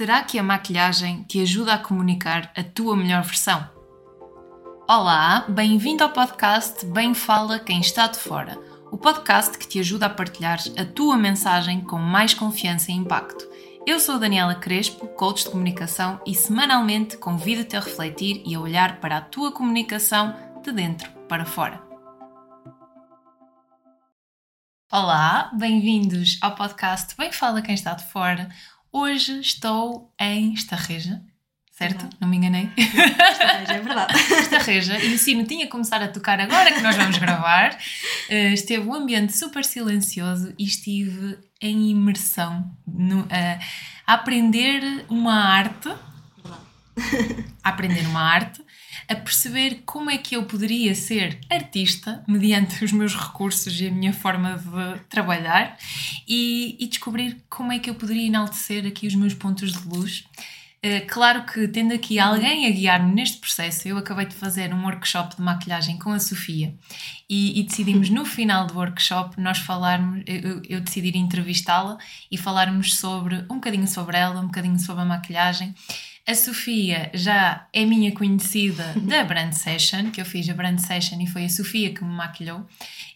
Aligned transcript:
Será 0.00 0.22
que 0.22 0.38
a 0.38 0.42
maquilhagem 0.42 1.24
te 1.24 1.42
ajuda 1.42 1.74
a 1.74 1.78
comunicar 1.78 2.50
a 2.56 2.64
tua 2.64 2.96
melhor 2.96 3.22
versão? 3.22 3.68
Olá, 4.88 5.44
bem-vindo 5.46 6.02
ao 6.02 6.08
podcast 6.08 6.86
Bem 6.86 7.12
Fala 7.12 7.58
Quem 7.58 7.82
Está 7.82 8.06
de 8.06 8.16
Fora, 8.16 8.58
o 8.90 8.96
podcast 8.96 9.58
que 9.58 9.68
te 9.68 9.78
ajuda 9.78 10.06
a 10.06 10.08
partilhar 10.08 10.58
a 10.78 10.86
tua 10.86 11.18
mensagem 11.18 11.82
com 11.82 11.98
mais 11.98 12.32
confiança 12.32 12.90
e 12.90 12.94
impacto. 12.94 13.46
Eu 13.86 14.00
sou 14.00 14.14
a 14.14 14.18
Daniela 14.18 14.54
Crespo, 14.54 15.06
coach 15.06 15.44
de 15.44 15.50
comunicação, 15.50 16.18
e 16.26 16.34
semanalmente 16.34 17.18
convido-te 17.18 17.76
a 17.76 17.80
refletir 17.80 18.42
e 18.46 18.54
a 18.54 18.60
olhar 18.60 19.00
para 19.00 19.18
a 19.18 19.20
tua 19.20 19.52
comunicação 19.52 20.34
de 20.62 20.72
dentro 20.72 21.10
para 21.28 21.44
fora. 21.44 21.90
Olá, 24.92 25.52
bem-vindos 25.52 26.36
ao 26.42 26.56
podcast 26.56 27.16
Bem 27.16 27.30
Fala 27.30 27.62
Quem 27.62 27.76
Está 27.76 27.94
de 27.94 28.02
Fora. 28.10 28.48
Hoje 28.92 29.38
estou 29.38 30.12
em 30.20 30.52
Estarreja, 30.52 31.22
certo? 31.70 32.02
Não, 32.02 32.10
Não 32.22 32.28
me 32.28 32.38
enganei. 32.38 32.68
Estarreja, 32.76 33.72
é 33.74 33.80
verdade. 33.80 34.14
Estarreja, 34.16 34.98
e 34.98 35.14
o 35.14 35.18
sino 35.18 35.44
tinha 35.46 35.66
que 35.66 35.70
começar 35.70 36.02
a 36.02 36.08
tocar 36.08 36.40
agora 36.40 36.72
que 36.72 36.80
nós 36.80 36.96
vamos 36.96 37.16
gravar. 37.18 37.78
Uh, 38.28 38.52
esteve 38.52 38.84
um 38.88 38.92
ambiente 38.92 39.36
super 39.36 39.64
silencioso 39.64 40.52
e 40.58 40.64
estive 40.64 41.38
em 41.62 41.90
imersão 41.90 42.68
no, 42.84 43.20
uh, 43.20 43.28
a 44.04 44.14
aprender 44.14 44.82
uma 45.08 45.34
arte. 45.34 45.88
A 47.62 47.68
aprender 47.68 48.04
uma 48.08 48.22
arte 48.22 48.60
a 49.10 49.16
perceber 49.16 49.82
como 49.84 50.08
é 50.08 50.16
que 50.16 50.36
eu 50.36 50.44
poderia 50.44 50.94
ser 50.94 51.40
artista 51.50 52.22
mediante 52.28 52.84
os 52.84 52.92
meus 52.92 53.12
recursos 53.12 53.80
e 53.80 53.88
a 53.88 53.90
minha 53.90 54.12
forma 54.12 54.56
de 54.56 55.00
trabalhar 55.08 55.76
e, 56.28 56.76
e 56.78 56.86
descobrir 56.86 57.42
como 57.50 57.72
é 57.72 57.80
que 57.80 57.90
eu 57.90 57.94
poderia 57.96 58.28
enaltecer 58.28 58.86
aqui 58.86 59.08
os 59.08 59.16
meus 59.16 59.34
pontos 59.34 59.72
de 59.72 59.88
luz. 59.88 60.24
Uh, 60.78 61.04
claro 61.08 61.44
que 61.44 61.66
tendo 61.66 61.92
aqui 61.92 62.20
alguém 62.20 62.68
a 62.68 62.70
guiar-me 62.70 63.12
neste 63.12 63.38
processo, 63.38 63.88
eu 63.88 63.98
acabei 63.98 64.26
de 64.26 64.34
fazer 64.34 64.72
um 64.72 64.84
workshop 64.84 65.34
de 65.36 65.42
maquilhagem 65.42 65.98
com 65.98 66.10
a 66.10 66.18
Sofia 66.20 66.72
e, 67.28 67.58
e 67.58 67.64
decidimos 67.64 68.08
no 68.10 68.24
final 68.24 68.64
do 68.64 68.78
workshop 68.78 69.40
nós 69.40 69.58
falarmos, 69.58 70.22
eu, 70.24 70.62
eu 70.68 70.80
decidi 70.80 71.18
entrevistá-la 71.18 71.98
e 72.30 72.38
falarmos 72.38 72.94
sobre 72.94 73.44
um 73.50 73.56
bocadinho 73.56 73.88
sobre 73.88 74.16
ela, 74.16 74.40
um 74.40 74.46
bocadinho 74.46 74.78
sobre 74.78 75.02
a 75.02 75.04
maquilhagem 75.04 75.74
a 76.26 76.34
Sofia 76.34 77.10
já 77.14 77.66
é 77.72 77.84
minha 77.84 78.12
conhecida 78.12 78.94
da 79.02 79.24
Brand 79.24 79.52
Session, 79.52 80.10
que 80.10 80.20
eu 80.20 80.24
fiz 80.24 80.48
a 80.48 80.54
Brand 80.54 80.78
Session 80.78 81.20
e 81.20 81.26
foi 81.26 81.44
a 81.44 81.48
Sofia 81.48 81.92
que 81.92 82.04
me 82.04 82.12
maquilhou. 82.12 82.66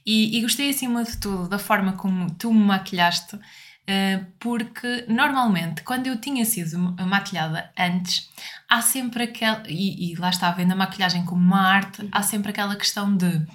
E, 0.04 0.36
e 0.36 0.42
gostei 0.42 0.70
acima 0.70 1.04
de 1.04 1.16
tudo 1.18 1.48
da 1.48 1.58
forma 1.58 1.92
como 1.92 2.30
tu 2.34 2.52
me 2.52 2.64
maquilhaste, 2.64 3.36
uh, 3.36 4.26
porque 4.38 5.04
normalmente 5.08 5.82
quando 5.82 6.06
eu 6.06 6.20
tinha 6.20 6.44
sido 6.44 6.78
maquilhada 7.06 7.70
antes, 7.78 8.30
há 8.68 8.82
sempre 8.82 9.24
aquela. 9.24 9.62
E, 9.68 10.12
e 10.12 10.14
lá 10.16 10.30
está, 10.30 10.50
vendo 10.50 10.72
a 10.72 10.76
maquilhagem 10.76 11.24
como 11.24 11.40
uma 11.40 11.60
arte, 11.60 12.08
há 12.10 12.22
sempre 12.22 12.50
aquela 12.50 12.76
questão 12.76 13.16
de 13.16 13.46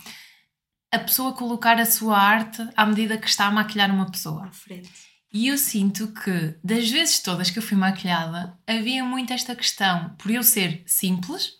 a 0.91 0.99
pessoa 0.99 1.33
colocar 1.33 1.79
a 1.79 1.85
sua 1.85 2.17
arte 2.17 2.67
à 2.75 2.85
medida 2.85 3.17
que 3.17 3.27
está 3.27 3.45
a 3.45 3.51
maquilhar 3.51 3.91
uma 3.91 4.09
pessoa. 4.09 4.45
À 4.45 4.51
frente. 4.51 5.08
E 5.31 5.47
eu 5.47 5.57
sinto 5.57 6.07
que, 6.07 6.55
das 6.63 6.89
vezes 6.89 7.19
todas 7.19 7.51
que 7.51 7.59
eu 7.59 7.63
fui 7.63 7.77
maquilhada, 7.77 8.57
havia 8.65 9.03
muito 9.03 9.31
esta 9.31 9.55
questão, 9.55 10.09
por 10.17 10.31
eu 10.31 10.41
ser 10.41 10.81
simples, 10.87 11.53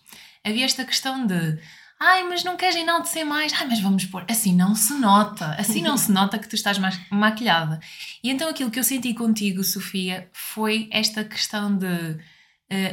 havia 0.44 0.64
esta 0.64 0.84
questão 0.84 1.24
de 1.24 1.58
ai, 2.00 2.24
mas 2.24 2.42
não 2.42 2.56
queres 2.56 2.76
enaltecer 2.76 3.24
mais? 3.24 3.52
Ai, 3.52 3.66
mas 3.68 3.80
vamos 3.80 4.04
pôr. 4.06 4.24
Assim 4.28 4.54
não 4.56 4.74
se 4.74 4.94
nota, 4.94 5.54
assim 5.58 5.82
não 5.82 5.96
se 5.96 6.10
nota 6.10 6.38
que 6.38 6.48
tu 6.48 6.56
estás 6.56 6.78
mais 6.78 6.98
maquilhada. 7.10 7.78
E 8.24 8.30
então 8.30 8.48
aquilo 8.48 8.70
que 8.70 8.78
eu 8.78 8.84
senti 8.84 9.14
contigo, 9.14 9.62
Sofia, 9.62 10.28
foi 10.32 10.88
esta 10.90 11.22
questão 11.22 11.76
de 11.76 11.86
uh, 11.86 12.18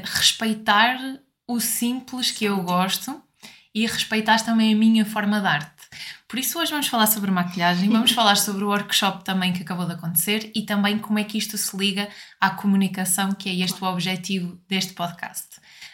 respeitar 0.03 0.99
o 1.47 1.59
simples 1.59 2.29
que 2.29 2.45
eu 2.45 2.61
gosto 2.61 3.23
e 3.73 3.85
respeitar 3.85 4.43
também 4.43 4.73
a 4.73 4.77
minha 4.77 5.05
forma 5.05 5.39
de 5.39 5.47
arte. 5.47 5.76
Por 6.27 6.37
isso, 6.37 6.59
hoje 6.59 6.71
vamos 6.71 6.87
falar 6.87 7.07
sobre 7.07 7.31
maquilhagem, 7.31 7.89
vamos 7.89 8.11
falar 8.13 8.35
sobre 8.35 8.63
o 8.63 8.67
workshop 8.67 9.23
também 9.23 9.53
que 9.53 9.61
acabou 9.61 9.85
de 9.85 9.93
acontecer 9.93 10.51
e 10.53 10.63
também 10.63 10.99
como 10.99 11.17
é 11.19 11.23
que 11.23 11.37
isto 11.37 11.57
se 11.57 11.75
liga 11.77 12.09
à 12.39 12.49
comunicação, 12.49 13.31
que 13.31 13.49
é 13.49 13.55
este 13.63 13.81
o 13.81 13.87
objetivo 13.87 14.59
deste 14.67 14.93
podcast. 14.93 15.47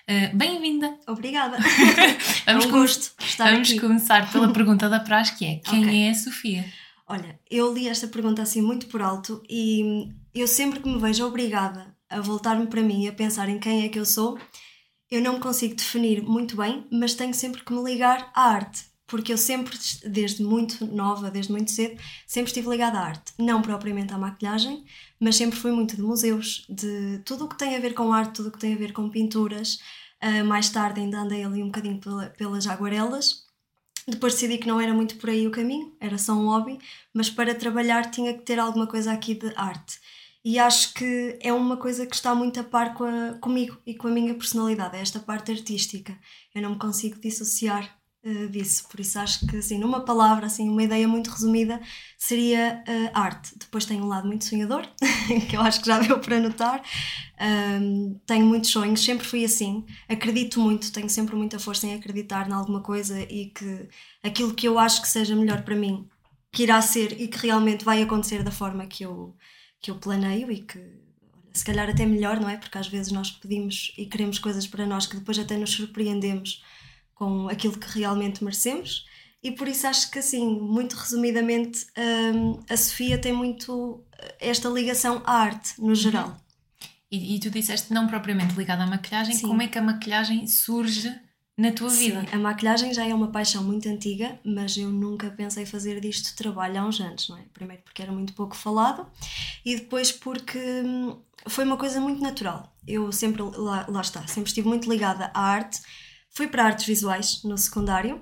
Uh, 0.10 0.36
Bem-vinda! 0.36 0.98
Obrigada! 1.08 1.58
vamos 2.46 2.66
é 2.66 2.68
um 2.68 2.72
gosto 2.72 3.14
estar 3.24 3.52
Vamos 3.52 3.70
aqui. 3.70 3.80
começar 3.80 4.32
pela 4.32 4.52
pergunta 4.52 4.90
da 4.90 5.00
praxe, 5.00 5.36
que 5.38 5.46
é 5.46 5.56
quem 5.58 5.84
Ok. 5.84 6.08
é 6.08 6.10
a 6.10 6.16
Sofia? 6.16 6.66
Olha, 7.08 7.40
eu 7.52 7.72
li 7.74 7.88
esta 7.88 8.08
pergunta 8.08 8.42
assim 8.42 8.62
muito 8.62 8.88
por 8.88 9.02
alto 9.02 9.44
e 9.48 10.10
eu 10.34 10.48
sempre 10.48 10.80
que 10.80 10.90
me 10.90 11.00
vejo 11.00 11.26
obrigada 11.26 11.96
a 12.10 12.20
voltar-me 12.22 12.66
para 12.68 12.82
mim 12.82 13.04
e 13.04 13.08
a 13.08 13.14
pensar 13.14 13.50
em 13.50 13.60
quem 13.60 13.86
é 13.86 13.90
que 13.90 14.00
eu 14.00 14.06
sou, 14.06 14.40
eu 15.12 15.22
não 15.22 15.34
me 15.34 15.40
consigo 15.40 15.76
definir 15.76 16.24
muito 16.24 16.58
bem, 16.58 16.88
mas 16.92 17.14
tenho 17.14 17.34
sempre 17.34 17.64
que 17.64 17.72
me 17.72 17.84
ligar 17.84 18.32
à 18.36 18.50
arte. 18.50 18.93
Porque 19.13 19.31
eu 19.31 19.38
sempre, 19.38 19.78
desde 20.07 20.41
muito 20.41 20.88
nova, 20.88 21.29
desde 21.29 21.51
muito 21.51 21.69
cedo, 21.69 22.01
sempre 22.25 22.50
estive 22.50 22.68
ligada 22.68 22.97
à 22.97 23.03
arte. 23.06 23.31
Não 23.38 23.62
propriamente 23.62 24.12
à 24.12 24.18
maquilhagem, 24.18 24.84
mas 25.19 25.35
sempre 25.35 25.56
fui 25.59 25.72
muito 25.72 25.96
de 25.96 26.01
museus, 26.01 26.66
de 26.68 27.19
tudo 27.24 27.46
o 27.46 27.47
que 27.47 27.56
tem 27.56 27.75
a 27.75 27.79
ver 27.79 27.94
com 27.94 28.12
arte, 28.12 28.34
tudo 28.38 28.50
o 28.50 28.51
que 28.51 28.57
tem 28.57 28.74
a 28.74 28.75
ver 28.75 28.91
com 28.91 29.07
pinturas. 29.12 29.78
Ah, 30.19 30.44
mais 30.44 30.68
tarde 30.72 31.00
ainda 31.00 31.19
andei 31.19 31.44
ali 31.44 31.62
um 31.62 31.68
bocadinho 31.68 32.00
pela- 32.00 32.31
pelas 32.31 32.66
aguarelas. 32.66 33.44
Depois 34.07 34.34
decidi 34.34 34.57
que 34.57 34.66
não 34.68 34.81
era 34.81 34.96
muito 34.96 35.16
por 35.18 35.30
aí 35.30 35.45
o 35.45 35.51
caminho, 35.51 35.95
era 36.00 36.18
só 36.18 36.34
um 36.34 36.47
hobby, 36.47 36.80
mas 37.13 37.30
para 37.30 37.53
trabalhar 37.53 38.09
tinha 38.09 38.34
que 38.34 38.41
ter 38.44 38.57
alguma 38.57 38.88
coisa 38.88 39.12
aqui 39.13 39.35
de 39.35 39.53
arte. 39.56 40.00
E 40.44 40.57
acho 40.57 40.91
que 40.95 41.38
é 41.40 41.53
uma 41.53 41.78
coisa 41.78 42.07
que 42.07 42.16
está 42.16 42.34
muito 42.34 42.59
a 42.59 42.63
par 42.63 42.95
com 42.95 43.03
a- 43.03 43.34
comigo 43.40 43.78
e 43.85 43.94
com 43.94 44.07
a 44.07 44.12
minha 44.12 44.34
personalidade, 44.34 44.97
é 44.97 45.01
esta 45.01 45.19
parte 45.19 45.51
artística. 45.51 46.18
Eu 46.56 46.63
não 46.63 46.72
me 46.72 46.80
consigo 46.80 47.19
dissociar 47.22 47.95
eh, 48.26 48.48
disso, 48.48 48.88
por 48.90 49.02
isso 49.02 49.20
acho 49.20 49.46
que, 49.46 49.58
assim, 49.58 49.78
numa 49.78 50.06
palavra, 50.06 50.46
assim, 50.46 50.70
uma 50.70 50.82
ideia 50.84 51.06
muito 51.08 51.30
resumida 51.30 51.82
seria 52.18 52.82
eh, 52.88 53.12
arte. 53.14 53.52
Depois 53.58 53.86
tenho 53.86 54.04
um 54.04 54.08
lado 54.08 54.26
muito 54.28 54.46
sonhador, 54.46 54.88
que 55.50 55.58
eu 55.58 55.62
acho 55.62 55.82
que 55.82 55.88
já 55.88 56.00
deu 56.00 56.18
para 56.20 56.40
notar. 56.40 56.82
Ahm, 57.38 58.16
tenho 58.26 58.46
muitos 58.46 58.70
sonhos, 58.70 59.04
sempre 59.04 59.28
fui 59.28 59.44
assim. 59.44 59.86
Acredito 60.08 60.60
muito, 60.60 60.92
tenho 60.94 61.10
sempre 61.10 61.36
muita 61.36 61.60
força 61.60 61.86
em 61.86 61.96
acreditar 61.96 62.50
em 62.50 62.54
alguma 62.54 62.82
coisa 62.82 63.20
e 63.22 63.48
que 63.50 63.90
aquilo 64.24 64.54
que 64.54 64.68
eu 64.68 64.80
acho 64.80 65.02
que 65.02 65.08
seja 65.10 65.36
melhor 65.36 65.64
para 65.64 65.76
mim, 65.76 66.08
que 66.52 66.64
irá 66.64 66.82
ser 66.82 67.20
e 67.20 67.28
que 67.28 67.38
realmente 67.40 67.84
vai 67.84 68.02
acontecer 68.02 68.42
da 68.44 68.52
forma 68.52 68.86
que 68.88 69.04
eu, 69.04 69.36
que 69.82 69.92
eu 69.92 70.00
planeio 70.00 70.50
e 70.52 70.62
que, 70.62 70.80
se 71.54 71.66
calhar 71.66 71.90
até 71.90 72.06
melhor, 72.06 72.40
não 72.40 72.50
é? 72.50 72.58
Porque 72.58 72.78
às 72.78 72.88
vezes 72.88 73.12
nós 73.12 73.32
pedimos 73.32 73.94
e 73.98 74.06
queremos 74.06 74.40
coisas 74.40 74.66
para 74.68 74.86
nós 74.86 75.06
que 75.08 75.18
depois 75.18 75.38
até 75.40 75.58
nos 75.58 75.72
surpreendemos 75.72 76.64
com 77.24 77.48
aquilo 77.48 77.78
que 77.78 77.88
realmente 78.00 78.44
merecemos. 78.44 79.06
E 79.42 79.52
por 79.52 79.68
isso 79.68 79.88
acho 79.88 80.12
que, 80.12 80.20
assim, 80.20 80.60
muito 80.60 80.94
resumidamente, 80.94 81.86
hum, 81.98 82.60
a 82.70 82.76
Sofia 82.76 83.18
tem 83.18 83.32
muito 83.34 84.04
eh, 84.18 84.36
esta 84.40 84.68
ligação 84.70 85.22
à 85.26 85.34
arte, 85.34 85.82
no 85.82 85.96
geral. 85.96 86.38
E, 87.12 87.36
e 87.36 87.40
tu 87.40 87.50
disseste 87.50 87.94
não 87.94 88.08
propriamente 88.08 88.56
ligada 88.56 88.84
à 88.84 88.88
maquilhagem, 88.88 89.36
Sim. 89.36 89.48
como 89.48 89.62
é 89.62 89.68
que 89.68 89.78
a 89.78 89.82
maquilhagem 89.82 90.48
surge 90.48 91.14
na 91.58 91.72
tua 91.72 91.90
vida? 91.90 92.22
Sim, 92.22 92.28
a 92.32 92.40
maquilhagem 92.40 92.94
já 92.94 93.06
é 93.06 93.14
uma 93.14 93.32
paixão 93.32 93.64
muito 93.64 93.88
antiga, 93.88 94.40
mas 94.44 94.76
eu 94.78 94.90
nunca 94.90 95.30
pensei 95.30 95.66
fazer 95.66 96.00
disto 96.00 96.36
trabalho 96.36 96.80
há 96.80 96.86
uns 96.86 97.00
anos, 97.00 97.30
não 97.30 97.38
é? 97.38 97.44
Primeiro 97.54 97.84
porque 97.84 98.02
era 98.02 98.12
muito 98.12 98.34
pouco 98.34 98.56
falado 98.56 99.06
e 99.64 99.76
depois 99.76 100.12
porque 100.12 100.58
hum, 100.58 101.18
foi 101.48 101.64
uma 101.66 101.78
coisa 101.78 102.00
muito 102.00 102.22
natural. 102.22 102.74
Eu 102.88 103.12
sempre, 103.12 103.44
lá, 103.44 103.86
lá 103.88 104.02
está, 104.02 104.26
sempre 104.28 104.50
estive 104.50 104.68
muito 104.68 104.90
ligada 104.90 105.32
à 105.34 105.42
arte. 105.42 105.82
Fui 106.34 106.48
para 106.48 106.66
artes 106.66 106.86
visuais 106.86 107.44
no 107.44 107.58
secundário 107.58 108.22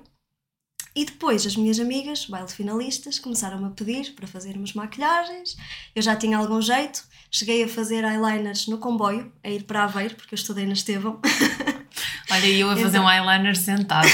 e 0.94 1.06
depois 1.06 1.46
as 1.46 1.56
minhas 1.56 1.80
amigas, 1.80 2.26
baile 2.26 2.48
finalistas, 2.48 3.18
começaram-me 3.18 3.66
a 3.66 3.70
pedir 3.70 4.12
para 4.14 4.26
fazermos 4.26 4.74
maquilhagens. 4.74 5.56
Eu 5.94 6.02
já 6.02 6.14
tinha 6.14 6.36
algum 6.36 6.60
jeito, 6.60 7.02
cheguei 7.30 7.64
a 7.64 7.68
fazer 7.68 8.04
eyeliners 8.04 8.66
no 8.66 8.76
comboio, 8.76 9.32
a 9.42 9.48
ir 9.48 9.62
para 9.62 9.84
Aveiro, 9.84 10.14
porque 10.14 10.34
eu 10.34 10.36
estudei 10.36 10.66
na 10.66 10.74
Estevão. 10.74 11.20
Olha, 12.30 12.46
e 12.46 12.60
eu 12.60 12.70
a 12.70 12.76
fazer 12.76 12.98
um 12.98 13.08
eyeliner 13.08 13.56
sentada. 13.56 14.08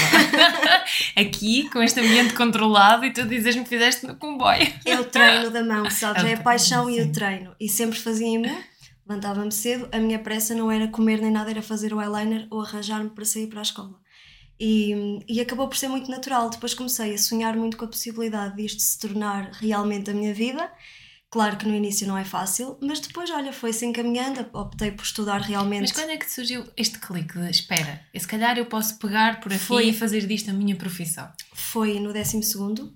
Aqui, 1.15 1.69
com 1.69 1.81
este 1.81 1.99
ambiente 1.99 2.33
controlado, 2.33 3.05
e 3.05 3.11
tu 3.11 3.25
dizes-me 3.25 3.63
que 3.63 3.69
fizeste 3.69 4.05
no 4.05 4.15
comboio. 4.15 4.67
É 4.85 4.99
o 4.99 5.05
treino 5.05 5.49
da 5.49 5.63
mão, 5.63 5.89
sabes? 5.91 6.23
É 6.23 6.31
É 6.31 6.33
a 6.35 6.41
paixão 6.41 6.89
e 6.89 6.95
sim. 6.95 7.09
o 7.09 7.11
treino. 7.11 7.55
E 7.59 7.67
sempre 7.67 7.99
fazia 7.99 8.27
em 8.27 8.37
mim, 8.37 8.57
levantava-me 9.07 9.51
cedo, 9.51 9.89
a 9.91 9.97
minha 9.99 10.19
pressa 10.19 10.55
não 10.55 10.71
era 10.71 10.87
comer 10.87 11.19
nem 11.19 11.31
nada, 11.31 11.51
era 11.51 11.61
fazer 11.61 11.93
o 11.93 12.01
eyeliner 12.01 12.47
ou 12.49 12.61
arranjar-me 12.61 13.09
para 13.09 13.25
sair 13.25 13.47
para 13.47 13.59
a 13.59 13.63
escola. 13.63 13.98
E, 14.59 15.19
e 15.27 15.39
acabou 15.39 15.67
por 15.67 15.77
ser 15.77 15.87
muito 15.87 16.11
natural. 16.11 16.49
Depois 16.49 16.73
comecei 16.73 17.13
a 17.13 17.17
sonhar 17.17 17.55
muito 17.55 17.77
com 17.77 17.85
a 17.85 17.87
possibilidade 17.87 18.57
disto 18.57 18.81
se 18.81 18.99
tornar 18.99 19.51
realmente 19.53 20.11
a 20.11 20.13
minha 20.13 20.33
vida. 20.33 20.69
Claro 21.31 21.57
que 21.57 21.67
no 21.67 21.75
início 21.75 22.07
não 22.07 22.17
é 22.17 22.25
fácil, 22.25 22.75
mas 22.81 22.99
depois, 22.99 23.29
olha, 23.29 23.53
foi-se 23.53 23.85
encaminhando, 23.85 24.47
optei 24.51 24.91
por 24.91 25.03
estudar 25.03 25.39
realmente. 25.41 25.81
Mas 25.81 25.91
quando 25.91 26.09
é 26.09 26.17
que 26.17 26.29
surgiu 26.29 26.65
este 26.75 26.97
clique 26.97 27.37
de 27.37 27.51
espera? 27.51 28.01
e 28.11 28.19
Se 28.19 28.27
calhar 28.27 28.57
eu 28.57 28.65
posso 28.65 28.97
pegar 28.97 29.39
por 29.39 29.53
aqui 29.53 29.63
Foi. 29.63 29.89
e 29.89 29.93
fazer 29.93 30.25
disto 30.25 30.49
a 30.49 30.53
minha 30.53 30.75
profissão. 30.75 31.31
Foi 31.53 31.99
no 31.99 32.11
12 32.11 32.41
segundo. 32.41 32.91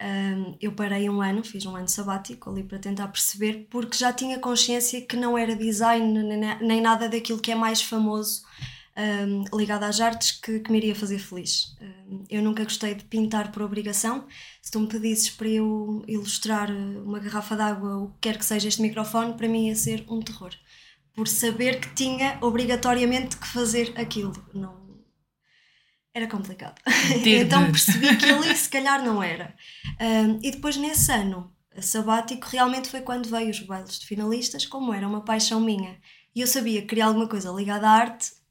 um, 0.00 0.56
eu 0.60 0.70
parei 0.72 1.10
um 1.10 1.20
ano, 1.20 1.42
fiz 1.42 1.66
um 1.66 1.74
ano 1.74 1.88
sabático 1.88 2.50
ali 2.50 2.62
para 2.62 2.78
tentar 2.78 3.08
perceber, 3.08 3.66
porque 3.68 3.98
já 3.98 4.12
tinha 4.12 4.38
consciência 4.38 5.00
que 5.00 5.16
não 5.16 5.36
era 5.36 5.56
design 5.56 6.22
nem, 6.22 6.58
nem 6.60 6.80
nada 6.80 7.08
daquilo 7.08 7.40
que 7.40 7.50
é 7.50 7.56
mais 7.56 7.82
famoso 7.82 8.44
um, 8.96 9.56
ligado 9.56 9.84
às 9.84 10.00
artes 10.00 10.32
que, 10.32 10.60
que, 10.60 10.70
me 10.70 10.78
iria 10.78 10.94
fazer 10.94 11.18
feliz. 11.18 11.76
Um, 11.80 12.24
eu 12.28 12.42
nunca 12.42 12.64
gostei 12.64 12.94
de 12.94 13.04
pintar 13.04 13.50
por 13.50 13.62
obrigação. 13.62 14.26
Se 14.60 14.70
tu 14.70 14.80
me 14.80 14.88
pedisses 14.88 15.30
para 15.30 15.48
eu 15.48 16.04
ilustrar 16.06 16.70
uma 16.70 17.18
garrafa 17.18 17.56
d'água, 17.56 17.96
o 17.96 18.08
que 18.08 18.18
quer 18.20 18.38
que 18.38 18.44
seja 18.44 18.68
este 18.68 18.82
microfone, 18.82 19.34
para 19.34 19.48
mim 19.48 19.68
ia 19.68 19.76
ser 19.76 20.04
um 20.08 20.20
terror. 20.20 20.52
Por 21.14 21.28
saber 21.28 21.80
que 21.80 21.94
tinha 21.94 22.38
obrigatoriamente 22.40 23.36
que 23.36 23.46
fazer 23.46 23.92
aquilo. 23.96 24.32
Não, 24.54 24.82
era 26.14 26.26
complicado. 26.26 26.80
então 27.24 27.70
percebi 27.70 28.16
que 28.16 28.26
ali 28.26 28.54
se 28.54 28.68
calhar 28.68 29.02
não 29.02 29.22
era. 29.22 29.54
Um, 30.00 30.38
e 30.42 30.50
depois 30.50 30.76
nesse 30.76 31.10
ano 31.10 31.50
sabático 31.80 32.46
realmente 32.50 32.88
foi 32.88 33.00
quando 33.00 33.28
veio 33.28 33.50
os 33.50 33.60
bailes 33.60 33.98
de 33.98 34.06
finalistas, 34.06 34.66
como 34.66 34.92
era 34.92 35.08
uma 35.08 35.24
paixão 35.24 35.60
minha. 35.60 35.98
E 36.34 36.40
eu 36.40 36.46
sabia 36.46 36.82
que 36.82 36.88
queria 36.88 37.06
alguma 37.06 37.28
coisa 37.28 37.50
ligada 37.50 37.88
à 37.88 37.92
arte. 37.92 38.41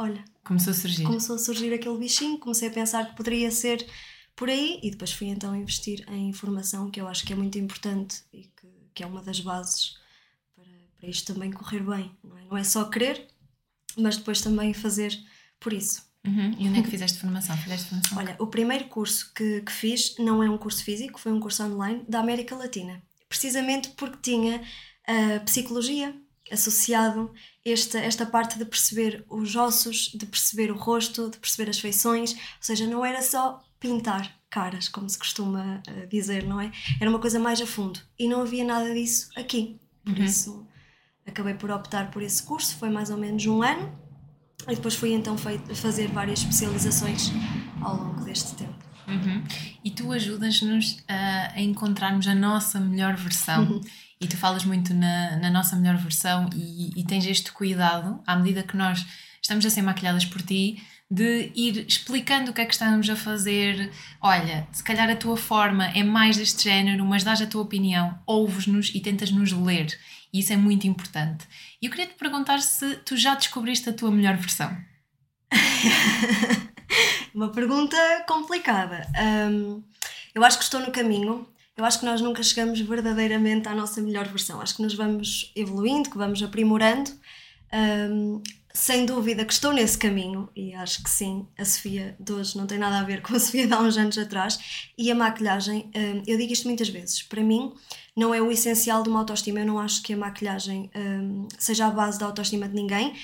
Olha. 0.00 0.24
Começou 0.42 0.70
a 0.70 0.74
surgir. 0.74 1.04
Começou 1.04 1.36
a 1.36 1.38
surgir 1.38 1.74
aquele 1.74 1.98
bichinho, 1.98 2.38
comecei 2.38 2.68
a 2.68 2.72
pensar 2.72 3.10
que 3.10 3.16
poderia 3.16 3.50
ser 3.50 3.86
por 4.34 4.48
aí 4.48 4.80
e 4.82 4.90
depois 4.90 5.12
fui 5.12 5.26
então 5.26 5.54
investir 5.54 6.02
em 6.08 6.30
informação, 6.30 6.90
que 6.90 6.98
eu 6.98 7.06
acho 7.06 7.22
que 7.26 7.34
é 7.34 7.36
muito 7.36 7.58
importante 7.58 8.22
e 8.32 8.44
que, 8.44 8.66
que 8.94 9.02
é 9.02 9.06
uma 9.06 9.22
das 9.22 9.40
bases 9.40 9.98
para, 10.56 10.64
para 10.96 11.06
isto 11.10 11.34
também 11.34 11.52
correr 11.52 11.80
bem. 11.80 12.10
Não 12.24 12.38
é? 12.38 12.44
não 12.46 12.56
é 12.56 12.64
só 12.64 12.84
querer, 12.86 13.28
mas 13.94 14.16
depois 14.16 14.40
também 14.40 14.72
fazer 14.72 15.14
por 15.60 15.70
isso. 15.70 16.02
Uhum. 16.26 16.54
E 16.58 16.68
onde 16.68 16.78
é 16.78 16.82
que 16.82 16.90
fizeste 16.90 17.18
formação? 17.18 17.54
Fizeste 17.58 17.90
formação? 17.90 18.16
Olha, 18.16 18.36
o 18.38 18.46
primeiro 18.46 18.86
curso 18.86 19.30
que, 19.34 19.60
que 19.60 19.72
fiz 19.72 20.16
não 20.18 20.42
é 20.42 20.48
um 20.48 20.56
curso 20.56 20.82
físico, 20.82 21.20
foi 21.20 21.30
um 21.30 21.40
curso 21.40 21.62
online 21.62 22.06
da 22.08 22.20
América 22.20 22.56
Latina. 22.56 23.02
Precisamente 23.28 23.90
porque 23.90 24.16
tinha 24.22 24.62
a 25.06 25.40
psicologia 25.40 26.18
associado 26.50 27.32
esta, 27.64 27.98
esta 27.98 28.26
parte 28.26 28.58
de 28.58 28.64
perceber 28.64 29.24
os 29.28 29.54
ossos, 29.54 30.10
de 30.14 30.26
perceber 30.26 30.70
o 30.70 30.76
rosto, 30.76 31.30
de 31.30 31.38
perceber 31.38 31.70
as 31.70 31.78
feições, 31.78 32.32
ou 32.32 32.38
seja, 32.60 32.86
não 32.86 33.04
era 33.04 33.22
só 33.22 33.62
pintar 33.78 34.38
caras, 34.50 34.88
como 34.88 35.08
se 35.08 35.18
costuma 35.18 35.82
uh, 35.88 36.06
dizer, 36.08 36.44
não 36.44 36.60
é? 36.60 36.70
Era 37.00 37.08
uma 37.08 37.20
coisa 37.20 37.38
mais 37.38 37.60
a 37.60 37.66
fundo 37.66 38.00
e 38.18 38.28
não 38.28 38.42
havia 38.42 38.64
nada 38.64 38.92
disso 38.92 39.30
aqui. 39.36 39.78
Por 40.04 40.18
uhum. 40.18 40.24
isso 40.24 40.66
acabei 41.26 41.54
por 41.54 41.70
optar 41.70 42.10
por 42.10 42.22
esse 42.22 42.42
curso, 42.42 42.76
foi 42.76 42.90
mais 42.90 43.10
ou 43.10 43.16
menos 43.16 43.46
um 43.46 43.62
ano 43.62 43.96
e 44.68 44.74
depois 44.74 44.94
fui 44.94 45.12
então 45.12 45.38
feito, 45.38 45.74
fazer 45.74 46.08
várias 46.08 46.40
especializações 46.40 47.30
ao 47.80 47.96
longo 47.96 48.24
deste 48.24 48.54
tempo. 48.54 48.74
Uhum. 49.06 49.42
E 49.84 49.90
tu 49.90 50.12
ajudas-nos 50.12 51.02
a, 51.08 51.52
a, 51.54 51.60
encontrarmos 51.60 52.26
a 52.28 52.34
nossa 52.34 52.78
melhor 52.78 53.16
versão. 53.16 53.64
Uhum. 53.64 53.80
E 54.20 54.28
tu 54.28 54.36
falas 54.36 54.64
muito 54.64 54.92
na, 54.92 55.36
na 55.38 55.50
nossa 55.50 55.76
melhor 55.76 55.96
versão 55.96 56.50
e, 56.54 56.92
e, 57.00 57.04
tens 57.04 57.24
este 57.24 57.50
cuidado, 57.52 58.20
à 58.26 58.36
medida 58.36 58.62
que 58.62 58.76
nós 58.76 59.06
estamos 59.40 59.64
a 59.64 59.70
ser 59.70 59.82
maquilhadas 59.82 60.26
por 60.26 60.42
ti, 60.42 60.82
de 61.10 61.50
ir 61.56 61.86
explicando 61.88 62.50
o 62.50 62.54
que 62.54 62.60
é 62.60 62.64
que 62.66 62.72
estamos 62.72 63.08
a 63.08 63.16
fazer. 63.16 63.90
Olha, 64.20 64.68
se 64.70 64.84
calhar 64.84 65.10
a 65.10 65.16
tua 65.16 65.36
forma 65.36 65.86
é 65.86 66.04
mais 66.04 66.36
deste 66.36 66.64
género, 66.64 67.04
mas 67.04 67.24
dás 67.24 67.40
a 67.40 67.46
tua 67.46 67.62
opinião, 67.62 68.18
ouves-nos 68.26 68.94
e 68.94 69.00
tentas-nos 69.00 69.52
ler. 69.52 69.98
E 70.32 70.38
isso 70.38 70.52
é 70.52 70.56
muito 70.56 70.86
importante. 70.86 71.46
E 71.82 71.86
eu 71.86 71.90
queria 71.90 72.06
te 72.06 72.14
perguntar 72.14 72.60
se 72.60 72.96
tu 72.96 73.16
já 73.16 73.34
descobriste 73.34 73.88
a 73.88 73.92
tua 73.92 74.10
melhor 74.10 74.36
versão. 74.36 74.76
Uma 77.34 77.50
pergunta 77.50 77.96
complicada. 78.28 79.06
Um, 79.50 79.82
eu 80.34 80.44
acho 80.44 80.58
que 80.58 80.64
estou 80.64 80.80
no 80.80 80.92
caminho. 80.92 81.48
Eu 81.80 81.84
acho 81.86 81.98
que 81.98 82.04
nós 82.04 82.20
nunca 82.20 82.42
chegamos 82.42 82.78
verdadeiramente 82.78 83.66
à 83.66 83.74
nossa 83.74 84.02
melhor 84.02 84.28
versão. 84.28 84.60
Acho 84.60 84.76
que 84.76 84.82
nos 84.82 84.92
vamos 84.92 85.50
evoluindo, 85.56 86.10
que 86.10 86.18
vamos 86.18 86.42
aprimorando. 86.42 87.10
Um, 87.72 88.42
sem 88.74 89.06
dúvida 89.06 89.46
que 89.46 89.52
estou 89.54 89.72
nesse 89.72 89.96
caminho 89.96 90.50
e 90.54 90.74
acho 90.74 91.02
que 91.02 91.08
sim, 91.08 91.48
a 91.56 91.64
Sofia 91.64 92.14
de 92.20 92.32
hoje 92.34 92.54
não 92.58 92.66
tem 92.66 92.76
nada 92.76 92.98
a 92.98 93.02
ver 93.02 93.22
com 93.24 93.34
a 93.34 93.40
Sofia 93.40 93.66
de 93.66 93.72
há 93.72 93.80
uns 93.80 93.96
anos 93.96 94.18
atrás. 94.18 94.90
E 94.98 95.10
a 95.10 95.14
maquilhagem, 95.14 95.90
um, 95.96 96.22
eu 96.26 96.36
digo 96.36 96.52
isto 96.52 96.68
muitas 96.68 96.90
vezes, 96.90 97.22
para 97.22 97.42
mim 97.42 97.72
não 98.14 98.34
é 98.34 98.42
o 98.42 98.50
essencial 98.50 99.02
de 99.02 99.08
uma 99.08 99.20
autoestima. 99.20 99.60
Eu 99.60 99.66
não 99.66 99.78
acho 99.78 100.02
que 100.02 100.12
a 100.12 100.16
maquilhagem 100.18 100.90
um, 100.94 101.48
seja 101.58 101.86
a 101.86 101.90
base 101.90 102.18
da 102.18 102.26
autoestima 102.26 102.68
de 102.68 102.74
ninguém, 102.74 103.14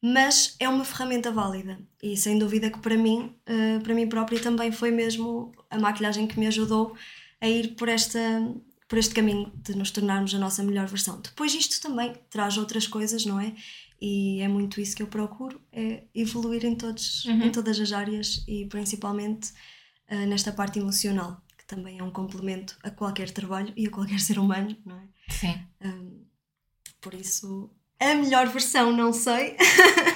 mas 0.00 0.54
é 0.60 0.68
uma 0.68 0.84
ferramenta 0.84 1.32
válida 1.32 1.80
e 2.00 2.16
sem 2.16 2.38
dúvida 2.38 2.70
que 2.70 2.78
para 2.78 2.96
mim, 2.96 3.34
uh, 3.50 3.80
para 3.82 3.92
mim 3.92 4.08
própria 4.08 4.38
também 4.38 4.70
foi 4.70 4.92
mesmo 4.92 5.50
a 5.68 5.80
maquilhagem 5.80 6.28
que 6.28 6.38
me 6.38 6.46
ajudou 6.46 6.94
a 7.44 7.48
ir 7.48 7.74
por 7.76 7.88
esta 7.88 8.18
por 8.88 8.98
este 8.98 9.14
caminho 9.14 9.50
de 9.56 9.74
nos 9.74 9.90
tornarmos 9.90 10.34
a 10.34 10.38
nossa 10.38 10.62
melhor 10.62 10.86
versão. 10.86 11.20
Depois 11.20 11.54
isto 11.54 11.80
também 11.80 12.14
traz 12.30 12.58
outras 12.58 12.86
coisas, 12.86 13.24
não 13.24 13.40
é? 13.40 13.54
E 14.00 14.40
é 14.40 14.48
muito 14.48 14.80
isso 14.80 14.94
que 14.94 15.02
eu 15.02 15.06
procuro, 15.06 15.60
é 15.72 16.04
evoluir 16.14 16.64
em, 16.64 16.76
todos, 16.76 17.24
uhum. 17.24 17.44
em 17.44 17.50
todas 17.50 17.80
as 17.80 17.92
áreas 17.92 18.44
e 18.46 18.66
principalmente 18.66 19.52
uh, 20.10 20.26
nesta 20.26 20.52
parte 20.52 20.78
emocional 20.78 21.42
que 21.56 21.64
também 21.66 21.98
é 21.98 22.02
um 22.02 22.10
complemento 22.10 22.76
a 22.82 22.90
qualquer 22.90 23.30
trabalho 23.30 23.72
e 23.74 23.86
a 23.86 23.90
qualquer 23.90 24.20
ser 24.20 24.38
humano, 24.38 24.76
não 24.84 24.96
é? 24.96 25.32
Sim. 25.32 25.58
Um, 25.82 26.24
por 27.00 27.14
isso, 27.14 27.70
a 27.98 28.14
melhor 28.14 28.48
versão, 28.48 28.92
não 28.92 29.12
sei. 29.12 29.56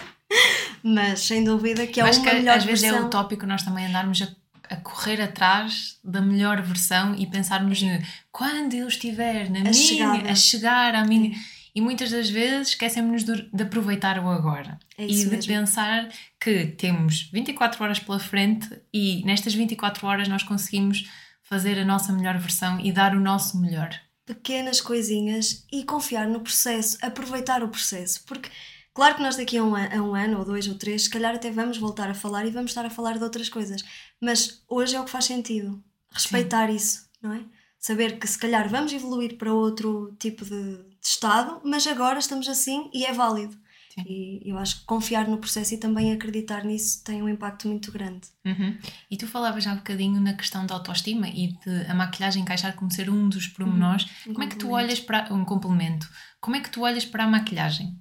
Mas 0.84 1.20
sem 1.20 1.42
dúvida 1.42 1.86
que 1.86 2.00
é 2.00 2.04
Mas 2.04 2.18
uma 2.18 2.28
que 2.28 2.34
melhor 2.36 2.58
às 2.58 2.64
vezes 2.64 2.84
é 2.84 3.00
utópico 3.00 3.46
nós 3.46 3.62
também 3.62 3.86
andarmos 3.86 4.20
a, 4.22 4.28
a, 4.70 4.76
correr 4.76 5.20
atrás 5.20 5.98
da 6.02 6.20
melhor 6.20 6.60
versão 6.62 7.14
e 7.14 7.26
pensarmos 7.26 7.82
no, 7.82 7.98
quando 8.30 8.74
eu 8.74 8.88
estiver 8.88 9.50
na 9.50 9.60
a 9.60 9.62
minha, 9.62 9.72
chegada. 9.74 10.30
a 10.30 10.34
chegar 10.34 10.94
à 10.94 11.04
minha. 11.04 11.36
E 11.74 11.80
muitas 11.80 12.10
das 12.10 12.28
vezes 12.28 12.68
esquecemos-nos 12.68 13.24
de, 13.24 13.48
de, 13.52 13.62
aproveitar 13.62 14.18
o 14.18 14.28
agora 14.28 14.78
é 14.96 15.04
e 15.04 15.14
de 15.14 15.26
mesmo. 15.26 15.46
pensar 15.46 16.08
que 16.40 16.66
temos 16.66 17.30
24 17.32 17.84
horas 17.84 17.98
pela 18.00 18.18
frente 18.18 18.68
e 18.92 19.22
nestas 19.24 19.54
24 19.54 20.04
horas 20.06 20.26
nós 20.26 20.42
conseguimos 20.42 21.08
fazer 21.42 21.78
a 21.78 21.84
nossa 21.84 22.12
melhor 22.12 22.36
versão 22.38 22.80
e 22.80 22.92
dar 22.92 23.14
o 23.14 23.20
nosso 23.20 23.58
melhor. 23.58 23.90
Pequenas 24.26 24.80
coisinhas 24.80 25.64
e 25.72 25.84
confiar 25.84 26.26
no 26.26 26.40
processo, 26.40 26.98
aproveitar 27.00 27.62
o 27.62 27.68
processo, 27.68 28.22
porque 28.26 28.50
claro 28.92 29.14
que 29.14 29.22
nós 29.22 29.36
daqui 29.36 29.56
a 29.56 29.64
um, 29.64 29.74
a 29.74 30.02
um 30.02 30.14
ano 30.14 30.38
ou 30.40 30.44
dois 30.44 30.68
ou 30.68 30.74
três, 30.74 31.04
se 31.04 31.10
calhar 31.10 31.34
até 31.34 31.50
vamos 31.50 31.78
voltar 31.78 32.10
a 32.10 32.14
falar 32.14 32.44
e 32.44 32.50
vamos 32.50 32.72
estar 32.72 32.84
a 32.84 32.90
falar 32.90 33.16
de 33.16 33.24
outras 33.24 33.48
coisas, 33.48 33.82
mas 34.20 34.62
hoje 34.68 34.96
é 34.96 35.00
o 35.00 35.04
que 35.04 35.10
faz 35.10 35.24
sentido, 35.24 35.82
respeitar 36.10 36.68
Sim. 36.68 36.76
isso, 36.76 37.08
não 37.22 37.32
é? 37.32 37.44
Saber 37.78 38.18
que 38.18 38.26
se 38.26 38.38
calhar 38.38 38.68
vamos 38.68 38.92
evoluir 38.92 39.36
para 39.36 39.52
outro 39.52 40.14
tipo 40.18 40.44
de, 40.44 40.78
de 40.78 41.06
estado, 41.06 41.60
mas 41.64 41.86
agora 41.86 42.18
estamos 42.18 42.48
assim 42.48 42.90
e 42.92 43.04
é 43.04 43.12
válido. 43.12 43.56
Sim. 43.94 44.02
E 44.06 44.50
eu 44.50 44.58
acho 44.58 44.80
que 44.80 44.86
confiar 44.86 45.28
no 45.28 45.38
processo 45.38 45.74
e 45.74 45.78
também 45.78 46.12
acreditar 46.12 46.64
nisso 46.64 47.02
tem 47.04 47.22
um 47.22 47.28
impacto 47.28 47.68
muito 47.68 47.90
grande. 47.90 48.28
Uhum. 48.44 48.76
E 49.10 49.16
tu 49.16 49.26
falavas 49.26 49.64
já 49.64 49.72
um 49.72 49.76
bocadinho 49.76 50.20
na 50.20 50.34
questão 50.34 50.66
da 50.66 50.74
autoestima 50.74 51.28
e 51.28 51.56
de 51.64 51.86
a 51.88 51.94
maquilhagem 51.94 52.42
encaixar 52.42 52.74
como 52.74 52.92
ser 52.92 53.08
um 53.08 53.28
dos 53.28 53.46
pormenores. 53.46 54.04
Uhum. 54.04 54.32
Um 54.32 54.34
como 54.34 54.44
é 54.44 54.48
que 54.48 54.56
tu 54.56 54.70
olhas 54.70 55.00
para 55.00 55.32
um 55.32 55.44
complemento? 55.44 56.08
Como 56.40 56.56
é 56.56 56.60
que 56.60 56.70
tu 56.70 56.82
olhas 56.82 57.04
para 57.04 57.24
a 57.24 57.28
maquilhagem? 57.28 57.98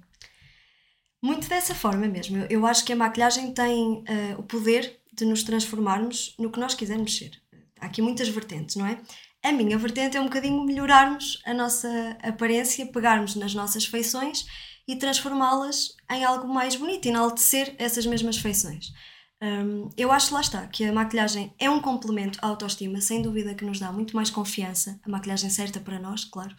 Muito 1.22 1.48
dessa 1.48 1.74
forma 1.74 2.06
mesmo. 2.06 2.36
Eu, 2.36 2.46
eu 2.48 2.66
acho 2.66 2.84
que 2.84 2.92
a 2.92 2.96
maquilhagem 2.96 3.52
tem 3.52 4.04
uh, 4.04 4.38
o 4.38 4.42
poder 4.44 4.97
de 5.18 5.24
nos 5.24 5.42
transformarmos 5.42 6.34
no 6.38 6.50
que 6.50 6.60
nós 6.60 6.74
quisermos 6.74 7.16
ser. 7.16 7.32
Há 7.80 7.86
aqui 7.86 8.00
muitas 8.00 8.28
vertentes, 8.28 8.76
não 8.76 8.86
é? 8.86 9.00
A 9.42 9.52
minha 9.52 9.78
vertente 9.78 10.16
é 10.16 10.20
um 10.20 10.24
bocadinho 10.24 10.64
melhorarmos 10.64 11.40
a 11.44 11.54
nossa 11.54 12.16
aparência, 12.22 12.86
pegarmos 12.86 13.34
nas 13.36 13.54
nossas 13.54 13.84
feições 13.84 14.46
e 14.86 14.96
transformá-las 14.96 15.94
em 16.10 16.24
algo 16.24 16.48
mais 16.48 16.74
bonito, 16.74 17.06
enaltecer 17.06 17.74
essas 17.78 18.06
mesmas 18.06 18.38
feições. 18.38 18.92
Um, 19.40 19.88
eu 19.96 20.10
acho, 20.10 20.34
lá 20.34 20.40
está, 20.40 20.66
que 20.66 20.84
a 20.84 20.92
maquilhagem 20.92 21.54
é 21.58 21.70
um 21.70 21.80
complemento 21.80 22.38
à 22.42 22.48
autoestima, 22.48 23.00
sem 23.00 23.22
dúvida 23.22 23.54
que 23.54 23.64
nos 23.64 23.78
dá 23.78 23.92
muito 23.92 24.16
mais 24.16 24.30
confiança, 24.30 24.98
a 25.04 25.08
maquilhagem 25.08 25.50
certa 25.50 25.78
para 25.78 26.00
nós, 26.00 26.24
claro, 26.24 26.54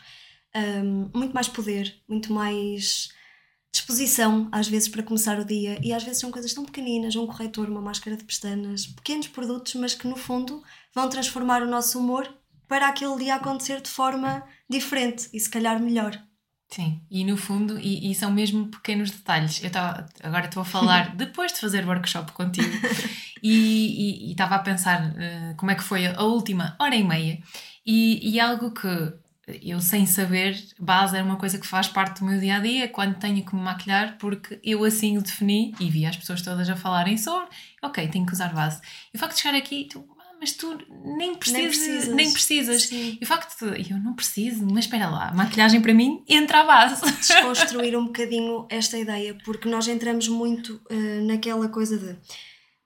um, 0.55 1.11
muito 1.13 1.33
mais 1.33 1.47
poder, 1.47 1.93
muito 2.07 2.31
mais 2.31 3.09
disposição, 3.71 4.49
às 4.51 4.67
vezes, 4.67 4.87
para 4.87 5.03
começar 5.03 5.39
o 5.39 5.45
dia, 5.45 5.79
e 5.81 5.93
às 5.93 6.03
vezes 6.03 6.19
são 6.19 6.31
coisas 6.31 6.53
tão 6.53 6.65
pequeninas, 6.65 7.15
um 7.15 7.27
corretor, 7.27 7.69
uma 7.69 7.81
máscara 7.81 8.17
de 8.17 8.23
pestanas, 8.23 8.87
pequenos 8.87 9.27
produtos, 9.27 9.75
mas 9.75 9.93
que 9.93 10.07
no 10.07 10.15
fundo 10.15 10.63
vão 10.93 11.09
transformar 11.09 11.61
o 11.61 11.69
nosso 11.69 11.99
humor 11.99 12.27
para 12.67 12.87
aquele 12.87 13.17
dia 13.17 13.35
acontecer 13.35 13.81
de 13.81 13.89
forma 13.89 14.43
diferente 14.69 15.29
e 15.33 15.39
se 15.39 15.49
calhar 15.49 15.81
melhor. 15.81 16.19
Sim, 16.71 17.01
e 17.09 17.25
no 17.25 17.35
fundo, 17.35 17.79
e, 17.79 18.11
e 18.11 18.15
são 18.15 18.31
mesmo 18.31 18.67
pequenos 18.67 19.09
detalhes. 19.09 19.63
Eu 19.63 19.71
tava, 19.71 20.07
agora 20.21 20.45
estou 20.45 20.61
a 20.61 20.65
falar 20.65 21.13
depois 21.17 21.51
de 21.51 21.59
fazer 21.59 21.83
workshop 21.85 22.31
contigo 22.33 22.69
e 23.41 24.31
estava 24.31 24.55
a 24.55 24.59
pensar 24.59 25.09
uh, 25.09 25.55
como 25.57 25.71
é 25.71 25.75
que 25.75 25.83
foi 25.83 26.05
a 26.05 26.21
última 26.21 26.75
hora 26.79 26.95
e 26.95 27.03
meia 27.03 27.41
e, 27.83 28.35
e 28.35 28.39
algo 28.39 28.71
que 28.71 28.87
eu 29.61 29.79
sem 29.79 30.05
saber, 30.05 30.57
base 30.79 31.17
é 31.17 31.23
uma 31.23 31.37
coisa 31.37 31.57
que 31.57 31.67
faz 31.67 31.87
parte 31.87 32.19
do 32.19 32.25
meu 32.25 32.39
dia 32.39 32.57
a 32.57 32.59
dia 32.59 32.87
quando 32.87 33.19
tenho 33.19 33.43
que 33.45 33.55
me 33.55 33.61
maquilhar, 33.61 34.17
porque 34.17 34.59
eu 34.63 34.83
assim 34.83 35.17
o 35.17 35.21
defini 35.21 35.73
e 35.79 35.89
vi 35.89 36.05
as 36.05 36.17
pessoas 36.17 36.41
todas 36.41 36.69
a 36.69 36.75
falarem 36.75 37.17
sobre, 37.17 37.49
ok, 37.81 38.07
tenho 38.07 38.25
que 38.25 38.33
usar 38.33 38.53
base. 38.53 38.81
E 39.13 39.17
o 39.17 39.19
facto 39.19 39.35
de 39.35 39.41
chegar 39.41 39.57
aqui, 39.57 39.87
tu, 39.89 40.07
mas 40.39 40.53
tu 40.53 40.77
nem 41.17 41.35
precisas. 41.35 42.07
Nem 42.07 42.31
precisas. 42.31 42.89
Nem. 42.89 43.17
E 43.19 43.23
o 43.23 43.27
facto 43.27 43.57
de 43.59 43.91
eu 43.91 43.97
não 43.97 44.13
preciso, 44.13 44.65
mas 44.65 44.85
espera 44.85 45.09
lá, 45.09 45.33
maquilhagem 45.33 45.81
para 45.81 45.93
mim 45.93 46.23
entra 46.27 46.61
à 46.61 46.63
base. 46.63 47.01
Desconstruir 47.19 47.97
um 47.97 48.05
bocadinho 48.05 48.65
esta 48.69 48.97
ideia, 48.97 49.37
porque 49.43 49.67
nós 49.67 49.87
entramos 49.87 50.27
muito 50.27 50.81
uh, 50.89 51.27
naquela 51.27 51.67
coisa 51.67 51.97
de 51.97 52.17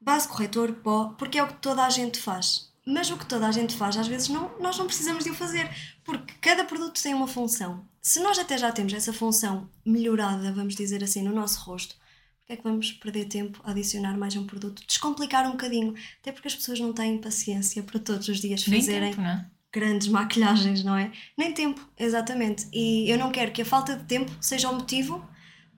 base, 0.02 0.28
corretor, 0.28 0.74
pó, 0.74 1.16
porque 1.18 1.38
é 1.38 1.44
o 1.44 1.48
que 1.48 1.56
toda 1.56 1.86
a 1.86 1.90
gente 1.90 2.20
faz. 2.20 2.73
Mas 2.86 3.10
o 3.10 3.18
que 3.18 3.26
toda 3.26 3.48
a 3.48 3.52
gente 3.52 3.76
faz, 3.76 3.98
às 3.98 4.08
vezes 4.08 4.28
não, 4.28 4.52
nós 4.60 4.78
não 4.78 4.86
precisamos 4.86 5.24
de 5.24 5.30
o 5.30 5.36
fazer, 5.36 5.70
porque 6.04 6.34
cada 6.42 6.66
produto 6.66 7.02
tem 7.02 7.14
uma 7.14 7.28
função. 7.28 7.86
Se 8.02 8.20
nós 8.20 8.38
até 8.38 8.58
já 8.58 8.72
temos 8.72 8.94
essa 8.94 9.14
função 9.14 9.70
melhorada, 9.86 10.52
vamos 10.52 10.76
dizer 10.76 11.02
assim, 11.04 11.24
no 11.24 11.34
nosso 11.34 11.62
rosto, 11.62 11.96
porque 12.40 12.54
é 12.54 12.58
que 12.58 12.64
vamos 12.64 12.92
perder 12.92 13.26
tempo 13.26 13.62
a 13.64 13.72
adicionar 13.72 14.18
mais 14.18 14.36
um 14.36 14.46
produto? 14.46 14.84
Descomplicar 14.86 15.48
um 15.48 15.52
bocadinho, 15.52 15.96
até 16.20 16.34
porque 16.34 16.50
as 16.50 16.56
pessoas 16.56 16.80
não 16.80 16.92
têm 16.92 17.18
paciência 17.18 17.82
para 17.84 18.00
todos 18.00 18.28
os 18.28 18.42
dias 18.42 18.64
fazerem 18.66 19.12
tempo, 19.12 19.22
é? 19.22 19.46
grandes 19.72 20.10
maquilhagens, 20.10 20.84
não 20.84 20.98
é? 20.98 21.10
Nem 21.38 21.54
tempo, 21.54 21.90
exatamente. 21.98 22.68
E 22.74 23.10
eu 23.10 23.18
não 23.18 23.32
quero 23.32 23.54
que 23.54 23.62
a 23.62 23.66
falta 23.66 23.96
de 23.96 24.04
tempo 24.04 24.32
seja 24.42 24.70
o 24.70 24.76
motivo 24.76 25.26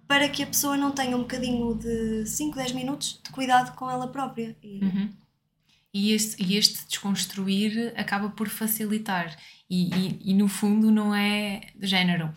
para 0.07 0.27
que 0.27 0.41
a 0.41 0.47
pessoa 0.47 0.75
não 0.75 0.91
tenha 0.91 1.15
um 1.15 1.21
bocadinho 1.21 1.75
de 1.75 2.25
5, 2.25 2.55
10 2.55 2.71
minutos 2.71 3.21
de 3.23 3.29
cuidado 3.31 3.75
com 3.75 3.89
ela 3.89 4.07
própria. 4.07 4.57
E, 4.63 4.83
uhum. 4.83 5.13
E, 5.95 6.11
este, 6.11 6.43
e 6.43 6.57
este 6.57 6.85
desconstruir 6.89 7.93
acaba 7.95 8.27
por 8.27 8.49
facilitar. 8.49 9.33
E, 9.69 9.95
e, 9.95 10.31
e 10.31 10.33
no 10.33 10.49
fundo 10.49 10.91
não 10.91 11.15
é 11.15 11.69
de 11.73 11.87
género. 11.87 12.35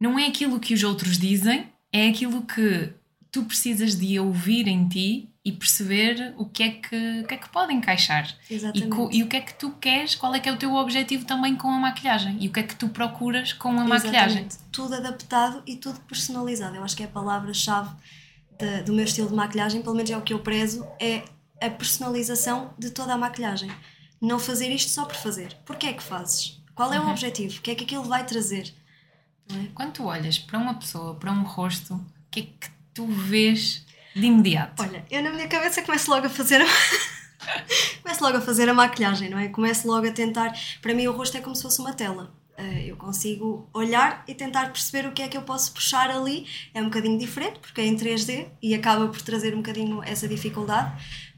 Não 0.00 0.18
é 0.18 0.26
aquilo 0.26 0.58
que 0.58 0.74
os 0.74 0.82
outros 0.82 1.16
dizem, 1.16 1.68
é 1.92 2.08
aquilo 2.08 2.42
que 2.42 2.92
tu 3.30 3.44
precisas 3.44 3.94
de 3.94 4.18
ouvir 4.18 4.66
em 4.66 4.88
ti 4.88 5.30
e 5.44 5.52
perceber 5.52 6.34
o 6.36 6.44
que 6.44 6.64
é 6.64 6.70
que, 6.70 7.20
o 7.20 7.26
que, 7.28 7.34
é 7.34 7.36
que 7.36 7.48
pode 7.50 7.72
encaixar. 7.72 8.36
Exatamente. 8.50 9.14
E, 9.14 9.20
e, 9.20 9.22
o 9.22 9.28
que 9.28 9.36
é 9.36 9.40
que 9.40 9.54
tu 9.54 9.70
queres, 9.80 10.16
qual 10.16 10.34
é 10.34 10.40
que 10.40 10.48
é 10.48 10.52
o 10.52 10.56
teu 10.56 10.74
objetivo 10.74 11.24
também 11.24 11.54
com 11.54 11.68
a 11.68 11.78
maquilhagem 11.78 12.36
e 12.40 12.48
o 12.48 12.52
que 12.52 12.58
é 12.58 12.62
que 12.64 12.74
tu 12.74 12.88
procuras 12.88 13.52
com 13.52 13.68
a 13.68 13.72
Exatamente. 13.74 14.04
maquilhagem. 14.04 14.48
Tudo 14.72 14.96
adaptado 14.96 15.62
e 15.68 15.76
tudo 15.76 16.00
personalizado. 16.00 16.74
Eu 16.74 16.82
acho 16.82 16.96
que 16.96 17.04
é 17.04 17.06
a 17.06 17.08
palavra-chave 17.08 17.90
do 18.84 18.92
meu 18.92 19.04
estilo 19.04 19.28
de 19.28 19.34
maquilhagem, 19.34 19.82
pelo 19.82 19.94
menos 19.94 20.10
é 20.10 20.16
o 20.16 20.22
que 20.22 20.32
eu 20.32 20.38
prezo, 20.40 20.86
é 21.00 21.24
a 21.62 21.70
personalização 21.70 22.74
de 22.78 22.90
toda 22.90 23.14
a 23.14 23.18
maquilhagem. 23.18 23.70
Não 24.20 24.38
fazer 24.38 24.68
isto 24.68 24.90
só 24.90 25.04
por 25.04 25.16
fazer. 25.16 25.56
Porquê 25.64 25.86
é 25.88 25.92
que 25.92 26.02
fazes? 26.02 26.60
Qual 26.74 26.92
é 26.92 26.98
uhum. 26.98 27.08
o 27.08 27.10
objetivo? 27.10 27.58
O 27.58 27.60
que 27.60 27.70
é 27.70 27.74
que 27.74 27.84
aquilo 27.84 28.04
vai 28.04 28.24
trazer? 28.24 28.72
É? 29.50 29.66
Quando 29.74 29.92
tu 29.92 30.04
olhas 30.04 30.38
para 30.38 30.58
uma 30.58 30.74
pessoa, 30.74 31.14
para 31.14 31.32
um 31.32 31.42
rosto, 31.42 31.94
o 31.94 32.30
que 32.30 32.40
é 32.40 32.42
que 32.42 32.70
tu 32.94 33.06
vês 33.06 33.84
de 34.14 34.26
imediato? 34.26 34.82
Olha, 34.82 35.04
eu 35.10 35.22
na 35.22 35.30
minha 35.30 35.48
cabeça 35.48 35.82
começo 35.82 36.10
logo 36.10 36.26
a 36.26 36.30
fazer 36.30 36.62
a... 36.62 36.66
começo 38.02 38.22
logo 38.22 38.36
a 38.38 38.40
fazer 38.40 38.68
a 38.68 38.74
maquilhagem, 38.74 39.28
não 39.28 39.38
é? 39.38 39.48
Começo 39.48 39.86
logo 39.86 40.06
a 40.06 40.12
tentar. 40.12 40.52
Para 40.80 40.94
mim, 40.94 41.06
o 41.06 41.12
rosto 41.12 41.36
é 41.36 41.40
como 41.40 41.54
se 41.54 41.62
fosse 41.62 41.80
uma 41.80 41.92
tela. 41.92 42.32
Eh, 42.56 42.86
eu 42.86 42.96
consigo 42.96 43.68
olhar 43.72 44.24
e 44.28 44.34
tentar 44.34 44.66
perceber 44.72 45.08
o 45.08 45.12
que 45.12 45.22
é 45.22 45.28
que 45.28 45.36
eu 45.36 45.42
posso 45.42 45.72
puxar 45.72 46.10
ali. 46.10 46.46
É 46.74 46.80
um 46.80 46.84
bocadinho 46.84 47.18
diferente, 47.18 47.58
porque 47.58 47.80
é 47.80 47.86
em 47.86 47.96
3D 47.96 48.48
e 48.60 48.74
acaba 48.74 49.08
por 49.08 49.20
trazer 49.22 49.54
um 49.54 49.58
bocadinho 49.58 50.02
essa 50.02 50.28
dificuldade. 50.28 50.92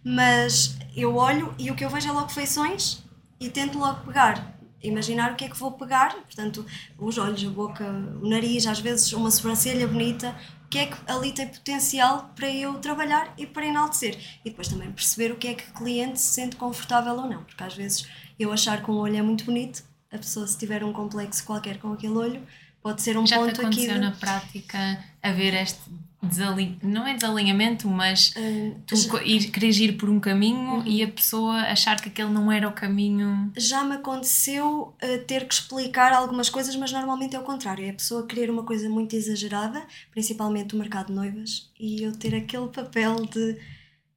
Mas 0.04 0.76
eu 0.94 1.16
olho 1.16 1.54
e 1.58 1.70
o 1.70 1.74
que 1.74 1.84
eu 1.84 1.90
vejo 1.90 2.08
é 2.08 2.12
logo 2.12 2.28
feições 2.28 3.02
e 3.40 3.48
tento 3.48 3.78
logo 3.78 4.04
pegar 4.04 4.54
imaginar 4.88 5.32
o 5.32 5.34
que 5.34 5.44
é 5.44 5.48
que 5.48 5.56
vou 5.56 5.72
pegar, 5.72 6.14
portanto, 6.14 6.64
os 6.98 7.18
olhos, 7.18 7.44
a 7.44 7.50
boca, 7.50 7.84
o 8.22 8.28
nariz, 8.28 8.66
às 8.66 8.78
vezes 8.78 9.12
uma 9.12 9.30
sobrancelha 9.30 9.88
bonita, 9.88 10.36
que 10.70 10.78
é 10.78 10.86
que 10.86 10.96
ali 11.06 11.32
tem 11.32 11.48
potencial 11.48 12.30
para 12.34 12.50
eu 12.50 12.74
trabalhar 12.74 13.32
e 13.38 13.46
para 13.46 13.66
enaltecer. 13.66 14.18
E 14.44 14.50
depois 14.50 14.68
também 14.68 14.90
perceber 14.92 15.32
o 15.32 15.36
que 15.36 15.48
é 15.48 15.54
que 15.54 15.70
o 15.70 15.74
cliente 15.74 16.20
se 16.20 16.34
sente 16.34 16.56
confortável 16.56 17.14
ou 17.14 17.28
não, 17.28 17.42
porque 17.44 17.62
às 17.62 17.74
vezes 17.74 18.06
eu 18.38 18.52
achar 18.52 18.82
que 18.82 18.90
um 18.90 18.96
olho 18.96 19.16
é 19.16 19.22
muito 19.22 19.44
bonito, 19.44 19.82
a 20.12 20.18
pessoa 20.18 20.46
se 20.46 20.58
tiver 20.58 20.84
um 20.84 20.92
complexo 20.92 21.44
qualquer 21.44 21.78
com 21.78 21.92
aquele 21.92 22.14
olho, 22.14 22.42
pode 22.82 23.02
ser 23.02 23.16
um 23.16 23.26
Já 23.26 23.36
ponto 23.36 23.48
aqui. 23.48 23.86
Já 23.86 23.94
aconteceu 23.94 23.98
na 24.00 24.10
prática 24.12 25.04
haver 25.22 25.54
este 25.54 25.80
desalin... 26.24 26.78
não 26.82 27.06
é 27.06 27.14
desalinhamento, 27.14 27.88
mas 27.88 28.34
uh, 28.36 28.80
tu 28.86 28.96
já... 28.96 29.22
ir, 29.22 29.50
queres 29.50 29.78
ir 29.78 29.96
por 29.96 30.08
um 30.08 30.18
caminho 30.18 30.76
uhum. 30.76 30.86
e 30.86 31.02
a 31.02 31.08
pessoa 31.08 31.54
achar 31.62 32.00
que 32.00 32.08
aquele 32.08 32.30
não 32.30 32.50
era 32.50 32.68
o 32.68 32.72
caminho. 32.72 33.52
Já 33.56 33.84
me 33.84 33.96
aconteceu 33.96 34.94
uh, 35.02 35.24
ter 35.26 35.46
que 35.46 35.54
explicar 35.54 36.12
algumas 36.12 36.48
coisas, 36.48 36.74
mas 36.76 36.92
normalmente 36.92 37.36
é 37.36 37.38
o 37.38 37.42
contrário. 37.42 37.84
É 37.84 37.90
a 37.90 37.94
pessoa 37.94 38.26
querer 38.26 38.50
uma 38.50 38.64
coisa 38.64 38.88
muito 38.88 39.14
exagerada, 39.14 39.84
principalmente 40.10 40.74
o 40.74 40.78
mercado 40.78 41.08
de 41.08 41.12
noivas, 41.12 41.70
e 41.78 42.02
eu 42.02 42.12
ter 42.12 42.34
aquele 42.34 42.68
papel 42.68 43.16
de 43.26 43.58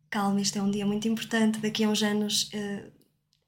calma, 0.10 0.42
isto 0.42 0.58
é 0.58 0.62
um 0.62 0.72
dia 0.72 0.86
muito 0.86 1.08
importante, 1.08 1.60
daqui 1.60 1.84
a 1.84 1.90
uns 1.90 2.02
anos 2.02 2.50
uh, 2.54 2.92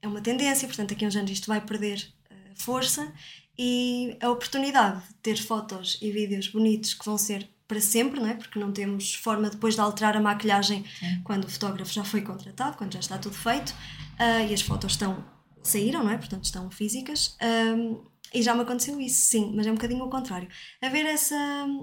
é 0.02 0.08
uma 0.08 0.22
tendência, 0.22 0.68
portanto, 0.68 0.90
daqui 0.90 1.06
a 1.06 1.08
uns 1.08 1.16
anos 1.16 1.32
isto 1.32 1.48
vai 1.48 1.62
perder 1.62 2.08
força 2.56 3.12
e 3.58 4.18
a 4.22 4.30
oportunidade 4.30 5.02
de 5.08 5.14
ter 5.16 5.38
fotos 5.38 5.98
e 6.02 6.12
vídeos 6.12 6.48
bonitos 6.48 6.94
que 6.94 7.06
vão 7.06 7.18
ser 7.18 7.50
para 7.70 7.80
sempre, 7.80 8.20
não 8.20 8.28
é? 8.28 8.34
porque 8.34 8.58
não 8.58 8.74
temos 8.74 9.14
forma 9.14 9.48
depois 9.48 9.76
de 9.76 9.82
alterar 9.82 10.18
a 10.18 10.20
maquilhagem 10.20 10.84
Sim. 11.00 11.22
quando 11.24 11.46
o 11.46 11.50
fotógrafo 11.50 11.94
já 11.94 12.04
foi 12.04 12.22
contratado, 12.22 12.76
quando 12.76 12.94
já 12.94 13.00
está 13.00 13.16
tudo 13.20 13.36
feito 13.36 13.70
uh, 13.70 14.50
e 14.50 14.52
as 14.52 14.62
fotos 14.62 14.94
estão 14.94 15.24
saíram, 15.62 16.04
não 16.04 16.10
é? 16.10 16.18
Portanto, 16.18 16.46
estão 16.46 16.72
físicas. 16.72 17.38
Um, 17.40 18.02
e 18.34 18.42
já 18.42 18.56
me 18.56 18.62
aconteceu 18.62 19.00
isso, 19.00 19.22
sim, 19.22 19.54
mas 19.56 19.68
é 19.68 19.72
um 19.72 19.76
bocadinho 19.76 20.04
o 20.04 20.10
contrário. 20.10 20.48
Haver 20.82 21.06
essa, 21.06 21.36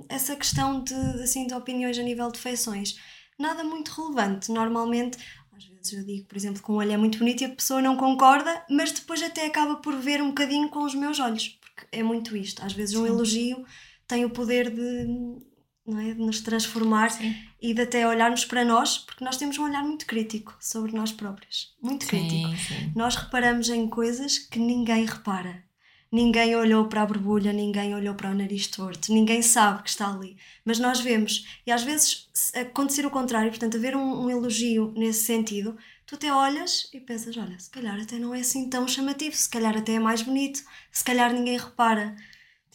essa 0.08 0.34
questão 0.34 0.82
de, 0.82 0.94
assim, 1.22 1.46
de 1.46 1.54
opiniões 1.54 1.96
a 1.98 2.02
nível 2.02 2.32
de 2.32 2.38
feições, 2.40 2.98
nada 3.38 3.62
muito 3.62 3.90
relevante. 3.92 4.50
Normalmente, 4.50 5.18
às 5.56 5.64
vezes 5.66 5.92
eu 5.92 6.04
digo, 6.04 6.26
por 6.26 6.36
exemplo, 6.36 6.60
que 6.60 6.70
um 6.70 6.76
olho 6.76 6.92
é 6.92 6.96
muito 6.96 7.18
bonito 7.18 7.42
e 7.42 7.44
a 7.44 7.50
pessoa 7.50 7.80
não 7.80 7.96
concorda, 7.96 8.64
mas 8.68 8.90
depois 8.90 9.22
até 9.22 9.46
acaba 9.46 9.76
por 9.76 9.94
ver 9.94 10.20
um 10.20 10.28
bocadinho 10.28 10.68
com 10.68 10.82
os 10.82 10.96
meus 10.96 11.20
olhos, 11.20 11.48
porque 11.60 11.86
é 11.92 12.02
muito 12.02 12.36
isto. 12.36 12.64
Às 12.64 12.72
vezes 12.72 12.96
um 12.96 13.06
elogio 13.06 13.64
tem 14.08 14.24
o 14.24 14.30
poder 14.30 14.70
de 14.70 15.46
não 15.86 16.00
é? 16.00 16.12
de 16.12 16.20
nos 16.20 16.40
transformar 16.40 17.10
Sim. 17.10 17.34
e 17.60 17.72
de 17.72 17.82
até 17.82 18.06
olharmos 18.06 18.44
para 18.44 18.64
nós, 18.64 18.98
porque 18.98 19.24
nós 19.24 19.36
temos 19.36 19.58
um 19.58 19.64
olhar 19.64 19.82
muito 19.82 20.06
crítico 20.06 20.56
sobre 20.60 20.92
nós 20.92 21.12
próprios. 21.12 21.74
Muito 21.80 22.04
sim, 22.04 22.08
crítico. 22.08 22.56
Sim. 22.56 22.92
Nós 22.94 23.14
reparamos 23.16 23.68
em 23.68 23.88
coisas 23.88 24.38
que 24.38 24.58
ninguém 24.58 25.04
repara. 25.04 25.64
Ninguém 26.10 26.54
olhou 26.54 26.86
para 26.86 27.02
a 27.02 27.06
borbulha, 27.06 27.52
ninguém 27.52 27.94
olhou 27.94 28.14
para 28.14 28.30
o 28.30 28.34
nariz 28.34 28.68
torto, 28.68 29.12
ninguém 29.12 29.42
sabe 29.42 29.82
que 29.82 29.90
está 29.90 30.12
ali. 30.12 30.36
Mas 30.64 30.78
nós 30.78 31.00
vemos. 31.00 31.44
E 31.66 31.72
às 31.72 31.82
vezes 31.82 32.28
acontecer 32.54 33.04
o 33.04 33.10
contrário, 33.10 33.50
portanto, 33.50 33.76
haver 33.76 33.96
um, 33.96 34.24
um 34.24 34.30
elogio 34.30 34.92
nesse 34.96 35.24
sentido, 35.24 35.76
tu 36.06 36.14
até 36.14 36.32
olhas 36.32 36.88
e 36.94 37.00
pensas: 37.00 37.36
olha, 37.36 37.58
se 37.58 37.68
calhar 37.70 38.00
até 38.00 38.18
não 38.18 38.34
é 38.34 38.40
assim 38.40 38.70
tão 38.70 38.86
chamativo, 38.86 39.36
se 39.36 39.50
calhar 39.50 39.76
até 39.76 39.94
é 39.94 39.98
mais 39.98 40.22
bonito, 40.22 40.62
se 40.92 41.04
calhar 41.04 41.32
ninguém 41.32 41.58
repara. 41.58 42.16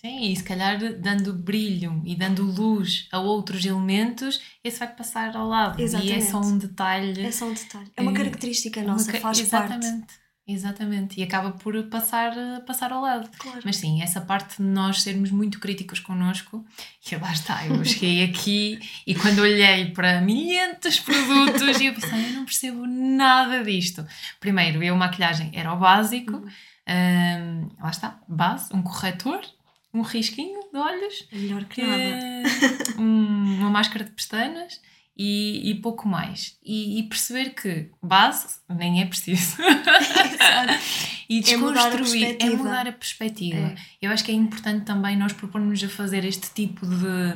Sim, 0.02 0.32
e 0.32 0.36
se 0.36 0.44
calhar 0.44 0.80
dando 1.00 1.32
brilho 1.32 2.02
e 2.04 2.16
dando 2.16 2.44
luz 2.44 3.08
a 3.12 3.20
outros 3.20 3.64
elementos, 3.64 4.42
esse 4.64 4.80
vai 4.80 4.88
passar 4.88 5.38
ao 5.38 5.48
lado. 5.48 5.80
Exatamente. 5.80 6.16
E 6.16 6.18
é 6.18 6.22
só 6.22 6.42
um 6.42 6.58
detalhe. 6.58 7.22
É 7.22 7.32
só 7.32 7.46
um 7.46 7.54
detalhe. 7.54 7.92
É 7.96 8.02
uma 8.02 8.12
característica 8.12 8.80
é 8.80 8.84
nossa, 8.84 9.12
uma, 9.12 9.20
faz 9.20 9.38
exatamente, 9.38 10.00
parte. 10.00 10.14
Exatamente. 10.48 11.20
E 11.20 11.24
acaba 11.24 11.52
por 11.52 11.84
passar, 11.84 12.34
passar 12.66 12.92
ao 12.92 13.00
lado. 13.00 13.30
Claro. 13.38 13.60
Mas 13.64 13.76
sim, 13.76 14.02
essa 14.02 14.20
parte 14.20 14.58
de 14.58 14.68
nós 14.68 15.04
sermos 15.04 15.30
muito 15.30 15.60
críticos 15.60 16.00
connosco, 16.00 16.66
e 17.12 17.16
lá 17.18 17.32
está, 17.32 17.64
eu 17.68 17.86
cheguei 17.86 18.24
aqui 18.24 18.80
e 19.06 19.14
quando 19.14 19.38
olhei 19.38 19.92
para 19.92 20.20
milhentos 20.20 21.00
produtos 21.00 21.80
e 21.80 21.86
eu 21.86 21.94
pensei, 21.94 22.26
eu 22.26 22.34
não 22.34 22.46
percebo 22.46 22.88
nada 22.88 23.64
disto. 23.64 24.04
Primeiro, 24.40 24.82
eu 24.82 24.96
maquilhagem 24.96 25.52
era 25.54 25.72
o 25.72 25.78
básico. 25.78 26.38
Uhum. 26.38 26.50
Um, 26.90 27.70
lá 27.80 27.92
está, 27.92 28.20
base, 28.28 28.76
um 28.76 28.82
corretor, 28.82 29.42
um 29.94 30.02
risquinho 30.02 30.60
de 30.72 30.78
olhos, 30.78 31.28
é 31.32 31.38
melhor 31.38 31.66
que 31.66 31.82
nada. 31.82 32.42
Um, 32.98 33.60
uma 33.60 33.70
máscara 33.70 34.06
de 34.06 34.12
pestanas 34.12 34.80
e, 35.18 35.70
e 35.70 35.76
pouco 35.76 36.08
mais. 36.08 36.58
E, 36.64 37.00
e, 37.00 37.04
perceber 37.04 37.52
que 37.52 37.90
base 38.02 38.60
nem 38.70 39.02
é 39.02 39.06
preciso. 39.06 39.58
e 41.30 41.42
desconstruir 41.42 42.38
é 42.40 42.50
mudar 42.50 42.52
a 42.52 42.52
perspectiva. 42.52 42.54
É 42.54 42.56
mudar 42.56 42.88
a 42.88 42.92
perspectiva. 42.92 43.58
É. 43.58 43.76
Eu 44.02 44.12
acho 44.12 44.24
que 44.24 44.32
é 44.32 44.34
importante 44.34 44.86
também 44.86 45.16
nós 45.16 45.34
propormos 45.34 45.84
a 45.84 45.90
fazer 45.90 46.26
este 46.26 46.52
tipo 46.54 46.86
de, 46.86 47.36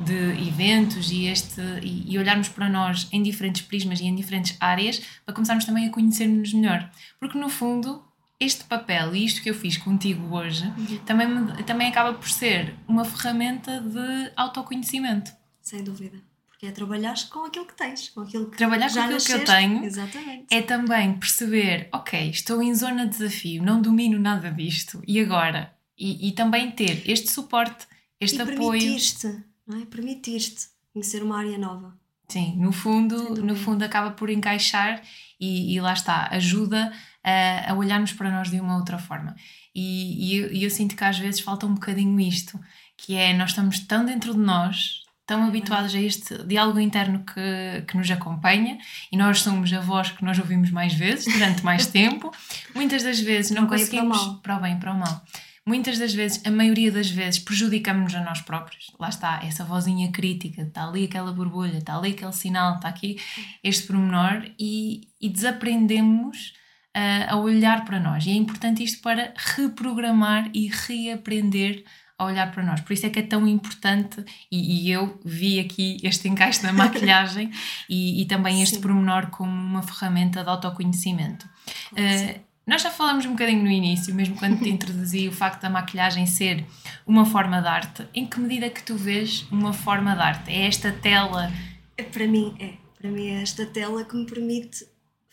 de 0.00 0.48
eventos 0.48 1.10
e, 1.10 1.26
este, 1.26 1.60
e, 1.82 2.12
e 2.12 2.18
olharmos 2.18 2.48
para 2.48 2.68
nós 2.68 3.08
em 3.12 3.22
diferentes 3.22 3.62
prismas 3.62 4.00
e 4.00 4.04
em 4.04 4.14
diferentes 4.14 4.56
áreas 4.60 5.00
para 5.24 5.34
começarmos 5.34 5.64
também 5.64 5.86
a 5.86 5.90
conhecer-nos 5.90 6.52
melhor. 6.54 6.90
Porque 7.20 7.38
no 7.38 7.48
fundo 7.48 8.07
este 8.40 8.64
papel 8.64 9.14
e 9.16 9.24
isto 9.24 9.42
que 9.42 9.50
eu 9.50 9.54
fiz 9.54 9.76
contigo 9.76 10.34
hoje 10.34 10.64
uhum. 10.64 10.98
também, 11.04 11.64
também 11.64 11.88
acaba 11.88 12.14
por 12.14 12.28
ser 12.28 12.74
uma 12.86 13.04
ferramenta 13.04 13.80
de 13.80 14.32
autoconhecimento. 14.36 15.32
Sem 15.60 15.82
dúvida. 15.82 16.18
Porque 16.46 16.66
é 16.66 16.70
trabalhar 16.70 17.14
com 17.30 17.44
aquilo 17.44 17.66
que 17.66 17.76
tens, 17.76 18.08
com 18.10 18.20
aquilo 18.20 18.50
que 18.50 18.56
Trabalhar 18.56 18.92
com 18.92 19.00
aquilo 19.00 19.20
que 19.20 19.32
eu 19.32 19.44
tenho 19.44 19.84
Exatamente. 19.84 20.46
é 20.50 20.62
também 20.62 21.14
perceber, 21.14 21.88
ok, 21.92 22.30
estou 22.30 22.62
em 22.62 22.74
zona 22.74 23.06
de 23.06 23.18
desafio, 23.18 23.62
não 23.62 23.80
domino 23.80 24.18
nada 24.18 24.50
disto, 24.50 25.02
e 25.06 25.20
agora? 25.20 25.72
E, 25.96 26.28
e 26.28 26.32
também 26.32 26.70
ter 26.70 27.02
este 27.10 27.30
suporte, 27.30 27.86
este 28.20 28.38
e 28.38 28.42
apoio. 28.42 28.80
Permitir-te, 28.80 29.44
não 29.66 29.80
é? 29.80 29.84
Permitir-te 29.84 30.68
conhecer 30.92 31.22
uma 31.22 31.38
área 31.38 31.58
nova. 31.58 31.96
Sim, 32.28 32.56
no 32.58 32.72
fundo, 32.72 33.42
no 33.42 33.56
fundo 33.56 33.82
acaba 33.84 34.10
por 34.10 34.28
encaixar 34.28 35.02
e, 35.40 35.74
e 35.74 35.80
lá 35.80 35.94
está, 35.94 36.28
ajuda 36.30 36.92
a, 37.28 37.72
a, 37.72 37.74
olharmos 37.74 38.12
para 38.12 38.30
nós 38.30 38.50
de 38.50 38.60
uma 38.60 38.76
outra 38.76 38.98
forma. 38.98 39.34
E, 39.74 40.32
e 40.32 40.36
eu, 40.36 40.52
eu, 40.52 40.70
sinto 40.70 40.96
que 40.96 41.04
às 41.04 41.18
vezes 41.18 41.40
falta 41.40 41.66
um 41.66 41.74
bocadinho 41.74 42.18
isto, 42.20 42.58
que 42.96 43.14
é 43.14 43.32
nós 43.32 43.50
estamos 43.50 43.78
tão 43.80 44.04
dentro 44.04 44.32
de 44.32 44.40
nós, 44.40 45.02
tão 45.26 45.44
habituados 45.44 45.94
a 45.94 46.00
este 46.00 46.42
diálogo 46.44 46.80
interno 46.80 47.24
que, 47.24 47.84
que 47.86 47.96
nos 47.96 48.10
acompanha 48.10 48.78
e 49.12 49.16
nós 49.16 49.40
somos 49.42 49.72
a 49.72 49.80
voz 49.80 50.10
que 50.10 50.24
nós 50.24 50.38
ouvimos 50.38 50.70
mais 50.70 50.94
vezes, 50.94 51.32
durante 51.32 51.64
mais 51.64 51.86
tempo. 51.92 52.32
Muitas 52.74 53.02
das 53.02 53.20
vezes 53.20 53.50
não 53.50 53.66
para 53.66 53.78
conseguimos. 53.78 54.18
Para 54.18 54.30
o, 54.30 54.38
para 54.38 54.56
o 54.56 54.60
bem 54.60 54.78
para 54.78 54.92
o 54.92 54.98
mal 54.98 55.22
muitas 55.68 55.98
das 55.98 56.14
vezes, 56.14 56.40
a 56.46 56.50
maioria 56.50 56.90
das 56.90 57.10
vezes, 57.10 57.38
prejudicamos-nos 57.38 58.14
a 58.14 58.24
nós 58.24 58.40
próprios. 58.40 58.90
Lá 58.98 59.10
está, 59.10 59.40
essa 59.44 59.64
vozinha 59.64 60.10
crítica, 60.10 60.62
está 60.62 60.88
ali 60.88 61.04
aquela 61.04 61.30
borbulha, 61.30 61.76
está 61.76 61.94
ali 61.94 62.12
aquele 62.12 62.32
sinal, 62.32 62.76
está 62.76 62.88
aqui 62.88 63.20
este 63.62 63.86
pormenor 63.86 64.50
e, 64.58 65.08
e 65.20 65.28
desaprendemos 65.28 66.54
uh, 66.98 67.34
a 67.34 67.36
olhar 67.36 67.84
para 67.84 68.00
nós. 68.00 68.26
E 68.26 68.30
é 68.30 68.34
importante 68.34 68.82
isto 68.82 69.00
para 69.00 69.32
reprogramar 69.36 70.50
e 70.52 70.68
reaprender 70.68 71.84
a 72.18 72.24
olhar 72.24 72.50
para 72.50 72.64
nós. 72.64 72.80
Por 72.80 72.92
isso 72.92 73.06
é 73.06 73.10
que 73.10 73.20
é 73.20 73.22
tão 73.22 73.46
importante, 73.46 74.24
e, 74.50 74.88
e 74.88 74.90
eu 74.90 75.20
vi 75.24 75.60
aqui 75.60 75.98
este 76.02 76.28
encaixe 76.28 76.62
da 76.62 76.72
maquilhagem 76.72 77.50
e, 77.88 78.20
e, 78.20 78.26
também 78.26 78.60
este 78.60 78.76
Sim. 78.76 78.82
pormenor 78.82 79.28
como 79.28 79.52
uma 79.52 79.82
ferramenta 79.82 80.42
de 80.42 80.50
autoconhecimento. 80.50 81.46
Uh, 81.92 82.40
nós 82.66 82.82
já 82.82 82.90
falamos 82.90 83.24
um 83.24 83.30
bocadinho 83.30 83.62
no 83.62 83.70
início, 83.70 84.14
mesmo 84.14 84.36
quando 84.36 84.60
te 84.60 84.68
introduzi 84.68 85.28
o 85.28 85.32
facto 85.32 85.62
da 85.62 85.70
maquilhagem 85.70 86.26
ser 86.26 86.66
uma 87.06 87.24
forma 87.24 87.62
de 87.62 87.68
arte. 87.68 88.06
Em 88.12 88.26
que 88.26 88.38
medida 88.40 88.68
que 88.68 88.82
tu 88.82 88.94
vês 88.94 89.46
uma 89.50 89.72
forma 89.72 90.14
de 90.14 90.20
arte? 90.20 90.50
É 90.50 90.66
esta 90.66 90.92
tela? 90.92 91.50
É, 91.96 92.02
para 92.02 92.26
mim 92.26 92.54
é. 92.58 92.72
Para 93.00 93.10
mim 93.10 93.28
é 93.28 93.42
esta 93.42 93.64
tela 93.64 94.04
que 94.04 94.16
me 94.16 94.26
permite 94.26 94.84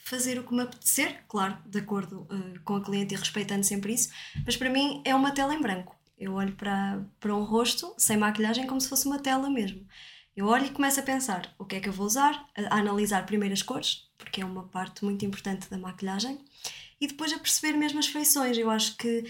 fazer 0.06 0.38
o 0.38 0.44
que 0.44 0.54
me 0.54 0.62
apetecer, 0.62 1.24
claro, 1.28 1.58
de 1.66 1.80
acordo 1.80 2.28
uh, 2.30 2.60
com 2.64 2.76
a 2.76 2.84
cliente 2.84 3.16
e 3.16 3.18
respeitando 3.18 3.64
sempre 3.64 3.92
isso, 3.92 4.10
mas 4.46 4.56
para 4.56 4.70
mim 4.70 5.02
é 5.04 5.16
uma 5.16 5.32
tela 5.32 5.54
em 5.54 5.60
branco. 5.60 5.96
Eu 6.16 6.34
olho 6.34 6.54
para, 6.54 7.04
para 7.20 7.36
um 7.36 7.44
rosto 7.44 7.92
sem 7.98 8.16
maquilhagem 8.16 8.68
como 8.68 8.80
se 8.80 8.88
fosse 8.88 9.08
uma 9.08 9.18
tela 9.18 9.50
mesmo. 9.50 9.86
Eu 10.38 10.46
olho 10.46 10.68
e 10.68 10.70
começo 10.70 11.00
a 11.00 11.04
pensar 11.04 11.54
o 11.58 11.66
que 11.66 11.78
é 11.78 11.80
que 11.80 11.90
eu 11.90 11.94
vou 11.94 12.06
usar, 12.06 12.48
a, 12.56 12.76
a 12.76 12.80
analisar 12.80 13.26
primeiro 13.26 13.54
as 13.54 13.64
cores, 13.64 14.08
porque 14.16 14.42
é 14.42 14.46
uma 14.46 14.68
parte 14.68 15.04
muito 15.04 15.26
importante 15.26 15.68
da 15.72 15.78
maquilhagem 15.78 16.38
e 17.02 17.08
depois 17.08 17.34
a 17.34 17.40
perceber 17.40 17.76
mesmo 17.76 17.98
as 17.98 18.08
feições. 18.08 18.56
Eu 18.60 18.70
acho 18.70 18.96
que 18.98 19.26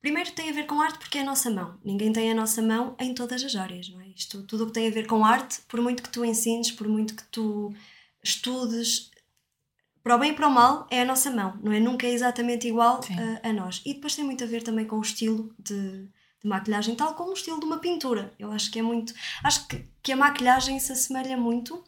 primeiro 0.00 0.32
tem 0.32 0.48
a 0.48 0.52
ver 0.54 0.64
com 0.64 0.80
arte 0.80 0.98
porque 0.98 1.18
é 1.18 1.20
a 1.20 1.26
nossa 1.26 1.50
mão. 1.50 1.78
Ninguém 1.84 2.10
tem 2.10 2.32
a 2.32 2.34
nossa 2.34 2.62
mão 2.62 2.96
em 2.98 3.12
todas 3.12 3.44
as 3.44 3.54
áreas, 3.54 3.90
não 3.90 4.00
é? 4.00 4.08
Isto, 4.16 4.42
tudo 4.44 4.64
o 4.64 4.66
que 4.68 4.72
tem 4.72 4.88
a 4.88 4.90
ver 4.90 5.06
com 5.06 5.26
arte, 5.26 5.60
por 5.68 5.82
muito 5.82 6.02
que 6.02 6.08
tu 6.08 6.24
ensines, 6.24 6.70
por 6.70 6.88
muito 6.88 7.14
que 7.14 7.24
tu 7.24 7.74
estudes, 8.24 9.10
para 10.06 10.14
o 10.14 10.18
bem 10.20 10.30
e 10.30 10.34
para 10.34 10.46
o 10.46 10.52
mal, 10.52 10.86
é 10.88 11.02
a 11.02 11.04
nossa 11.04 11.32
mão, 11.32 11.58
não 11.60 11.72
é? 11.72 11.80
Nunca 11.80 12.06
é 12.06 12.12
exatamente 12.12 12.68
igual 12.68 13.00
a, 13.42 13.48
a, 13.48 13.52
nós. 13.52 13.82
E 13.84 13.92
depois 13.92 14.14
tem 14.14 14.24
muito 14.24 14.44
a 14.44 14.46
ver 14.46 14.62
também 14.62 14.86
com 14.86 14.98
o 14.98 15.00
estilo 15.00 15.52
de, 15.58 15.74
de 16.04 16.48
maquilhagem, 16.48 16.94
tal 16.94 17.14
como 17.14 17.30
o 17.30 17.34
estilo 17.34 17.58
de 17.58 17.66
uma 17.66 17.78
pintura. 17.78 18.32
Eu 18.38 18.52
acho 18.52 18.70
que 18.70 18.78
é 18.78 18.82
muito. 18.82 19.12
Acho 19.42 19.66
que, 19.66 19.84
que 20.00 20.12
a 20.12 20.16
maquilhagem 20.16 20.78
se 20.78 20.92
assemelha 20.92 21.36
muito, 21.36 21.82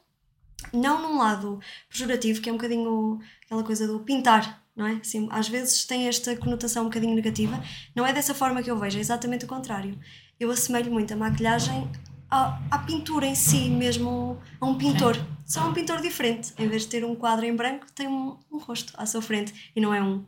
não 0.72 1.00
num 1.00 1.16
lado 1.16 1.60
pejorativo, 1.88 2.40
que 2.40 2.48
é 2.48 2.52
um 2.52 2.56
bocadinho 2.56 3.20
aquela 3.44 3.62
coisa 3.62 3.86
do 3.86 4.00
pintar, 4.00 4.64
não 4.74 4.84
é? 4.88 4.98
Sim, 5.04 5.28
às 5.30 5.48
vezes 5.48 5.84
tem 5.84 6.08
esta 6.08 6.36
conotação 6.36 6.82
um 6.82 6.86
bocadinho 6.86 7.14
negativa. 7.14 7.62
Não 7.94 8.04
é 8.04 8.12
dessa 8.12 8.34
forma 8.34 8.64
que 8.64 8.70
eu 8.70 8.76
vejo, 8.76 8.98
é 8.98 9.00
exatamente 9.00 9.44
o 9.44 9.48
contrário. 9.48 9.96
Eu 10.40 10.50
assemelho 10.50 10.90
muito 10.90 11.14
a 11.14 11.16
maquilhagem 11.16 11.88
à, 12.30 12.60
à 12.70 12.78
pintura 12.78 13.26
em 13.26 13.34
si, 13.34 13.68
mesmo 13.68 14.38
a 14.60 14.66
um 14.66 14.76
pintor. 14.76 15.14
Sim. 15.16 15.26
Só 15.44 15.68
um 15.68 15.72
pintor 15.72 16.00
diferente. 16.00 16.52
Em 16.58 16.68
vez 16.68 16.82
de 16.82 16.88
ter 16.88 17.04
um 17.04 17.14
quadro 17.14 17.46
em 17.46 17.54
branco, 17.54 17.86
tem 17.94 18.06
um, 18.06 18.38
um 18.50 18.58
rosto 18.58 18.92
à 18.96 19.06
sua 19.06 19.22
frente 19.22 19.72
e 19.74 19.80
não 19.80 19.94
é 19.94 20.02
um. 20.02 20.24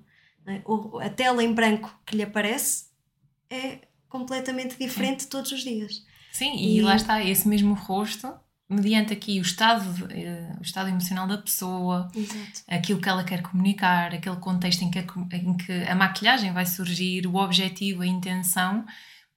É? 0.47 0.63
O, 0.65 0.99
a 0.99 1.11
tela 1.11 1.45
em 1.45 1.53
branco 1.53 1.95
que 2.07 2.17
lhe 2.17 2.23
aparece 2.23 2.87
é 3.51 3.81
completamente 4.09 4.77
diferente 4.79 5.25
Sim. 5.25 5.29
todos 5.29 5.53
os 5.53 5.61
dias. 5.61 6.03
Sim, 6.33 6.57
e, 6.57 6.79
e 6.79 6.81
lá 6.81 6.97
está, 6.97 7.23
esse 7.23 7.47
mesmo 7.47 7.75
rosto 7.75 8.33
mediante 8.71 9.13
aqui 9.13 9.41
o 9.41 9.43
estado, 9.43 9.85
uh, 10.05 10.59
o 10.61 10.63
estado 10.63 10.89
emocional 10.89 11.27
da 11.27 11.37
pessoa, 11.37 12.09
Exato. 12.15 12.63
aquilo 12.69 13.01
que 13.01 13.09
ela 13.09 13.25
quer 13.25 13.43
comunicar, 13.43 14.15
aquele 14.15 14.37
contexto 14.37 14.83
em 14.83 14.91
que, 14.91 15.01
a, 15.01 15.05
em 15.33 15.57
que 15.57 15.73
a 15.73 15.95
maquilhagem 15.97 16.53
vai 16.53 16.65
surgir, 16.65 17.27
o 17.27 17.35
objetivo, 17.35 18.03
a 18.03 18.07
intenção. 18.07 18.87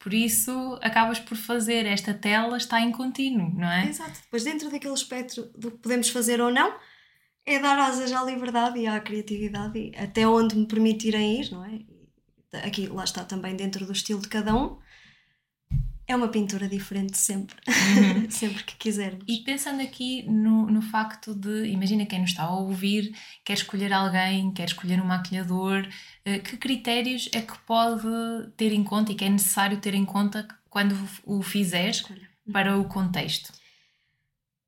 Por 0.04 0.14
isso, 0.14 0.78
acabas 0.82 1.18
por 1.18 1.38
fazer 1.38 1.86
esta 1.86 2.14
tela 2.14 2.58
está 2.58 2.82
em 2.82 2.92
contínuo, 2.92 3.54
não 3.56 3.72
é? 3.72 3.88
Exato. 3.88 4.20
Depois, 4.22 4.44
dentro 4.44 4.70
daquele 4.70 4.94
espectro 4.94 5.50
do 5.58 5.72
que 5.72 5.78
podemos 5.78 6.10
fazer 6.10 6.42
ou 6.42 6.52
não, 6.52 6.76
é 7.46 7.58
dar 7.58 7.80
asas 7.80 8.12
à 8.12 8.22
liberdade 8.22 8.78
e 8.80 8.86
à 8.86 9.00
criatividade 9.00 9.80
e 9.80 9.96
até 9.96 10.28
onde 10.28 10.58
me 10.58 10.68
permitirem 10.68 11.40
ir, 11.40 11.52
não 11.54 11.64
é? 11.64 11.80
Aqui, 12.66 12.88
lá 12.88 13.06
está 13.06 13.24
também 13.24 13.56
dentro 13.56 13.86
do 13.86 13.94
estilo 13.94 14.20
de 14.20 14.28
cada 14.28 14.54
um 14.54 14.78
é 16.08 16.16
uma 16.16 16.28
pintura 16.28 16.68
diferente 16.68 17.18
sempre, 17.18 17.56
uhum. 17.68 18.28
sempre 18.30 18.64
que 18.64 18.76
quisermos. 18.76 19.24
E 19.28 19.38
pensando 19.44 19.82
aqui 19.82 20.24
no, 20.24 20.66
no 20.68 20.82
facto 20.82 21.34
de, 21.34 21.68
imagina 21.68 22.06
quem 22.06 22.20
nos 22.20 22.32
está 22.32 22.44
a 22.44 22.56
ouvir, 22.56 23.16
quer 23.46 23.54
escolher 23.54 23.94
alguém, 23.94 24.52
quer 24.52 24.66
escolher 24.66 25.02
um 25.02 25.06
maquilhador, 25.06 25.88
que 26.24 26.58
critérios 26.58 27.30
é 27.34 27.42
que 27.42 27.58
pode 27.60 28.08
ter 28.56 28.72
em 28.72 28.84
conta 28.84 29.12
e 29.12 29.16
que 29.16 29.26
é 29.26 29.30
necessário 29.30 29.80
ter 29.80 29.94
em 29.94 30.06
conta 30.06 30.48
quando 30.70 30.98
o 31.26 31.42
fizeres 31.42 32.04
para 32.52 32.78
o 32.78 32.86
contexto? 32.86 33.52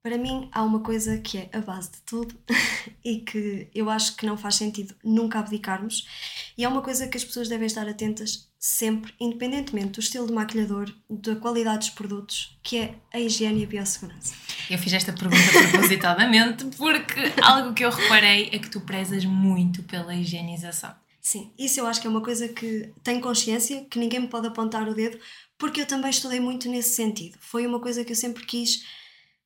Para 0.06 0.20
mim, 0.20 0.50
há 0.52 0.62
uma 0.62 0.82
coisa 0.82 1.18
que 1.18 1.36
é 1.36 1.50
a 1.52 1.62
base 1.62 1.94
de 1.94 1.98
tudo 2.06 2.36
e 3.04 3.22
que 3.22 3.68
eu 3.74 3.90
acho 3.90 4.16
que 4.16 4.24
não 4.24 4.38
faz 4.38 4.54
sentido 4.54 4.94
nunca 5.04 5.40
abdicarmos, 5.40 6.08
e 6.56 6.64
é 6.64 6.68
uma 6.68 6.84
coisa 6.84 7.08
que 7.08 7.18
as 7.18 7.24
pessoas 7.24 7.50
devem 7.50 7.66
estar 7.66 7.90
atentas 7.90 8.48
sempre, 8.60 9.14
independentemente 9.20 9.94
do 9.94 10.00
estilo 10.00 10.28
de 10.28 10.34
maquilhador, 10.34 10.94
da 11.10 11.36
qualidade 11.36 11.80
dos 11.80 11.90
produtos, 11.90 12.56
que 12.62 12.78
é 12.78 12.96
a 13.12 13.20
higiene 13.20 13.62
e 13.62 13.64
a 13.64 13.68
biossegurança. 13.68 14.36
Eu 14.70 14.78
fiz 14.78 14.94
esta 14.94 15.12
pergunta 15.12 15.70
propositadamente 15.72 16.66
porque 16.78 17.34
algo 17.42 17.74
que 17.74 17.84
eu 17.84 17.90
reparei 17.90 18.50
é 18.52 18.60
que 18.60 18.70
tu 18.70 18.82
prezas 18.82 19.26
muito 19.26 19.82
pela 19.82 20.16
higienização. 20.16 20.94
Sim, 21.26 21.52
isso 21.58 21.80
eu 21.80 21.88
acho 21.88 22.00
que 22.00 22.06
é 22.06 22.10
uma 22.10 22.22
coisa 22.22 22.48
que 22.48 22.94
tenho 23.04 23.20
consciência, 23.20 23.84
que 23.86 23.98
ninguém 23.98 24.20
me 24.20 24.28
pode 24.28 24.46
apontar 24.46 24.88
o 24.88 24.94
dedo, 24.94 25.20
porque 25.58 25.82
eu 25.82 25.88
também 25.88 26.12
estudei 26.12 26.40
muito 26.40 26.70
nesse 26.70 26.94
sentido. 26.94 27.36
Foi 27.42 27.66
uma 27.66 27.80
coisa 27.80 28.06
que 28.06 28.12
eu 28.12 28.16
sempre 28.16 28.46
quis 28.46 28.86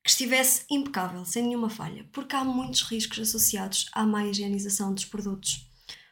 que 0.04 0.10
estivesse 0.10 0.66
impecável, 0.68 1.24
sem 1.24 1.42
nenhuma 1.42 1.70
falha, 1.70 2.06
porque 2.12 2.36
há 2.36 2.44
muitos 2.44 2.82
riscos 2.82 3.20
associados 3.20 3.88
à 3.94 4.04
má 4.04 4.26
higienização 4.26 4.92
dos 4.92 5.06
produtos. 5.06 5.66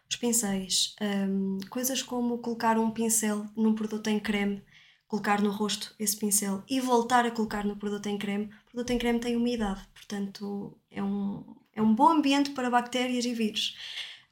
Os 0.09 0.17
pincéis, 0.17 0.97
um, 1.03 1.59
coisas 1.69 2.03
como 2.03 2.39
colocar 2.39 2.79
um 2.79 2.91
pincel 2.91 3.47
num 3.55 3.75
produto 3.75 4.07
em 4.09 4.19
creme, 4.19 4.63
colocar 5.07 5.43
no 5.43 5.51
rosto 5.51 5.95
esse 5.99 6.17
pincel 6.17 6.63
e 6.67 6.81
voltar 6.81 7.27
a 7.27 7.31
colocar 7.31 7.67
no 7.67 7.77
produto 7.77 8.07
em 8.07 8.17
creme. 8.17 8.47
O 8.69 8.71
produto 8.71 8.91
em 8.93 8.99
creme 8.99 9.21
tem 9.21 9.37
umidade, 9.37 9.87
portanto 9.93 10.75
é 10.91 11.03
um, 11.03 11.45
é 11.75 11.83
um 11.83 11.95
bom 11.95 12.09
ambiente 12.09 12.53
para 12.53 12.71
bactérias 12.71 13.27
e 13.27 13.35
vírus. 13.35 13.77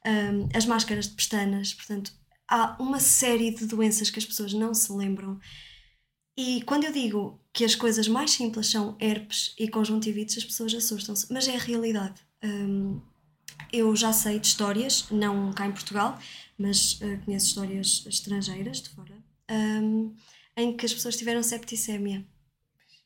Um, 0.07 0.47
as 0.55 0.65
máscaras 0.65 1.09
de 1.09 1.15
pestanas, 1.15 1.73
portanto, 1.73 2.13
há 2.47 2.77
uma 2.79 2.99
série 2.99 3.51
de 3.51 3.65
doenças 3.65 4.09
que 4.09 4.19
as 4.19 4.25
pessoas 4.25 4.53
não 4.53 4.73
se 4.73 4.91
lembram 4.93 5.39
e 6.37 6.61
quando 6.61 6.83
eu 6.83 6.91
digo 6.91 7.41
que 7.51 7.65
as 7.65 7.73
coisas 7.73 8.07
mais 8.07 8.29
simples 8.29 8.67
são 8.67 8.95
herpes 8.99 9.55
e 9.57 9.67
conjuntivites, 9.67 10.37
as 10.37 10.45
pessoas 10.45 10.71
assustam-se, 10.75 11.33
mas 11.33 11.47
é 11.47 11.55
a 11.55 11.59
realidade. 11.59 12.21
Um, 12.43 13.01
eu 13.73 13.95
já 13.95 14.13
sei 14.13 14.39
de 14.39 14.45
histórias, 14.45 15.09
não 15.09 15.51
cá 15.51 15.65
em 15.65 15.71
Portugal, 15.71 16.19
mas 16.55 17.01
uh, 17.01 17.25
conheço 17.25 17.47
histórias 17.47 18.05
estrangeiras 18.05 18.83
de 18.83 18.89
fora, 18.89 19.17
um, 19.49 20.15
em 20.55 20.77
que 20.77 20.85
as 20.85 20.93
pessoas 20.93 21.17
tiveram 21.17 21.41
septicémia 21.41 22.23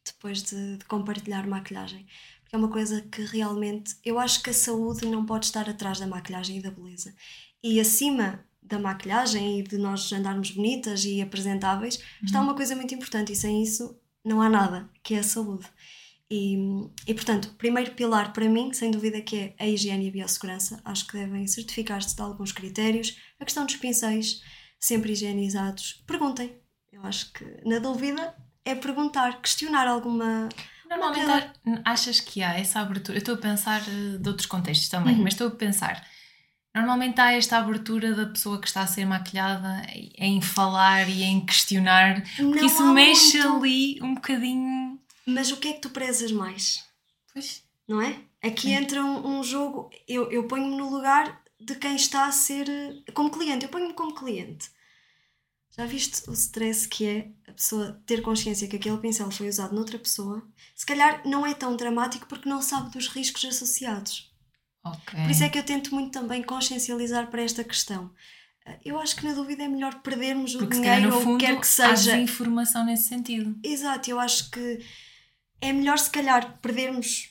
depois 0.05 0.43
de, 0.43 0.77
de 0.77 0.85
compartilhar 0.85 1.47
maquilhagem. 1.47 2.05
Porque 2.51 2.55
é 2.57 2.59
uma 2.59 2.69
coisa 2.69 3.01
que 3.03 3.21
realmente 3.21 3.95
eu 4.03 4.19
acho 4.19 4.43
que 4.43 4.49
a 4.49 4.53
saúde 4.53 5.05
não 5.05 5.25
pode 5.25 5.45
estar 5.45 5.69
atrás 5.69 6.01
da 6.01 6.05
maquilhagem 6.05 6.57
e 6.57 6.61
da 6.61 6.69
beleza. 6.69 7.15
E 7.63 7.79
acima 7.79 8.43
da 8.61 8.77
maquilhagem 8.77 9.59
e 9.59 9.63
de 9.63 9.77
nós 9.77 10.11
andarmos 10.11 10.51
bonitas 10.51 11.05
e 11.05 11.21
apresentáveis, 11.21 11.95
uhum. 11.95 12.25
está 12.25 12.41
uma 12.41 12.53
coisa 12.53 12.75
muito 12.75 12.93
importante 12.93 13.31
e 13.31 13.37
sem 13.37 13.63
isso 13.63 13.97
não 14.23 14.41
há 14.41 14.49
nada, 14.49 14.89
que 15.01 15.13
é 15.13 15.19
a 15.19 15.23
saúde. 15.23 15.65
E, 16.29 16.57
e 17.07 17.13
portanto, 17.13 17.45
o 17.45 17.53
primeiro 17.53 17.91
pilar 17.91 18.33
para 18.33 18.49
mim, 18.49 18.73
sem 18.73 18.91
dúvida, 18.91 19.21
que 19.21 19.37
é 19.37 19.55
a 19.57 19.65
higiene 19.65 20.05
e 20.05 20.09
a 20.09 20.11
biossegurança. 20.11 20.81
Acho 20.83 21.07
que 21.07 21.13
devem 21.13 21.47
certificar-se 21.47 22.13
de 22.13 22.21
alguns 22.21 22.51
critérios. 22.51 23.17
A 23.39 23.45
questão 23.45 23.65
dos 23.65 23.77
pincéis, 23.77 24.41
sempre 24.77 25.13
higienizados. 25.13 26.03
Perguntem. 26.05 26.53
Eu 26.91 27.01
acho 27.03 27.31
que, 27.31 27.45
na 27.65 27.79
dúvida, 27.79 28.35
é 28.65 28.75
perguntar, 28.75 29.41
questionar 29.41 29.87
alguma. 29.87 30.49
Normalmente 30.97 31.51
achas 31.85 32.19
que 32.19 32.43
há 32.43 32.59
essa 32.59 32.79
abertura. 32.79 33.17
Eu 33.17 33.19
estou 33.19 33.35
a 33.35 33.37
pensar 33.37 33.81
eh, 33.81 34.17
de 34.17 34.29
outros 34.29 34.45
contextos 34.45 34.89
também, 34.89 35.15
uhum. 35.15 35.23
mas 35.23 35.33
estou 35.33 35.47
a 35.47 35.51
pensar 35.51 36.05
Normalmente 36.73 37.19
há 37.19 37.33
esta 37.33 37.57
abertura 37.57 38.15
da 38.15 38.25
pessoa 38.27 38.59
que 38.59 38.67
está 38.67 38.81
a 38.81 38.87
ser 38.87 39.05
maquilhada 39.05 39.85
em 40.17 40.41
falar 40.41 41.09
e 41.09 41.21
em 41.23 41.45
questionar, 41.45 42.23
porque 42.37 42.61
não 42.61 42.65
isso 42.65 42.93
mexe 42.93 43.39
muito. 43.39 43.57
ali 43.57 43.99
um 44.01 44.15
bocadinho. 44.15 44.99
Mas 45.25 45.51
o 45.51 45.57
que 45.57 45.67
é 45.67 45.73
que 45.73 45.81
tu 45.81 45.89
prezas 45.89 46.31
mais? 46.31 46.83
Pois. 47.33 47.63
não 47.87 48.01
é? 48.01 48.15
Aqui 48.41 48.69
Sim. 48.69 48.75
entra 48.75 49.03
um, 49.03 49.39
um 49.39 49.43
jogo, 49.43 49.89
eu, 50.07 50.31
eu 50.31 50.47
ponho-me 50.47 50.77
no 50.77 50.89
lugar 50.89 51.41
de 51.59 51.75
quem 51.75 51.95
está 51.95 52.25
a 52.25 52.31
ser 52.31 52.67
eh, 52.69 53.11
como 53.11 53.29
cliente, 53.29 53.65
eu 53.65 53.69
ponho-me 53.69 53.93
como 53.93 54.15
cliente. 54.15 54.69
Já 55.77 55.85
viste 55.85 56.29
o 56.29 56.33
stress 56.33 56.87
que 56.87 57.05
é 57.05 57.31
a 57.47 57.53
pessoa 57.53 58.01
ter 58.05 58.21
consciência 58.21 58.67
que 58.67 58.75
aquele 58.75 58.97
pincel 58.97 59.31
foi 59.31 59.47
usado 59.47 59.73
noutra 59.73 59.97
pessoa? 59.97 60.45
Se 60.75 60.85
calhar 60.85 61.21
não 61.25 61.45
é 61.45 61.53
tão 61.53 61.75
dramático 61.77 62.27
porque 62.27 62.49
não 62.49 62.61
sabe 62.61 62.91
dos 62.91 63.07
riscos 63.07 63.45
associados. 63.45 64.31
Ok. 64.83 65.19
Por 65.21 65.31
isso 65.31 65.43
é 65.43 65.49
que 65.49 65.57
eu 65.59 65.63
tento 65.63 65.93
muito 65.95 66.11
também 66.11 66.43
consciencializar 66.43 67.29
para 67.29 67.41
esta 67.43 67.63
questão. 67.63 68.11
Eh, 68.65 68.79
Eu 68.85 68.99
acho 68.99 69.15
que 69.15 69.25
na 69.25 69.33
dúvida 69.33 69.63
é 69.63 69.67
melhor 69.67 70.01
perdermos 70.01 70.55
o 70.55 70.59
Porque 70.59 70.77
calhar 70.77 70.95
dinheiro 70.97 71.09
no 71.09 71.15
ou 71.15 71.21
o 71.21 71.23
que 71.23 71.25
fundo 71.31 71.39
quer 71.39 71.53
que 71.55 71.61
há 71.61 71.95
seja. 71.95 72.11
desinformação 72.15 72.85
nesse 72.85 73.07
sentido. 73.07 73.57
Exato, 73.63 74.09
eu 74.09 74.19
acho 74.19 74.49
que 74.51 74.79
é 75.61 75.71
melhor 75.71 75.97
se 75.99 76.09
calhar 76.09 76.59
perdermos 76.59 77.29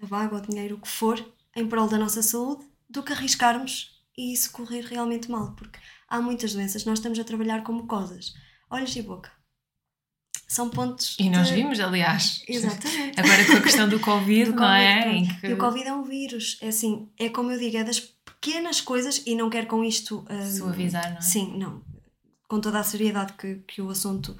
a 0.00 0.06
vaga 0.06 0.36
ou 0.36 0.40
o 0.42 0.46
dinheiro, 0.46 0.76
o 0.76 0.80
que 0.80 0.88
for, 0.88 1.22
em 1.54 1.66
prol 1.68 1.88
da 1.88 1.98
nossa 1.98 2.22
saúde, 2.22 2.64
do 2.88 3.02
que 3.02 3.12
arriscarmos 3.12 4.00
e 4.16 4.32
isso 4.32 4.50
correr 4.52 4.84
realmente 4.84 5.30
mal, 5.30 5.54
porque 5.56 5.78
há 6.12 6.20
muitas 6.20 6.52
doenças, 6.52 6.84
nós 6.84 6.98
estamos 6.98 7.18
a 7.18 7.24
trabalhar 7.24 7.62
como 7.64 7.86
cosas, 7.86 8.32
olhos 8.70 8.94
e 8.96 9.02
boca. 9.02 9.30
São 10.48 10.68
pontos. 10.68 11.16
E 11.18 11.30
nós 11.30 11.48
de- 11.48 11.54
vimos, 11.54 11.80
aliás. 11.80 12.42
Exatamente. 12.46 13.18
Agora 13.18 13.44
com 13.46 13.52
a 13.52 13.60
questão 13.62 13.88
do 13.88 13.98
Covid, 14.00 14.50
Do 14.50 14.56
não 14.56 14.70
é? 14.70 15.02
Covid, 15.04 15.40
que- 15.40 15.46
E 15.46 15.52
o 15.54 15.58
Covid 15.58 15.86
é 15.88 15.94
um 15.94 16.02
vírus. 16.04 16.58
É 16.60 16.68
assim, 16.68 17.08
é 17.18 17.28
como 17.30 17.50
eu 17.50 17.58
digo, 17.58 17.76
é 17.78 17.84
das 17.84 18.00
pequenas 18.00 18.80
coisas, 18.80 19.22
e 19.26 19.34
não 19.34 19.48
quero 19.48 19.66
com 19.66 19.82
isto. 19.82 20.26
hum, 20.30 20.50
Suavizar, 20.50 21.10
não 21.10 21.16
é? 21.18 21.20
Sim, 21.22 21.56
não. 21.56 21.82
Com 22.48 22.60
toda 22.60 22.80
a 22.80 22.84
seriedade 22.84 23.32
que, 23.32 23.56
que 23.66 23.80
o 23.80 23.88
assunto 23.88 24.36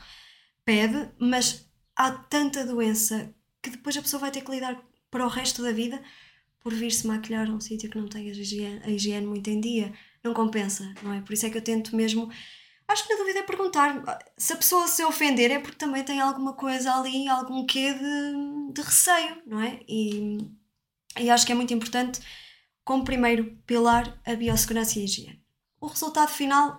pede, 0.67 1.09
mas 1.19 1.67
há 1.97 2.11
tanta 2.11 2.67
doença 2.67 3.35
que 3.63 3.71
depois 3.71 3.97
a 3.97 4.03
pessoa 4.03 4.21
vai 4.21 4.31
ter 4.31 4.43
que 4.43 4.51
lidar 4.51 4.79
para 5.11 5.25
o 5.25 5.29
resto 5.29 5.63
da 5.63 5.73
vida 5.73 6.03
por 6.61 6.75
vir-se 6.75 7.07
maquilhar 7.07 7.49
a 7.49 7.53
um 7.53 7.61
sítio 7.61 7.89
que 7.91 7.99
não 7.99 8.07
tem 8.09 8.29
a 8.29 8.33
higiene, 8.35 8.81
a 8.85 8.91
higiene 8.91 9.27
muito 9.27 9.49
em 9.49 9.61
dia. 9.61 9.93
Não 10.23 10.33
compensa, 10.33 10.93
não 11.03 11.13
é? 11.13 11.21
Por 11.21 11.33
isso 11.33 11.47
é 11.47 11.51
que 11.51 11.59
eu 11.59 11.63
tento 11.63 11.97
mesmo. 11.97 12.31
Acho 12.87 13.07
que 13.07 13.13
na 13.13 13.19
dúvida 13.19 13.41
é 13.41 13.43
perguntar. 13.43 14.03
Se 14.37 14.53
a 14.53 14.57
pessoa 14.57 14.87
se 14.87 15.05
ofender 15.05 15.51
é 15.51 15.59
porque 15.59 15.77
também 15.77 16.05
tem 16.05 16.21
alguma 16.21 16.53
coisa 16.55 16.95
ali, 16.95 17.29
algum 17.29 17.65
quê 17.67 17.93
de, 17.93 18.73
de 18.73 18.83
receio, 18.83 19.43
não 19.47 19.61
é? 19.61 19.81
E, 19.89 20.39
e 21.19 21.31
acho 21.31 21.47
que 21.47 21.53
é 21.53 21.55
muito 21.55 21.73
importante, 21.75 22.21
como 22.85 23.05
primeiro 23.05 23.57
pilar, 23.67 24.21
a 24.25 24.35
biossegurança 24.35 24.99
e 24.99 25.03
a 25.03 25.05
higiene. 25.05 25.43
O 25.81 25.87
resultado 25.87 26.31
final 26.31 26.77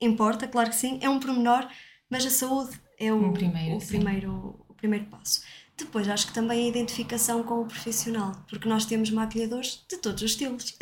importa, 0.00 0.46
claro 0.48 0.70
que 0.70 0.76
sim, 0.76 0.98
é 1.00 1.08
um 1.08 1.20
pormenor, 1.20 1.68
mas 2.10 2.26
a 2.26 2.30
saúde 2.30 2.78
é 2.98 3.12
o, 3.12 3.16
Um 3.16 3.32
primeiro, 3.32 3.76
o 3.76 3.86
primeiro, 3.86 4.64
o 4.68 4.74
primeiro 4.74 5.06
passo. 5.06 5.42
Depois, 5.78 6.08
acho 6.08 6.26
que 6.26 6.32
também 6.32 6.64
a 6.64 6.68
identificação 6.68 7.42
com 7.42 7.60
o 7.60 7.66
profissional, 7.66 8.32
porque 8.48 8.66
nós 8.66 8.86
temos 8.86 9.10
maquilhadores 9.10 9.84
de 9.90 9.98
todos 9.98 10.22
os 10.22 10.30
estilos. 10.30 10.74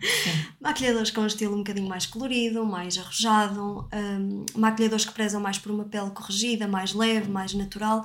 maquilhadores 0.58 1.10
com 1.10 1.20
um 1.20 1.26
estilo 1.26 1.54
um 1.54 1.58
bocadinho 1.58 1.88
mais 1.88 2.06
colorido, 2.06 2.64
mais 2.64 2.96
arrojado, 2.96 3.86
hum, 3.92 4.46
maquilhadores 4.56 5.04
que 5.04 5.12
prezam 5.12 5.42
mais 5.42 5.58
por 5.58 5.70
uma 5.70 5.84
pele 5.84 6.10
corrigida, 6.12 6.66
mais 6.66 6.94
leve, 6.94 7.28
mais 7.28 7.52
natural. 7.52 8.02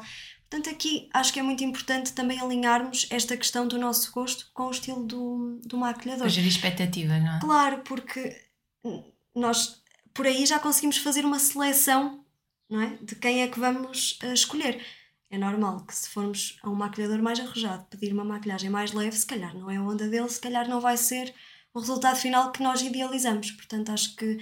Portanto, 0.49 0.69
aqui 0.69 1.09
acho 1.13 1.31
que 1.31 1.39
é 1.39 1.43
muito 1.43 1.63
importante 1.63 2.11
também 2.11 2.39
alinharmos 2.39 3.07
esta 3.09 3.37
questão 3.37 3.65
do 3.65 3.77
nosso 3.77 4.11
gosto 4.11 4.49
com 4.53 4.67
o 4.67 4.71
estilo 4.71 5.03
do, 5.05 5.61
do 5.63 5.77
maquilhador. 5.77 6.27
Gerir 6.27 6.49
expectativas, 6.49 7.23
não 7.23 7.37
é? 7.37 7.39
Claro, 7.39 7.81
porque 7.85 8.41
nós 9.33 9.81
por 10.13 10.25
aí 10.25 10.45
já 10.45 10.59
conseguimos 10.59 10.97
fazer 10.97 11.25
uma 11.25 11.39
seleção 11.39 12.23
não 12.69 12.81
é? 12.81 12.97
de 13.01 13.15
quem 13.15 13.41
é 13.41 13.47
que 13.47 13.59
vamos 13.59 14.19
eh, 14.23 14.33
escolher. 14.33 14.83
É 15.29 15.37
normal 15.37 15.81
que 15.85 15.95
se 15.95 16.09
formos 16.09 16.57
a 16.63 16.69
um 16.69 16.75
maquilhador 16.75 17.21
mais 17.21 17.39
arrojado, 17.39 17.85
pedir 17.89 18.13
uma 18.13 18.23
maquilhagem 18.23 18.69
mais 18.69 18.91
leve, 18.91 19.15
se 19.17 19.25
calhar 19.25 19.57
não 19.57 19.69
é 19.69 19.77
a 19.77 19.81
onda 19.81 20.07
dele, 20.07 20.29
se 20.29 20.39
calhar 20.39 20.67
não 20.69 20.79
vai 20.79 20.95
ser 20.97 21.33
o 21.73 21.79
resultado 21.79 22.15
final 22.17 22.51
que 22.51 22.61
nós 22.63 22.81
idealizamos. 22.81 23.51
Portanto, 23.51 23.91
acho 23.91 24.15
que 24.15 24.39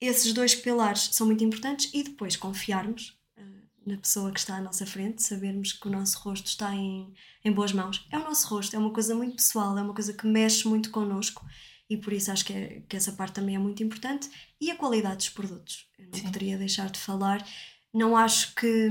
esses 0.00 0.32
dois 0.32 0.54
pilares 0.54 1.10
são 1.12 1.26
muito 1.26 1.42
importantes 1.44 1.90
e 1.92 2.02
depois 2.02 2.36
confiarmos 2.36 3.18
eh, 3.36 3.42
na 3.84 3.96
pessoa 3.98 4.30
que 4.30 4.38
está 4.38 4.56
à 4.56 4.60
nossa 4.60 4.86
frente, 4.86 5.22
sabermos 5.22 5.72
que 5.72 5.88
o 5.88 5.90
nosso 5.90 6.18
rosto 6.20 6.46
está 6.46 6.74
em, 6.74 7.12
em 7.44 7.52
boas 7.52 7.72
mãos. 7.72 8.06
É 8.10 8.16
o 8.18 8.24
nosso 8.24 8.46
rosto, 8.48 8.74
é 8.76 8.78
uma 8.78 8.92
coisa 8.92 9.14
muito 9.14 9.36
pessoal, 9.36 9.76
é 9.76 9.82
uma 9.82 9.94
coisa 9.94 10.12
que 10.12 10.26
mexe 10.26 10.68
muito 10.68 10.90
connosco 10.90 11.44
e 11.90 11.96
por 11.96 12.12
isso 12.12 12.30
acho 12.30 12.44
que, 12.44 12.52
é- 12.52 12.82
que 12.88 12.96
essa 12.96 13.12
parte 13.12 13.34
também 13.34 13.54
é 13.56 13.58
muito 13.58 13.82
importante. 13.82 14.30
E 14.60 14.70
a 14.70 14.76
qualidade 14.76 15.16
dos 15.16 15.28
produtos. 15.30 15.88
Eu 15.98 16.06
não 16.06 16.14
Sim. 16.18 16.22
poderia 16.24 16.56
deixar 16.58 16.88
de 16.90 16.98
falar. 16.98 17.46
Não 17.92 18.16
acho 18.16 18.54
que, 18.54 18.88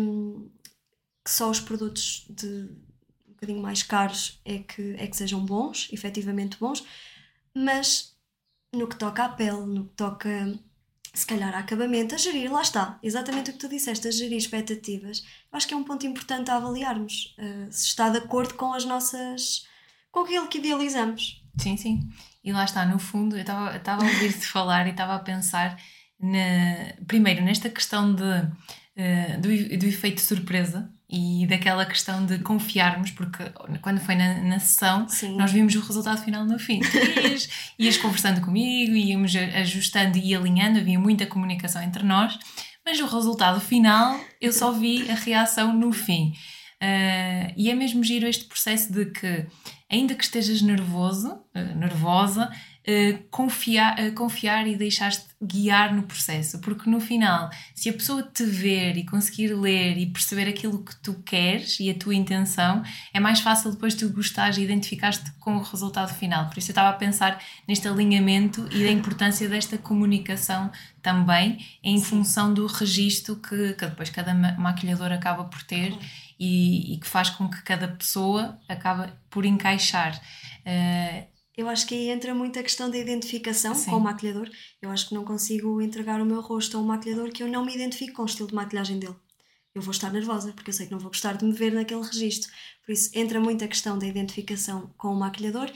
que 1.26 1.32
só 1.32 1.50
os 1.50 1.60
produtos 1.60 2.28
de 2.30 2.70
um 3.28 3.34
bocadinho 3.34 3.62
mais 3.62 3.82
caros 3.82 4.40
é 4.46 4.60
que, 4.60 4.96
é 5.00 5.08
que 5.08 5.18
sejam 5.18 5.44
bons, 5.44 5.90
efetivamente 5.92 6.58
bons, 6.60 6.86
mas 7.54 8.16
no 8.72 8.88
que 8.88 8.96
toca 8.96 9.26
à 9.26 9.30
pele, 9.30 9.66
no 9.66 9.86
que 9.86 9.96
toca 9.96 10.60
se 11.14 11.26
calhar 11.26 11.56
a 11.56 11.60
acabamento, 11.60 12.14
a 12.14 12.18
gerir, 12.18 12.52
lá 12.52 12.62
está, 12.62 13.00
exatamente 13.02 13.50
o 13.50 13.54
que 13.54 13.60
tu 13.60 13.70
disseste, 13.70 14.08
a 14.08 14.12
gerir 14.12 14.38
expectativas, 14.38 15.24
eu 15.52 15.58
acho 15.58 15.68
que 15.68 15.74
é 15.74 15.78
um 15.78 15.84
ponto 15.84 16.06
importante 16.06 16.52
a 16.52 16.58
avaliarmos, 16.58 17.34
eh, 17.38 17.68
se 17.72 17.88
está 17.88 18.10
de 18.10 18.18
acordo 18.18 18.54
com 18.56 18.74
as 18.74 18.84
nossas, 18.84 19.66
com 20.12 20.20
aquilo 20.20 20.48
que 20.48 20.58
idealizamos. 20.58 21.42
Sim, 21.58 21.78
sim. 21.78 22.10
E 22.44 22.52
lá 22.52 22.66
está, 22.66 22.86
no 22.86 23.00
fundo, 23.00 23.38
eu 23.38 23.42
estava 23.42 24.04
a 24.04 24.06
ouvir-te 24.06 24.46
falar 24.46 24.88
e 24.88 24.92
estava 24.92 25.16
a 25.16 25.20
pensar, 25.20 25.82
na, 26.20 26.94
primeiro, 27.08 27.42
nesta 27.44 27.70
questão 27.70 28.14
de, 28.14 28.52
eh, 28.98 29.38
do, 29.38 29.48
do 29.80 29.86
efeito 29.86 30.20
surpresa 30.20 30.92
e 31.10 31.46
daquela 31.48 31.86
questão 31.86 32.26
de 32.26 32.40
confiarmos, 32.40 33.12
porque 33.12 33.44
quando 33.82 34.00
foi 34.00 34.16
na, 34.16 34.42
na 34.42 34.60
sessão, 34.60 35.08
Sim. 35.08 35.38
nós 35.38 35.52
vimos 35.52 35.76
o 35.76 35.80
resultado 35.80 36.22
final 36.22 36.46
no 36.46 36.58
fim. 36.58 36.82
Ias, 37.24 37.50
ias 37.78 37.98
conversando 37.98 38.42
comigo, 38.42 38.94
íamos 38.94 39.36
ajustando 39.36 40.18
e 40.18 40.34
alinhando, 40.34 40.80
havia 40.80 41.00
muita 41.00 41.28
comunicação 41.28 41.82
entre 41.82 42.04
nós, 42.04 42.38
mas 42.84 43.00
o 43.00 43.06
resultado 43.06 43.60
final 43.62 44.20
eu 44.42 44.52
só 44.52 44.72
vi 44.72 45.10
a 45.10 45.16
reação 45.16 45.74
no 45.74 45.92
fim. 45.92 46.34
Ah, 46.82 47.52
e 47.56 47.70
é 47.70 47.76
mesmo 47.76 48.04
giro 48.04 48.28
este 48.28 48.46
processo 48.46 48.92
de 48.92 49.06
que, 49.06 49.46
ainda 49.90 50.14
que 50.16 50.24
estejas 50.24 50.62
nervoso, 50.62 51.40
ah, 51.54 51.64
nervosa, 51.76 52.52
ah, 52.88 53.20
confiar, 53.30 54.00
ah, 54.00 54.12
confiar 54.12 54.68
e 54.68 54.76
deixar-te 54.76 55.26
guiar 55.42 55.94
no 55.94 56.04
processo, 56.04 56.60
porque 56.60 56.90
no 56.90 57.00
final, 57.00 57.50
se 57.74 57.90
a 57.90 57.94
pessoa 57.94 58.24
te 58.24 58.44
ver 58.46 58.98
e 58.98 59.06
conseguir 59.06 59.54
ler 59.54 59.98
e 59.98 60.06
perceber 60.08 60.48
aquilo 60.48 60.84
que 60.84 60.96
tu 60.98 61.14
queres 61.26 61.80
e 61.80 61.90
a 61.90 61.94
tua 61.94 62.16
intenção, 62.16 62.82
é 63.14 63.20
mais 63.20 63.40
fácil 63.42 63.72
depois 63.72 63.94
tu 63.96 64.10
gostares 64.10 64.58
e 64.58 64.62
identificares-te 64.64 65.32
com 65.40 65.56
o 65.58 65.62
resultado 65.62 66.14
final. 66.14 66.48
Por 66.50 66.58
isso 66.58 66.72
eu 66.72 66.74
estava 66.74 66.90
a 66.90 66.94
pensar 66.94 67.42
neste 67.68 67.88
alinhamento 67.88 68.68
e 68.72 68.84
da 68.84 68.90
importância 68.92 69.48
desta 69.50 69.78
comunicação 69.78 70.72
também 71.02 71.58
em 71.84 72.02
função 72.02 72.54
do 72.54 72.66
registro 72.66 73.36
que, 73.36 73.74
que 73.74 73.86
depois 73.86 74.10
cada 74.10 74.34
ma- 74.34 74.54
maquilhador 74.58 75.12
acaba 75.12 75.44
por 75.46 75.62
ter 75.64 75.96
e, 76.40 76.94
e 76.94 76.98
que 76.98 77.08
faz 77.08 77.30
com 77.30 77.48
que 77.50 77.62
cada 77.62 77.88
pessoa 77.88 78.60
acabe 78.68 79.12
por 79.30 79.46
encaixar. 79.46 80.20
Eh, 80.66 81.28
Eu 81.58 81.70
acho 81.70 81.88
que 81.88 81.96
aí 81.96 82.10
entra 82.10 82.36
muito 82.36 82.60
a 82.60 82.64
questão 82.64 82.90
da 82.90 82.98
identificação 82.98 83.74
Sim. 83.74 83.92
com 83.92 83.98
o 83.98 84.02
maquilhador. 84.02 84.50
Eu 84.82 84.90
acho 84.90 85.08
que 85.08 85.14
não 85.14 85.24
consigo 85.24 85.82
entregar 85.82 86.22
o 86.22 86.26
meu 86.26 86.42
rosto 86.42 86.78
a 86.78 86.80
um 86.82 86.84
maquilhador 86.84 87.32
que 87.32 87.42
eu 87.42 87.48
não 87.48 87.66
me 87.66 87.74
identifico 87.74 88.14
com 88.14 88.24
o 88.24 88.26
estilo 88.26 88.50
de 88.50 88.56
maquilhagem 88.56 89.00
dele. 89.00 89.16
Eu 89.74 89.82
vou 89.82 89.92
estar 89.92 90.12
nervosa, 90.12 90.54
porque 90.54 90.70
eu 90.70 90.74
sei 90.74 90.86
que 90.86 90.92
não 90.92 91.00
vou 91.00 91.10
gostar 91.10 91.38
de 91.38 91.46
me 91.46 91.52
ver 91.52 91.72
naquele 91.72 92.02
registro. 92.02 92.52
Por 92.86 92.92
isso 92.92 93.10
entra 93.14 93.40
muito 93.40 93.64
a 93.64 93.68
questão 93.68 93.98
da 93.98 94.06
identificação 94.06 94.94
com 94.98 95.10
o 95.10 95.16
maquilhador 95.16 95.72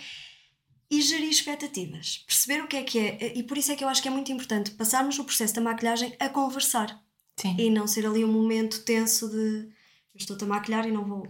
e 0.89 1.01
gerir 1.01 1.29
expectativas. 1.29 2.23
Perceber 2.25 2.63
o 2.63 2.67
que 2.67 2.77
é 2.77 2.83
que 2.83 2.99
é. 2.99 3.37
E 3.37 3.43
por 3.43 3.57
isso 3.57 3.71
é 3.71 3.75
que 3.75 3.83
eu 3.83 3.89
acho 3.89 4.01
que 4.01 4.07
é 4.07 4.11
muito 4.11 4.31
importante 4.31 4.71
passarmos 4.71 5.19
o 5.19 5.23
processo 5.23 5.53
da 5.55 5.61
maquilhagem 5.61 6.15
a 6.19 6.29
conversar 6.29 6.99
sim. 7.37 7.55
e 7.57 7.69
não 7.69 7.87
ser 7.87 8.05
ali 8.05 8.23
um 8.23 8.31
momento 8.31 8.83
tenso 8.83 9.29
de 9.29 9.69
estou-te 10.15 10.43
a 10.43 10.47
maquilhar 10.47 10.87
e 10.87 10.91
não 10.91 11.05
vou. 11.05 11.27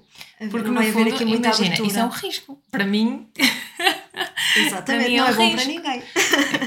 Porque 0.49 0.67
não 0.67 0.73
vai 0.73 0.91
fundo, 0.91 1.01
haver 1.01 1.13
aqui 1.13 1.25
muita 1.25 1.47
imagina, 1.47 1.67
abertura. 1.67 1.89
isso 1.89 1.99
é 1.99 2.05
um 2.05 2.09
risco. 2.09 2.61
Para 2.71 2.85
mim, 2.85 3.27
Exatamente, 4.55 5.15
é 5.15 5.17
não 5.17 5.27
é 5.27 5.33
bom 5.33 5.51
para 5.55 5.65
ninguém. 5.65 6.03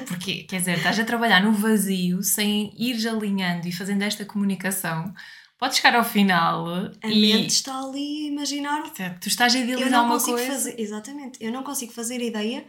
porque, 0.07 0.45
quer 0.45 0.59
dizer, 0.59 0.77
estás 0.79 0.99
a 0.99 1.05
trabalhar 1.05 1.43
no 1.43 1.53
vazio 1.53 2.23
sem 2.23 2.73
ires 2.77 3.07
alinhando 3.07 3.69
e 3.69 3.73
fazendo 3.73 4.03
esta 4.03 4.25
comunicação, 4.25 5.13
podes 5.59 5.79
chegar 5.79 5.97
ao 5.97 6.05
final 6.05 6.67
A 7.03 7.09
e 7.09 7.21
mente 7.21 7.51
está 7.51 7.79
ali 7.81 8.27
a 8.27 8.29
imaginar. 8.29 8.83
tu 9.21 9.29
estás 9.29 9.55
a 9.55 9.59
idealizar 9.59 10.05
uma 10.05 10.21
coisa. 10.21 10.47
fazer, 10.47 10.75
exatamente, 10.79 11.39
eu 11.43 11.53
não 11.53 11.63
consigo 11.63 11.93
fazer 11.93 12.21
ideia 12.21 12.65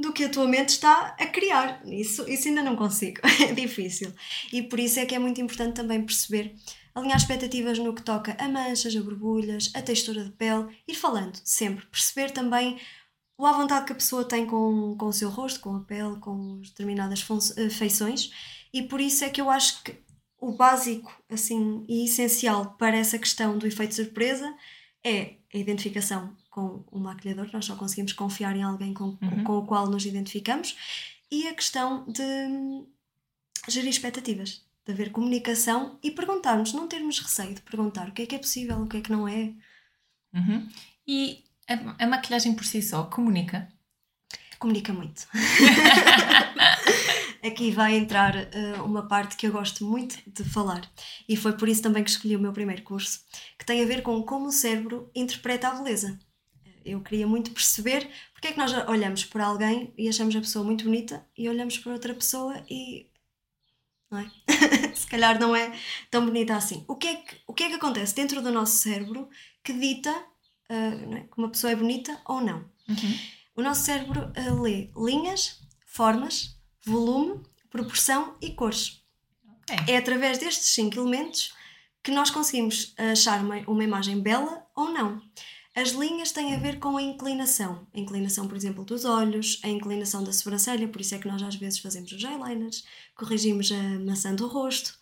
do 0.00 0.12
que 0.12 0.24
a 0.24 0.28
tua 0.28 0.48
mente 0.48 0.70
está 0.70 1.14
a 1.18 1.26
criar. 1.26 1.82
Isso, 1.84 2.28
isso 2.28 2.48
ainda 2.48 2.62
não 2.62 2.74
consigo, 2.74 3.20
é 3.48 3.52
difícil. 3.52 4.12
E 4.52 4.62
por 4.62 4.80
isso 4.80 4.98
é 4.98 5.06
que 5.06 5.14
é 5.14 5.18
muito 5.18 5.40
importante 5.40 5.74
também 5.74 6.02
perceber, 6.02 6.54
alinhar 6.94 7.18
expectativas 7.18 7.78
no 7.78 7.94
que 7.94 8.02
toca 8.02 8.34
a 8.38 8.48
manchas, 8.48 8.96
a 8.96 9.00
borbulhas, 9.00 9.70
a 9.74 9.82
textura 9.82 10.24
de 10.24 10.30
pele, 10.30 10.66
ir 10.88 10.94
falando 10.94 11.38
sempre, 11.44 11.84
perceber 11.86 12.30
também 12.30 12.78
o 13.40 13.46
à 13.46 13.52
vontade 13.52 13.86
que 13.86 13.92
a 13.92 13.96
pessoa 13.96 14.24
tem 14.24 14.46
com, 14.46 14.94
com 14.98 15.06
o 15.06 15.12
seu 15.12 15.30
rosto, 15.30 15.60
com 15.60 15.74
a 15.76 15.80
pele, 15.80 16.16
com 16.20 16.58
as 16.60 16.68
determinadas 16.68 17.24
eh, 17.56 17.70
feições, 17.70 18.30
e 18.72 18.82
por 18.82 19.00
isso 19.00 19.24
é 19.24 19.30
que 19.30 19.40
eu 19.40 19.48
acho 19.48 19.82
que 19.82 19.96
o 20.38 20.52
básico 20.52 21.10
assim 21.30 21.84
e 21.88 22.04
essencial 22.04 22.74
para 22.78 22.96
essa 22.96 23.18
questão 23.18 23.56
do 23.58 23.66
efeito 23.66 23.94
surpresa 23.94 24.54
é 25.02 25.36
a 25.54 25.58
identificação 25.58 26.36
com 26.50 26.84
o 26.90 26.98
maquilhador, 26.98 27.48
nós 27.52 27.64
só 27.64 27.76
conseguimos 27.76 28.12
confiar 28.12 28.54
em 28.56 28.62
alguém 28.62 28.92
com, 28.92 29.16
Uhum. 29.22 29.44
com 29.44 29.58
o 29.58 29.66
qual 29.66 29.88
nos 29.88 30.04
identificamos, 30.04 30.76
e 31.30 31.46
a 31.48 31.54
questão 31.54 32.04
de 32.06 32.22
hum, 32.22 32.86
gerir 33.68 33.88
expectativas, 33.88 34.62
de 34.84 34.92
haver 34.92 35.12
comunicação 35.12 35.98
e 36.02 36.10
perguntarmos, 36.10 36.72
não 36.72 36.86
termos 36.88 37.18
receio 37.20 37.54
de 37.54 37.62
perguntar 37.62 38.08
o 38.08 38.12
que 38.12 38.22
é 38.22 38.26
que 38.26 38.34
é 38.34 38.38
possível, 38.38 38.82
o 38.82 38.86
que 38.86 38.98
é 38.98 39.00
que 39.00 39.12
não 39.12 39.26
é. 39.26 39.54
Uhum. 40.34 40.68
E 41.06 41.44
a, 41.70 42.04
a 42.04 42.06
maquilhagem 42.06 42.54
por 42.54 42.64
si 42.64 42.82
só 42.82 43.04
comunica? 43.04 43.68
Comunica 44.58 44.92
muito. 44.92 45.26
Aqui 47.42 47.70
vai 47.70 47.96
entrar 47.96 48.34
uh, 48.36 48.84
uma 48.84 49.08
parte 49.08 49.36
que 49.36 49.46
eu 49.46 49.52
gosto 49.52 49.84
muito 49.84 50.18
de 50.26 50.44
falar, 50.44 50.82
e 51.26 51.36
foi 51.36 51.56
por 51.56 51.68
isso 51.68 51.80
também 51.80 52.04
que 52.04 52.10
escolhi 52.10 52.36
o 52.36 52.40
meu 52.40 52.52
primeiro 52.52 52.82
curso, 52.82 53.20
que 53.58 53.64
tem 53.64 53.82
a 53.82 53.86
ver 53.86 54.02
com 54.02 54.22
como 54.22 54.48
o 54.48 54.52
cérebro 54.52 55.10
interpreta 55.14 55.68
a 55.68 55.74
beleza. 55.74 56.18
Eu 56.84 57.00
queria 57.00 57.26
muito 57.26 57.50
perceber 57.52 58.10
porque 58.32 58.48
é 58.48 58.52
que 58.52 58.58
nós 58.58 58.72
olhamos 58.88 59.24
por 59.24 59.40
alguém 59.40 59.92
e 59.96 60.08
achamos 60.08 60.34
a 60.34 60.40
pessoa 60.40 60.64
muito 60.64 60.84
bonita 60.84 61.24
e 61.36 61.48
olhamos 61.48 61.78
para 61.78 61.92
outra 61.92 62.14
pessoa 62.14 62.62
e. 62.68 63.06
Não 64.10 64.18
é? 64.18 64.30
Se 64.94 65.06
calhar 65.06 65.38
não 65.38 65.54
é 65.54 65.72
tão 66.10 66.24
bonita 66.24 66.56
assim. 66.56 66.84
O 66.88 66.96
que 66.96 67.06
é 67.06 67.16
que, 67.16 67.36
o 67.46 67.54
que, 67.54 67.64
é 67.64 67.68
que 67.68 67.76
acontece 67.76 68.14
dentro 68.14 68.42
do 68.42 68.50
nosso 68.50 68.78
cérebro 68.78 69.28
que 69.62 69.72
dita 69.72 70.10
uh, 70.70 71.14
é? 71.14 71.20
que 71.20 71.36
uma 71.38 71.50
pessoa 71.50 71.72
é 71.72 71.76
bonita 71.76 72.20
ou 72.26 72.40
não? 72.40 72.64
Uhum. 72.88 73.18
O 73.56 73.62
nosso 73.62 73.82
cérebro 73.82 74.32
uh, 74.36 74.62
lê 74.62 74.90
linhas, 74.96 75.60
formas, 75.84 76.56
volume, 76.86 77.42
proporção 77.68 78.36
e 78.40 78.52
cores. 78.52 79.02
Ok. 79.44 79.94
É 79.94 79.96
através 79.96 80.38
destes 80.38 80.68
cinco 80.68 80.98
elementos 80.98 81.52
que 82.02 82.10
nós 82.10 82.30
conseguimos 82.30 82.94
achar 82.96 83.44
uma, 83.44 83.58
uma 83.66 83.84
imagem 83.84 84.20
bela 84.20 84.66
ou 84.74 84.90
não. 84.90 85.20
As 85.74 85.90
linhas 85.90 86.32
têm 86.32 86.54
a 86.54 86.58
ver 86.58 86.80
com 86.80 86.96
a 86.96 87.02
inclinação. 87.02 87.86
A 87.94 87.98
inclinação, 88.00 88.48
por 88.48 88.56
exemplo, 88.56 88.84
dos 88.84 89.04
olhos, 89.04 89.60
a 89.62 89.68
inclinação 89.68 90.24
da 90.24 90.32
sobrancelha, 90.32 90.88
por 90.88 91.00
isso 91.00 91.14
é 91.14 91.18
que 91.18 91.28
nós 91.28 91.42
às 91.42 91.54
vezes 91.54 91.78
fazemos 91.78 92.10
os 92.10 92.24
eyeliners, 92.24 92.84
corrigimos 93.14 93.70
a 93.70 93.98
maçã 94.00 94.34
do 94.34 94.48
rosto. 94.48 94.98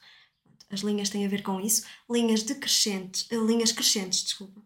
As 0.70 0.80
linhas 0.80 1.08
têm 1.08 1.24
a 1.24 1.28
ver 1.28 1.42
com 1.42 1.58
isso. 1.60 1.84
Linhas 2.10 2.42
decrescentes, 2.42 3.26
eh, 3.30 3.36
linhas 3.36 3.72
crescentes, 3.72 4.22
desculpa, 4.22 4.62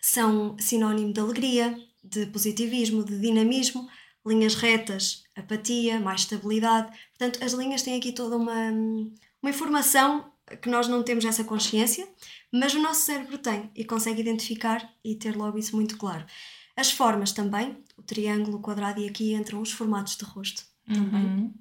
são 0.00 0.56
sinónimo 0.58 1.12
de 1.12 1.20
alegria, 1.20 1.78
de 2.02 2.26
positivismo, 2.26 3.04
de 3.04 3.18
dinamismo. 3.18 3.88
Linhas 4.26 4.54
retas, 4.54 5.24
apatia, 5.34 5.98
mais 5.98 6.22
estabilidade. 6.22 6.96
Portanto, 7.16 7.42
as 7.42 7.52
linhas 7.52 7.82
têm 7.82 7.96
aqui 7.96 8.12
toda 8.12 8.36
uma, 8.36 8.70
uma 9.42 9.50
informação 9.50 10.30
que 10.60 10.68
nós 10.68 10.88
não 10.88 11.02
temos 11.02 11.24
essa 11.24 11.44
consciência, 11.44 12.08
mas 12.52 12.74
o 12.74 12.82
nosso 12.82 13.02
cérebro 13.02 13.38
tem 13.38 13.70
e 13.74 13.84
consegue 13.84 14.20
identificar 14.20 14.92
e 15.04 15.14
ter 15.14 15.36
logo 15.36 15.58
isso 15.58 15.74
muito 15.76 15.96
claro. 15.96 16.26
As 16.76 16.90
formas 16.90 17.32
também, 17.32 17.82
o 17.96 18.02
triângulo, 18.02 18.58
o 18.58 18.60
quadrado 18.60 19.00
e 19.00 19.08
aqui 19.08 19.34
entram 19.34 19.60
os 19.60 19.72
formatos 19.72 20.16
de 20.16 20.24
rosto 20.24 20.64
também. 20.86 21.24
Uhum. 21.24 21.54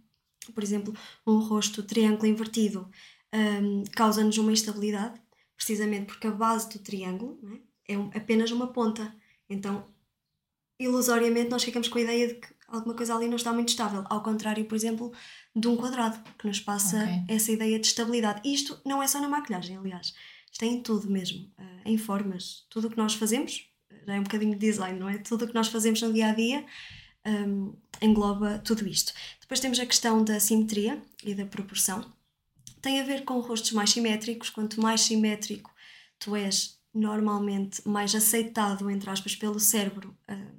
Por 0.54 0.64
exemplo, 0.64 0.94
um 1.26 1.40
rosto 1.40 1.84
triângulo 1.84 2.26
invertido 2.26 2.90
um, 3.34 3.84
causa-nos 3.96 4.38
uma 4.38 4.52
instabilidade, 4.52 5.20
precisamente 5.56 6.06
porque 6.06 6.28
a 6.28 6.32
base 6.32 6.70
do 6.70 6.80
triângulo 6.80 7.38
não 7.42 7.56
é, 7.56 7.60
é 7.90 7.98
um- 7.98 8.10
apenas 8.16 8.52
uma 8.52 8.68
ponta. 8.72 9.14
Então, 9.50 9.84
ilusoriamente, 10.80 11.50
nós 11.50 11.64
ficamos 11.64 11.88
com 11.88 11.98
a 11.98 12.02
ideia 12.02 12.28
de 12.28 12.36
que 12.36 12.48
alguma 12.68 12.94
coisa 12.96 13.16
ali 13.16 13.28
não 13.28 13.36
está 13.36 13.52
muito 13.52 13.70
estável. 13.70 14.04
Ao 14.10 14.24
contrário, 14.24 14.64
por 14.66 14.76
exemplo, 14.76 15.12
de 15.56 15.68
um 15.68 15.76
quadrado, 15.76 16.18
que 16.38 16.48
nos 16.48 16.60
passa 16.60 16.98
Ok. 17.04 17.24
essa 17.28 17.52
ideia 17.52 17.80
de 17.80 17.88
estabilidade. 17.88 18.42
Isto 18.48 18.80
não 18.86 19.02
é 19.04 19.08
só 19.08 19.20
na 19.20 19.28
maquilhagem, 19.28 19.76
aliás. 19.78 20.14
Isto 20.52 20.64
é 20.64 20.68
em 20.68 20.82
tudo 20.82 21.10
mesmo. 21.10 21.52
eh, 21.58 21.64
em 21.86 21.98
formas. 21.98 22.66
Tudo 22.70 22.88
o 22.88 22.90
que 22.92 22.98
nós 22.98 23.14
fazemos, 23.16 23.68
já 24.06 24.16
é 24.16 24.20
um 24.20 24.24
bocadinho 24.24 24.54
de 24.54 24.60
design, 24.60 25.00
não 25.00 25.10
é? 25.10 25.18
Tudo 25.18 25.46
o 25.46 25.48
que 25.48 25.54
nós 25.56 25.68
fazemos 25.68 26.02
no 26.02 26.14
dia 26.14 26.28
a 26.30 26.34
dia 26.34 26.66
hum, 27.26 27.74
engloba 28.02 28.60
tudo 28.60 28.88
isto. 28.88 29.12
Depois 29.42 29.60
temos 29.60 29.80
a 29.80 29.86
questão 29.86 30.24
da 30.24 30.40
simetria 30.40 31.02
e 31.24 31.34
da 31.36 31.46
proporção. 31.46 32.06
Tem 32.82 33.00
a 33.00 33.04
ver 33.04 33.24
com 33.26 33.40
rostos 33.40 33.72
mais 33.74 33.90
simétricos. 33.90 34.50
Quanto 34.50 34.82
mais 34.82 35.02
simétrico 35.02 35.70
tu 36.18 36.36
és, 36.36 36.79
normalmente 36.94 37.88
mais 37.88 38.14
aceitado, 38.16 38.90
entre 38.90 39.10
aspas, 39.10 39.36
pelo 39.36 39.60
cérebro, 39.60 40.16
hum, 40.30 40.52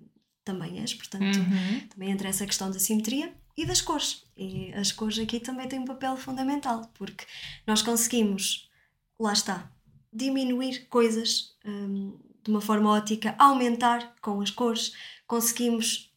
também 0.44 0.80
és. 0.80 0.94
Portanto, 0.94 1.38
Uhum. 1.38 1.80
também 1.88 2.10
entra 2.10 2.28
essa 2.28 2.46
questão 2.46 2.70
da 2.70 2.78
simetria 2.78 3.32
e 3.56 3.66
das 3.66 3.80
cores. 3.80 4.24
E 4.36 4.72
as 4.74 4.90
cores 4.92 5.18
aqui 5.18 5.38
também 5.40 5.68
têm 5.68 5.78
um 5.80 5.84
papel 5.84 6.16
fundamental, 6.16 6.90
porque 6.94 7.24
nós 7.66 7.82
conseguimos, 7.82 8.68
lá 9.18 9.32
está, 9.32 9.70
diminuir 10.12 10.86
coisas 10.88 11.56
hum, 11.64 12.18
de 12.42 12.50
uma 12.50 12.60
forma 12.60 12.90
ótica, 12.90 13.34
aumentar 13.38 14.14
com 14.22 14.40
as 14.40 14.50
cores, 14.50 14.92
conseguimos 15.26 16.10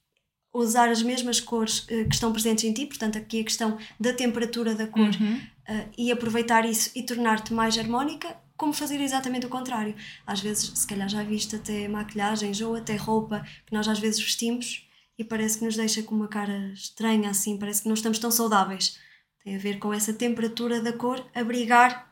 usar 0.54 0.89
as 0.89 1.02
mesmas 1.02 1.39
cores 1.39 1.86
eh, 1.89 2.06
que 2.06 2.13
estão 2.13 2.32
presentes 2.32 2.63
em 2.63 2.71
ti, 2.73 2.86
portanto, 2.86 3.17
aqui 3.17 3.41
a 3.41 3.43
questão 3.43 3.78
da 3.99 4.13
temperatura 4.13 4.73
da 4.76 4.88
cor 4.88 5.10
Uhum. 5.10 5.38
uh, 5.38 5.89
e 5.97 6.12
aproveitar 6.12 6.63
isso 6.65 6.91
e 6.95 7.04
tornar-te 7.04 7.54
mais 7.54 7.78
harmónica, 7.78 8.38
como 8.63 8.71
fazer 8.71 9.02
exatamente 9.02 9.45
o 9.45 9.49
contrário. 9.49 9.93
Às 10.26 10.39
vezes, 10.39 10.71
se 10.73 10.88
calhar 10.88 11.10
já 11.10 11.21
viste 11.21 11.54
até 11.58 11.86
maquilhagens 11.86 12.62
ou 12.62 12.76
até 12.76 12.95
roupa 12.95 13.45
que 13.65 13.73
nós 13.73 13.86
às 13.89 13.99
vezes 13.99 14.21
vestimos 14.21 14.88
e 15.19 15.23
parece 15.23 15.60
que 15.60 15.65
nos 15.65 15.76
deixa 15.76 16.02
com 16.02 16.15
uma 16.15 16.30
cara 16.30 16.71
estranha 16.73 17.30
assim, 17.30 17.58
parece 17.58 17.82
que 17.82 17.89
não 17.89 17.93
estamos 17.93 18.19
tão 18.19 18.32
saudáveis. 18.32 18.97
Tem 19.43 19.58
a 19.58 19.60
ver 19.60 19.80
com 19.80 19.93
essa 19.93 20.13
temperatura 20.13 20.82
da 20.82 20.93
cor 20.93 21.30
abrigar 21.36 22.10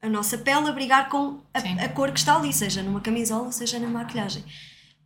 a 0.00 0.08
nossa 0.08 0.38
pele, 0.38 0.68
abrigar 0.68 1.08
com 1.08 1.42
a, 1.52 1.84
a 1.84 1.88
cor 1.88 2.12
que 2.12 2.20
está 2.20 2.36
ali, 2.36 2.52
seja 2.52 2.80
numa 2.80 3.00
camisola, 3.00 3.50
seja 3.50 3.80
na 3.80 3.88
maquilhagem. 3.88 4.44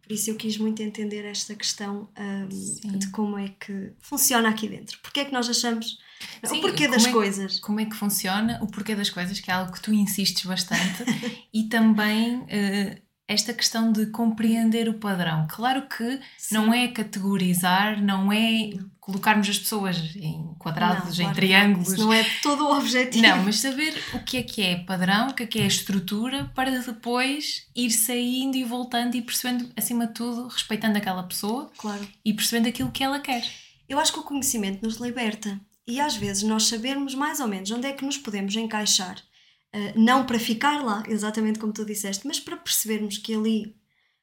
Por 0.02 0.12
isso 0.12 0.28
eu 0.28 0.36
quis 0.36 0.58
muito 0.58 0.82
entender 0.82 1.24
esta 1.24 1.54
questão 1.54 2.06
um, 2.18 2.98
de 2.98 3.08
como 3.12 3.38
é 3.38 3.48
que 3.48 3.92
funciona 3.98 4.50
aqui 4.50 4.68
dentro. 4.68 4.98
Porque 4.98 5.20
é 5.20 5.24
que 5.24 5.32
nós 5.32 5.48
achamos 5.48 5.98
Sim, 6.44 6.58
o 6.58 6.60
porquê 6.60 6.88
das 6.88 7.06
é 7.06 7.12
coisas. 7.12 7.58
Como 7.60 7.80
é 7.80 7.84
que 7.84 7.96
funciona, 7.96 8.58
o 8.62 8.66
porquê 8.66 8.94
das 8.94 9.10
coisas, 9.10 9.40
que 9.40 9.50
é 9.50 9.54
algo 9.54 9.72
que 9.72 9.80
tu 9.80 9.92
insistes 9.92 10.44
bastante, 10.44 11.04
e 11.52 11.64
também 11.64 12.44
eh, 12.48 12.98
esta 13.28 13.52
questão 13.52 13.90
de 13.90 14.06
compreender 14.06 14.88
o 14.88 14.94
padrão. 14.94 15.46
Claro 15.50 15.88
que 15.88 16.20
não 16.52 16.72
é 16.72 16.88
categorizar, 16.88 18.00
não 18.00 18.32
é 18.32 18.70
colocarmos 19.00 19.48
as 19.48 19.58
pessoas 19.58 19.96
em 20.16 20.54
quadrados, 20.58 21.04
Não, 21.04 21.12
em 21.12 21.16
claro 21.16 21.34
que 21.34 21.40
triângulos. 21.40 21.98
Não 21.98 22.12
é 22.12 22.24
todo 22.42 22.64
o 22.66 22.76
objetivo. 22.76 23.26
Não, 23.26 23.42
mas 23.44 23.56
saber 23.56 23.94
o 24.14 24.20
que 24.20 24.36
é 24.36 24.42
que 24.42 24.62
é 24.62 24.76
padrão, 24.76 25.28
o 25.28 25.34
que 25.34 25.42
é 25.42 25.46
que 25.46 25.60
é 25.60 25.66
estrutura, 25.66 26.50
para 26.54 26.70
depois 26.80 27.66
ir 27.74 27.90
saindo 27.90 28.56
e 28.56 28.64
voltando 28.64 29.16
e 29.16 29.22
percebendo, 29.22 29.70
acima 29.76 30.06
de 30.06 30.14
tudo, 30.14 30.48
respeitando 30.48 30.98
aquela 30.98 31.22
pessoa 31.22 31.70
Claro. 31.78 32.06
e 32.24 32.32
percebendo 32.32 32.68
aquilo 32.68 32.90
que 32.90 33.02
ela 33.02 33.18
quer. 33.20 33.44
Eu 33.88 33.98
acho 33.98 34.12
que 34.12 34.18
o 34.18 34.24
conhecimento 34.24 34.84
nos 34.84 34.96
liberta 34.96 35.60
e 35.86 36.00
às 36.00 36.16
vezes 36.16 36.42
nós 36.42 36.64
sabermos 36.66 37.14
mais 37.14 37.40
ou 37.40 37.46
menos 37.46 37.70
onde 37.70 37.86
é 37.86 37.92
que 37.92 38.04
nos 38.04 38.18
podemos 38.18 38.54
encaixar, 38.56 39.22
eh, 39.72 39.92
não 39.96 40.26
para 40.26 40.38
ficar 40.38 40.82
lá, 40.82 41.02
exatamente 41.06 41.58
como 41.58 41.72
tu 41.72 41.84
disseste, 41.84 42.26
mas 42.26 42.40
para 42.40 42.56
percebermos 42.56 43.18
que 43.18 43.34
ali 43.34 43.76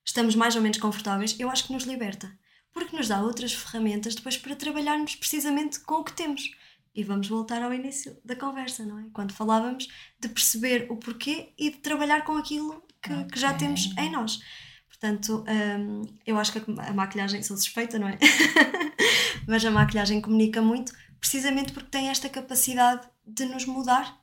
estamos 0.06 0.36
mais 0.36 0.56
ou 0.56 0.62
menos 0.62 0.78
confortáveis, 0.78 1.36
eu 1.40 1.50
acho 1.50 1.66
que 1.66 1.74
nos 1.74 1.84
liberta. 1.84 2.38
Porque 2.74 2.96
nos 2.96 3.08
dá 3.08 3.22
outras 3.22 3.54
ferramentas 3.54 4.16
depois 4.16 4.36
para 4.36 4.56
trabalharmos 4.56 5.16
precisamente 5.16 5.80
com 5.82 5.96
o 5.96 6.04
que 6.04 6.14
temos. 6.14 6.52
E 6.96 7.04
vamos 7.04 7.28
voltar 7.28 7.62
ao 7.62 7.74
início 7.74 8.18
da 8.26 8.36
conversa, 8.36 8.86
não 8.86 9.00
é? 9.00 9.06
Quando 9.14 9.34
falávamos 9.34 9.88
de 10.20 10.30
perceber 10.30 10.88
o 10.90 10.98
porquê 10.98 11.54
e 11.58 11.70
de 11.72 11.78
trabalhar 11.78 12.24
com 12.24 12.36
aquilo 12.38 12.84
que, 13.02 13.24
que 13.26 13.40
já 13.40 13.54
temos 13.54 13.90
em 13.98 14.12
nós. 14.12 14.40
Portanto, 14.88 15.44
hum, 15.48 16.02
eu 16.26 16.38
acho 16.38 16.52
que 16.52 16.60
a, 16.60 16.90
a 16.90 16.94
maquilhagem, 16.94 17.42
sou 17.44 17.58
suspeita, 17.58 17.98
não 17.98 18.08
é? 18.08 18.18
Mas 19.48 19.66
a 19.66 19.72
maquilhagem 19.72 20.22
comunica 20.22 20.62
muito, 20.62 20.94
precisamente 21.28 21.72
porque 21.72 21.88
tem 21.90 22.10
esta 22.10 22.28
capacidade 22.28 23.08
de 23.26 23.46
nos 23.46 23.66
mudar, 23.66 24.20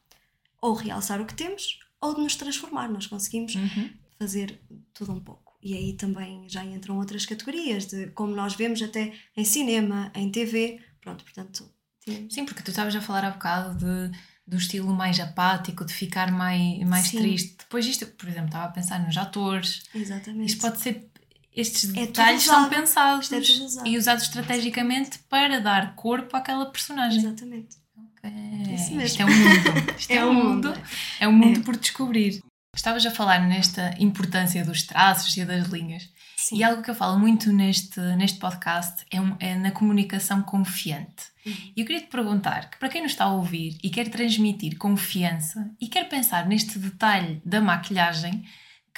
ou 0.61 0.75
realçar 0.75 1.19
o 1.19 1.25
que 1.25 1.33
temos, 1.35 1.79
ou 1.99 2.15
de 2.15 2.21
nos 2.21 2.37
transformar. 2.37 2.91
Nós 2.91 3.07
conseguimos 3.07 3.55
Uhum. 3.55 3.91
fazer 4.19 4.61
tudo 4.93 5.13
um 5.13 5.21
pouco. 5.21 5.57
E 5.63 5.73
aí 5.75 5.95
também 5.95 6.47
já 6.47 6.63
entram 6.63 6.99
outras 6.99 7.25
categorias, 7.25 7.87
de 7.87 8.09
como 8.09 8.35
nós 8.37 8.55
vemos 8.55 8.83
até 8.83 9.15
em 9.35 9.45
cinema, 9.47 10.13
em 10.15 10.31
TV. 10.31 10.79
Pronto, 11.01 11.25
portanto, 11.25 11.71
temos- 12.05 12.35
Sim, 12.35 12.45
porque 12.45 12.63
tu 12.63 12.71
estavas 12.71 12.95
a 12.95 13.01
falar 13.01 13.25
há 13.25 13.31
bocado 13.31 13.79
de, 13.79 14.19
do 14.47 14.59
estilo 14.59 14.93
mais 14.93 15.19
apático, 15.19 15.87
de 15.87 15.95
ficar 15.95 16.31
mais, 16.31 16.81
mais 16.87 17.07
Sim. 17.07 17.19
triste. 17.19 17.57
Depois 17.61 17.87
isto, 17.87 18.07
por 18.09 18.29
exemplo, 18.29 18.49
estava 18.49 18.67
a 18.67 18.69
pensar 18.73 18.99
nos 19.05 19.17
atores. 19.17 19.85
exatamente. 19.95 20.53
Isto 20.53 20.61
pode 20.61 20.79
ser. 20.81 21.10
Estes 21.55 21.83
tudo 21.83 21.95
detalhes 21.95 22.43
são 22.45 22.69
pensados 22.69 23.31
é 23.33 23.41
e 23.89 23.97
usados 23.99 24.25
estrategicamente 24.25 25.19
para 25.29 25.61
dar 25.61 25.95
corpo 25.97 26.37
àquela 26.37 26.67
personagem. 26.67 27.19
Exatamente. 27.21 27.77
É, 28.23 28.75
Isso 28.75 28.91
mesmo. 28.95 29.03
isto 29.03 29.23
é 29.23 29.25
um 29.25 29.29
mundo. 29.29 29.91
Isto 29.99 30.11
é, 30.11 30.17
É 30.17 30.25
um 30.25 30.29
um 30.31 30.35
mundo. 30.35 30.69
mundo. 30.69 30.81
É 31.21 31.29
um 31.29 31.33
mundo 31.33 31.61
É. 31.61 31.63
por 31.63 31.77
descobrir. 31.77 32.43
Estavas 32.77 33.05
a 33.05 33.11
falar 33.11 33.41
nesta 33.49 33.95
importância 33.99 34.65
dos 34.65 34.83
traços 34.85 35.37
e 35.37 35.45
das 35.45 35.67
linhas. 35.69 36.09
Sim. 36.37 36.59
E 36.59 36.63
algo 36.65 36.83
que 36.83 36.91
eu 36.91 36.95
falo 36.95 37.19
muito 37.19 37.51
neste, 37.53 37.99
neste 38.17 38.39
podcast 38.39 39.05
é, 39.11 39.21
um- 39.21 39.37
é 39.41 39.57
na 39.57 39.71
comunicação 39.73 40.43
confiante. 40.43 41.25
Uhum. 41.45 41.53
E 41.77 41.81
eu 41.81 41.87
queria 41.87 42.03
te 42.03 42.07
perguntar 42.09 42.71
que 42.71 42.79
para 42.79 42.89
quem 42.89 43.03
nos 43.03 43.13
está 43.13 43.25
a 43.25 43.33
ouvir 43.33 43.77
e 43.83 43.91
quer 43.91 44.09
transmitir 44.09 44.77
confiança 44.79 45.71
e 45.81 45.89
quer 45.89 46.09
pensar 46.09 46.47
neste 46.47 46.79
detalhe 46.79 47.43
da 47.45 47.61
maquilhagem, 47.61 48.45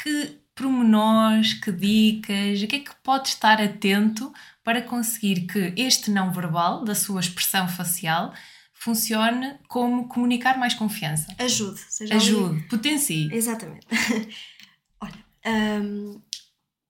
que 0.01 0.39
promenores, 0.55 1.55
que 1.55 1.73
dicas, 1.73 2.63
o 2.63 2.67
que 2.67 2.77
é 2.77 2.81
que 2.81 2.95
pode 3.03 3.29
estar 3.29 3.61
atento 3.61 4.33
para 4.63 4.83
conseguir 4.83 5.47
que 5.47 5.73
este 5.77 6.11
não 6.11 6.33
verbal, 6.33 6.85
da 6.85 6.95
sua 6.95 7.21
expressão 7.21 7.67
facial, 7.67 8.33
funcione 8.75 9.55
como 9.69 10.09
comunicar 10.09 10.59
mais 10.59 10.75
confiança? 10.75 11.35
Ajude, 11.39 11.81
seja 11.89 12.15
Ajude, 12.17 12.57
ali... 12.57 12.69
potencie. 12.69 13.33
Exatamente. 13.33 13.87
Olha, 15.01 15.25
hum, 15.47 16.21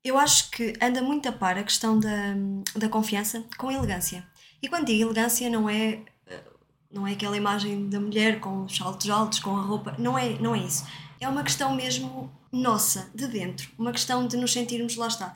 eu 0.05 0.19
acho 0.19 0.51
que 0.51 0.73
anda 0.81 1.01
muito 1.01 1.29
a 1.29 1.33
par 1.33 1.57
a 1.57 1.63
questão 1.63 1.99
da, 1.99 2.35
da 2.75 2.89
confiança 2.89 3.45
com 3.57 3.71
elegância. 3.71 4.27
E 4.61 4.69
quando 4.69 4.87
digo 4.87 5.05
elegância, 5.05 5.49
não 5.49 5.69
é, 5.69 6.01
eh, 6.27 6.45
não 6.91 7.07
é 7.07 7.13
aquela 7.13 7.37
imagem 7.37 7.89
da 7.89 8.01
mulher 8.01 8.41
com 8.41 8.65
os 8.65 8.77
saltos 8.77 9.09
altos, 9.09 9.39
com 9.39 9.57
a 9.57 9.63
roupa. 9.63 9.95
Não 9.99 10.19
é, 10.19 10.39
não 10.41 10.55
é 10.55 10.59
isso. 10.59 10.87
É 11.21 11.29
uma 11.29 11.43
questão 11.43 11.75
mesmo 11.75 12.33
nossa, 12.53 13.11
de 13.15 13.27
dentro. 13.27 13.71
Uma 13.79 13.93
questão 13.93 14.27
de 14.27 14.37
nos 14.37 14.53
sentirmos, 14.53 14.97
lá 14.97 15.09
está, 15.09 15.35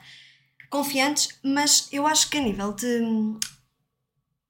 confiantes, 0.69 1.39
mas 1.43 1.89
eu 1.91 2.05
acho 2.05 2.29
que 2.29 2.37
a 2.37 2.41
nível 2.41 2.73
de. 2.73 3.01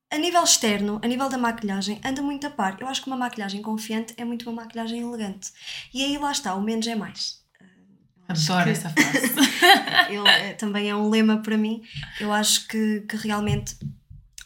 A 0.10 0.17
nível 0.17 0.41
externo, 0.43 1.01
a 1.03 1.08
nível 1.08 1.27
da 1.27 1.38
maquilhagem, 1.38 1.99
anda 2.03 2.21
muito 2.21 2.47
a 2.47 2.49
par. 2.49 2.77
Eu 2.80 2.88
acho 2.88 3.01
que 3.01 3.08
uma 3.08 3.17
maquilhagem 3.17 3.62
confiante 3.62 4.13
é 4.15 4.23
muito 4.23 4.49
uma 4.49 4.63
maquilhagem 4.63 5.01
elegante. 5.01 5.51
E 5.93 6.03
aí 6.03 6.17
lá 6.17 6.32
está, 6.32 6.56
o 6.56 6.62
menos 6.62 6.88
é 6.88 6.95
mais. 6.95 7.41
Adoro 8.27 8.63
que, 8.65 8.69
essa 8.69 8.89
frase. 8.89 9.34
ele, 10.10 10.27
é, 10.30 10.53
também 10.53 10.89
é 10.89 10.95
um 10.95 11.10
lema 11.10 11.38
para 11.41 11.58
mim. 11.58 11.84
Eu 12.21 12.32
acho 12.32 12.67
que, 12.67 13.01
que 13.01 13.17
realmente 13.17 13.75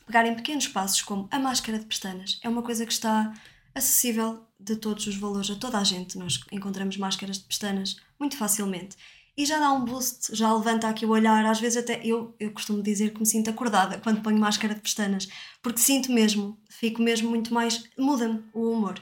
pegar 0.07 0.25
em 0.25 0.35
pequenos 0.35 0.67
passos, 0.67 1.01
como 1.03 1.27
a 1.31 1.39
máscara 1.39 1.77
de 1.77 1.85
pestanas, 1.85 2.39
é 2.43 2.49
uma 2.49 2.63
coisa 2.63 2.85
que 2.85 2.91
está 2.91 3.31
acessível 3.73 4.45
de 4.59 4.75
todos 4.75 5.07
os 5.07 5.15
valores 5.15 5.49
a 5.49 5.55
toda 5.55 5.77
a 5.77 5.83
gente. 5.83 6.17
Nós 6.17 6.39
encontramos 6.51 6.97
máscaras 6.97 7.39
de 7.39 7.45
pestanas 7.45 7.97
muito 8.19 8.37
facilmente. 8.37 8.95
E 9.35 9.45
já 9.45 9.59
dá 9.59 9.71
um 9.71 9.85
boost, 9.85 10.35
já 10.35 10.53
levanta 10.53 10.87
aqui 10.87 11.05
o 11.05 11.09
olhar. 11.09 11.45
Às 11.45 11.59
vezes 11.59 11.77
até 11.77 12.01
eu, 12.05 12.35
eu 12.39 12.51
costumo 12.51 12.83
dizer 12.83 13.13
que 13.13 13.19
me 13.19 13.25
sinto 13.25 13.49
acordada 13.49 13.97
quando 13.99 14.21
ponho 14.21 14.37
máscara 14.37 14.75
de 14.75 14.81
pestanas, 14.81 15.27
porque 15.61 15.79
sinto 15.79 16.11
mesmo, 16.11 16.59
fico 16.69 17.01
mesmo 17.01 17.29
muito 17.29 17.53
mais. 17.53 17.83
muda-me 17.97 18.43
o 18.53 18.71
humor. 18.71 19.01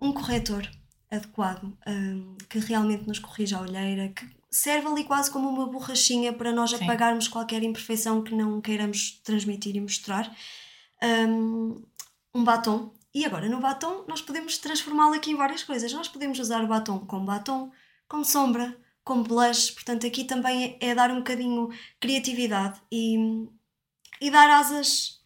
Um 0.00 0.12
corretor 0.12 0.68
adequado, 1.10 1.72
um, 1.86 2.34
que 2.48 2.58
realmente 2.58 3.06
nos 3.06 3.18
corrija 3.18 3.58
a 3.58 3.60
olheira, 3.60 4.08
que 4.08 4.26
serve 4.50 4.86
ali 4.88 5.04
quase 5.04 5.30
como 5.30 5.48
uma 5.48 5.66
borrachinha 5.66 6.32
para 6.32 6.52
nós 6.52 6.70
Sim. 6.70 6.76
apagarmos 6.82 7.28
qualquer 7.28 7.62
imperfeição 7.62 8.22
que 8.22 8.34
não 8.34 8.60
queiramos 8.60 9.20
transmitir 9.22 9.76
e 9.76 9.80
mostrar. 9.80 10.34
Um, 11.02 11.82
um 12.34 12.42
batom. 12.42 12.92
E 13.14 13.24
agora, 13.24 13.48
no 13.48 13.60
batom, 13.60 14.04
nós 14.08 14.22
podemos 14.22 14.56
transformá-lo 14.58 15.14
aqui 15.14 15.30
em 15.30 15.36
várias 15.36 15.62
coisas. 15.62 15.92
Nós 15.92 16.08
podemos 16.08 16.38
usar 16.38 16.64
o 16.64 16.66
batom 16.66 17.00
como 17.00 17.26
batom, 17.26 17.70
como 18.08 18.24
sombra, 18.24 18.76
como 19.04 19.22
blush. 19.22 19.70
Portanto, 19.72 20.06
aqui 20.06 20.24
também 20.24 20.78
é, 20.80 20.90
é 20.90 20.94
dar 20.94 21.10
um 21.10 21.18
bocadinho 21.18 21.68
criatividade 22.00 22.80
e, 22.90 23.16
e 24.20 24.30
dar 24.30 24.48
asas 24.48 25.20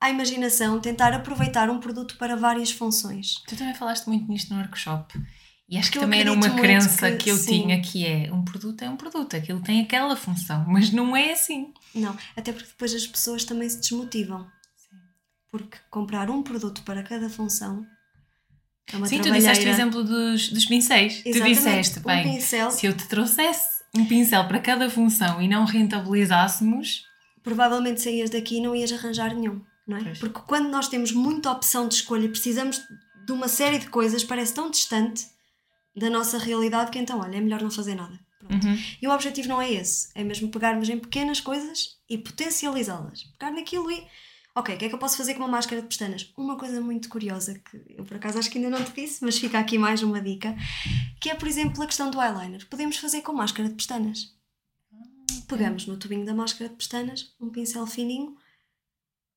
à 0.00 0.10
imaginação, 0.10 0.80
tentar 0.80 1.14
aproveitar 1.14 1.70
um 1.70 1.78
produto 1.78 2.16
para 2.18 2.36
várias 2.36 2.70
funções. 2.70 3.34
Tu 3.46 3.56
também 3.56 3.74
falaste 3.74 4.06
muito 4.08 4.28
nisto 4.28 4.52
no 4.52 4.60
workshop. 4.60 5.14
E 5.68 5.78
acho 5.78 5.90
que, 5.90 5.98
que 5.98 6.04
também 6.04 6.20
era 6.20 6.32
uma 6.32 6.50
crença 6.50 7.12
que, 7.12 7.16
que 7.18 7.30
eu 7.30 7.36
sim. 7.36 7.62
tinha 7.62 7.80
que 7.80 8.06
é 8.06 8.30
um 8.30 8.44
produto 8.44 8.82
é 8.82 8.90
um 8.90 8.96
produto, 8.96 9.34
aquilo 9.34 9.62
tem 9.62 9.80
aquela 9.80 10.14
função, 10.16 10.64
mas 10.68 10.90
não 10.90 11.16
é 11.16 11.32
assim. 11.32 11.72
Não, 11.94 12.14
até 12.36 12.52
porque 12.52 12.68
depois 12.68 12.92
as 12.92 13.06
pessoas 13.06 13.44
também 13.44 13.70
se 13.70 13.80
desmotivam. 13.80 14.46
Porque 15.52 15.78
comprar 15.88 16.28
um 16.28 16.42
produto 16.42 16.82
para 16.82 17.04
cada 17.04 17.30
função 17.30 17.86
é 18.92 18.96
uma 18.96 19.06
Sim, 19.06 19.20
tu 19.20 19.30
disseste 19.30 19.64
o 19.64 19.68
exemplo 19.68 20.02
dos, 20.02 20.48
dos 20.48 20.66
pincéis. 20.66 21.22
Exatamente. 21.24 21.38
Tu 21.38 21.44
disseste, 21.44 21.98
um 22.00 22.02
bem, 22.02 22.24
pincel. 22.24 22.70
se 22.72 22.86
eu 22.86 22.96
te 22.96 23.06
trouxesse 23.06 23.84
um 23.94 24.04
pincel 24.04 24.48
para 24.48 24.58
cada 24.58 24.90
função 24.90 25.40
e 25.40 25.46
não 25.46 25.64
rentabilizássemos... 25.64 27.04
Provavelmente 27.44 28.00
saías 28.00 28.30
daqui 28.30 28.56
e 28.56 28.60
não 28.60 28.74
ias 28.74 28.90
arranjar 28.92 29.34
nenhum 29.34 29.60
não 29.86 29.96
é? 29.96 30.04
Pois. 30.04 30.18
Porque 30.18 30.40
quando 30.46 30.68
nós 30.68 30.88
temos 30.88 31.12
muita 31.12 31.50
opção 31.50 31.88
de 31.88 31.94
escolha 31.94 32.24
e 32.24 32.28
precisamos 32.28 32.80
de 33.24 33.32
uma 33.32 33.48
série 33.48 33.78
de 33.78 33.88
coisas, 33.88 34.24
parece 34.24 34.54
tão 34.54 34.70
distante 34.70 35.26
da 35.96 36.08
nossa 36.08 36.38
realidade 36.38 36.90
que 36.90 36.98
então, 36.98 37.20
olha, 37.20 37.36
é 37.36 37.40
melhor 37.40 37.62
não 37.62 37.70
fazer 37.70 37.94
nada. 37.94 38.18
Uhum. 38.42 38.78
E 39.00 39.06
o 39.06 39.12
objetivo 39.12 39.48
não 39.48 39.62
é 39.62 39.72
esse, 39.72 40.08
é 40.14 40.24
mesmo 40.24 40.50
pegarmos 40.50 40.88
em 40.88 40.98
pequenas 40.98 41.40
coisas 41.40 41.96
e 42.08 42.18
potencializá-las. 42.18 43.24
Pegar 43.38 43.52
naquilo 43.52 43.90
e. 43.90 44.04
Ok, 44.54 44.74
o 44.74 44.78
que 44.78 44.84
é 44.84 44.88
que 44.88 44.94
eu 44.94 44.98
posso 44.98 45.16
fazer 45.16 45.34
com 45.34 45.40
uma 45.40 45.48
máscara 45.48 45.80
de 45.80 45.88
pestanas? 45.88 46.30
Uma 46.36 46.58
coisa 46.58 46.80
muito 46.80 47.08
curiosa 47.08 47.58
que 47.58 47.82
eu 47.88 48.04
por 48.04 48.16
acaso 48.18 48.38
acho 48.38 48.50
que 48.50 48.58
ainda 48.58 48.68
não 48.68 48.84
te 48.84 48.92
disse, 48.92 49.24
mas 49.24 49.38
fica 49.38 49.58
aqui 49.58 49.78
mais 49.78 50.02
uma 50.02 50.20
dica, 50.20 50.54
que 51.20 51.30
é, 51.30 51.34
por 51.34 51.48
exemplo, 51.48 51.82
a 51.82 51.86
questão 51.86 52.10
do 52.10 52.20
eyeliner. 52.20 52.66
Podemos 52.68 52.98
fazer 52.98 53.22
com 53.22 53.32
máscara 53.32 53.68
de 53.68 53.74
pestanas. 53.74 54.34
Ah, 54.92 54.96
Pegamos 55.48 55.86
no 55.86 55.96
tubinho 55.96 56.26
da 56.26 56.34
máscara 56.34 56.68
de 56.68 56.76
pestanas 56.76 57.34
um 57.40 57.48
pincel 57.48 57.86
fininho 57.86 58.36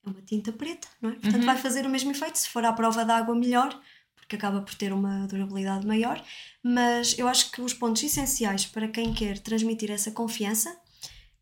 é 0.06 0.10
uma 0.10 0.22
tinta 0.22 0.52
preta, 0.52 0.88
não 1.02 1.10
é? 1.10 1.14
Portanto, 1.14 1.40
uhum. 1.40 1.46
vai 1.46 1.58
fazer 1.58 1.86
o 1.86 1.90
mesmo 1.90 2.12
efeito. 2.12 2.38
Se 2.38 2.50
for 2.50 2.64
à 2.64 2.72
prova 2.72 3.04
d'água, 3.04 3.36
melhor, 3.36 3.82
porque 4.16 4.36
acaba 4.36 4.62
por 4.62 4.76
ter 4.76 4.94
uma 4.94 5.28
durabilidade 5.28 5.86
maior. 5.86 6.24
Mas 6.64 7.18
eu 7.18 7.28
acho 7.28 7.52
que 7.52 7.62
os 7.62 7.74
pontos 7.74 8.04
essenciais 8.04 8.66
para 8.66 8.88
quem 8.88 9.14
quer 9.14 9.40
transmitir 9.40 9.90
essa 9.90 10.12
confiança 10.12 10.76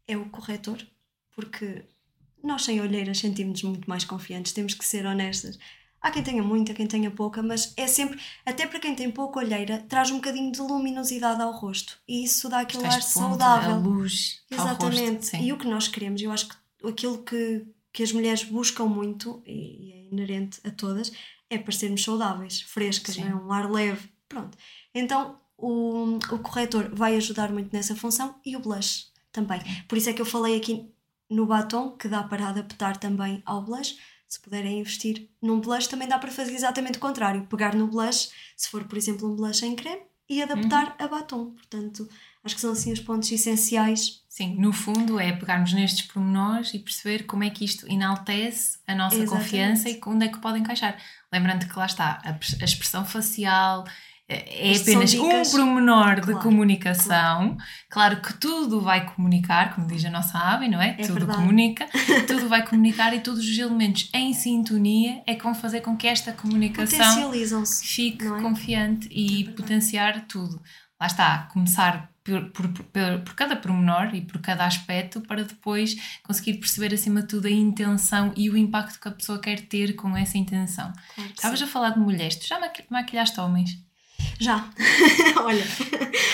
é 0.08 0.16
o 0.16 0.30
corretor, 0.30 0.86
porque 1.36 1.86
nós 2.43 2.63
sem 2.63 2.82
olheiras 2.82 3.19
sentimos-nos 3.19 3.63
muito 3.63 3.89
mais 3.89 4.03
confiantes, 4.03 4.51
temos 4.51 4.73
que 4.73 4.86
ser 4.86 5.06
honestas. 5.06 5.58
Há 6.01 6.12
quem 6.12 6.21
tenha 6.21 6.43
muita, 6.43 6.73
quem 6.73 6.86
tenha 6.86 7.10
pouca, 7.10 7.41
mas 7.41 7.73
é 7.77 7.88
sempre, 7.88 8.19
até 8.45 8.67
para 8.67 8.79
quem 8.79 8.93
tem 8.93 9.10
pouca 9.10 9.39
olheira, 9.39 9.86
traz 9.88 10.12
um 10.12 10.15
bocadinho 10.15 10.51
de 10.51 10.60
luminosidade 10.60 11.41
ao 11.41 11.53
rosto 11.53 11.97
e 12.06 12.25
isso 12.25 12.49
dá 12.49 12.60
aquele 12.60 12.86
ar 12.86 13.01
saudável. 13.01 13.75
A 13.75 13.77
luz. 13.77 14.41
Exatamente. 14.51 15.32
Rosto, 15.32 15.36
e 15.38 15.53
o 15.53 15.58
que 15.58 15.65
nós 15.65 15.88
queremos, 15.88 16.21
eu 16.21 16.29
acho 16.29 16.49
que 16.49 16.56
aquilo 16.86 17.23
que, 17.23 17.65
que 17.93 18.03
as 18.03 18.12
mulheres 18.12 18.43
buscam 18.43 18.86
muito, 18.86 19.41
e 19.47 19.93
é 19.93 20.13
inerente 20.13 20.60
a 20.65 20.71
todas, 20.71 21.10
é 21.49 21.58
parecermos 21.58 22.03
saudáveis, 22.03 22.62
frescas, 22.62 23.17
é? 23.17 23.34
um 23.34 23.53
ar 23.53 23.71
leve. 23.71 24.10
Pronto. 24.27 24.58
Então 24.93 25.39
o, 25.58 26.17
o 26.17 26.39
corretor 26.39 26.93
vai 26.93 27.15
ajudar 27.15 27.49
muito 27.49 27.71
nessa 27.71 27.95
função 27.95 28.36
e 28.45 28.58
o 28.58 28.60
blush 28.60 29.08
também. 29.32 29.62
Por 29.88 29.97
isso 29.97 30.10
é 30.10 30.13
que 30.13 30.21
eu 30.21 30.25
falei 30.25 30.58
aqui 30.58 30.91
no 31.30 31.46
batom, 31.46 31.92
que 31.92 32.08
dá 32.08 32.24
para 32.24 32.50
adaptar 32.50 32.98
também 32.98 33.42
ao 33.46 33.64
blush. 33.64 33.98
Se 34.28 34.40
puderem 34.40 34.80
investir 34.80 35.30
num 35.42 35.60
blush, 35.60 35.88
também 35.88 36.08
dá 36.08 36.18
para 36.18 36.32
fazer 36.32 36.54
exatamente 36.54 36.98
o 36.98 37.02
contrário. 37.02 37.46
Pegar 37.48 37.76
no 37.76 37.88
blush, 37.88 38.30
se 38.58 38.70
for, 38.70 38.84
por 38.86 38.98
exemplo, 38.98 39.32
um 39.32 39.36
blush 39.36 39.64
em 39.64 39.76
creme, 39.76 40.02
e 40.30 40.42
adaptar 40.42 40.96
uhum. 41.00 41.06
a 41.06 41.08
batom. 41.08 41.52
Portanto, 41.52 42.10
acho 42.44 42.56
que 42.56 42.62
são 42.62 42.72
assim 42.72 42.92
os 42.92 43.00
pontos 43.00 43.32
essenciais 43.32 44.24
Sim, 44.34 44.56
no 44.56 44.74
fundo 44.74 45.20
é 45.20 45.32
pegarmos 45.32 45.74
nestes 45.74 46.08
pormenores 46.08 46.74
e 46.74 46.80
perceber 46.80 47.28
como 47.28 47.44
é 47.44 47.52
que 47.52 47.64
isto 47.64 47.86
enaltece 47.88 48.80
a 48.88 48.96
nossa 48.96 49.16
Exatamente. 49.16 49.44
confiança 49.44 49.90
e 49.92 50.02
onde 50.08 50.26
é 50.26 50.28
que 50.28 50.40
pode 50.40 50.58
encaixar. 50.58 50.98
Lembrando 51.32 51.68
que 51.68 51.78
lá 51.78 51.86
está, 51.86 52.20
a, 52.26 52.32
a 52.32 52.66
expressão 52.66 53.06
facial 53.06 53.86
é, 54.34 54.72
Isto 54.72 54.89
apenas 54.89 55.13
um 55.13 55.52
pormenor 55.52 56.22
claro, 56.22 56.26
de 56.26 56.34
comunicação. 56.41 57.58
Claro. 57.89 58.17
claro. 58.17 58.22
que 58.22 58.34
tudo 58.36 58.82
vai 58.82 59.06
comunicar, 59.06 59.76
como 59.76 59.88
diz 59.88 60.04
a 60.06 60.10
nossa 60.10 60.38
ave, 60.38 60.67
não 60.67 60.82
é? 60.82 60.89
é 60.89 60.93
tudo 61.06 61.13
verdade. 61.13 61.38
comunica, 61.38 61.88
tudo 62.28 62.48
vai 62.48 62.65
comunicar 62.65 63.13
e 63.13 63.19
todos 63.19 63.41
os 63.41 63.58
elementos 63.58 64.10
em 64.13 64.34
sintonia 64.34 65.22
é 65.26 65.36
que 65.36 65.43
vão 65.43 65.56
fazer 65.56 65.82
com 65.82 65.96
que 65.96 66.08
esta 66.08 66.34
comunicação 66.34 67.32
fique 67.82 68.26
é? 68.26 68.41
confiante 68.41 69.08
e 69.12 69.43
é 69.48 69.52
potenciar 69.52 70.26
tudo. 70.28 70.62
Lá 71.00 71.08
está, 71.08 71.50
começar 71.52 72.13
por, 72.24 72.50
por, 72.52 72.69
por, 72.69 72.84
por, 73.26 73.36
cada 73.36 73.56
pormenor 73.56 74.15
e 74.15 74.22
por 74.22 74.39
cada 74.39 74.65
aspecto 74.65 75.19
para 75.22 75.43
depois 75.43 75.96
conseguir 76.24 76.54
perceber 76.54 76.93
acima 76.93 77.22
de 77.22 77.28
tudo 77.28 77.48
a 77.48 77.52
intenção 77.52 78.32
e 78.36 78.50
o 78.50 78.56
impacto 78.56 79.00
que 79.00 79.08
a 79.10 79.12
pessoa 79.12 79.39
quer 79.39 79.62
ter 79.62 79.93
com 79.93 80.15
essa 80.15 80.38
intenção. 80.38 80.93
Claro 81.15 81.32
Estavas 81.32 81.62
a 81.62 81.67
falar 81.67 81.89
de 81.91 82.00
mulheres, 82.00 82.38
tu 82.38 82.48
já 82.48 82.60
maquilhaste 82.89 83.39
homens? 83.39 83.78
Já, 84.39 84.69
olha. 85.43 85.63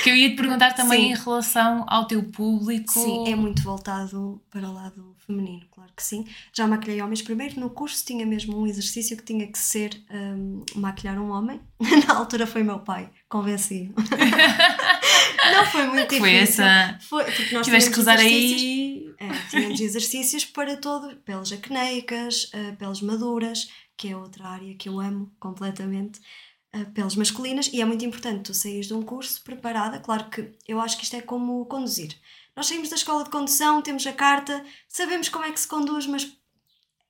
Que 0.03 0.09
eu 0.09 0.15
ia 0.15 0.29
te 0.29 0.35
perguntar 0.35 0.73
também 0.73 1.07
sim. 1.07 1.11
em 1.11 1.23
relação 1.23 1.85
ao 1.87 2.05
teu 2.05 2.23
público. 2.23 2.91
Sim, 2.91 3.31
é 3.31 3.35
muito 3.35 3.61
voltado 3.61 4.41
para 4.49 4.67
o 4.67 4.73
lado 4.73 5.15
feminino, 5.25 5.61
claro 5.71 5.91
que 5.95 6.03
sim. 6.03 6.25
Já 6.51 6.67
maquilhei 6.67 7.01
homens. 7.01 7.21
Primeiro 7.21 7.59
no 7.59 7.69
curso 7.69 8.03
tinha 8.03 8.25
mesmo 8.25 8.59
um 8.59 8.65
exercício 8.65 9.15
que 9.15 9.23
tinha 9.23 9.45
que 9.45 9.59
ser 9.59 10.01
um, 10.11 10.63
maquilhar 10.75 11.19
um 11.19 11.29
homem. 11.29 11.61
Na 12.07 12.15
altura 12.15 12.47
foi 12.47 12.63
meu 12.63 12.79
pai, 12.79 13.09
convenci 13.27 13.91
Não 15.51 15.65
foi 15.65 15.83
muito 15.87 16.09
difícil. 16.09 16.19
Foi 16.19 16.35
essa. 16.35 16.99
Foi, 17.01 17.23
porque 17.25 17.53
nós 17.53 17.65
Tiveste 17.65 17.91
que 17.91 17.99
usar 17.99 18.17
aí. 18.17 19.13
É, 19.19 19.27
tínhamos 19.49 19.79
exercícios 19.79 20.45
para 20.45 20.77
todo, 20.77 21.15
peles 21.17 21.51
acneicas, 21.51 22.45
uh, 22.53 22.75
peles 22.77 23.01
maduras, 23.01 23.69
que 23.97 24.09
é 24.09 24.17
outra 24.17 24.47
área 24.47 24.73
que 24.75 24.87
eu 24.87 24.99
amo 24.99 25.31
completamente. 25.39 26.19
Uh, 26.75 26.85
peles 26.91 27.15
masculinas, 27.15 27.67
e 27.73 27.81
é 27.81 27.85
muito 27.85 28.05
importante 28.05 28.43
tu 28.43 28.53
saís 28.53 28.85
de 28.85 28.93
um 28.93 29.01
curso 29.01 29.43
preparada. 29.43 29.99
Claro 29.99 30.29
que 30.29 30.51
eu 30.67 30.79
acho 30.79 30.97
que 30.97 31.03
isto 31.03 31.15
é 31.15 31.21
como 31.21 31.65
conduzir. 31.65 32.15
Nós 32.55 32.67
saímos 32.67 32.89
da 32.89 32.95
escola 32.95 33.23
de 33.23 33.31
condução, 33.31 33.81
temos 33.81 34.05
a 34.05 34.13
carta, 34.13 34.63
sabemos 34.87 35.29
como 35.29 35.45
é 35.45 35.51
que 35.51 35.59
se 35.59 35.67
conduz, 35.67 36.05
mas 36.05 36.31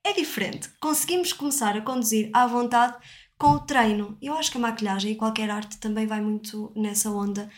é 0.03 0.13
diferente. 0.13 0.69
Conseguimos 0.79 1.33
começar 1.33 1.75
a 1.75 1.81
conduzir 1.81 2.29
à 2.33 2.47
vontade 2.47 2.95
com 3.37 3.51
o 3.51 3.59
treino. 3.59 4.17
Eu 4.21 4.33
acho 4.35 4.51
que 4.51 4.57
a 4.57 4.61
maquilhagem 4.61 5.11
e 5.11 5.15
qualquer 5.15 5.49
arte 5.49 5.77
também 5.77 6.05
vai 6.05 6.21
muito 6.21 6.71
nessa 6.75 7.09
onda 7.09 7.49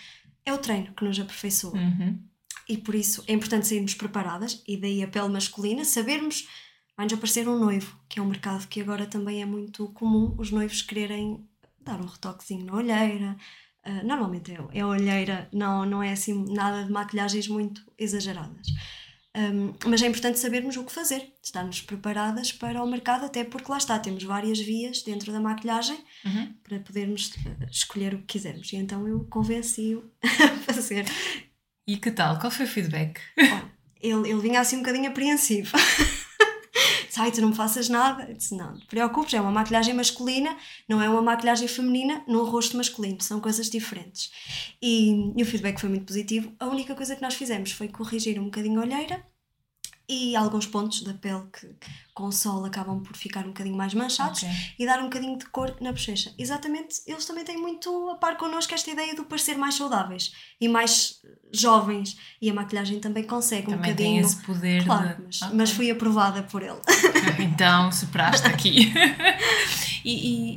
é 0.45 0.53
o 0.53 0.57
treino 0.57 0.93
que 0.93 1.03
nos 1.03 1.19
aperfeiçoa. 1.19 1.77
Uhum. 1.77 2.19
E 2.67 2.77
por 2.77 2.95
isso 2.95 3.23
é 3.27 3.33
importante 3.33 3.67
sairmos 3.67 3.93
preparadas, 3.93 4.63
e 4.67 4.77
daí 4.77 5.03
a 5.03 5.07
pele 5.07 5.29
masculina, 5.29 5.83
sabermos. 5.83 6.47
Vai-nos 6.95 7.13
aparecer 7.13 7.47
um 7.47 7.57
noivo, 7.57 7.97
que 8.07 8.19
é 8.19 8.21
um 8.21 8.27
mercado 8.27 8.67
que 8.67 8.79
agora 8.79 9.05
também 9.05 9.41
é 9.41 9.45
muito 9.45 9.87
comum 9.89 10.35
os 10.37 10.51
noivos 10.51 10.81
quererem 10.81 11.45
dar 11.83 11.99
um 11.99 12.05
retoquezinho 12.05 12.65
na 12.65 12.73
olheira. 12.75 13.35
Uh, 13.85 14.05
normalmente 14.05 14.51
é, 14.51 14.59
é 14.73 14.81
a 14.81 14.87
olheira, 14.87 15.49
não, 15.51 15.85
não 15.85 16.03
é 16.03 16.11
assim 16.11 16.45
nada 16.53 16.83
de 16.83 16.91
maquilhagens 16.91 17.47
muito 17.47 17.81
exageradas. 17.97 18.67
Um, 19.35 19.73
mas 19.87 20.01
é 20.03 20.07
importante 20.07 20.37
sabermos 20.39 20.75
o 20.75 20.83
que 20.83 20.91
fazer, 20.91 21.33
estarmos 21.41 21.81
preparadas 21.81 22.51
para 22.51 22.83
o 22.83 22.85
mercado, 22.87 23.25
até 23.25 23.45
porque 23.45 23.71
lá 23.71 23.77
está, 23.77 23.97
temos 23.97 24.21
várias 24.23 24.59
vias 24.59 25.01
dentro 25.03 25.31
da 25.31 25.39
maquilhagem 25.39 25.97
Uhum. 26.25 26.53
para 26.63 26.79
podermos 26.81 27.31
eh, 27.45 27.65
escolher 27.71 28.13
o 28.13 28.17
que 28.19 28.25
quisermos. 28.25 28.71
E 28.73 28.75
então 28.75 29.07
eu 29.07 29.23
convenci-o 29.29 30.03
a 30.21 30.73
fazer. 30.73 31.05
E 31.87 31.95
que 31.97 32.11
tal? 32.11 32.37
Qual 32.39 32.51
foi 32.51 32.65
o 32.65 32.69
feedback? 32.69 33.19
Olha, 33.39 33.71
ele, 34.01 34.29
ele 34.29 34.41
vinha 34.41 34.59
assim 34.59 34.75
um 34.75 34.79
bocadinho 34.79 35.09
apreensivo. 35.09 35.71
Disse, 37.11 37.19
Ai, 37.19 37.29
tu 37.29 37.41
não 37.41 37.49
me 37.49 37.55
faças 37.55 37.89
nada. 37.89 38.23
Eu 38.23 38.37
disse, 38.37 38.55
não, 38.55 38.71
não 38.71 38.79
te 38.79 38.85
preocupes, 38.85 39.33
é 39.33 39.41
uma 39.41 39.51
maquilhagem 39.51 39.93
masculina, 39.93 40.55
não 40.87 41.01
é 41.01 41.09
uma 41.09 41.21
maquilhagem 41.21 41.67
feminina 41.67 42.23
no 42.25 42.45
rosto 42.45 42.77
masculino, 42.77 43.21
são 43.21 43.41
coisas 43.41 43.69
diferentes. 43.69 44.31
E, 44.81 45.33
e 45.35 45.43
o 45.43 45.45
feedback 45.45 45.77
foi 45.77 45.89
muito 45.89 46.05
positivo. 46.05 46.53
A 46.57 46.67
única 46.67 46.95
coisa 46.95 47.13
que 47.13 47.21
nós 47.21 47.33
fizemos 47.33 47.73
foi 47.73 47.89
corrigir 47.89 48.39
um 48.39 48.45
bocadinho 48.45 48.79
a 48.79 48.83
olheira 48.83 49.25
e 50.13 50.35
alguns 50.35 50.65
pontos 50.67 51.03
da 51.03 51.13
pele 51.13 51.43
que 51.57 51.69
com 52.13 52.25
o 52.25 52.31
sol 52.31 52.65
acabam 52.65 53.01
por 53.01 53.15
ficar 53.15 53.45
um 53.45 53.47
bocadinho 53.47 53.77
mais 53.77 53.93
manchados 53.93 54.43
Ok. 54.43 54.53
e 54.77 54.85
dar 54.85 54.99
um 54.99 55.03
bocadinho 55.05 55.37
de 55.37 55.45
cor 55.45 55.75
na 55.79 55.91
bochecha. 55.93 56.33
Exatamente, 56.37 57.01
eles 57.07 57.25
também 57.25 57.45
têm 57.45 57.57
muito 57.57 58.09
a 58.09 58.15
par 58.15 58.35
connosco 58.37 58.73
esta 58.73 58.91
ideia 58.91 59.15
do 59.15 59.23
parecer 59.23 59.57
mais 59.57 59.75
saudáveis 59.75 60.33
e 60.59 60.67
mais 60.67 61.21
jovens. 61.53 62.17
E 62.41 62.49
a 62.49 62.53
maquilhagem 62.53 62.99
também 62.99 63.23
consegue 63.23 63.67
um 63.67 63.71
Também 63.77 63.95
tem 63.95 64.19
bocadinho. 64.19 64.25
esse 64.25 64.45
poder 64.45 64.83
Claro, 64.85 65.15
de. 65.15 65.23
mas, 65.23 65.41
Ok. 65.41 65.57
mas 65.57 65.71
fui 65.71 65.89
aprovada 65.91 66.43
por 66.43 66.61
ele. 66.61 66.79
Então, 67.39 67.91
superaste 67.91 68.47
aqui. 68.47 68.91
e, 70.03 70.11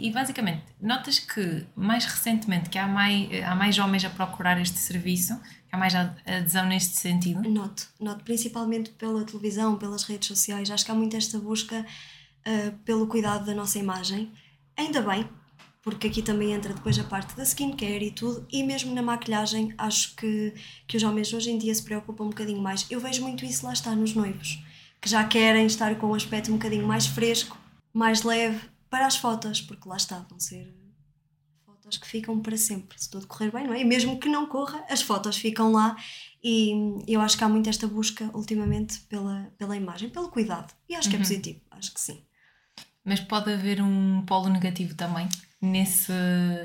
e- 0.04 0.08
e, 0.08 0.12
basicamente, 0.12 0.62
notas 0.80 1.18
que 1.18 1.64
mais 1.76 2.04
recentemente 2.04 2.68
que 2.70 2.78
há 2.78 2.86
mais, 2.86 3.28
há 3.44 3.54
mais 3.54 3.78
homens 3.78 4.04
a 4.04 4.10
procurar 4.10 4.60
este 4.60 4.78
serviço, 4.78 5.38
há 5.74 5.76
mais 5.76 5.94
ad- 5.94 6.16
adesão 6.26 6.66
neste 6.66 6.96
sentido. 6.96 7.48
Noto, 7.48 7.88
noto 8.00 8.24
principalmente 8.24 8.90
pela 8.90 9.24
televisão, 9.24 9.76
pelas 9.76 10.04
redes 10.04 10.28
sociais. 10.28 10.70
Acho 10.70 10.84
que 10.84 10.90
há 10.90 10.94
muito 10.94 11.16
esta 11.16 11.38
busca 11.38 11.84
ah, 12.44 12.72
pelo 12.84 13.06
cuidado 13.06 13.44
da 13.44 13.54
nossa 13.54 13.78
imagem. 13.78 14.32
Ainda 14.76 15.02
bem, 15.02 15.28
porque 15.82 16.06
aqui 16.06 16.22
também 16.22 16.52
entra 16.52 16.72
depois 16.72 16.98
a 16.98 17.04
parte 17.04 17.36
da 17.36 17.42
skincare 17.42 18.06
e 18.06 18.10
tudo, 18.10 18.46
e 18.50 18.62
mesmo 18.62 18.94
na 18.94 19.02
maquilhagem, 19.02 19.74
acho 19.76 20.16
que, 20.16 20.54
que 20.86 20.96
os 20.96 21.02
homens 21.02 21.32
hoje 21.32 21.50
em 21.50 21.58
dia 21.58 21.74
se 21.74 21.82
preocupam 21.82 22.24
um 22.24 22.30
bocadinho 22.30 22.62
mais. 22.62 22.86
Eu 22.90 23.00
vejo 23.00 23.22
muito 23.22 23.44
isso 23.44 23.66
lá 23.66 23.72
está 23.72 23.94
nos 23.94 24.14
noivos, 24.14 24.62
que 25.00 25.08
já 25.08 25.22
querem 25.24 25.66
estar 25.66 25.94
com 25.96 26.08
um 26.08 26.14
aspecto 26.14 26.50
um 26.50 26.54
bocadinho 26.54 26.86
mais 26.86 27.06
fresco, 27.06 27.58
mais 27.92 28.22
leve 28.22 28.60
para 28.88 29.06
as 29.06 29.16
fotos, 29.16 29.60
porque 29.60 29.88
lá 29.88 29.96
está, 29.96 30.20
vão 30.30 30.40
ser 30.40 30.74
fotos 31.94 31.98
que 31.98 32.06
ficam 32.06 32.40
para 32.40 32.56
sempre, 32.56 33.00
se 33.00 33.10
tudo 33.10 33.26
correr 33.26 33.50
bem, 33.50 33.66
não 33.66 33.74
é? 33.74 33.80
E 33.80 33.84
mesmo 33.84 34.18
que 34.18 34.28
não 34.28 34.46
corra, 34.46 34.84
as 34.88 35.02
fotos 35.02 35.36
ficam 35.36 35.72
lá 35.72 35.96
e 36.42 36.72
eu 37.06 37.20
acho 37.20 37.36
que 37.38 37.44
há 37.44 37.48
muito 37.48 37.68
esta 37.68 37.86
busca 37.86 38.30
ultimamente 38.34 39.00
pela, 39.08 39.52
pela 39.58 39.76
imagem, 39.76 40.08
pelo 40.10 40.28
cuidado. 40.28 40.72
E 40.88 40.94
acho 40.94 41.08
que 41.08 41.16
é 41.16 41.18
Uhum. 41.18 41.22
positivo, 41.24 41.60
acho 41.70 41.92
que 41.94 42.00
sim. 42.00 42.22
Mas 43.04 43.20
pode 43.20 43.52
haver 43.52 43.80
um 43.82 44.22
polo 44.26 44.48
negativo 44.48 44.94
também 44.94 45.28
nesse, 45.60 46.12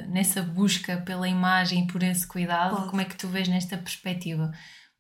nessa 0.09 0.41
busca 0.41 0.97
pela 0.97 1.27
imagem 1.27 1.84
e 1.84 1.88
por 1.88 2.01
esse 2.03 2.25
cuidado. 2.27 2.75
Pode. 2.75 2.89
Como 2.89 3.01
é 3.01 3.05
que 3.05 3.15
tu 3.15 3.27
vês 3.27 3.47
nesta 3.47 3.77
perspectiva? 3.77 4.51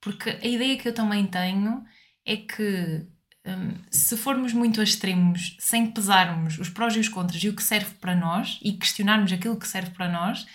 Porque 0.01 0.29
a 0.29 0.45
ideia 0.47 0.77
que 0.77 0.87
eu 0.87 0.93
também 0.93 1.25
tenho 1.27 1.83
é 2.25 2.37
que 2.37 3.05
hum, 3.45 3.73
se 3.89 4.17
formos 4.17 4.53
muito 4.53 4.81
a 4.81 4.83
extremos, 4.83 5.55
sem 5.59 5.87
pesarmos 5.87 6.57
os 6.59 6.69
prós 6.69 6.95
e 6.95 6.99
os 6.99 7.09
contras 7.09 7.43
e 7.43 7.49
o 7.49 7.55
que 7.55 7.63
serve 7.63 7.93
para 7.95 8.15
nós 8.15 8.59
e 8.61 8.73
questionarmos 8.73 9.31
aquilo 9.31 9.59
que 9.59 9.67
serve 9.67 9.91
para 9.91 10.09
nós, 10.09 10.45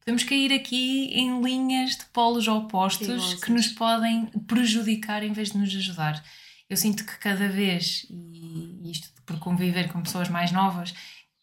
podemos 0.00 0.24
cair 0.24 0.52
aqui 0.52 1.06
em 1.12 1.42
linhas 1.42 1.96
de 1.96 2.04
polos 2.06 2.48
opostos 2.48 3.06
Perigosas. 3.06 3.40
que 3.44 3.52
nos 3.52 3.68
podem 3.68 4.26
prejudicar 4.46 5.22
em 5.22 5.32
vez 5.32 5.50
de 5.52 5.58
nos 5.58 5.74
ajudar. 5.74 6.22
Eu 6.68 6.76
sinto 6.76 7.04
que 7.04 7.18
cada 7.18 7.48
vez, 7.48 8.06
e 8.08 8.90
isto 8.90 9.08
por 9.26 9.38
conviver 9.38 9.92
com 9.92 10.02
pessoas 10.02 10.28
mais 10.28 10.52
novas, 10.52 10.94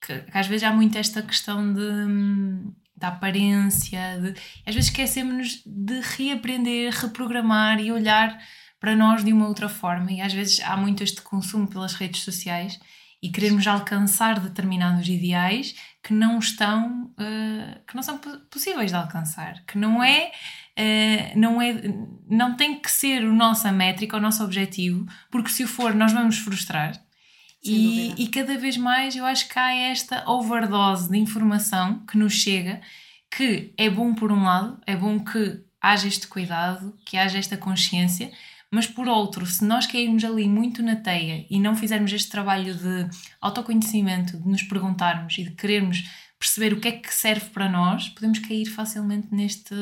que, 0.02 0.20
que 0.20 0.38
às 0.38 0.48
vezes 0.48 0.64
há 0.64 0.72
muito 0.72 0.98
esta 0.98 1.22
questão 1.22 1.74
de, 1.74 1.82
hum, 1.82 2.74
da 2.95 3.10
aparência, 3.10 4.20
de, 4.22 4.30
às 4.66 4.74
vezes 4.74 4.89
esquecemos 4.89 5.62
de 5.66 6.00
reaprender, 6.02 6.93
reprogramar 6.93 7.80
e 7.80 7.91
olhar 7.91 8.38
para 8.80 8.95
nós 8.95 9.23
de 9.23 9.34
uma 9.34 9.47
outra 9.47 9.67
forma. 9.69 10.11
E 10.11 10.21
às 10.21 10.34
vezes 10.34 10.59
há 10.61 10.75
muito 10.78 11.03
este 11.03 11.21
consumo 11.21 11.67
pelas 11.67 11.93
redes 11.93 12.21
sociais 12.23 12.80
e 13.21 13.30
queremos 13.32 13.65
alcançar 13.65 14.39
determinados 14.39 15.07
ideais 15.07 15.73
que 16.03 16.13
não 16.13 16.38
estão 16.38 17.11
eh, 17.19 17.82
que 17.88 17.95
não 17.95 18.03
são 18.03 18.19
po- 18.19 18.39
possíveis 18.51 18.91
de 18.91 18.97
alcançar 18.97 19.63
que 19.65 19.75
não 19.75 20.03
é 20.03 20.32
eh, 20.75 21.34
não 21.36 21.59
é 21.59 21.73
não 22.30 22.55
tem 22.55 22.80
que 22.80 22.91
ser 22.91 23.23
o 23.23 23.34
nossa 23.34 23.71
métrica 23.71 24.17
o 24.17 24.19
nosso 24.19 24.43
objetivo 24.43 25.07
porque 25.32 25.49
se 25.49 25.63
o 25.63 25.67
for 25.67 25.95
nós 25.95 26.13
vamos 26.13 26.38
frustrar 26.38 26.93
e, 27.63 28.13
e 28.23 28.28
cada 28.28 28.55
vez 28.55 28.78
mais 28.78 29.15
eu 29.15 29.25
acho 29.25 29.49
que 29.49 29.57
há 29.57 29.73
esta 29.73 30.23
overdose 30.30 31.09
de 31.09 31.17
informação 31.17 32.05
que 32.05 32.17
nos 32.19 32.34
chega 32.34 32.80
que 33.36 33.73
é 33.78 33.89
bom 33.89 34.13
por 34.13 34.32
um 34.32 34.43
lado 34.43 34.80
é 34.86 34.95
bom 34.95 35.19
que 35.19 35.59
haja 35.82 36.07
este 36.07 36.28
cuidado 36.28 36.95
que 37.03 37.17
haja 37.17 37.39
esta 37.39 37.57
consciência 37.57 38.32
mas 38.72 38.86
por 38.86 39.07
outro, 39.07 39.45
se 39.45 39.63
nós 39.63 39.88
cairmos 39.88 40.24
ali 40.24 40.47
muito 40.47 40.84
na 40.84 40.95
teia 40.95 41.45
e 41.49 41.59
não 41.59 41.76
fizermos 41.76 42.11
este 42.11 42.30
trabalho 42.30 42.76
de 42.76 43.09
autoconhecimento, 43.39 44.38
de 44.38 44.47
nos 44.47 44.63
perguntarmos 44.63 45.38
e 45.38 45.43
de 45.43 45.51
querermos 45.51 46.03
perceber 46.38 46.74
o 46.74 46.80
que 46.80 46.88
é 46.88 46.91
que 46.91 47.13
serve 47.13 47.49
para 47.49 47.70
nós, 47.70 48.09
podemos 48.09 48.39
cair 48.39 48.65
facilmente 48.65 49.28
neste 49.32 49.74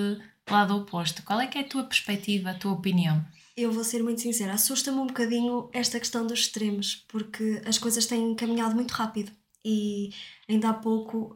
lado 0.49 0.75
oposto. 0.75 1.23
Qual 1.23 1.39
é 1.41 1.47
que 1.47 1.57
é 1.57 1.61
a 1.61 1.67
tua 1.67 1.83
perspectiva, 1.83 2.51
a 2.51 2.53
tua 2.53 2.73
opinião? 2.73 3.25
Eu 3.57 3.71
vou 3.71 3.83
ser 3.83 4.03
muito 4.03 4.21
sincera, 4.21 4.53
assusta-me 4.53 4.99
um 4.99 5.07
bocadinho 5.07 5.69
esta 5.73 5.99
questão 5.99 6.27
dos 6.27 6.39
extremos, 6.39 7.05
porque 7.07 7.61
as 7.65 7.77
coisas 7.77 8.05
têm 8.05 8.36
caminhado 8.36 8.75
muito 8.75 8.91
rápido 8.91 9.31
e 9.63 10.11
ainda 10.47 10.69
há 10.69 10.73
pouco 10.73 11.36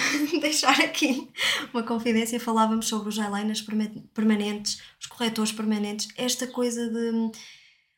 deixar 0.40 0.80
aqui 0.80 1.28
uma 1.72 1.82
confidência, 1.82 2.40
falávamos 2.40 2.86
sobre 2.88 3.08
os 3.08 3.18
eyeliners 3.18 3.60
perma- 3.62 3.90
permanentes, 4.14 4.80
os 5.00 5.06
corretores 5.06 5.52
permanentes, 5.52 6.08
esta 6.16 6.46
coisa 6.46 6.88
de 6.88 7.30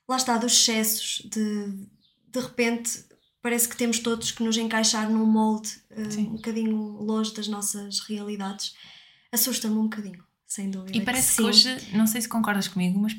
lá 0.08 0.16
está, 0.16 0.36
dos 0.36 0.52
excessos, 0.52 1.22
de 1.30 1.86
de 2.32 2.40
repente 2.40 3.04
parece 3.42 3.68
que 3.68 3.76
temos 3.76 3.98
todos 3.98 4.30
que 4.30 4.42
nos 4.42 4.56
encaixar 4.56 5.10
num 5.10 5.26
molde 5.26 5.70
eh, 5.90 6.10
Sim. 6.10 6.28
um 6.28 6.36
bocadinho 6.36 6.76
longe 7.02 7.34
das 7.34 7.48
nossas 7.48 8.00
realidades. 8.00 8.74
Assusta-me 9.30 9.74
um 9.74 9.82
bocadinho, 9.84 10.24
sem 10.46 10.70
dúvida. 10.70 10.96
E 10.96 11.00
parece 11.02 11.30
que, 11.30 11.42
sim. 11.42 11.44
hoje, 11.44 11.96
não 11.96 12.06
sei 12.06 12.20
se 12.20 12.28
concordas 12.28 12.68
comigo, 12.68 12.98
mas 12.98 13.14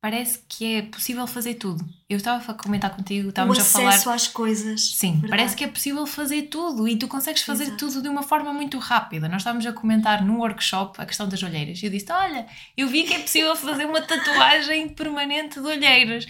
parece 0.00 0.40
que 0.48 0.76
é 0.76 0.82
possível 0.82 1.26
fazer 1.26 1.54
tudo. 1.54 1.84
Eu 2.08 2.16
estava 2.16 2.52
a 2.52 2.54
comentar 2.54 2.94
contigo, 2.94 3.26
o 3.26 3.30
estávamos 3.30 3.58
a 3.58 3.64
falar. 3.64 3.88
acesso 3.90 4.10
às 4.10 4.26
coisas. 4.26 4.92
Sim, 4.92 5.12
verdade. 5.12 5.30
parece 5.30 5.56
que 5.56 5.64
é 5.64 5.68
possível 5.68 6.06
fazer 6.06 6.42
tudo 6.42 6.88
e 6.88 6.96
tu 6.96 7.06
consegues 7.06 7.42
fazer 7.42 7.64
Exato. 7.64 7.78
tudo 7.86 8.02
de 8.02 8.08
uma 8.08 8.22
forma 8.22 8.52
muito 8.52 8.78
rápida. 8.78 9.28
Nós 9.28 9.42
estávamos 9.42 9.66
a 9.66 9.72
comentar 9.72 10.24
num 10.24 10.38
workshop 10.38 11.00
a 11.00 11.06
questão 11.06 11.28
das 11.28 11.42
olheiras. 11.42 11.82
Eu 11.82 11.90
disse: 11.90 12.10
Olha, 12.10 12.46
eu 12.76 12.88
vi 12.88 13.04
que 13.04 13.14
é 13.14 13.18
possível 13.18 13.54
fazer 13.54 13.84
uma 13.84 14.00
tatuagem 14.00 14.88
permanente 14.88 15.60
de 15.60 15.66
olheiras. 15.66 16.26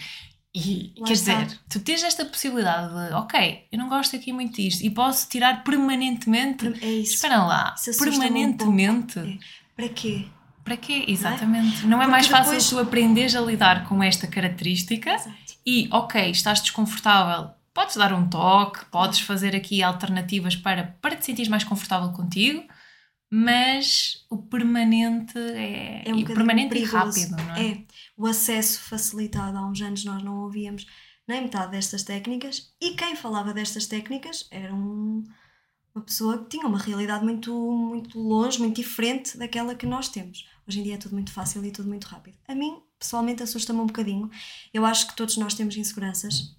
E 0.53 0.91
Lá 0.97 1.07
quer 1.07 1.13
está. 1.13 1.33
dizer, 1.43 1.59
tu 1.69 1.79
tens 1.79 2.03
esta 2.03 2.25
possibilidade 2.25 2.93
de, 2.93 3.13
ok, 3.13 3.67
eu 3.71 3.79
não 3.79 3.87
gosto 3.87 4.17
aqui 4.17 4.33
muito 4.33 4.57
disto 4.57 4.81
e 4.81 4.89
posso 4.89 5.29
tirar 5.29 5.63
permanentemente. 5.63 6.67
É 6.81 6.91
isso. 6.91 7.13
Espera 7.13 7.41
lá, 7.41 7.73
um 7.87 7.97
permanentemente. 7.97 9.13
pouco. 9.13 9.29
É. 9.29 9.37
Para 9.77 9.87
quê? 9.89 10.25
Para 10.63 10.77
quê? 10.77 11.05
Exatamente. 11.07 11.85
Não 11.85 11.97
é, 11.97 12.05
Porque 12.05 12.11
mais 12.11 12.27
fácil 12.27 12.51
depois- 12.53 12.69
tu 12.69 12.79
aprenderes 12.79 13.35
a 13.35 13.41
lidar 13.41 13.85
com 13.87 14.01
esta 14.03 14.27
característica 14.27 15.11
Exato. 15.13 15.35
e, 15.65 15.87
ok, 15.91 16.29
estás 16.31 16.61
desconfortável, 16.61 17.51
podes 17.73 17.95
dar 17.95 18.13
um 18.13 18.27
toque, 18.29 18.85
podes 18.85 19.19
fazer 19.21 19.55
aqui 19.55 19.81
alternativas 19.81 20.55
para, 20.55 20.95
para 21.01 21.15
te 21.15 21.25
sentires 21.25 21.49
mais 21.49 21.63
confortável 21.63 22.11
contigo, 22.11 22.63
mas 23.33 24.25
o 24.29 24.37
permanente 24.37 25.37
é, 25.37 26.03
É 26.09 26.13
um 26.13 26.19
e 26.19 26.25
permanente 26.25 26.69
perigoso. 26.69 27.17
e 27.17 27.23
rápido, 27.23 27.37
não 27.47 27.55
é? 27.55 27.67
É. 27.71 27.77
O 28.17 28.27
acesso 28.27 28.81
facilitado 28.81 29.57
há 29.57 29.65
uns 29.65 29.81
anos 29.81 30.03
nós 30.03 30.21
não 30.21 30.41
ouvíamos 30.41 30.85
nem 31.27 31.41
metade 31.43 31.71
destas 31.71 32.03
técnicas 32.03 32.73
e 32.81 32.91
quem 32.95 33.15
falava 33.15 33.53
destas 33.53 33.87
técnicas 33.87 34.47
era 34.51 34.73
um- 34.73 35.23
uma 35.93 36.03
pessoa 36.03 36.37
que 36.39 36.49
tinha 36.49 36.65
uma 36.65 36.77
realidade 36.77 37.23
muito, 37.23 37.53
muito 37.53 38.19
longe, 38.19 38.59
muito 38.59 38.75
diferente 38.75 39.37
daquela 39.37 39.75
que 39.75 39.85
nós 39.85 40.07
temos. 40.09 40.47
Hoje 40.67 40.79
em 40.79 40.83
dia 40.83 40.95
é 40.95 40.97
tudo 40.97 41.13
muito 41.13 41.31
fácil 41.31 41.63
e 41.65 41.71
tudo 41.71 41.89
muito 41.89 42.05
rápido. 42.05 42.37
A 42.47 42.55
mim, 42.55 42.81
pessoalmente, 42.97 43.43
assusta-me 43.43 43.79
um 43.79 43.87
bocadinho. 43.87 44.29
Eu 44.73 44.85
acho 44.85 45.07
que 45.07 45.15
todos 45.15 45.37
nós 45.37 45.53
temos 45.53 45.75
inseguranças 45.75 46.55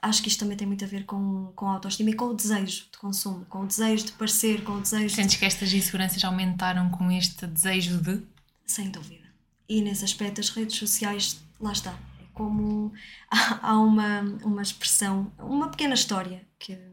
acho 0.00 0.22
que 0.22 0.28
isto 0.28 0.40
também 0.40 0.56
tem 0.56 0.66
muito 0.66 0.84
a 0.84 0.88
ver 0.88 1.04
com, 1.04 1.52
com 1.54 1.66
a 1.66 1.72
autoestima 1.74 2.10
e 2.10 2.14
com 2.14 2.26
o 2.26 2.34
desejo 2.34 2.86
de 2.90 2.98
consumo, 2.98 3.44
com 3.46 3.60
o 3.60 3.66
desejo 3.66 4.06
de 4.06 4.12
parecer, 4.12 4.62
com 4.62 4.72
o 4.72 4.80
desejo 4.80 5.14
Sentes 5.14 5.32
de... 5.32 5.38
que 5.38 5.44
estas 5.44 5.72
inseguranças 5.72 6.22
aumentaram 6.24 6.88
com 6.90 7.10
este 7.10 7.46
desejo 7.46 7.98
de. 8.00 8.22
Sem 8.64 8.90
dúvida. 8.90 9.26
E 9.68 9.82
nesse 9.82 10.04
aspecto, 10.04 10.40
as 10.40 10.50
redes 10.50 10.76
sociais, 10.76 11.40
lá 11.60 11.72
está. 11.72 11.92
É 12.20 12.24
como 12.32 12.92
há, 13.30 13.58
há 13.70 13.80
uma, 13.80 14.20
uma 14.44 14.62
expressão, 14.62 15.32
uma 15.38 15.68
pequena 15.68 15.94
história 15.94 16.46
que, 16.58 16.74
que 16.74 16.87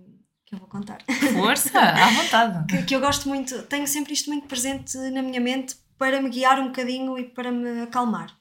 eu 0.56 0.60
vou 0.60 0.68
contar. 0.68 1.04
Força, 1.34 1.80
à 1.80 2.10
vontade. 2.12 2.66
que, 2.68 2.84
que 2.84 2.96
eu 2.96 3.00
gosto 3.00 3.28
muito, 3.28 3.64
tenho 3.64 3.88
sempre 3.88 4.14
isto 4.14 4.30
muito 4.30 4.48
presente 4.48 4.98
na 5.12 5.22
minha 5.22 5.40
mente 5.40 5.76
para 5.98 6.22
me 6.22 6.30
guiar 6.30 6.60
um 6.60 6.68
bocadinho 6.68 7.18
e 7.18 7.26
para 7.26 7.52
me 7.52 7.82
acalmar. 7.82 8.36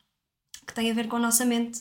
Que 0.67 0.75
tem 0.75 0.91
a 0.91 0.95
ver 0.95 1.09
com 1.09 1.17
a 1.17 1.21
nossa 1.21 1.45
mente, 1.45 1.81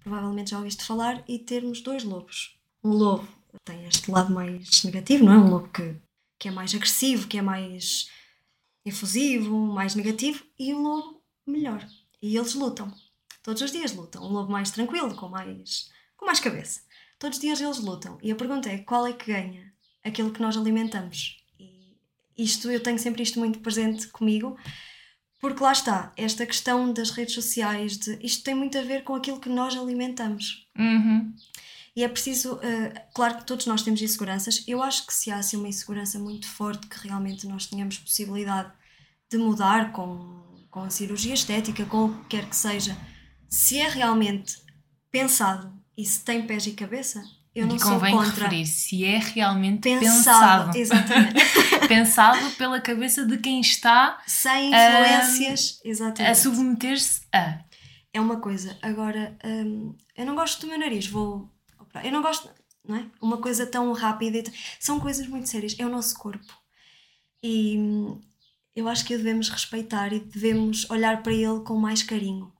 provavelmente 0.00 0.50
já 0.50 0.58
ouviste 0.58 0.84
falar, 0.84 1.22
e 1.28 1.38
termos 1.38 1.80
dois 1.80 2.04
lobos. 2.04 2.58
Um 2.82 2.90
lobo 2.90 3.28
tem 3.64 3.86
este 3.86 4.10
lado 4.10 4.32
mais 4.32 4.82
negativo, 4.84 5.24
não 5.24 5.32
é? 5.32 5.36
Um 5.36 5.50
lobo 5.50 5.68
que, 5.68 5.94
que 6.38 6.48
é 6.48 6.50
mais 6.50 6.74
agressivo, 6.74 7.28
que 7.28 7.38
é 7.38 7.42
mais 7.42 8.08
efusivo, 8.84 9.56
mais 9.56 9.94
negativo, 9.94 10.44
e 10.58 10.74
um 10.74 10.82
lobo 10.82 11.22
melhor. 11.46 11.86
E 12.20 12.36
eles 12.36 12.54
lutam. 12.54 12.92
Todos 13.42 13.62
os 13.62 13.72
dias 13.72 13.92
lutam. 13.92 14.22
Um 14.22 14.32
lobo 14.32 14.50
mais 14.50 14.70
tranquilo, 14.70 15.14
com 15.14 15.28
mais, 15.28 15.90
com 16.16 16.24
mais 16.24 16.40
cabeça. 16.40 16.80
Todos 17.18 17.36
os 17.38 17.42
dias 17.42 17.60
eles 17.60 17.78
lutam. 17.78 18.18
E 18.22 18.32
a 18.32 18.36
pergunta 18.36 18.68
é: 18.68 18.78
qual 18.78 19.06
é 19.06 19.12
que 19.12 19.32
ganha? 19.32 19.71
Aquilo 20.04 20.32
que 20.32 20.40
nós 20.40 20.56
alimentamos. 20.56 21.42
E 21.58 21.92
isto, 22.36 22.70
eu 22.70 22.82
tenho 22.82 22.98
sempre 22.98 23.22
isto 23.22 23.38
muito 23.38 23.60
presente 23.60 24.08
comigo, 24.08 24.56
porque 25.40 25.62
lá 25.62 25.72
está, 25.72 26.12
esta 26.16 26.46
questão 26.46 26.92
das 26.92 27.10
redes 27.10 27.34
sociais, 27.34 27.98
de, 27.98 28.18
isto 28.22 28.44
tem 28.44 28.54
muito 28.54 28.78
a 28.78 28.82
ver 28.82 29.04
com 29.04 29.14
aquilo 29.14 29.40
que 29.40 29.48
nós 29.48 29.76
alimentamos. 29.76 30.68
Uhum. 30.78 31.34
E 31.94 32.02
é 32.02 32.08
preciso, 32.08 32.54
uh, 32.54 32.60
claro 33.14 33.38
que 33.38 33.44
todos 33.44 33.66
nós 33.66 33.82
temos 33.82 34.00
inseguranças. 34.00 34.64
Eu 34.66 34.82
acho 34.82 35.06
que 35.06 35.12
se 35.12 35.30
há 35.30 35.36
assim, 35.36 35.56
uma 35.56 35.68
insegurança 35.68 36.18
muito 36.18 36.48
forte 36.48 36.86
que 36.86 37.06
realmente 37.06 37.46
nós 37.46 37.66
tenhamos 37.66 37.98
possibilidade 37.98 38.72
de 39.30 39.36
mudar 39.36 39.92
com, 39.92 40.66
com 40.70 40.80
a 40.80 40.90
cirurgia 40.90 41.34
estética, 41.34 41.84
com 41.84 42.06
o 42.06 42.18
que 42.20 42.28
quer 42.28 42.48
que 42.48 42.56
seja, 42.56 42.96
se 43.48 43.78
é 43.78 43.88
realmente 43.88 44.56
pensado 45.10 45.70
e 45.96 46.04
se 46.06 46.24
tem 46.24 46.46
pés 46.46 46.66
e 46.66 46.72
cabeça, 46.72 47.22
eu 47.54 47.66
não 47.66 47.76
e 47.76 47.80
sou 47.80 47.90
convém 47.92 48.14
contra. 48.14 48.44
referir 48.44 48.66
se 48.66 49.04
é 49.04 49.18
realmente 49.18 49.80
Pensado, 49.82 50.72
pensado. 50.72 50.78
exatamente. 50.78 51.34
pensado 51.88 52.50
pela 52.52 52.80
cabeça 52.80 53.26
de 53.26 53.36
quem 53.38 53.60
está 53.60 54.18
Sem 54.26 54.68
influências, 54.72 55.80
a 55.84 55.88
exatamente. 55.88 56.38
submeter-se 56.38 57.20
a. 57.32 57.58
É 58.14 58.20
uma 58.20 58.40
coisa. 58.40 58.76
Agora, 58.82 59.36
hum, 59.44 59.94
eu 60.16 60.26
não 60.26 60.34
gosto 60.34 60.60
do 60.62 60.66
meu 60.68 60.78
nariz, 60.78 61.06
vou. 61.06 61.50
Eu 62.02 62.12
não 62.12 62.22
gosto, 62.22 62.48
não 62.86 62.96
é? 62.96 63.06
Uma 63.20 63.36
coisa 63.38 63.66
tão 63.66 63.92
rápida. 63.92 64.38
e 64.38 64.44
São 64.80 64.98
coisas 65.00 65.26
muito 65.26 65.48
sérias. 65.48 65.74
É 65.78 65.84
o 65.86 65.90
nosso 65.90 66.16
corpo. 66.18 66.52
E 67.42 67.76
hum, 67.78 68.20
eu 68.74 68.88
acho 68.88 69.04
que 69.04 69.14
o 69.14 69.18
devemos 69.18 69.48
respeitar 69.48 70.12
e 70.12 70.20
devemos 70.20 70.88
olhar 70.90 71.22
para 71.22 71.32
ele 71.32 71.60
com 71.60 71.76
mais 71.78 72.02
carinho. 72.02 72.52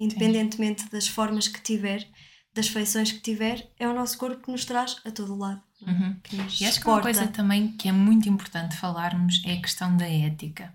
Independentemente 0.00 0.88
das 0.90 1.06
formas 1.06 1.46
que 1.46 1.60
tiver, 1.60 2.08
das 2.54 2.68
feições 2.68 3.10
que 3.12 3.20
tiver, 3.20 3.66
é 3.78 3.88
o 3.88 3.94
nosso 3.94 4.18
corpo 4.18 4.42
que 4.42 4.50
nos 4.50 4.64
traz 4.64 4.96
a 5.04 5.10
todo 5.10 5.36
lado. 5.36 5.60
Uhum. 5.86 6.16
E 6.60 6.64
acho 6.66 6.80
que 6.80 6.86
uma 6.86 7.00
coisa 7.00 7.26
também 7.26 7.72
que 7.72 7.88
é 7.88 7.92
muito 7.92 8.28
importante 8.28 8.76
falarmos 8.76 9.42
é 9.44 9.54
a 9.54 9.60
questão 9.60 9.96
da 9.96 10.08
ética. 10.08 10.72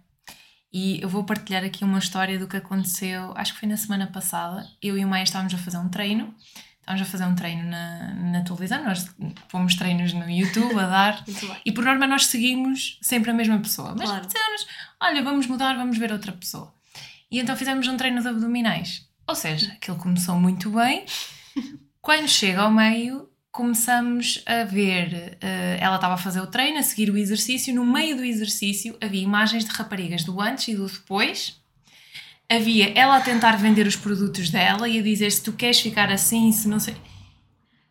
E 0.73 1.01
eu 1.01 1.07
vou 1.07 1.23
partilhar 1.23 1.63
aqui 1.63 1.83
uma 1.83 1.97
história 1.99 2.37
do 2.37 2.47
que 2.47 2.57
aconteceu, 2.57 3.31
acho 3.35 3.53
que 3.53 3.59
foi 3.61 3.69
na 3.69 3.77
semana 3.77 4.07
passada. 4.07 4.67
Eu 4.81 4.97
e 4.97 5.05
o 5.05 5.07
Maia 5.07 5.23
estávamos 5.23 5.53
a 5.53 5.57
fazer 5.57 5.77
um 5.77 5.87
treino, 5.89 6.35
estávamos 6.81 7.07
a 7.07 7.11
fazer 7.11 7.23
um 7.25 7.35
treino 7.35 7.63
na, 7.69 8.13
na 8.15 8.41
televisão, 8.43 8.83
nós 8.83 9.09
fomos 9.47 9.75
treinos 9.75 10.11
no 10.13 10.29
YouTube 10.29 10.77
a 10.77 10.87
dar, 10.87 11.23
e 11.65 11.71
por 11.71 11.85
norma 11.85 12.05
nós 12.05 12.25
seguimos 12.25 12.99
sempre 13.01 13.31
a 13.31 13.33
mesma 13.33 13.57
pessoa. 13.59 13.95
Mas 13.97 14.09
Claro. 14.09 14.25
dissemos, 14.27 14.67
olha, 15.01 15.23
vamos 15.23 15.47
mudar, 15.47 15.75
vamos 15.77 15.97
ver 15.97 16.11
outra 16.11 16.33
pessoa. 16.33 16.73
E 17.31 17.39
então 17.39 17.55
fizemos 17.55 17.87
um 17.87 17.95
treino 17.97 18.21
de 18.21 18.27
abdominais. 18.27 19.07
Ou 19.25 19.35
seja, 19.35 19.71
aquilo 19.73 19.97
começou 19.97 20.39
muito 20.39 20.69
bem. 20.69 21.05
Quando 22.07 22.29
chega 22.29 22.61
ao 22.61 22.71
meio, 22.71 23.29
começamos 23.51 24.41
a 24.45 24.63
ver. 24.63 25.37
eh, 25.41 25.77
ela 25.77 25.95
estava 25.95 26.13
a 26.13 26.17
fazer 26.17 26.39
o 26.39 26.47
treino, 26.47 26.79
a 26.79 26.81
seguir 26.81 27.09
o 27.09 27.17
exercício. 27.17 27.75
No 27.75 27.85
meio 27.85 28.15
do 28.15 28.23
exercício 28.23 28.95
havia 29.01 29.21
imagens 29.21 29.65
de 29.65 29.71
raparigas 29.71 30.23
do 30.23 30.39
antes 30.39 30.69
e 30.69 30.75
do 30.75 30.87
depois. 30.87 31.61
Havia 32.49 32.97
ela 32.97 33.17
a 33.17 33.19
tentar 33.19 33.57
vender 33.57 33.85
os 33.85 33.97
produtos 33.97 34.49
dela 34.49 34.87
e 34.87 34.97
a 34.97 35.03
dizer 35.03 35.29
se 35.33 35.43
tu 35.43 35.51
queres 35.51 35.81
ficar 35.81 36.09
assim, 36.09 36.49
se 36.53 36.69
não 36.69 36.79
sei. 36.79 36.95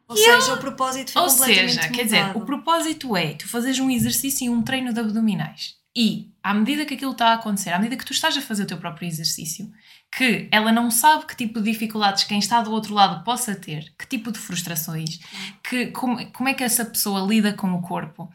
Ou 0.09 0.17
seja, 0.17 0.55
o 0.55 0.57
propósito 0.57 1.13
foi 1.13 1.21
Ou 1.21 1.29
completamente 1.29 1.75
seja, 1.75 1.89
quer 1.91 2.05
dizer, 2.05 2.21
mudado. 2.23 2.39
o 2.39 2.47
propósito 2.47 3.15
é 3.19 3.35
tu 3.35 3.47
fazeres 3.47 3.79
um 3.81 3.91
exercício 3.91 4.47
e 4.47 4.49
um 4.49 4.63
treino 4.63 4.95
de 4.95 5.01
abdominais. 5.01 5.75
E, 5.95 6.31
à 6.43 6.55
medida 6.55 6.87
que 6.87 6.95
aquilo 6.95 7.13
está 7.13 7.33
a 7.33 7.35
acontecer, 7.35 7.69
à 7.69 7.79
medida 7.79 7.99
que 7.99 8.05
tu 8.07 8.15
estás 8.15 8.35
a 8.35 8.41
fazer 8.41 8.63
o 8.63 8.67
teu 8.67 8.79
próprio 8.79 9.07
exercício, 9.07 9.71
que 10.15 10.49
ela 10.51 10.73
não 10.73 10.91
sabe 10.91 11.27
que 11.27 11.37
tipo 11.37 11.61
de 11.61 11.71
dificuldades 11.71 12.25
quem 12.25 12.39
está 12.39 12.63
do 12.63 12.71
outro 12.73 12.95
lado 12.95 13.23
possa 13.25 13.55
ter, 13.55 13.93
que 13.99 14.07
tipo 14.07 14.33
de 14.33 14.39
frustrações, 14.39 15.19
que, 15.63 15.87
como, 15.89 16.25
como 16.33 16.49
é 16.49 16.55
que 16.55 16.65
essa 16.65 16.85
pessoa 16.85 17.21
lida 17.27 17.53
com 17.53 17.73
o 17.75 17.83
corpo. 17.83 18.33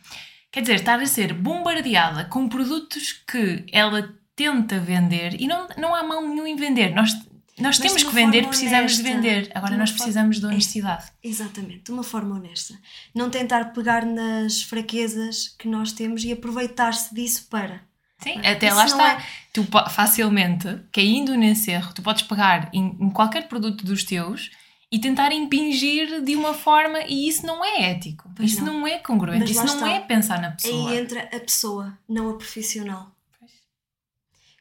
Quer 0.52 0.62
dizer, 0.62 0.76
estar 0.76 1.00
a 1.00 1.06
ser 1.06 1.34
bombardeada 1.34 2.26
com 2.26 2.48
produtos 2.50 3.14
que 3.14 3.66
ela 3.72 4.14
tenta 4.36 4.80
vender 4.80 5.40
e 5.40 5.48
não, 5.48 5.68
não 5.78 5.96
há 5.96 6.04
mal 6.04 6.22
nenhum 6.28 6.46
em 6.46 6.56
vender. 6.56 6.94
Nós, 6.94 7.14
nós 7.58 7.78
Mas 7.78 7.80
temos 7.80 8.02
de 8.02 8.08
que 8.08 8.14
vender, 8.14 8.40
forma 8.44 8.50
precisamos 8.50 8.92
de 8.98 9.02
honesta. 9.02 9.16
vender. 9.22 9.52
Agora 9.56 9.72
De 9.74 9.78
nós 9.78 9.90
forma- 9.92 10.04
precisamos 10.04 10.40
de 10.40 10.46
É. 10.46 10.48
honestidade. 10.50 11.06
Exatamente, 11.24 11.84
de 11.86 11.92
uma 11.92 12.04
forma 12.04 12.36
honesta. 12.36 12.78
Não 13.16 13.30
tentar 13.30 13.66
pegar 13.74 14.06
nas 14.06 14.62
fraquezas 14.62 15.48
que 15.58 15.68
nós 15.68 15.94
temos 15.94 16.24
e 16.24 16.32
aproveitar-se 16.34 17.14
disso 17.16 17.48
para. 17.50 17.82
Sim, 18.24 18.40
é? 18.44 18.52
até 18.52 18.68
Isso 18.68 18.76
lá 18.76 18.86
está. 18.86 19.12
é- 19.14 19.26
Tu 19.54 19.66
facilmente, 19.90 20.68
caindo 20.94 21.36
nesse 21.36 21.72
erro, 21.72 21.94
tu 21.94 22.02
podes 22.02 22.24
pegar 22.24 22.70
em, 22.74 22.96
em 23.02 23.10
qualquer 23.10 23.50
produto 23.50 23.86
dos 23.86 24.04
teus 24.06 24.50
e 24.90 24.98
tentar 24.98 25.32
impingir 25.34 26.22
de 26.24 26.36
uma 26.38 26.54
forma 26.54 27.00
e 27.02 27.28
isso 27.28 27.46
não 27.46 27.64
é 27.64 27.92
ético. 27.92 28.30
Pois 28.36 28.52
isso 28.54 28.64
não. 28.64 28.80
não. 28.80 28.88
é 28.88 28.98
congruente. 29.00 29.42
Mas 29.42 29.50
Isso 29.50 29.66
não 29.66 29.74
está. 29.76 29.90
é 29.90 30.00
pensar 30.00 30.42
na 30.42 30.52
pessoa. 30.52 30.90
Aí 30.92 30.98
entra 30.98 31.24
a 31.24 31.40
pessoa, 31.42 31.98
não 32.08 32.30
a 32.30 32.38
profissional. 32.38 33.14
Pois. 33.38 33.52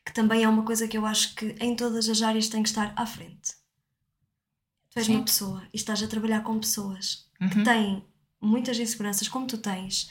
Que 0.05 0.13
também 0.13 0.43
é 0.43 0.49
uma 0.49 0.65
coisa 0.65 0.89
que 0.89 0.99
eu 0.99 1.07
acho 1.07 1.35
que 1.37 1.55
em 1.61 1.77
todas 1.77 2.09
as 2.09 2.21
áreas 2.21 2.49
tem 2.49 2.63
que 2.63 2.69
estar 2.69 2.93
à 2.97 3.07
frente. 3.07 3.53
Tu 4.91 4.99
és 4.99 5.07
Sim. 5.07 5.17
uma 5.17 5.25
pessoa 5.25 5.63
e 5.73 5.77
estás 5.77 6.03
a 6.03 6.09
trabalhar 6.09 6.41
com 6.43 6.59
pessoas 6.59 7.27
Uhum. 7.41 7.49
que 7.49 7.63
têm 7.63 8.05
muitas 8.41 8.77
inseguranças, 8.79 9.29
como 9.29 9.47
tu 9.47 9.57
tens. 9.59 10.11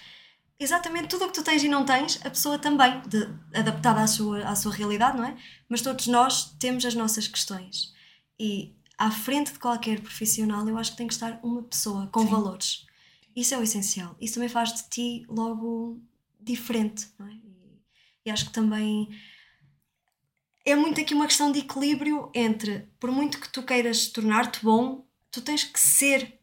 Exatamente 0.60 1.08
tudo 1.08 1.24
o 1.26 1.28
que 1.30 1.34
tu 1.36 1.44
tens 1.44 1.64
e 1.64 1.70
não 1.70 1.86
tens, 1.86 2.20
a 2.26 2.30
pessoa 2.30 2.60
também, 2.60 3.02
de- 3.08 3.30
adaptada 3.58 4.02
à 4.02 4.08
sua, 4.08 4.44
à 4.46 4.56
sua 4.56 4.74
realidade, 4.74 5.18
não 5.18 5.24
é? 5.26 5.38
Mas 5.70 5.82
todos 5.82 6.08
nós 6.08 6.52
temos 6.60 6.84
as 6.86 6.94
nossas 6.94 7.28
questões. 7.28 7.94
E 8.38 8.76
à 8.98 9.10
frente 9.10 9.54
de 9.54 9.60
qualquer 9.60 10.02
profissional, 10.02 10.68
eu 10.68 10.78
acho 10.78 10.92
que 10.92 10.98
tem 10.98 11.08
que 11.08 11.14
estar 11.14 11.40
uma 11.42 11.64
pessoa 11.64 12.08
com 12.08 12.22
Sim. 12.24 12.28
valores. 12.30 12.86
Isso 13.34 13.54
é 13.54 13.58
o 13.58 13.64
essencial. 13.64 14.18
Isso 14.20 14.34
também 14.34 14.50
faz 14.50 14.74
de 14.74 14.84
ti 14.90 15.26
logo 15.30 16.02
diferente, 16.42 17.08
não 17.18 17.28
é? 17.28 17.32
E, 17.32 17.82
e 18.26 18.30
acho 18.30 18.46
que 18.46 18.52
também 18.52 19.08
é 20.66 20.76
muito 20.76 21.00
aqui 21.00 21.14
uma 21.14 21.26
questão 21.26 21.52
de 21.54 21.60
equilíbrio 21.60 22.30
entre, 22.34 22.88
por 23.00 23.10
muito 23.12 23.40
que 23.40 23.48
tu 23.50 23.64
queiras 23.64 24.08
tornar-te 24.10 24.62
bom, 24.62 25.06
tu 25.32 25.42
tens 25.42 25.64
que 25.64 25.80
ser 25.80 26.38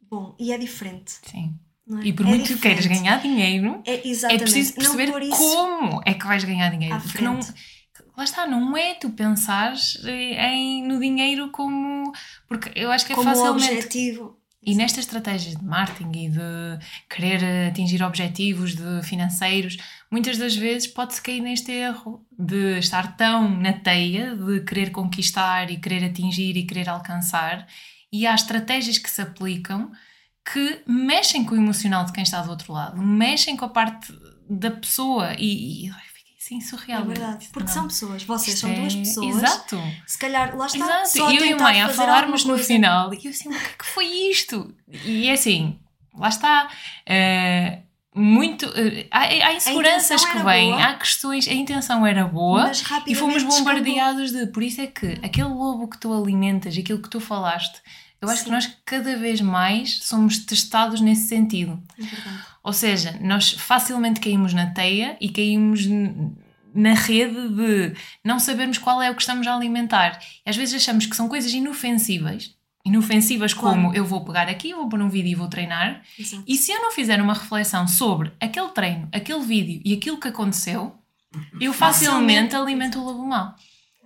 bom 0.00 0.34
e 0.38 0.52
é 0.52 0.58
diferente. 0.58 1.18
Sim. 1.30 1.54
É? 1.96 2.06
E 2.06 2.12
por 2.12 2.26
É 2.26 2.28
muito 2.28 2.48
que 2.48 2.58
queiras 2.58 2.82
diferente. 2.82 3.02
ganhar 3.02 3.22
dinheiro, 3.22 3.82
é, 3.86 3.94
é 3.94 4.38
preciso 4.38 4.74
perceber 4.74 5.10
como 5.30 6.02
é 6.04 6.14
que 6.14 6.26
vais 6.26 6.44
ganhar 6.44 6.70
dinheiro. 6.70 7.00
Porque 7.00 7.22
não, 7.22 7.38
lá 8.16 8.24
está, 8.24 8.46
não 8.46 8.76
é 8.76 8.94
tu 8.94 9.10
pensares 9.10 9.98
em, 10.04 10.86
no 10.86 11.00
dinheiro 11.00 11.50
como. 11.50 12.12
Porque 12.46 12.70
eu 12.74 12.90
acho 12.90 13.06
que 13.06 13.12
é 13.12 13.16
como 13.16 13.30
facilmente. 13.30 13.74
objetivo. 13.74 14.36
E 14.60 14.74
nestas 14.74 15.04
estratégias 15.04 15.56
de 15.56 15.64
marketing 15.64 16.26
e 16.26 16.28
de 16.28 16.78
querer 17.08 17.68
atingir 17.68 18.02
objetivos 18.02 18.74
de 18.74 19.02
financeiros, 19.02 19.78
muitas 20.10 20.36
das 20.36 20.54
vezes 20.54 20.86
pode-se 20.88 21.22
cair 21.22 21.40
neste 21.40 21.70
erro 21.72 22.26
de 22.38 22.78
estar 22.78 23.16
tão 23.16 23.48
na 23.48 23.72
teia 23.72 24.34
de 24.36 24.60
querer 24.62 24.90
conquistar 24.90 25.70
e 25.70 25.78
querer 25.78 26.04
atingir 26.04 26.56
e 26.56 26.66
querer 26.66 26.88
alcançar, 26.88 27.66
e 28.12 28.26
há 28.26 28.34
estratégias 28.34 28.98
que 28.98 29.08
se 29.08 29.22
aplicam 29.22 29.90
que 30.52 30.82
mexem 30.86 31.44
com 31.44 31.54
o 31.54 31.58
emocional 31.58 32.04
de 32.04 32.12
quem 32.12 32.22
está 32.22 32.40
do 32.42 32.50
outro 32.50 32.72
lado, 32.72 32.96
mexem 33.02 33.56
com 33.56 33.64
a 33.64 33.68
parte 33.68 34.12
da 34.48 34.70
pessoa 34.70 35.34
e, 35.38 35.86
e 35.86 35.90
assim 36.38 36.60
surreal. 36.60 37.02
É 37.02 37.04
verdade. 37.04 37.48
Porque 37.52 37.66
não. 37.68 37.74
são 37.74 37.88
pessoas, 37.88 38.22
vocês 38.22 38.54
Isto 38.54 38.66
são 38.66 38.74
duas 38.74 38.94
é- 38.94 38.98
pessoas. 38.98 39.36
Exato. 39.36 39.82
Se 40.06 40.18
calhar, 40.18 40.56
lá 40.56 40.66
está. 40.66 40.78
Exato, 40.78 41.08
Só 41.08 41.30
eu 41.30 41.34
e 41.34 41.38
o 41.38 41.40
tentar 41.52 41.64
mãe 41.64 41.82
a 41.82 41.88
falarmos 41.90 42.44
no 42.44 42.56
final, 42.56 43.12
e 43.12 43.20
eu 43.24 43.30
assim, 43.30 43.48
o 43.48 43.52
que 43.52 43.56
é 43.66 43.74
que 43.78 43.84
foi 43.86 44.06
isto? 44.30 44.74
E 45.04 45.28
é 45.28 45.32
assim, 45.32 45.78
lá 46.16 46.28
está. 46.28 46.68
eh, 47.04 47.82
muito. 48.14 48.64
eh, 48.74 49.06
há, 49.10 49.20
há 49.20 49.54
inseguranças 49.54 50.24
que 50.24 50.38
vêm, 50.38 50.70
boa. 50.70 50.82
há 50.82 50.94
questões, 50.94 51.46
a 51.46 51.52
intenção 51.52 52.04
era 52.06 52.24
boa 52.26 52.72
e 53.06 53.14
fomos 53.14 53.42
descambou. 53.44 53.58
bombardeados 53.58 54.32
de. 54.32 54.46
Por 54.46 54.62
isso 54.62 54.80
é 54.80 54.86
que 54.86 55.18
aquele 55.22 55.48
lobo 55.48 55.88
que 55.88 55.98
tu 55.98 56.12
alimentas, 56.12 56.76
aquilo 56.76 57.02
que 57.02 57.10
tu 57.10 57.20
falaste, 57.20 57.80
eu 58.20 58.28
acho 58.28 58.40
que 58.42 58.48
Sim. 58.48 58.54
nós 58.54 58.70
cada 58.84 59.16
vez 59.16 59.40
mais 59.40 59.98
somos 60.04 60.38
testados 60.38 61.00
nesse 61.00 61.28
sentido. 61.28 61.82
É. 61.98 62.04
Ou 62.62 62.72
seja, 62.72 63.18
nós 63.22 63.52
facilmente 63.52 64.20
caímos 64.20 64.52
na 64.52 64.66
teia 64.70 65.16
e 65.20 65.28
caímos 65.30 65.82
na 66.74 66.92
rede 66.94 67.48
de 67.48 67.94
não 68.24 68.38
sabermos 68.38 68.78
qual 68.78 69.00
é 69.00 69.10
o 69.10 69.14
que 69.14 69.22
estamos 69.22 69.46
a 69.46 69.54
alimentar. 69.54 70.20
E 70.44 70.50
às 70.50 70.56
vezes 70.56 70.74
achamos 70.82 71.06
que 71.06 71.16
são 71.16 71.28
coisas 71.28 71.52
inofensivas. 71.52 72.54
Inofensivas 72.84 73.52
Claro. 73.52 73.76
como 73.76 73.94
eu 73.94 74.04
vou 74.04 74.24
pegar 74.24 74.48
aqui, 74.48 74.72
vou 74.74 74.88
pôr 74.88 75.00
um 75.00 75.08
vídeo 75.08 75.30
e 75.30 75.34
vou 75.34 75.48
treinar. 75.48 76.02
Exato. 76.18 76.42
E 76.46 76.56
se 76.56 76.72
eu 76.72 76.80
não 76.80 76.92
fizer 76.92 77.20
uma 77.20 77.34
reflexão 77.34 77.86
sobre 77.88 78.32
aquele 78.40 78.68
treino, 78.68 79.08
aquele 79.12 79.40
vídeo 79.44 79.80
e 79.84 79.92
aquilo 79.94 80.18
que 80.18 80.28
aconteceu, 80.28 80.94
eu 81.60 81.72
facilmente 81.72 82.52
Facilmente. 82.52 82.56
alimento 82.56 82.98
o 82.98 83.04
lobo 83.04 83.26
mau. 83.26 83.54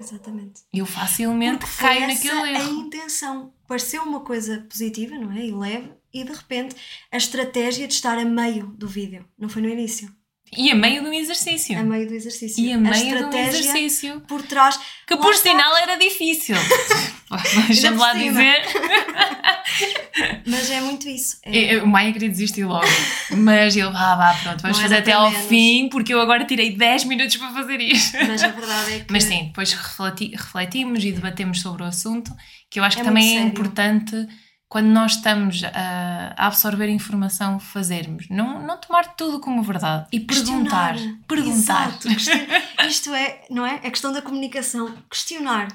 Exatamente. 0.00 0.62
Eu 0.72 0.84
facilmente 0.86 1.58
Porque 1.58 1.76
caio 1.76 2.06
naquele 2.08 2.40
a 2.40 2.52
erro. 2.60 2.72
intenção. 2.80 3.51
Pareceu 3.66 4.02
uma 4.02 4.20
coisa 4.20 4.66
positiva, 4.68 5.16
não 5.16 5.32
é? 5.32 5.46
E 5.46 5.52
leve, 5.52 5.92
e 6.12 6.24
de 6.24 6.32
repente 6.32 6.76
a 7.10 7.16
estratégia 7.16 7.88
de 7.88 7.94
estar 7.94 8.18
a 8.18 8.24
meio 8.24 8.66
do 8.68 8.86
vídeo. 8.88 9.28
Não 9.38 9.48
foi 9.48 9.62
no 9.62 9.68
início. 9.68 10.14
E 10.54 10.70
a 10.70 10.74
meio 10.74 11.02
do 11.02 11.12
exercício. 11.12 11.78
A 11.78 11.82
meio 11.82 12.06
do 12.06 12.14
exercício. 12.14 12.62
E 12.62 12.72
a 12.72 12.76
meio 12.78 13.30
do 13.30 13.36
exercício. 13.36 14.20
por 14.28 14.42
trás. 14.42 14.78
Que 15.06 15.16
por 15.16 15.34
sinal 15.34 15.74
era 15.78 15.96
difícil. 15.96 16.56
Deixa-me 17.68 17.96
lá 17.96 18.12
dizer. 18.12 18.60
Mas 20.46 20.70
é 20.70 20.80
muito 20.80 21.08
isso. 21.08 21.38
É, 21.44 21.56
Eu- 21.74 21.78
eu- 21.78 21.84
O 21.84 21.86
Maia 21.86 22.12
queria 22.12 22.28
desistir 22.28 22.64
logo. 22.64 22.86
Mas 23.30 23.74
ele, 23.76 23.88
ah, 23.88 24.14
vá, 24.16 24.34
pronto, 24.42 24.60
vamos 24.62 24.76
Não 24.76 24.82
fazer 24.82 24.96
até 24.98 25.12
ao 25.12 25.30
menos. 25.30 25.46
fim, 25.48 25.88
porque 25.88 26.12
eu 26.12 26.20
agora 26.20 26.44
tirei 26.44 26.76
10 26.76 27.04
minutos 27.04 27.36
para 27.36 27.50
fazer 27.52 27.80
isto. 27.80 28.16
Mas 28.26 28.42
a 28.44 28.48
verdade 28.48 28.92
é 28.94 28.98
que. 29.00 29.06
Mas 29.12 29.24
sim, 29.24 29.44
depois 29.46 29.72
refleti- 29.72 30.32
refletimos 30.36 31.02
e 31.04 31.12
debatemos 31.12 31.60
sobre 31.60 31.82
o 31.82 31.86
assunto, 31.86 32.30
que 32.70 32.78
eu 32.78 32.84
acho 32.84 32.98
É 32.98 33.00
que 33.00 33.06
também 33.06 33.24
é 33.30 33.32
sério. 33.34 33.48
importante 33.48 34.28
quando 34.72 34.86
nós 34.86 35.16
estamos 35.16 35.62
a, 35.64 36.32
a 36.34 36.46
absorver 36.46 36.88
informação, 36.88 37.60
fazermos. 37.60 38.26
Não, 38.30 38.66
não 38.66 38.78
tomar 38.78 39.14
tudo 39.16 39.38
como 39.38 39.62
verdade 39.62 40.06
e 40.10 40.18
perguntar. 40.18 40.94
Questionar. 40.94 41.18
Perguntar. 41.28 41.88
Exato. 41.88 42.08
Isto 42.88 43.12
é, 43.12 43.44
não 43.50 43.66
é? 43.66 43.74
A 43.74 43.90
questão 43.90 44.14
da 44.14 44.22
comunicação. 44.22 44.96
Questionar. 45.10 45.68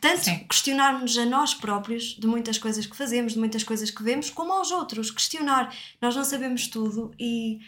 Tanto 0.00 0.26
Sim. 0.26 0.38
questionarmos 0.48 1.18
a 1.18 1.24
nós 1.24 1.54
próprios 1.54 2.16
de 2.16 2.28
muitas 2.28 2.56
coisas 2.56 2.86
que 2.86 2.96
fazemos, 2.96 3.32
de 3.32 3.38
muitas 3.40 3.64
coisas 3.64 3.90
que 3.90 4.04
vemos, 4.04 4.30
como 4.30 4.52
aos 4.52 4.70
outros. 4.70 5.10
Questionar. 5.10 5.74
Nós 6.00 6.14
não 6.14 6.22
sabemos 6.22 6.68
tudo 6.68 7.12
e 7.18 7.58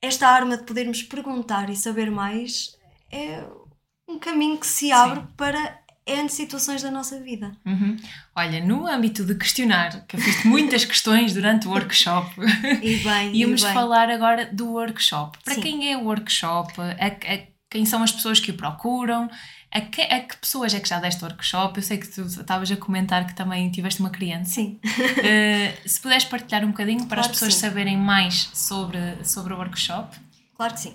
esta 0.00 0.28
arma 0.28 0.56
de 0.56 0.62
podermos 0.62 1.02
perguntar 1.02 1.68
e 1.68 1.74
saber 1.74 2.12
mais 2.12 2.78
é 3.10 3.44
um 4.06 4.20
caminho 4.20 4.56
que 4.56 4.68
se 4.68 4.92
abre 4.92 5.24
para 5.36 5.79
N 6.10 6.28
situações 6.28 6.82
da 6.82 6.90
nossa 6.90 7.20
vida. 7.20 7.52
Uhum. 7.66 7.96
Olha, 8.34 8.64
no 8.64 8.86
âmbito 8.86 9.24
de 9.24 9.34
questionar, 9.34 10.04
que 10.06 10.16
eu 10.16 10.20
fiz 10.20 10.44
muitas 10.44 10.84
questões 10.84 11.32
durante 11.34 11.66
o 11.66 11.70
workshop, 11.70 12.34
E 12.82 12.96
bem, 12.96 13.34
íamos 13.36 13.60
e 13.62 13.64
bem. 13.64 13.74
falar 13.74 14.10
agora 14.10 14.46
do 14.52 14.68
workshop. 14.72 15.38
Para 15.44 15.54
Sim. 15.54 15.60
quem 15.60 15.92
é 15.92 15.96
o 15.96 16.04
workshop? 16.04 16.72
A, 16.80 17.06
a- 17.06 17.50
quem 17.70 17.84
são 17.86 18.02
as 18.02 18.10
pessoas 18.10 18.40
que 18.40 18.50
o 18.50 18.54
procuram? 18.54 19.30
A 19.72 19.80
que, 19.80 20.00
a 20.02 20.18
que 20.20 20.36
pessoas 20.38 20.74
é 20.74 20.80
que 20.80 20.88
já 20.88 20.98
deste 20.98 21.22
workshop? 21.22 21.78
Eu 21.78 21.82
sei 21.84 21.98
que 21.98 22.08
tu 22.08 22.22
estavas 22.22 22.68
a 22.72 22.76
comentar 22.76 23.24
que 23.24 23.34
também 23.36 23.70
tiveste 23.70 24.00
uma 24.00 24.10
criança. 24.10 24.50
Sim. 24.54 24.80
Uh, 24.84 25.78
se 25.88 26.00
puderes 26.00 26.24
partilhar 26.24 26.64
um 26.64 26.68
bocadinho 26.72 27.06
para 27.06 27.20
as 27.20 27.26
Claro 27.28 27.38
que 27.38 27.44
pessoas 27.44 27.54
saberem 27.54 27.96
mais 27.96 28.50
sobre, 28.52 28.98
sobre 29.24 29.54
o 29.54 29.56
workshop. 29.58 30.16
Claro 30.56 30.74
que 30.74 30.80
sim. 30.80 30.94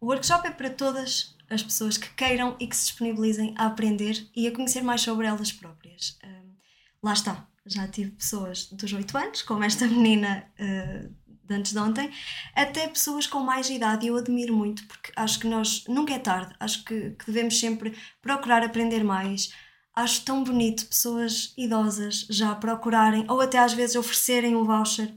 O 0.00 0.06
workshop 0.06 0.46
é 0.48 0.50
para 0.50 0.70
todas 0.70 1.33
as 1.50 1.62
pessoas 1.62 1.96
que 1.96 2.08
queiram 2.14 2.56
e 2.58 2.66
que 2.66 2.76
se 2.76 2.86
disponibilizem 2.86 3.54
a 3.56 3.66
aprender 3.66 4.26
e 4.34 4.46
a 4.46 4.52
conhecer 4.52 4.82
mais 4.82 5.00
sobre 5.00 5.26
elas 5.26 5.52
próprias. 5.52 6.18
Hum, 6.24 6.54
lá 7.02 7.12
está, 7.12 7.46
já 7.66 7.86
tive 7.88 8.12
pessoas 8.12 8.66
dos 8.66 8.92
8 8.92 9.16
anos, 9.16 9.42
como 9.42 9.64
esta 9.64 9.86
menina 9.86 10.46
uh, 10.58 11.24
de 11.46 11.54
antes 11.54 11.72
de 11.72 11.78
ontem, 11.78 12.10
até 12.54 12.88
pessoas 12.88 13.26
com 13.26 13.40
mais 13.40 13.68
idade 13.68 14.06
e 14.06 14.08
eu 14.08 14.16
admiro 14.16 14.54
muito 14.54 14.86
porque 14.86 15.12
acho 15.14 15.38
que 15.38 15.46
nós 15.46 15.84
nunca 15.88 16.14
é 16.14 16.18
tarde, 16.18 16.54
acho 16.58 16.84
que, 16.84 17.10
que 17.10 17.26
devemos 17.26 17.58
sempre 17.58 17.94
procurar 18.22 18.62
aprender 18.62 19.04
mais. 19.04 19.52
Acho 19.94 20.24
tão 20.24 20.42
bonito 20.42 20.86
pessoas 20.86 21.54
idosas 21.56 22.26
já 22.28 22.52
procurarem 22.54 23.24
ou 23.28 23.40
até 23.40 23.58
às 23.58 23.72
vezes 23.72 23.94
oferecerem 23.94 24.56
um 24.56 24.64
voucher 24.64 25.14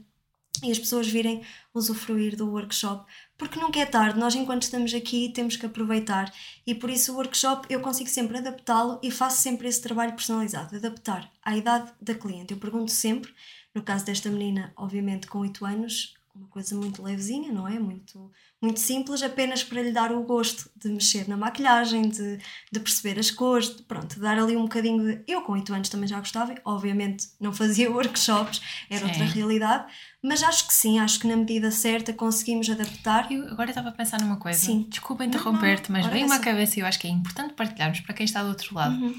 e 0.62 0.70
as 0.70 0.78
pessoas 0.78 1.08
virem 1.08 1.42
usufruir 1.72 2.36
do 2.36 2.50
workshop, 2.50 3.10
porque 3.36 3.60
nunca 3.60 3.80
é 3.80 3.86
tarde, 3.86 4.18
nós 4.18 4.34
enquanto 4.34 4.62
estamos 4.62 4.92
aqui 4.92 5.30
temos 5.32 5.56
que 5.56 5.66
aproveitar 5.66 6.32
e 6.66 6.74
por 6.74 6.90
isso 6.90 7.12
o 7.12 7.16
workshop 7.16 7.66
eu 7.70 7.80
consigo 7.80 8.10
sempre 8.10 8.38
adaptá-lo 8.38 8.98
e 9.02 9.10
faço 9.10 9.40
sempre 9.40 9.68
esse 9.68 9.80
trabalho 9.80 10.12
personalizado, 10.12 10.76
adaptar 10.76 11.30
à 11.42 11.56
idade 11.56 11.92
da 12.00 12.14
cliente. 12.14 12.52
Eu 12.52 12.58
pergunto 12.58 12.90
sempre, 12.90 13.32
no 13.74 13.82
caso 13.82 14.04
desta 14.04 14.28
menina, 14.28 14.72
obviamente 14.76 15.26
com 15.26 15.38
8 15.38 15.64
anos, 15.64 16.17
uma 16.38 16.48
coisa 16.48 16.74
muito 16.76 17.02
levezinha, 17.02 17.52
não 17.52 17.66
é? 17.66 17.78
Muito, 17.78 18.30
muito 18.62 18.78
simples, 18.78 19.22
apenas 19.22 19.64
para 19.64 19.82
lhe 19.82 19.90
dar 19.90 20.12
o 20.12 20.22
gosto 20.22 20.70
de 20.76 20.88
mexer 20.88 21.28
na 21.28 21.36
maquilhagem, 21.36 22.08
de, 22.08 22.38
de 22.70 22.80
perceber 22.80 23.18
as 23.18 23.30
cores, 23.30 23.76
de, 23.76 23.82
pronto, 23.82 24.14
de 24.14 24.20
dar 24.20 24.38
ali 24.38 24.56
um 24.56 24.62
bocadinho 24.62 25.04
de. 25.04 25.24
Eu 25.26 25.42
com 25.42 25.52
8 25.52 25.74
anos 25.74 25.88
também 25.88 26.08
já 26.08 26.18
gostava, 26.18 26.54
obviamente 26.64 27.26
não 27.40 27.52
fazia 27.52 27.90
workshops, 27.92 28.62
era 28.88 29.00
Sim. 29.00 29.06
outra 29.06 29.24
realidade, 29.24 29.92
mas 30.22 30.42
acho 30.42 30.66
que 30.68 30.72
sim, 30.74 30.98
acho 31.00 31.18
que 31.18 31.26
na 31.26 31.36
medida 31.36 31.70
certa 31.70 32.12
conseguimos 32.12 32.70
adaptar. 32.70 33.30
Eu 33.32 33.48
agora 33.48 33.70
estava 33.70 33.88
a 33.88 33.92
pensar 33.92 34.20
numa 34.20 34.36
coisa. 34.36 34.58
Sim. 34.58 34.86
Desculpa 34.88 35.24
interromper-te, 35.24 35.90
mas 35.90 36.06
veio-me 36.06 36.32
à 36.32 36.36
essa. 36.36 36.44
cabeça 36.44 36.78
e 36.78 36.82
eu 36.82 36.86
acho 36.86 36.98
que 36.98 37.08
é 37.08 37.10
importante 37.10 37.54
partilharmos 37.54 38.00
para 38.00 38.14
quem 38.14 38.24
está 38.24 38.42
do 38.42 38.48
outro 38.48 38.74
lado. 38.74 38.94
Uhum. 38.94 39.18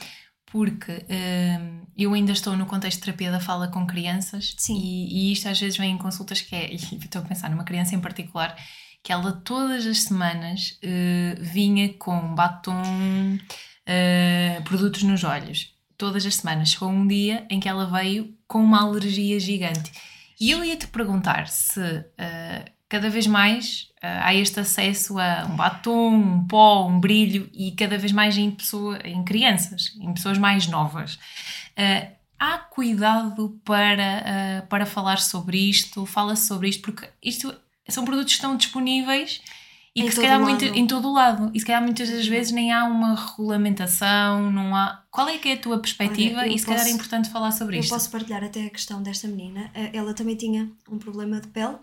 Porque 0.51 1.05
hum, 1.09 1.85
eu 1.97 2.13
ainda 2.13 2.31
estou 2.31 2.55
no 2.57 2.65
contexto 2.65 2.99
de 2.99 3.05
terapia 3.05 3.31
da 3.31 3.39
fala 3.39 3.67
com 3.67 3.85
crianças. 3.85 4.55
E, 4.69 5.29
e 5.29 5.31
isto 5.33 5.47
às 5.47 5.59
vezes 5.59 5.77
vem 5.77 5.91
em 5.91 5.97
consultas 5.97 6.41
que 6.41 6.55
é, 6.55 6.73
estou 6.73 7.21
a 7.21 7.25
pensar 7.25 7.49
numa 7.49 7.63
criança 7.63 7.95
em 7.95 7.99
particular, 7.99 8.55
que 9.03 9.11
ela 9.11 9.31
todas 9.31 9.85
as 9.85 10.01
semanas 10.01 10.77
eh, 10.81 11.35
vinha 11.39 11.93
com 11.93 12.35
batom, 12.35 13.37
eh, 13.85 14.61
produtos 14.65 15.03
nos 15.03 15.23
olhos. 15.23 15.75
Todas 15.97 16.25
as 16.25 16.35
semanas. 16.35 16.69
Chegou 16.69 16.89
um 16.89 17.07
dia 17.07 17.45
em 17.49 17.59
que 17.59 17.69
ela 17.69 17.85
veio 17.85 18.33
com 18.47 18.63
uma 18.63 18.81
alergia 18.81 19.39
gigante. 19.39 19.91
E 20.39 20.51
eu 20.51 20.63
ia 20.63 20.77
te 20.77 20.87
perguntar 20.87 21.47
se 21.47 21.81
eh, 22.17 22.65
cada 22.89 23.09
vez 23.09 23.27
mais 23.27 23.87
eh, 24.01 24.19
há 24.21 24.33
este 24.33 24.59
acesso 24.59 25.17
a 25.19 25.45
um 25.49 25.55
batom, 25.55 26.09
um 26.15 26.47
pó, 26.47 26.87
um 26.87 26.99
brilho 26.99 27.49
e 27.53 27.71
cada 27.73 27.97
vez 27.97 28.11
mais 28.11 28.37
em, 28.37 28.49
pessoa, 28.51 28.97
em 29.05 29.23
crianças, 29.23 29.95
em 30.01 30.11
pessoas 30.13 30.37
mais 30.39 30.67
novas. 30.67 31.19
Eh, 31.77 32.13
há 32.39 32.57
cuidado 32.57 33.59
para, 33.63 34.03
eh, 34.03 34.61
para 34.69 34.85
falar 34.85 35.19
sobre 35.19 35.57
isto? 35.69 36.05
Fala-se 36.05 36.47
sobre 36.47 36.67
isto 36.69 36.81
porque 36.81 37.07
isto 37.23 37.53
são 37.87 38.03
produtos 38.03 38.33
que 38.33 38.37
estão 38.39 38.57
disponíveis 38.57 39.41
e 39.95 40.01
Em 40.01 40.05
que 40.05 40.11
se 40.13 40.21
calhar 40.21 40.39
muito, 40.39 40.63
em 40.65 40.85
todo 40.87 41.07
o 41.09 41.13
lado. 41.13 41.51
E 41.53 41.59
se 41.59 41.65
calhar 41.65 41.81
muitas 41.81 42.09
das 42.09 42.25
vezes 42.27 42.51
nem 42.51 42.71
há 42.71 42.85
uma 42.85 43.15
regulamentação, 43.15 44.51
não 44.51 44.75
há. 44.75 45.03
Qual 45.11 45.27
é 45.27 45.37
que 45.37 45.49
é 45.49 45.53
a 45.53 45.57
tua 45.57 45.79
perspectiva? 45.79 46.39
Olha, 46.41 46.47
eu 46.47 46.55
e 46.55 46.59
se 46.59 46.65
calhar 46.65 46.81
é 46.81 46.83
posso- 46.85 46.95
importante 46.95 47.29
falar 47.29 47.51
sobre 47.51 47.75
Eu 47.77 47.81
isto. 47.81 47.89
posso 47.89 48.09
partilhar 48.11 48.43
até 48.43 48.65
a 48.65 48.69
questão 48.69 49.01
desta 49.01 49.27
menina. 49.27 49.71
Ela 49.91 50.13
também 50.13 50.35
tinha 50.35 50.69
um 50.89 50.97
problema 50.99 51.41
de 51.41 51.47
pele 51.47 51.75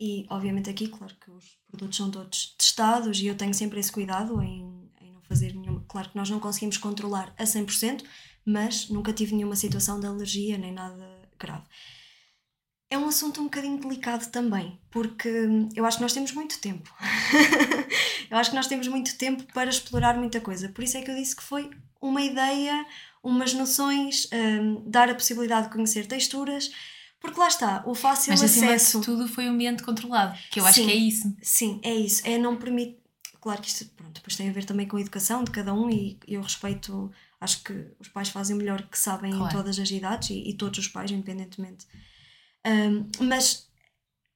e, 0.00 0.24
obviamente, 0.30 0.70
aqui, 0.70 0.88
claro 0.88 1.14
que 1.20 1.30
os 1.30 1.58
produtos 1.68 1.98
são 1.98 2.10
todos 2.10 2.54
testados 2.56 3.20
e 3.20 3.26
eu 3.26 3.36
tenho 3.36 3.52
sempre 3.52 3.78
esse 3.78 3.92
cuidado 3.92 4.40
em, 4.40 4.90
em 4.98 5.12
não 5.12 5.20
fazer 5.20 5.54
nenhuma. 5.54 5.84
Claro 5.86 6.08
que 6.08 6.16
nós 6.16 6.30
não 6.30 6.40
conseguimos 6.40 6.78
controlar 6.78 7.34
a 7.36 7.44
100%, 7.44 8.02
mas 8.42 8.88
nunca 8.88 9.12
tive 9.12 9.34
nenhuma 9.34 9.56
situação 9.56 10.00
de 10.00 10.06
alergia 10.06 10.56
nem 10.56 10.72
nada 10.72 11.06
grave. 11.38 11.64
É 12.88 12.96
um 12.96 13.06
assunto 13.06 13.42
um 13.42 13.44
bocadinho 13.44 13.78
delicado 13.78 14.30
também, 14.30 14.80
porque 14.90 15.28
hum, 15.28 15.68
eu 15.76 15.84
acho 15.84 15.98
que 15.98 16.02
nós 16.02 16.14
temos 16.14 16.32
muito 16.32 16.58
tempo. 16.60 16.92
eu 18.30 18.38
acho 18.38 18.50
que 18.50 18.56
nós 18.56 18.66
temos 18.66 18.88
muito 18.88 19.18
tempo 19.18 19.44
para 19.52 19.68
explorar 19.68 20.16
muita 20.16 20.40
coisa. 20.40 20.70
Por 20.70 20.82
isso 20.82 20.96
é 20.96 21.02
que 21.02 21.10
eu 21.10 21.14
disse 21.14 21.36
que 21.36 21.42
foi 21.42 21.70
uma 22.00 22.22
ideia, 22.22 22.86
umas 23.22 23.52
noções, 23.52 24.26
hum, 24.32 24.82
dar 24.86 25.10
a 25.10 25.14
possibilidade 25.14 25.66
de 25.66 25.74
conhecer 25.74 26.06
texturas, 26.06 26.70
porque 27.20 27.38
lá 27.38 27.48
está, 27.48 27.82
o 27.86 27.94
fácil 27.94 28.30
Mas 28.32 28.42
acima 28.42 28.66
acesso. 28.74 29.00
de 29.00 29.06
tudo 29.06 29.28
foi 29.28 29.46
um 29.48 29.52
ambiente 29.52 29.82
controlado, 29.82 30.36
que 30.50 30.58
eu 30.60 30.66
acho 30.66 30.80
Sim. 30.80 30.86
que 30.86 30.92
é 30.92 30.96
isso. 30.96 31.36
Sim, 31.42 31.80
é 31.82 31.94
isso. 31.94 32.22
É 32.26 32.38
não 32.38 32.56
permite. 32.56 32.98
Claro 33.40 33.60
que 33.62 33.68
isto 33.68 33.86
pronto, 33.96 34.12
depois 34.14 34.36
tem 34.36 34.48
a 34.48 34.52
ver 34.52 34.64
também 34.64 34.86
com 34.86 34.96
a 34.96 35.00
educação 35.00 35.42
de 35.44 35.50
cada 35.50 35.72
um 35.72 35.88
e 35.90 36.18
eu 36.26 36.42
respeito. 36.42 37.10
Acho 37.40 37.62
que 37.64 37.86
os 37.98 38.08
pais 38.08 38.28
fazem 38.28 38.54
o 38.54 38.58
melhor 38.58 38.82
que 38.82 38.98
sabem 38.98 39.32
Claro. 39.32 39.46
em 39.46 39.56
todas 39.56 39.78
as 39.78 39.90
idades 39.90 40.28
e, 40.30 40.50
e 40.50 40.54
todos 40.54 40.78
os 40.78 40.88
pais, 40.88 41.10
independentemente. 41.10 41.86
Hum, 42.66 43.08
mas 43.20 43.66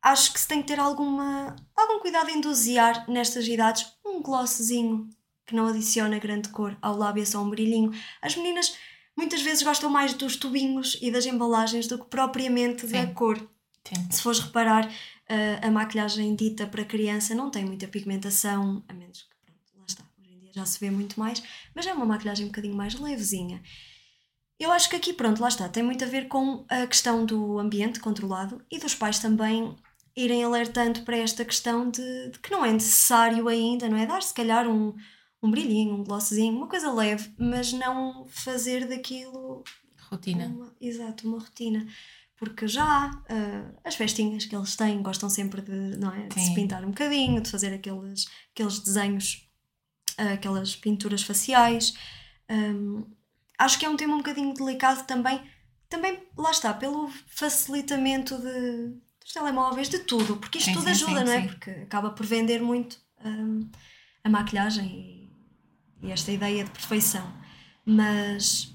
acho 0.03 0.33
que 0.33 0.41
se 0.41 0.49
tem 0.49 0.63
que 0.63 0.69
ter 0.69 0.81
alguma, 0.81 1.55
algum 1.77 2.01
cuidado 2.01 2.31
em 2.31 2.41
dosear 2.41 3.09
nestas 3.11 3.47
idades 3.47 3.87
um 4.05 4.23
glossezinho 4.23 5.09
que 5.47 5.55
não 5.55 5.67
adiciona 5.67 6.19
grande 6.19 6.49
cor 6.49 6.75
ao 6.81 6.97
lábio, 6.97 7.23
é 7.23 7.27
só 7.27 7.43
um 7.43 7.51
brilhinho. 7.51 7.93
As 8.23 8.35
meninas 8.37 8.75
muitas 9.17 9.43
vezes 9.43 9.63
gostam 9.63 9.91
mais 9.91 10.15
dos 10.15 10.37
tubinhos 10.37 10.99
e 11.01 11.11
das 11.11 11.27
embalagens 11.27 11.87
do 11.87 11.99
que 11.99 12.07
propriamente 12.07 12.87
da 12.87 13.07
cor. 13.07 13.39
Sim. 13.85 14.11
Se 14.11 14.23
fores 14.23 14.41
reparar, 14.41 14.87
uh, 14.87 15.67
a 15.67 15.71
maquilhagem 15.71 16.35
dita 16.35 16.67
para 16.67 16.85
criança 16.85 17.35
não 17.35 17.51
tem 17.51 17.65
muita 17.65 17.87
pigmentação, 17.87 18.83
a 18.89 18.95
menos 18.95 19.23
que, 19.23 19.37
pronto, 19.45 19.79
lá 19.79 19.85
está, 19.87 20.05
hoje 20.19 20.33
em 20.33 20.39
dia 20.41 20.51
já 20.55 20.65
se 20.65 20.81
vê 20.81 20.91
muito 20.91 21.19
mais, 21.21 21.43
mas 21.75 21.87
é 21.87 21.93
uma 21.93 22.07
maquilhagem 22.07 22.47
um 22.47 22.49
bocadinho 22.49 22.75
mais 22.75 22.95
levezinha. 22.95 23.63
Eu 24.59 24.71
acho 24.71 24.89
que 24.89 24.97
aqui, 24.97 25.13
pronto, 25.13 25.41
lá 25.41 25.49
está, 25.49 25.69
tem 25.69 25.83
muito 25.83 26.05
a 26.05 26.07
ver 26.07 26.29
com 26.29 26.65
a 26.69 26.87
questão 26.87 27.27
do 27.27 27.59
ambiente 27.59 28.01
controlado 28.01 28.65
e 28.71 28.79
dos 28.79 28.95
pais 28.95 29.19
também 29.19 29.77
irem 30.17 30.45
alertando 30.45 31.03
para 31.03 31.17
esta 31.17 31.45
questão 31.45 31.91
de, 31.91 32.31
de 32.31 32.39
que 32.39 32.51
não 32.51 32.65
é 32.65 32.73
necessário 32.73 33.49
ainda, 33.49 33.89
não 33.89 33.97
é? 33.97 34.07
Dar 34.07 34.23
se 34.23 34.33
calhar 34.33 34.69
um, 34.69 34.95
um 35.45 35.51
brilhinho, 35.51 35.95
um 35.95 36.03
glosszinho, 36.03 36.57
uma 36.57 36.67
coisa 36.67 36.91
leve, 36.91 37.31
mas 37.37 37.71
não 37.71 38.27
fazer 38.29 38.89
daquilo. 38.89 39.63
Rotina. 40.11 40.47
Uma, 40.47 40.75
exato, 40.81 41.29
uma 41.29 41.39
rotina. 41.39 41.87
Porque 42.35 42.67
já 42.67 43.11
uh, 43.11 43.79
as 43.85 43.95
festinhas 43.95 44.47
que 44.47 44.57
eles 44.57 44.75
têm 44.75 45.03
gostam 45.03 45.29
sempre 45.29 45.61
de, 45.61 45.99
não 45.99 46.11
é? 46.13 46.29
de 46.29 46.41
se 46.41 46.55
pintar 46.55 46.83
um 46.83 46.89
bocadinho, 46.89 47.43
de 47.43 47.51
fazer 47.51 47.75
aqueles, 47.75 48.27
aqueles 48.53 48.79
desenhos, 48.79 49.47
uh, 50.19 50.33
aquelas 50.33 50.75
pinturas 50.75 51.23
faciais. 51.23 51.93
Um, 52.51 53.05
acho 53.59 53.79
que 53.79 53.85
é 53.85 53.89
um 53.89 53.97
tema 53.97 54.15
um 54.15 54.19
bocadinho 54.19 54.55
delicado 54.55 55.07
também, 55.07 55.43
também 55.91 56.23
lá 56.39 56.51
está, 56.51 56.73
pelo 56.73 57.09
facilitamento 57.27 58.39
de, 58.39 58.95
dos 59.21 59.33
telemóveis, 59.33 59.91
de 59.91 59.99
tudo, 59.99 60.39
porque 60.39 60.57
isto 60.57 60.69
sim, 60.69 60.73
tudo 60.73 60.85
sim, 60.85 60.91
ajuda, 60.91 61.21
sim, 61.21 61.25
não 61.27 61.33
é? 61.33 61.47
Porque 61.47 61.71
acaba 61.71 62.11
por 62.11 62.25
vender 62.25 62.63
muito 62.63 62.99
um, 63.23 63.69
a 64.25 64.29
maquilhagem 64.31 65.14
e, 66.05 66.13
esta 66.13 66.31
ideia 66.31 66.65
de 66.65 66.71
perfeição. 66.71 67.27
Mas 67.85 68.75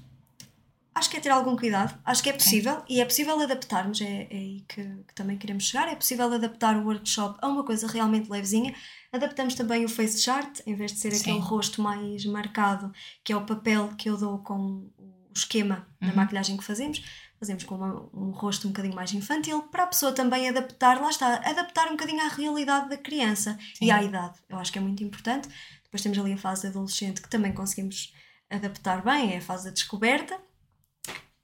acho 0.94 1.10
que 1.10 1.16
é 1.16 1.20
ter 1.20 1.30
algum 1.30 1.56
cuidado, 1.56 1.98
acho 2.04 2.22
que 2.22 2.28
é 2.28 2.32
possível 2.32 2.82
e 2.88 3.00
é 3.00 3.04
possível 3.04 3.40
adaptarmos, 3.40 4.00
é, 4.00 4.28
é 4.30 4.36
aí 4.36 4.64
que, 4.68 4.82
que, 4.82 5.14
também 5.14 5.38
queremos 5.38 5.64
chegar, 5.64 5.88
é 5.88 5.94
possível 5.94 6.32
adaptar 6.32 6.76
o 6.76 6.84
workshop 6.84 7.38
a 7.40 7.48
uma 7.48 7.64
coisa 7.64 7.86
realmente 7.86 8.30
levezinha. 8.30 8.74
Adaptamos 9.12 9.54
também 9.54 9.84
o 9.84 9.88
face 9.88 10.20
chart, 10.20 10.60
em 10.66 10.74
vez 10.74 10.92
de 10.92 10.98
ser 10.98 11.14
aquele 11.14 11.38
rosto 11.38 11.80
mais 11.82 12.24
marcado, 12.26 12.92
que 13.24 13.32
é 13.32 13.36
o 13.36 13.44
papel 13.46 13.88
que 13.96 14.10
eu 14.10 14.16
dou 14.16 14.38
com 14.38 14.90
o 14.98 15.32
esquema 15.34 15.86
uhum. 16.00 16.08
da 16.08 16.14
maquilhagem 16.14 16.56
que 16.56 16.64
fazemos 16.64 17.02
fazemos 17.40 17.64
com 17.64 17.74
uma, 17.74 18.08
um 18.12 18.30
rosto 18.30 18.68
um 18.68 18.70
bocadinho 18.70 18.94
mais 18.94 19.14
infantil, 19.14 19.62
para 19.62 19.84
a 19.84 19.86
pessoa 19.86 20.12
também 20.12 20.46
adaptar, 20.48 21.00
lá 21.00 21.08
está, 21.08 21.36
adaptar 21.36 21.86
um 21.86 21.92
bocadinho 21.92 22.22
à 22.22 22.28
realidade 22.28 22.90
da 22.90 22.98
criança 22.98 23.58
Sim. 23.74 23.86
e 23.86 23.90
à 23.90 24.02
idade. 24.02 24.38
Eu 24.46 24.58
acho 24.58 24.70
que 24.70 24.78
é 24.78 24.82
muito 24.82 25.02
importante. 25.02 25.48
Depois 25.90 26.02
temos 26.02 26.18
ali 26.18 26.32
a 26.32 26.38
fase 26.38 26.68
adolescente 26.68 27.20
que 27.20 27.28
também 27.28 27.52
conseguimos 27.52 28.14
adaptar 28.48 29.02
bem, 29.02 29.34
é 29.34 29.38
a 29.38 29.42
fase 29.42 29.64
da 29.64 29.70
descoberta. 29.72 30.40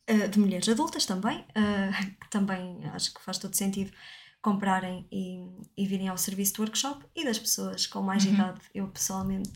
Uh, 0.09 0.29
de 0.29 0.39
mulheres 0.39 0.69
adultas 0.69 1.05
também, 1.05 1.41
uh, 1.41 2.07
que 2.23 2.31
também 2.31 2.79
acho 2.95 3.13
que 3.13 3.21
faz 3.21 3.39
todo 3.39 3.57
sentido 3.57 3.91
comprarem 4.41 5.05
e, 5.11 5.45
e 5.77 5.85
virem 5.85 6.07
ao 6.07 6.17
serviço 6.17 6.55
do 6.55 6.63
workshop 6.63 7.05
e 7.17 7.25
das 7.25 7.37
pessoas 7.37 7.89
com 7.89 8.01
mais 8.01 8.25
uhum. 8.25 8.35
idade. 8.35 8.61
Eu 8.73 8.87
pessoalmente 8.87 9.51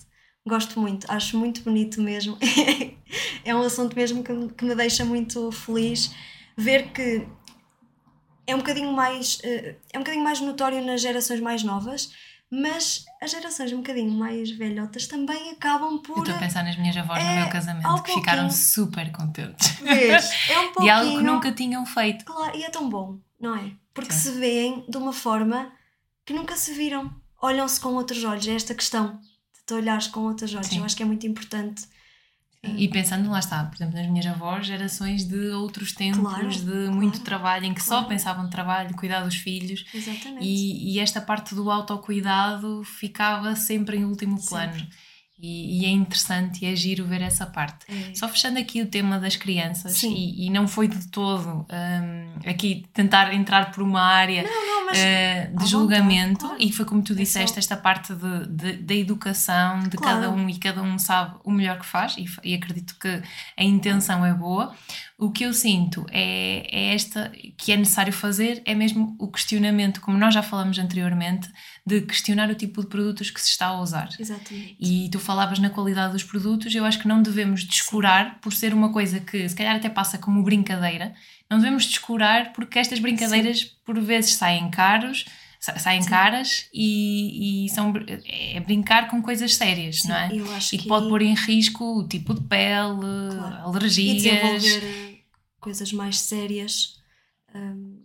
gosto 0.44 0.80
muito, 0.80 1.06
acho 1.08 1.38
muito 1.38 1.62
bonito 1.62 2.02
mesmo. 2.02 2.36
é 3.44 3.54
um 3.54 3.62
assunto 3.62 3.94
mesmo 3.94 4.24
que, 4.24 4.48
que 4.54 4.64
me 4.64 4.74
deixa 4.74 5.04
muito 5.04 5.52
feliz 5.52 6.12
ver 6.56 6.92
que 6.92 7.28
é 8.44 8.54
um 8.56 8.58
bocadinho 8.58 8.92
mais 8.92 9.36
uh, 9.36 9.76
é 9.92 9.98
um 9.98 10.00
bocadinho 10.00 10.24
mais 10.24 10.40
notório 10.40 10.84
nas 10.84 11.00
gerações 11.00 11.38
mais 11.38 11.62
novas 11.62 12.12
mas 12.50 13.04
as 13.22 13.30
gerações 13.30 13.72
um 13.72 13.76
bocadinho 13.76 14.10
mais 14.10 14.50
velhotas 14.50 15.06
também 15.06 15.50
acabam 15.50 15.98
por. 16.02 16.16
Eu 16.16 16.22
estou 16.24 16.34
a 16.34 16.38
pensar 16.38 16.64
nas 16.64 16.76
minhas 16.76 16.96
avós 16.96 17.22
é, 17.22 17.28
no 17.28 17.40
meu 17.42 17.48
casamento 17.48 18.02
que 18.02 18.14
ficaram 18.14 18.50
super 18.50 19.12
contentes. 19.12 19.68
Vês? 19.80 20.30
É 20.50 20.58
um 20.58 20.72
pouquinho. 20.72 20.84
De 20.84 20.90
algo 20.90 21.16
que 21.18 21.22
nunca 21.22 21.52
tinham 21.52 21.86
feito. 21.86 22.24
Claro, 22.24 22.56
e 22.56 22.64
é 22.64 22.70
tão 22.70 22.88
bom, 22.88 23.18
não 23.40 23.54
é? 23.54 23.72
Porque 23.94 24.12
Sim. 24.12 24.18
se 24.18 24.30
veem 24.38 24.84
de 24.88 24.96
uma 24.96 25.12
forma 25.12 25.70
que 26.26 26.32
nunca 26.32 26.56
se 26.56 26.72
viram. 26.74 27.14
Olham-se 27.40 27.80
com 27.80 27.90
outros 27.90 28.22
olhos. 28.24 28.46
É 28.48 28.54
esta 28.54 28.74
questão 28.74 29.18
de 29.18 29.64
te 29.66 29.72
olhares 29.72 30.08
com 30.08 30.20
outros 30.20 30.52
olhos. 30.54 30.66
Sim. 30.66 30.78
Eu 30.78 30.84
acho 30.84 30.96
que 30.96 31.02
é 31.02 31.06
muito 31.06 31.26
importante 31.26 31.88
e 32.62 32.88
pensando, 32.88 33.30
lá 33.30 33.38
está, 33.38 33.64
por 33.64 33.76
exemplo, 33.76 33.96
nas 33.96 34.06
minhas 34.06 34.26
avós, 34.26 34.66
gerações 34.66 35.24
de 35.24 35.48
outros 35.50 35.92
tempos, 35.92 36.20
claro, 36.20 36.48
de 36.50 36.62
claro, 36.62 36.92
muito 36.92 37.20
trabalho, 37.20 37.64
em 37.64 37.72
que 37.72 37.82
claro. 37.82 38.02
só 38.02 38.08
pensavam 38.08 38.44
no 38.44 38.50
trabalho, 38.50 38.94
cuidar 38.94 39.22
dos 39.22 39.36
filhos. 39.36 39.86
Exatamente. 39.94 40.44
E, 40.44 40.94
e 40.94 40.98
esta 40.98 41.22
parte 41.22 41.54
do 41.54 41.70
autocuidado 41.70 42.82
ficava 42.84 43.56
sempre 43.56 43.96
em 43.96 44.04
último 44.04 44.38
plano. 44.46 44.74
Sempre. 44.74 44.88
E, 45.42 45.80
e, 45.80 45.86
é 45.86 45.88
interessante 45.88 46.64
e 46.64 46.72
é 46.72 46.76
giro 46.76 47.04
ver 47.04 47.22
essa 47.22 47.46
parte. 47.46 47.86
É. 47.88 48.14
Só 48.14 48.28
fechando 48.28 48.58
aqui 48.58 48.82
o 48.82 48.86
tema 48.86 49.18
das 49.18 49.36
crianças, 49.36 50.02
e, 50.02 50.46
e, 50.46 50.50
não 50.50 50.68
foi 50.68 50.86
de 50.86 51.08
todo 51.08 51.66
um, 51.70 52.48
aqui 52.48 52.84
tentar 52.92 53.32
entrar 53.32 53.72
por 53.72 53.82
uma 53.82 54.02
área 54.02 54.42
não, 54.42 54.66
não, 54.66 54.86
mas, 54.86 54.98
uh, 54.98 55.56
de 55.56 55.66
julgamento, 55.66 56.46
vontade, 56.46 56.58
claro. 56.58 56.62
e 56.62 56.72
foi 56.72 56.84
como 56.84 57.02
tu 57.02 57.12
é 57.14 57.16
disseste, 57.16 57.58
esta 57.58 57.76
parte 57.76 58.12
de, 58.14 58.46
de, 58.48 58.72
da 58.82 58.94
educação 58.94 59.80
de 59.80 59.96
claro. 59.96 60.20
cada 60.20 60.30
um 60.30 60.48
e 60.48 60.58
cada 60.58 60.82
um 60.82 60.98
sabe 60.98 61.36
o 61.42 61.50
melhor 61.50 61.78
que 61.78 61.86
faz, 61.86 62.16
e, 62.18 62.26
e 62.44 62.54
acredito 62.54 62.96
que 62.98 63.22
a 63.56 63.64
intenção 63.64 64.24
é 64.24 64.34
boa. 64.34 64.74
O 65.18 65.30
que 65.30 65.44
eu 65.44 65.52
sinto 65.52 66.06
é, 66.10 66.66
é 66.70 66.94
esta 66.94 67.30
que 67.56 67.72
é 67.72 67.76
necessário 67.76 68.12
fazer, 68.12 68.62
é 68.64 68.74
mesmo 68.74 69.16
o 69.18 69.28
questionamento, 69.28 70.00
como 70.00 70.16
nós 70.16 70.32
já 70.32 70.42
falamos 70.42 70.78
anteriormente, 70.78 71.48
de 71.86 72.02
questionar 72.02 72.50
o 72.50 72.54
tipo 72.54 72.80
de 72.82 72.86
produtos 72.86 73.30
que 73.30 73.40
se 73.40 73.48
está 73.48 73.66
a 73.66 73.80
usar. 73.80 74.08
Exatamente. 74.18 74.76
E 74.78 75.08
tu 75.10 75.18
falavas 75.18 75.58
na 75.58 75.70
qualidade 75.70 76.12
dos 76.12 76.22
produtos, 76.22 76.74
eu 76.74 76.84
acho 76.84 76.98
que 76.98 77.08
não 77.08 77.22
devemos 77.22 77.64
descurar 77.64 78.38
por 78.40 78.52
ser 78.52 78.74
uma 78.74 78.92
coisa 78.92 79.20
que 79.20 79.48
se 79.48 79.56
calhar 79.56 79.76
até 79.76 79.88
passa 79.88 80.18
como 80.18 80.42
brincadeira, 80.42 81.14
não 81.50 81.58
devemos 81.58 81.84
descurar 81.84 82.52
porque 82.52 82.78
estas 82.78 82.98
brincadeiras 82.98 83.60
Sim. 83.60 83.70
por 83.84 83.98
vezes 84.00 84.34
saem 84.34 84.70
caros, 84.70 85.24
saem 85.58 86.02
Sim. 86.02 86.08
caras 86.08 86.68
e, 86.72 87.64
e, 87.64 87.68
são 87.70 87.92
é 88.24 88.60
brincar 88.60 89.08
com 89.08 89.20
coisas 89.20 89.54
sérias, 89.54 90.02
Sim, 90.02 90.08
não 90.08 90.16
é? 90.16 90.30
e 90.72 90.78
que 90.78 90.86
pode 90.86 91.08
pôr 91.08 91.22
em 91.22 91.34
risco 91.34 91.98
o 91.98 92.06
tipo 92.06 92.34
de 92.34 92.42
pele, 92.42 93.36
claro. 93.36 93.68
alergias. 93.68 94.22
E 94.22 94.30
desenvolver 94.30 94.84
eh, 94.84 95.18
coisas 95.58 95.92
mais 95.92 96.20
sérias 96.20 96.98
um, 97.54 98.00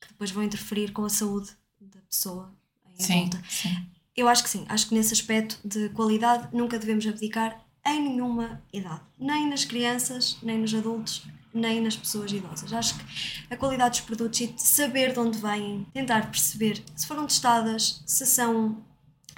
que 0.00 0.08
depois 0.08 0.30
vão 0.30 0.42
interferir 0.42 0.92
com 0.92 1.04
a 1.04 1.10
saúde 1.10 1.50
da 1.80 2.00
pessoa 2.08 2.57
sim, 2.98 3.30
sim. 3.48 3.76
Eu 4.16 4.28
acho 4.28 4.42
que 4.42 4.50
sim, 4.50 4.64
acho 4.68 4.88
que 4.88 4.94
nesse 4.94 5.12
aspecto 5.12 5.58
de 5.64 5.88
qualidade 5.90 6.48
nunca 6.52 6.78
devemos 6.78 7.06
abdicar 7.06 7.64
em 7.86 8.02
nenhuma 8.02 8.62
idade, 8.72 9.00
nem 9.18 9.48
nas 9.48 9.64
crianças, 9.64 10.36
nem 10.42 10.58
nos 10.58 10.74
adultos, 10.74 11.24
nem 11.54 11.80
nas 11.80 11.96
pessoas 11.96 12.30
idosas. 12.32 12.72
Acho 12.72 12.98
que 12.98 13.04
a 13.50 13.56
qualidade 13.56 13.98
dos 13.98 14.00
produtos 14.00 14.40
e 14.40 14.52
saber 14.56 15.12
de 15.12 15.18
onde 15.18 15.38
vêm, 15.38 15.86
tentar 15.92 16.30
perceber 16.30 16.82
se 16.94 17.06
foram 17.06 17.26
testadas, 17.26 18.02
se 18.06 18.26
são 18.26 18.84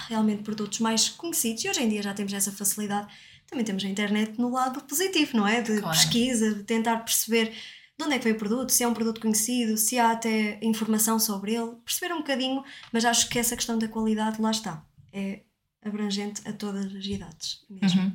realmente 0.09 0.43
produtos 0.43 0.81
mais 0.81 1.09
conhecidos, 1.09 1.65
e 1.65 1.69
hoje 1.69 1.83
em 1.83 1.89
dia 1.89 2.03
já 2.03 2.15
temos 2.15 2.33
essa 2.33 2.51
facilidade, 2.51 3.07
também 3.47 3.65
temos 3.65 3.85
a 3.85 3.89
internet 3.89 4.39
no 4.39 4.51
lado 4.51 4.81
positivo, 4.83 5.37
não 5.37 5.47
é? 5.47 5.61
De 5.61 5.81
claro. 5.81 5.97
pesquisa, 5.97 6.55
de 6.55 6.63
tentar 6.63 6.97
perceber 6.99 7.53
de 8.01 8.07
onde 8.07 8.15
é 8.15 8.19
que 8.19 8.25
veio 8.25 8.37
o 8.37 8.39
produto, 8.39 8.71
se 8.71 8.83
é 8.83 8.89
um 8.89 8.95
produto 8.95 9.21
conhecido, 9.21 9.77
se 9.77 9.99
há 9.99 10.13
até 10.13 10.59
informação 10.63 11.19
sobre 11.19 11.55
ele, 11.55 11.73
perceber 11.85 12.15
um 12.15 12.19
bocadinho, 12.19 12.65
mas 12.93 13.05
acho 13.05 13.29
que 13.29 13.39
essa 13.39 13.55
questão 13.55 13.79
da 13.79 13.89
qualidade 13.89 14.41
lá 14.41 14.51
está. 14.51 14.85
É 15.13 15.41
abrangente 15.85 16.47
a 16.47 16.53
todas 16.53 16.95
as 16.95 17.05
idades. 17.05 17.61
Uhum. 17.71 18.13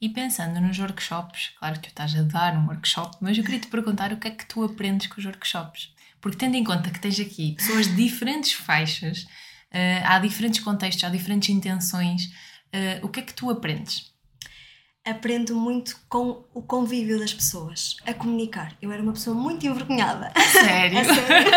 E 0.00 0.08
pensando 0.08 0.60
nos 0.60 0.78
workshops, 0.78 1.52
claro 1.58 1.74
que 1.76 1.82
tu 1.82 1.88
estás 1.88 2.14
a 2.14 2.22
dar 2.22 2.56
um 2.56 2.66
workshop, 2.66 3.16
mas 3.20 3.36
eu 3.36 3.44
queria 3.44 3.60
te 3.60 3.68
perguntar 3.68 4.12
o 4.12 4.16
que 4.16 4.28
é 4.28 4.30
que 4.30 4.46
tu 4.46 4.64
aprendes 4.64 5.06
com 5.08 5.20
os 5.20 5.26
workshops? 5.26 5.92
Porque 6.20 6.38
tendo 6.38 6.56
em 6.56 6.64
conta 6.64 6.90
que 6.90 7.00
tens 7.00 7.18
aqui 7.20 7.52
pessoas 7.52 7.86
de 7.86 7.96
diferentes 7.96 8.52
faixas, 8.52 9.24
uh, 9.24 10.04
há 10.04 10.18
diferentes 10.18 10.60
contextos, 10.60 11.04
há 11.04 11.08
diferentes 11.08 11.48
intenções, 11.50 12.26
uh, 12.26 13.04
o 13.04 13.08
que 13.08 13.20
é 13.20 13.22
que 13.22 13.34
tu 13.34 13.50
aprendes? 13.50 14.11
Aprendo 15.04 15.56
muito 15.56 15.98
com 16.08 16.44
o 16.54 16.62
convívio 16.62 17.18
das 17.18 17.34
pessoas, 17.34 17.96
a 18.06 18.14
comunicar. 18.14 18.76
Eu 18.80 18.92
era 18.92 19.02
uma 19.02 19.12
pessoa 19.12 19.34
muito 19.34 19.66
envergonhada. 19.66 20.32
Sério? 20.52 20.98
sério. 21.04 21.50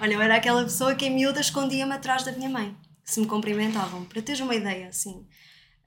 Olha, 0.00 0.14
eu 0.14 0.20
era 0.20 0.36
aquela 0.36 0.64
pessoa 0.64 0.94
que 0.94 1.06
em 1.06 1.14
miúda 1.14 1.40
escondia-me 1.40 1.92
atrás 1.92 2.24
da 2.24 2.32
minha 2.32 2.50
mãe, 2.50 2.76
se 3.04 3.20
me 3.20 3.26
cumprimentavam, 3.26 4.04
para 4.04 4.20
teres 4.20 4.40
uma 4.40 4.54
ideia, 4.54 4.88
assim. 4.88 5.26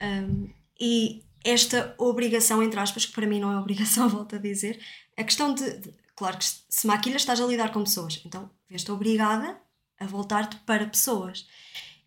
Um, 0.02 0.48
e 0.80 1.22
esta 1.44 1.94
obrigação, 1.98 2.62
entre 2.62 2.80
aspas, 2.80 3.04
que 3.04 3.12
para 3.12 3.26
mim 3.26 3.40
não 3.40 3.52
é 3.52 3.58
obrigação, 3.58 4.08
volto 4.08 4.36
a 4.36 4.38
dizer, 4.38 4.80
a 5.16 5.24
questão 5.24 5.52
de, 5.52 5.78
de 5.78 5.94
claro 6.16 6.38
que 6.38 6.44
se 6.46 6.86
maquilhas 6.86 7.22
estás 7.22 7.40
a 7.40 7.46
lidar 7.46 7.72
com 7.72 7.84
pessoas, 7.84 8.20
então 8.24 8.50
vês-te 8.68 8.90
obrigada 8.90 9.60
a 10.00 10.06
voltar-te 10.06 10.56
para 10.58 10.86
pessoas 10.86 11.46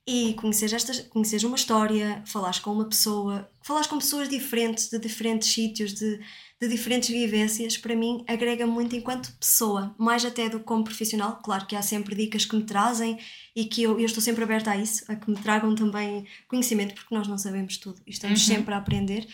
e 0.08 0.34
conheces, 0.34 0.74
esta, 0.74 1.04
conheces 1.04 1.44
uma 1.44 1.56
história, 1.56 2.24
falares 2.26 2.60
com 2.60 2.72
uma 2.72 2.86
pessoa, 2.86 3.50
falares 3.62 3.88
com 3.88 3.98
pessoas 4.00 4.28
diferentes, 4.28 4.90
de 4.90 4.98
diferentes 4.98 5.48
sítios, 5.48 5.94
de, 5.94 6.20
de 6.60 6.68
diferentes 6.68 7.10
vivências, 7.10 7.78
para 7.78 7.96
mim 7.96 8.24
agrega 8.28 8.66
muito 8.66 8.96
enquanto 8.96 9.32
pessoa, 9.38 9.96
mais 10.00 10.26
até 10.26 10.50
do 10.50 10.60
que 10.60 10.66
como 10.66 10.84
profissional. 10.84 11.40
Claro 11.44 11.68
que 11.68 11.76
há 11.76 11.84
sempre 11.84 12.16
dicas 12.16 12.46
que 12.46 12.56
me 12.56 12.64
trazem 12.64 13.20
e 13.56 13.66
que 13.66 13.84
eu, 13.84 14.00
eu 14.00 14.06
estou 14.06 14.24
sempre 14.24 14.44
aberta 14.44 14.72
a 14.72 14.78
isso, 14.78 15.04
a 15.08 15.16
que 15.16 15.30
me 15.30 15.38
tragam 15.38 15.76
também 15.76 16.26
conhecimento, 16.48 16.96
porque 16.96 17.14
nós 17.14 17.28
não 17.28 17.38
sabemos 17.38 17.78
tudo 17.78 18.02
e 18.06 18.12
estamos 18.12 18.42
uhum. 18.48 18.56
sempre 18.56 18.74
a 18.74 18.78
aprender 18.78 19.28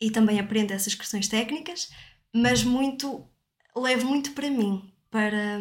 e 0.00 0.10
também 0.10 0.38
aprendo 0.38 0.72
essas 0.72 0.94
questões 0.94 1.26
técnicas, 1.26 1.90
mas 2.32 2.62
muito, 2.62 3.24
levo 3.76 4.06
muito 4.06 4.32
para 4.32 4.50
mim, 4.50 4.88
para 5.10 5.58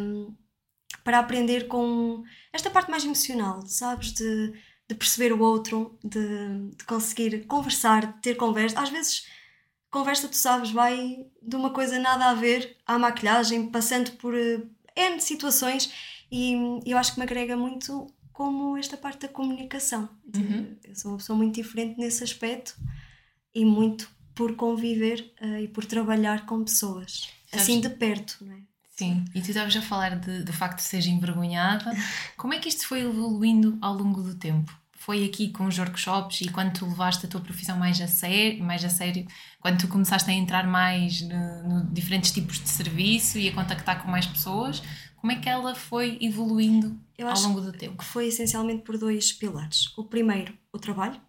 para 1.04 1.20
aprender 1.20 1.68
com 1.68 2.24
esta 2.52 2.70
parte 2.70 2.92
mais 2.92 3.04
emocional, 3.04 3.62
sabes? 3.66 4.12
De, 4.12 4.54
de 4.88 4.96
perceber 4.96 5.34
o 5.34 5.42
outro, 5.42 5.98
de, 6.04 6.70
de 6.76 6.84
conseguir 6.86 7.46
conversar, 7.46 8.14
de 8.14 8.22
ter 8.22 8.36
conversa. 8.36 8.80
Às 8.80 8.90
vezes, 8.90 9.28
conversa, 9.90 10.28
tu 10.28 10.36
sabes, 10.36 10.72
vai 10.72 11.26
de 11.42 11.56
uma 11.56 11.70
coisa 11.72 12.00
nada 12.00 12.26
a 12.26 12.34
ver 12.34 12.78
à 12.86 12.98
maquilhagem, 12.98 13.70
passando 13.70 14.12
por 14.14 14.34
uh, 14.34 14.70
N 14.96 15.20
situações, 15.20 15.92
e 16.32 16.54
eu 16.86 16.98
acho 16.98 17.14
que 17.14 17.20
me 17.20 17.26
agrega 17.26 17.58
muito 17.58 18.08
como 18.32 18.78
esta 18.78 18.98
parte 18.98 19.22
da 19.22 19.28
comunicação. 19.28 20.10
Uhum. 20.36 20.78
Eu 20.84 20.96
sou 20.96 21.12
uma 21.12 21.18
pessoa 21.18 21.38
muito 21.38 21.56
diferente 21.56 22.00
nesse 22.00 22.24
aspecto 22.24 22.76
e 23.54 23.66
muito 23.66 24.10
por 24.34 24.56
conviver 24.56 25.34
uh, 25.42 25.58
e 25.58 25.68
por 25.68 25.86
trabalhar 25.86 26.46
com 26.46 26.64
pessoas, 26.64 27.30
Sabes? 27.48 27.64
assim 27.64 27.82
de 27.82 27.90
perto, 27.90 28.38
não 28.42 28.54
é? 28.54 28.71
Sim, 29.02 29.26
e 29.34 29.42
tu 29.42 29.50
estavas 29.50 29.76
a 29.76 29.82
falar 29.82 30.16
de, 30.20 30.44
do 30.44 30.54
facto 30.54 30.78
de 30.78 30.84
seres 30.84 31.08
envergonhada. 31.08 31.92
Como 32.38 32.54
é 32.54 32.60
que 32.60 32.70
isto 32.70 32.88
foi 32.88 33.02
evoluindo 33.02 33.76
ao 33.82 33.96
longo 33.96 34.22
do 34.22 34.36
tempo? 34.36 34.72
Foi 34.92 35.26
aqui 35.26 35.50
com 35.50 35.66
os 35.66 35.80
workshops 35.80 36.42
e 36.42 36.50
quando 36.50 36.74
tu 36.74 36.86
levaste 36.86 37.26
a 37.26 37.30
tua 37.30 37.42
profissão 37.42 37.76
mais 37.80 38.00
a 38.00 38.06
sério, 38.06 38.64
mais 38.64 38.86
a 38.86 38.90
sério 38.90 39.26
quando 39.60 39.80
tu 39.80 39.88
começaste 39.88 40.30
a 40.30 40.34
entrar 40.34 40.68
mais 40.68 41.20
no, 41.24 41.64
no 41.64 41.86
diferentes 41.92 42.32
tipos 42.32 42.60
de 42.60 42.70
serviço 42.70 43.40
e 43.40 43.50
a 43.50 43.54
contactar 43.56 44.04
com 44.04 44.12
mais 44.12 44.28
pessoas, 44.28 44.84
como 45.16 45.32
é 45.32 45.36
que 45.38 45.50
ela 45.50 45.74
foi 45.74 46.20
evoluindo 46.22 46.96
ao 47.20 47.42
longo 47.42 47.60
do 47.60 47.72
tempo? 47.72 47.98
Que 47.98 48.06
foi 48.06 48.28
essencialmente 48.28 48.84
por 48.84 49.00
dois 49.00 49.34
pilares. 49.34 49.92
O 49.98 50.04
primeiro, 50.04 50.54
o 50.72 50.78
trabalho, 50.78 51.20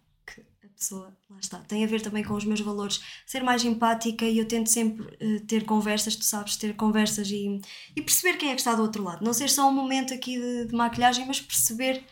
pessoa, 0.83 1.17
lá 1.29 1.39
está, 1.39 1.59
tem 1.59 1.83
a 1.83 1.87
ver 1.87 2.01
também 2.01 2.23
com 2.23 2.33
os 2.33 2.43
meus 2.43 2.59
valores, 2.59 3.01
ser 3.25 3.41
mais 3.41 3.63
empática 3.63 4.25
e 4.25 4.37
eu 4.37 4.45
tento 4.45 4.67
sempre 4.69 5.05
uh, 5.05 5.39
ter 5.45 5.65
conversas, 5.65 6.15
tu 6.15 6.25
sabes, 6.25 6.57
ter 6.57 6.75
conversas 6.75 7.29
e, 7.31 7.61
e 7.95 8.01
perceber 8.01 8.37
quem 8.37 8.49
é 8.49 8.53
que 8.53 8.59
está 8.59 8.75
do 8.75 8.81
outro 8.81 9.01
lado. 9.01 9.23
Não 9.23 9.33
ser 9.33 9.49
só 9.49 9.67
um 9.69 9.73
momento 9.73 10.13
aqui 10.13 10.37
de, 10.37 10.67
de 10.67 10.75
maquilhagem, 10.75 11.25
mas 11.25 11.39
perceber 11.39 12.03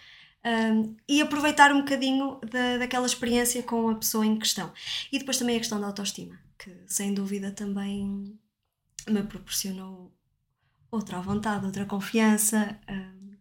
um, 0.45 0.95
e 1.07 1.21
aproveitar 1.21 1.71
um 1.71 1.79
bocadinho 1.79 2.39
da, 2.49 2.77
daquela 2.77 3.05
experiência 3.05 3.61
com 3.61 3.89
a 3.89 3.95
pessoa 3.95 4.25
em 4.25 4.37
questão. 4.39 4.71
E 5.11 5.19
depois 5.19 5.37
também 5.37 5.57
a 5.57 5.59
questão 5.59 5.79
da 5.79 5.87
autoestima, 5.87 6.39
que 6.57 6.73
sem 6.87 7.13
dúvida 7.13 7.51
também 7.51 8.39
me 9.07 9.23
proporcionou 9.23 10.11
outra 10.89 11.19
vontade, 11.21 11.65
outra 11.65 11.85
confiança, 11.85 12.79
um, 12.89 13.35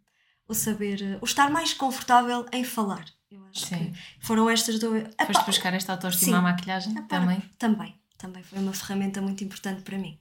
o 0.48 0.54
saber, 0.54 1.18
o 1.20 1.24
estar 1.24 1.50
mais 1.50 1.72
confortável 1.72 2.44
em 2.52 2.64
falar. 2.64 3.04
Eu 3.30 3.44
acho 3.46 3.66
Sim. 3.66 3.92
que 3.92 4.26
foram 4.26 4.50
estas 4.50 4.78
duas. 4.78 5.04
Foste 5.26 5.46
buscar 5.46 5.72
esta 5.74 5.92
autoestima 5.92 6.38
à 6.38 6.42
maquilhagem 6.42 6.92
Epá, 6.92 7.06
também? 7.06 7.40
Também, 7.58 7.94
também 8.18 8.42
foi 8.42 8.58
uma 8.58 8.72
ferramenta 8.72 9.22
muito 9.22 9.44
importante 9.44 9.82
para 9.82 9.96
mim. 9.96 10.18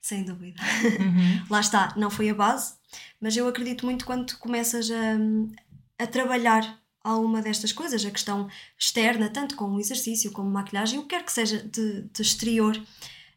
Sem 0.00 0.24
dúvida. 0.24 0.60
Uhum. 0.98 1.44
Lá 1.50 1.60
está, 1.60 1.94
não 1.96 2.10
foi 2.10 2.30
a 2.30 2.34
base, 2.34 2.74
mas 3.20 3.36
eu 3.36 3.46
acredito 3.46 3.84
muito 3.84 4.04
quando 4.04 4.36
começas 4.38 4.90
a, 4.90 6.02
a 6.02 6.06
trabalhar 6.06 6.82
alguma 7.04 7.42
destas 7.42 7.72
coisas, 7.72 8.04
a 8.04 8.10
questão 8.10 8.48
externa, 8.78 9.28
tanto 9.28 9.56
com 9.56 9.66
o 9.66 9.80
exercício 9.80 10.32
como 10.32 10.50
maquilhagem, 10.50 10.98
o 10.98 11.02
que 11.02 11.08
quer 11.08 11.24
que 11.24 11.32
seja 11.32 11.62
de, 11.62 12.02
de 12.02 12.22
exterior, 12.22 12.80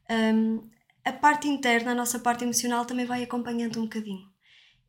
um, 0.10 0.64
a 1.04 1.12
parte 1.12 1.48
interna, 1.48 1.92
a 1.92 1.96
nossa 1.96 2.20
parte 2.20 2.44
emocional 2.44 2.86
também 2.86 3.06
vai 3.06 3.24
acompanhando 3.24 3.80
um 3.80 3.84
bocadinho. 3.84 4.28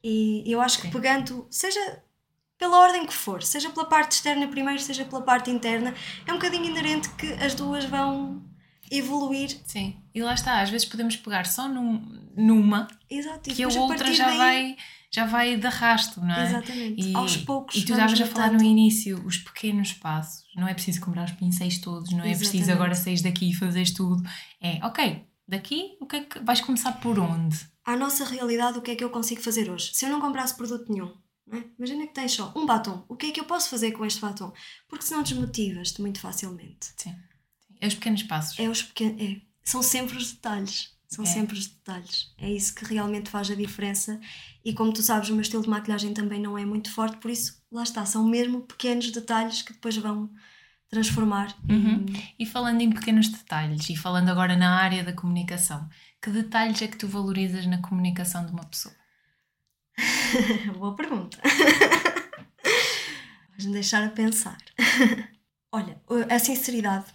E 0.02 0.44
eu 0.46 0.61
acho 0.61 0.80
que 0.80 0.88
pegando, 0.88 1.46
seja 1.50 2.02
pela 2.59 2.78
ordem 2.78 3.07
que 3.07 3.12
for, 3.12 3.42
seja 3.42 3.70
pela 3.70 3.86
parte 3.86 4.12
externa 4.12 4.46
primeiro, 4.48 4.80
seja 4.80 5.04
pela 5.04 5.22
parte 5.22 5.50
interna, 5.50 5.94
é 6.26 6.32
um 6.32 6.36
bocadinho 6.36 6.64
inerente 6.64 7.09
que 7.11 7.32
as 7.34 7.54
duas 7.54 7.84
vão 7.84 8.42
evoluir. 8.90 9.61
Sim, 9.64 9.96
e 10.14 10.22
lá 10.22 10.34
está, 10.34 10.61
às 10.61 10.70
vezes 10.70 10.86
podemos 10.86 11.16
pegar 11.16 11.46
só 11.46 11.68
num, 11.68 12.00
numa 12.36 12.88
Exato, 13.11 13.50
que 13.50 13.62
a 13.62 13.68
outra 13.68 14.12
já 14.12 14.26
daí... 14.26 14.38
vai 14.38 14.76
já 15.11 15.24
vai 15.24 15.57
de 15.57 15.66
arrasto, 15.66 16.20
não 16.20 16.34
é? 16.34 16.44
Exatamente, 16.44 17.09
e, 17.09 17.16
aos 17.16 17.36
poucos. 17.38 17.74
E 17.76 17.84
tu 17.84 17.92
estavas 17.92 18.20
a 18.20 18.26
falar 18.26 18.52
no 18.52 18.62
início, 18.62 19.24
os 19.24 19.38
pequenos 19.38 19.94
passos. 19.94 20.44
Não 20.54 20.68
é 20.68 20.74
preciso 20.74 21.00
comprar 21.00 21.24
os 21.24 21.32
pincéis 21.32 21.78
todos, 21.78 22.11
não 22.11 22.22
é 22.22 22.30
Exatamente. 22.30 22.50
preciso 22.50 22.72
agora 22.72 22.94
sair 22.94 23.22
daqui 23.22 23.50
e 23.50 23.54
fazeres 23.54 23.92
tudo. 23.92 24.22
É, 24.61 24.78
ok, 24.84 25.24
daqui 25.48 25.96
o 26.00 26.07
que 26.07 26.16
é 26.16 26.20
que 26.20 26.38
vais 26.40 26.61
começar 26.61 26.92
por 27.00 27.18
onde? 27.18 27.57
À 27.84 27.96
nossa 27.96 28.24
realidade, 28.24 28.78
o 28.78 28.82
que 28.82 28.90
é 28.90 28.96
que 28.96 29.04
eu 29.04 29.11
consigo 29.11 29.40
fazer 29.40 29.70
hoje? 29.70 29.90
Se 29.94 30.04
eu 30.04 30.11
não 30.11 30.20
comprasse 30.20 30.54
produto 30.54 30.92
nenhum, 30.92 31.14
é? 31.53 31.64
Imagina 31.78 32.07
que 32.07 32.14
tens 32.14 32.32
só 32.32 32.53
um 32.57 32.66
batom. 32.66 33.05
O 33.09 33.16
que 33.16 33.26
é 33.26 33.30
que 33.30 33.40
eu 33.40 33.44
posso 33.44 33.68
fazer 33.68 33.92
com 33.92 34.05
este 34.05 34.20
batom? 34.20 34.53
Porque 34.88 35.05
senão 35.05 35.22
desmotivas-te 35.22 36.01
muito 36.01 36.20
facilmente. 36.20 36.92
Sim. 36.97 37.14
É 37.80 37.86
os 37.86 37.94
pequenos 37.94 38.22
passos. 38.24 38.59
É 38.59 38.68
os 38.68 38.82
pequenos. 38.82 39.22
É. 39.22 39.40
São 39.62 39.82
sempre 39.82 40.16
os 40.16 40.32
detalhes. 40.32 40.97
São 41.09 41.24
é. 41.24 41.28
sempre 41.28 41.57
os 41.57 41.66
detalhes. 41.66 42.34
É 42.38 42.51
isso 42.51 42.74
que 42.74 42.84
realmente 42.84 43.30
faz 43.30 43.51
a 43.51 43.55
diferença. 43.55 44.20
E 44.64 44.74
como 44.74 44.92
tu 44.92 45.03
sabes, 45.03 45.28
o 45.28 45.32
meu 45.32 45.42
estilo 45.42 45.62
de 45.62 45.68
maquilhagem 45.68 46.12
também 46.12 46.40
não 46.40 46.59
é 46.59 46.64
muito 46.64 46.90
forte, 46.90 47.18
por 47.18 47.30
isso, 47.30 47.62
lá 47.70 47.84
está, 47.84 48.05
são 48.05 48.24
mesmo 48.24 48.62
pequenos 48.62 49.11
detalhes 49.12 49.62
que 49.62 49.72
depois 49.72 49.97
vão 49.97 50.28
transformar. 50.88 51.57
Uhum. 51.68 52.07
E... 52.38 52.42
e 52.42 52.47
falando 52.47 52.80
em 52.80 52.90
pequenos 52.90 53.28
detalhes, 53.28 53.88
e 53.88 53.97
falando 53.97 54.28
agora 54.30 54.57
na 54.57 54.76
área 54.76 55.05
da 55.05 55.12
comunicação, 55.12 55.88
que 56.20 56.30
detalhes 56.30 56.82
é 56.82 56.88
que 56.88 56.97
tu 56.97 57.07
valorizas 57.07 57.66
na 57.66 57.80
comunicação 57.80 58.44
de 58.44 58.53
uma 58.53 58.64
pessoa? 58.64 58.94
Boa 60.78 60.94
pergunta. 60.94 61.38
Vais-me 63.53 63.72
deixar 63.72 64.05
a 64.05 64.11
pensar. 64.11 64.59
Olha, 65.72 66.01
a 66.30 66.38
sinceridade 66.38 67.07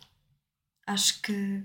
acho 0.88 1.21
que, 1.21 1.63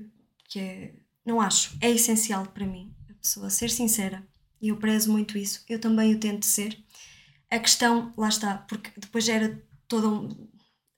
que 0.48 0.58
é. 0.58 0.94
Não 1.24 1.40
acho, 1.40 1.76
é 1.80 1.90
essencial 1.90 2.46
para 2.46 2.66
mim 2.66 2.94
a 3.10 3.14
pessoa 3.14 3.50
ser 3.50 3.70
sincera 3.70 4.26
e 4.60 4.68
eu 4.68 4.76
prezo 4.76 5.10
muito 5.10 5.36
isso. 5.36 5.64
Eu 5.68 5.80
também 5.80 6.14
o 6.14 6.20
tento 6.20 6.46
ser. 6.46 6.78
A 7.50 7.58
questão, 7.58 8.12
lá 8.16 8.28
está, 8.28 8.58
porque 8.58 8.90
depois 8.96 9.24
gera 9.24 9.60
todo 9.88 10.12
um, 10.12 10.48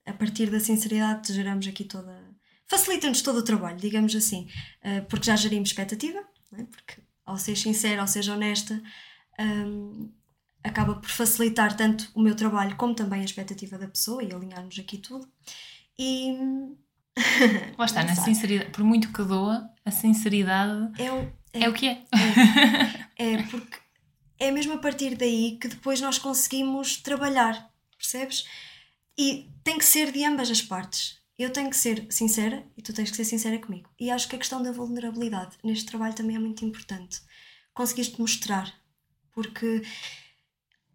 a 0.05 0.13
partir 0.13 0.49
da 0.49 0.59
sinceridade 0.59 1.33
geramos 1.33 1.67
aqui 1.67 1.83
toda 1.83 2.29
facilita-nos 2.69 3.21
todo 3.21 3.39
o 3.39 3.43
trabalho, 3.43 3.77
digamos 3.77 4.15
assim, 4.15 4.47
eh, 4.83 5.01
porque 5.01 5.25
já 5.25 5.35
gerimos 5.35 5.69
expectativa, 5.69 6.19
é? 6.53 6.63
porque 6.63 7.01
ao 7.25 7.37
ser 7.37 7.57
sincera, 7.57 8.01
ao 8.01 8.07
ser 8.07 8.29
honesta, 8.29 8.81
um, 9.39 10.11
acaba 10.63 10.95
por 10.95 11.09
facilitar 11.09 11.75
tanto 11.75 12.11
o 12.13 12.21
meu 12.21 12.35
trabalho 12.35 12.75
como 12.75 12.93
também 12.93 13.21
a 13.21 13.25
expectativa 13.25 13.77
da 13.77 13.87
pessoa 13.87 14.23
e 14.23 14.33
alinharmos 14.33 14.77
aqui 14.79 14.97
tudo. 14.97 15.27
E. 15.97 16.37
Lá 17.77 17.85
está, 17.85 18.03
na 18.03 18.15
sinceridade, 18.15 18.71
por 18.71 18.83
muito 18.83 19.11
que 19.11 19.23
doa, 19.23 19.69
a 19.83 19.91
sinceridade 19.91 21.01
é 21.01 21.11
o, 21.11 21.19
é, 21.53 21.63
é 21.63 21.69
o 21.69 21.73
que 21.73 21.87
é. 21.87 21.91
é. 21.91 23.09
É 23.21 23.43
porque 23.43 23.77
é 24.39 24.49
mesmo 24.49 24.73
a 24.73 24.77
partir 24.77 25.15
daí 25.15 25.57
que 25.59 25.67
depois 25.67 25.99
nós 25.99 26.17
conseguimos 26.17 26.95
trabalhar, 26.95 27.69
percebes? 27.97 28.45
E 29.17 29.51
tem 29.61 29.77
que 29.77 29.83
ser 29.83 30.13
de 30.13 30.23
ambas 30.23 30.49
as 30.49 30.61
partes. 30.61 31.19
Eu 31.37 31.51
tenho 31.51 31.69
que 31.69 31.75
ser 31.75 32.07
sincera 32.09 32.65
e 32.77 32.81
tu 32.81 32.93
tens 32.93 33.11
que 33.11 33.17
ser 33.17 33.25
sincera 33.25 33.59
comigo. 33.59 33.89
E 33.99 34.09
acho 34.09 34.29
que 34.29 34.37
a 34.37 34.39
questão 34.39 34.63
da 34.63 34.71
vulnerabilidade 34.71 35.57
neste 35.61 35.85
trabalho 35.85 36.13
também 36.13 36.37
é 36.37 36.39
muito 36.39 36.63
importante. 36.63 37.21
Conseguiste 37.73 38.19
mostrar 38.19 38.73
porque 39.39 39.81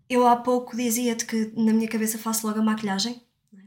eu 0.06 0.26
há 0.26 0.36
pouco 0.36 0.76
dizia-te 0.76 1.24
que 1.24 1.50
na 1.56 1.72
minha 1.72 1.88
cabeça 1.88 2.18
faço 2.18 2.46
logo 2.46 2.58
a 2.58 2.62
maquilhagem, 2.62 3.22
é? 3.56 3.62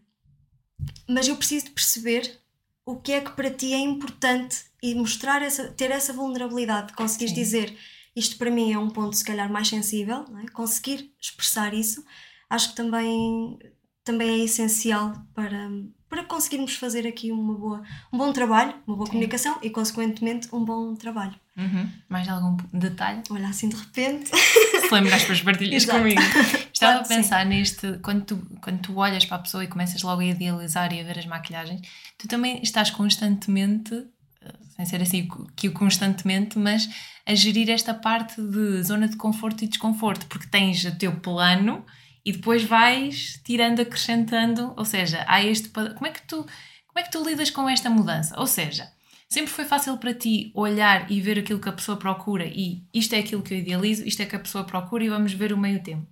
mas 1.09 1.27
eu 1.27 1.35
preciso 1.35 1.65
de 1.65 1.71
perceber 1.71 2.39
o 2.85 2.95
que 2.97 3.11
é 3.11 3.21
que 3.21 3.31
para 3.31 3.49
ti 3.49 3.73
é 3.73 3.79
importante 3.79 4.65
e 4.83 4.93
mostrar 4.93 5.41
essa, 5.41 5.67
ter 5.69 5.89
essa 5.89 6.13
vulnerabilidade, 6.13 6.93
conseguires 6.93 7.33
dizer 7.33 7.75
isto 8.15 8.37
para 8.37 8.51
mim 8.51 8.71
é 8.71 8.77
um 8.77 8.89
ponto 8.89 9.15
se 9.15 9.25
calhar 9.25 9.51
mais 9.51 9.67
sensível, 9.67 10.25
é? 10.43 10.47
conseguir 10.49 11.11
expressar 11.19 11.73
isso, 11.73 12.05
acho 12.47 12.69
que 12.69 12.75
também, 12.75 13.57
também 14.03 14.41
é 14.41 14.43
essencial 14.43 15.13
para, 15.33 15.69
para 16.07 16.23
conseguirmos 16.23 16.75
fazer 16.75 17.07
aqui 17.07 17.31
uma 17.31 17.55
boa, 17.55 17.83
um 18.13 18.17
bom 18.17 18.31
trabalho, 18.31 18.75
uma 18.85 18.95
boa 18.95 19.07
Sim. 19.07 19.13
comunicação 19.13 19.57
e, 19.63 19.71
consequentemente, 19.71 20.47
um 20.53 20.63
bom 20.63 20.95
trabalho. 20.95 21.35
Uhum. 21.57 21.89
Mais 22.07 22.29
algum 22.29 22.55
detalhe? 22.71 23.23
Olha, 23.31 23.47
assim 23.47 23.67
de 23.67 23.75
repente. 23.75 24.31
Se 24.87 24.93
lembras 24.93 25.29
as 25.29 25.41
partilhas 25.41 25.85
comigo. 25.85 26.21
Estava 26.73 26.99
a 26.99 27.03
pensar 27.03 27.43
sim. 27.43 27.49
neste, 27.49 27.99
quando 27.99 28.25
tu, 28.25 28.37
quando 28.61 28.79
tu 28.81 28.97
olhas 28.97 29.25
para 29.25 29.37
a 29.37 29.39
pessoa 29.39 29.63
e 29.63 29.67
começas 29.67 30.01
logo 30.01 30.21
a 30.21 30.25
idealizar 30.25 30.93
e 30.93 31.01
a 31.01 31.03
ver 31.03 31.19
as 31.19 31.25
maquilhagens, 31.25 31.81
tu 32.17 32.27
também 32.27 32.61
estás 32.61 32.91
constantemente, 32.91 33.93
eh, 34.41 34.53
sem 34.75 34.85
ser 34.85 35.01
assim 35.01 35.27
que 35.55 35.67
o 35.67 35.73
constantemente, 35.73 36.57
mas 36.57 36.87
a 37.25 37.35
gerir 37.35 37.69
esta 37.69 37.93
parte 37.93 38.41
de 38.41 38.83
zona 38.83 39.07
de 39.07 39.17
conforto 39.17 39.63
e 39.63 39.67
desconforto, 39.67 40.27
porque 40.27 40.47
tens 40.47 40.85
o 40.85 40.95
teu 40.95 41.13
plano 41.19 41.85
e 42.23 42.31
depois 42.31 42.63
vais 42.63 43.41
tirando, 43.43 43.81
acrescentando, 43.81 44.73
ou 44.77 44.85
seja, 44.85 45.25
há 45.27 45.43
este 45.43 45.69
como 45.69 46.07
é 46.07 46.11
que 46.11 46.21
tu 46.21 46.45
como 46.87 46.99
é 46.99 47.03
que 47.03 47.11
tu 47.11 47.23
lidas 47.23 47.51
com 47.51 47.69
esta 47.69 47.89
mudança? 47.89 48.33
Ou 48.39 48.47
seja, 48.47 48.89
sempre 49.29 49.51
foi 49.51 49.65
fácil 49.65 49.97
para 49.97 50.13
ti 50.13 50.51
olhar 50.53 51.11
e 51.11 51.19
ver 51.19 51.39
aquilo 51.39 51.59
que 51.59 51.69
a 51.69 51.73
pessoa 51.73 51.97
procura 51.97 52.45
e 52.45 52.83
isto 52.93 53.13
é 53.13 53.19
aquilo 53.19 53.41
que 53.41 53.53
eu 53.53 53.57
idealizo, 53.57 54.05
isto 54.05 54.21
é 54.21 54.25
que 54.25 54.35
a 54.35 54.39
pessoa 54.39 54.63
procura 54.63 55.03
e 55.03 55.09
vamos 55.09 55.33
ver 55.33 55.51
o 55.53 55.57
meio 55.57 55.81
termo. 55.81 56.07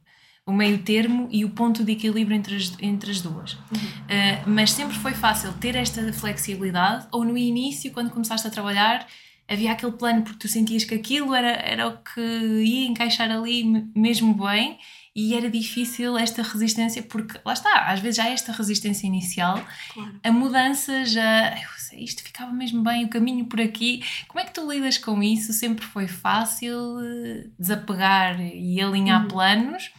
O 0.45 0.53
meio 0.53 0.77
termo 0.79 1.27
e 1.31 1.43
o 1.43 1.49
ponto 1.49 1.83
de 1.83 1.93
equilíbrio 1.93 2.37
entre 2.37 2.55
as, 2.55 2.73
entre 2.79 3.09
as 3.09 3.19
duas. 3.19 3.53
Uhum. 3.53 3.79
Uh, 3.79 4.49
mas 4.49 4.71
sempre 4.71 4.95
foi 4.95 5.13
fácil 5.13 5.51
ter 5.53 5.75
esta 5.75 6.13
flexibilidade 6.13 7.07
ou 7.11 7.23
no 7.23 7.35
início, 7.35 7.91
quando 7.91 8.11
começaste 8.11 8.45
a 8.45 8.51
trabalhar, 8.51 9.07
havia 9.47 9.71
aquele 9.71 9.93
plano 9.93 10.21
porque 10.21 10.39
tu 10.39 10.47
sentias 10.47 10.83
que 10.83 10.93
aquilo 10.93 11.33
era, 11.33 11.49
era 11.49 11.87
o 11.87 11.97
que 11.97 12.21
ia 12.21 12.87
encaixar 12.87 13.31
ali 13.31 13.63
mesmo 13.95 14.33
bem 14.35 14.77
e 15.15 15.33
era 15.33 15.49
difícil 15.49 16.17
esta 16.17 16.41
resistência, 16.43 17.01
porque 17.01 17.39
lá 17.45 17.53
está, 17.53 17.85
às 17.85 18.01
vezes 18.01 18.17
já 18.17 18.29
esta 18.29 18.51
resistência 18.51 19.07
inicial, 19.07 19.65
claro. 19.93 20.19
a 20.21 20.31
mudança 20.31 21.05
já. 21.05 21.55
Sei, 21.77 22.03
isto 22.03 22.21
ficava 22.21 22.51
mesmo 22.51 22.83
bem, 22.83 23.05
o 23.05 23.09
caminho 23.09 23.45
por 23.45 23.61
aqui. 23.61 24.03
Como 24.27 24.41
é 24.41 24.45
que 24.45 24.53
tu 24.53 24.69
lidas 24.69 24.97
com 24.97 25.23
isso? 25.23 25.53
Sempre 25.53 25.85
foi 25.85 26.07
fácil 26.07 26.99
eh, 26.99 27.47
desapegar 27.57 28.41
e 28.41 28.81
alinhar 28.81 29.21
uhum. 29.21 29.27
planos? 29.29 29.89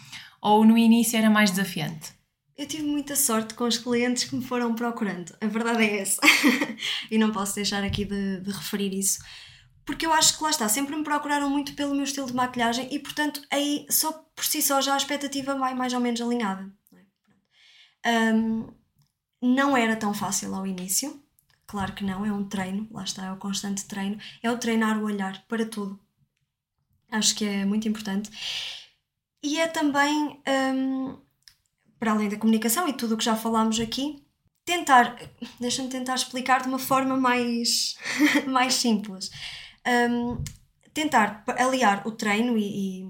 Ou 0.42 0.64
no 0.66 0.76
início 0.76 1.16
era 1.16 1.30
mais 1.30 1.50
desafiante? 1.50 2.14
Eu 2.54 2.66
tive 2.66 2.84
muita 2.84 3.16
sorte 3.16 3.54
com 3.54 3.64
os 3.64 3.78
clientes 3.78 4.24
que 4.24 4.36
me 4.36 4.44
foram 4.44 4.74
procurando, 4.74 5.34
a 5.40 5.46
verdade 5.46 5.82
é 5.82 6.00
essa. 6.00 6.20
e 7.10 7.16
não 7.16 7.30
posso 7.30 7.54
deixar 7.54 7.82
aqui 7.84 8.04
de, 8.04 8.40
de 8.40 8.50
referir 8.50 8.92
isso 8.94 9.18
porque 9.86 10.04
eu 10.04 10.12
acho 10.12 10.36
que 10.36 10.42
lá 10.42 10.50
está, 10.50 10.68
sempre 10.68 10.96
me 10.96 11.04
procuraram 11.04 11.48
muito 11.48 11.72
pelo 11.74 11.94
meu 11.94 12.02
estilo 12.02 12.26
de 12.26 12.34
maquilhagem 12.34 12.92
e 12.92 12.98
portanto 12.98 13.40
aí 13.50 13.86
só 13.88 14.12
por 14.34 14.44
si 14.44 14.60
só 14.60 14.80
já 14.80 14.94
a 14.94 14.96
expectativa 14.96 15.54
vai 15.54 15.74
mais 15.74 15.94
ou 15.94 16.00
menos 16.00 16.20
alinhada. 16.20 16.70
Um, 18.04 18.68
não 19.40 19.76
era 19.76 19.96
tão 19.96 20.12
fácil 20.12 20.54
ao 20.54 20.66
início, 20.66 21.22
claro 21.66 21.92
que 21.92 22.04
não, 22.04 22.26
é 22.26 22.32
um 22.32 22.48
treino, 22.48 22.88
lá 22.90 23.04
está, 23.04 23.26
é 23.26 23.32
o 23.32 23.36
constante 23.36 23.84
treino, 23.84 24.18
é 24.42 24.50
o 24.50 24.58
treinar 24.58 24.98
o 24.98 25.04
olhar 25.04 25.44
para 25.46 25.64
tudo. 25.64 25.98
Acho 27.10 27.34
que 27.36 27.44
é 27.44 27.64
muito 27.64 27.88
importante. 27.88 28.30
E 29.42 29.58
é 29.60 29.68
também, 29.68 30.42
um, 30.74 31.18
para 31.98 32.12
além 32.12 32.28
da 32.28 32.36
comunicação 32.36 32.88
e 32.88 32.92
tudo 32.92 33.14
o 33.14 33.18
que 33.18 33.24
já 33.24 33.36
falámos 33.36 33.78
aqui, 33.78 34.24
tentar, 34.64 35.16
deixa-me 35.60 35.88
tentar 35.88 36.14
explicar 36.16 36.62
de 36.62 36.68
uma 36.68 36.78
forma 36.78 37.16
mais, 37.16 37.96
mais 38.46 38.74
simples 38.74 39.30
um, 39.86 40.42
tentar 40.92 41.44
aliar 41.58 42.06
o 42.06 42.12
treino 42.12 42.56
e, 42.56 43.02
e, 43.02 43.08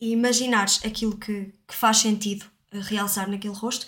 e 0.00 0.12
imaginares 0.12 0.84
aquilo 0.84 1.16
que, 1.16 1.52
que 1.66 1.74
faz 1.74 1.98
sentido 1.98 2.46
realçar 2.72 3.28
naquele 3.28 3.54
rosto, 3.54 3.86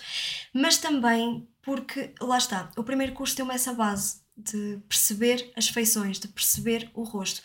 mas 0.53 0.77
também 0.77 1.47
porque, 1.61 2.13
lá 2.21 2.37
está, 2.37 2.71
o 2.77 2.83
primeiro 2.83 3.13
curso 3.13 3.35
tem 3.35 3.49
essa 3.51 3.73
base 3.73 4.21
de 4.37 4.79
perceber 4.87 5.51
as 5.55 5.67
feições, 5.67 6.19
de 6.19 6.27
perceber 6.27 6.91
o 6.93 7.03
rosto. 7.03 7.41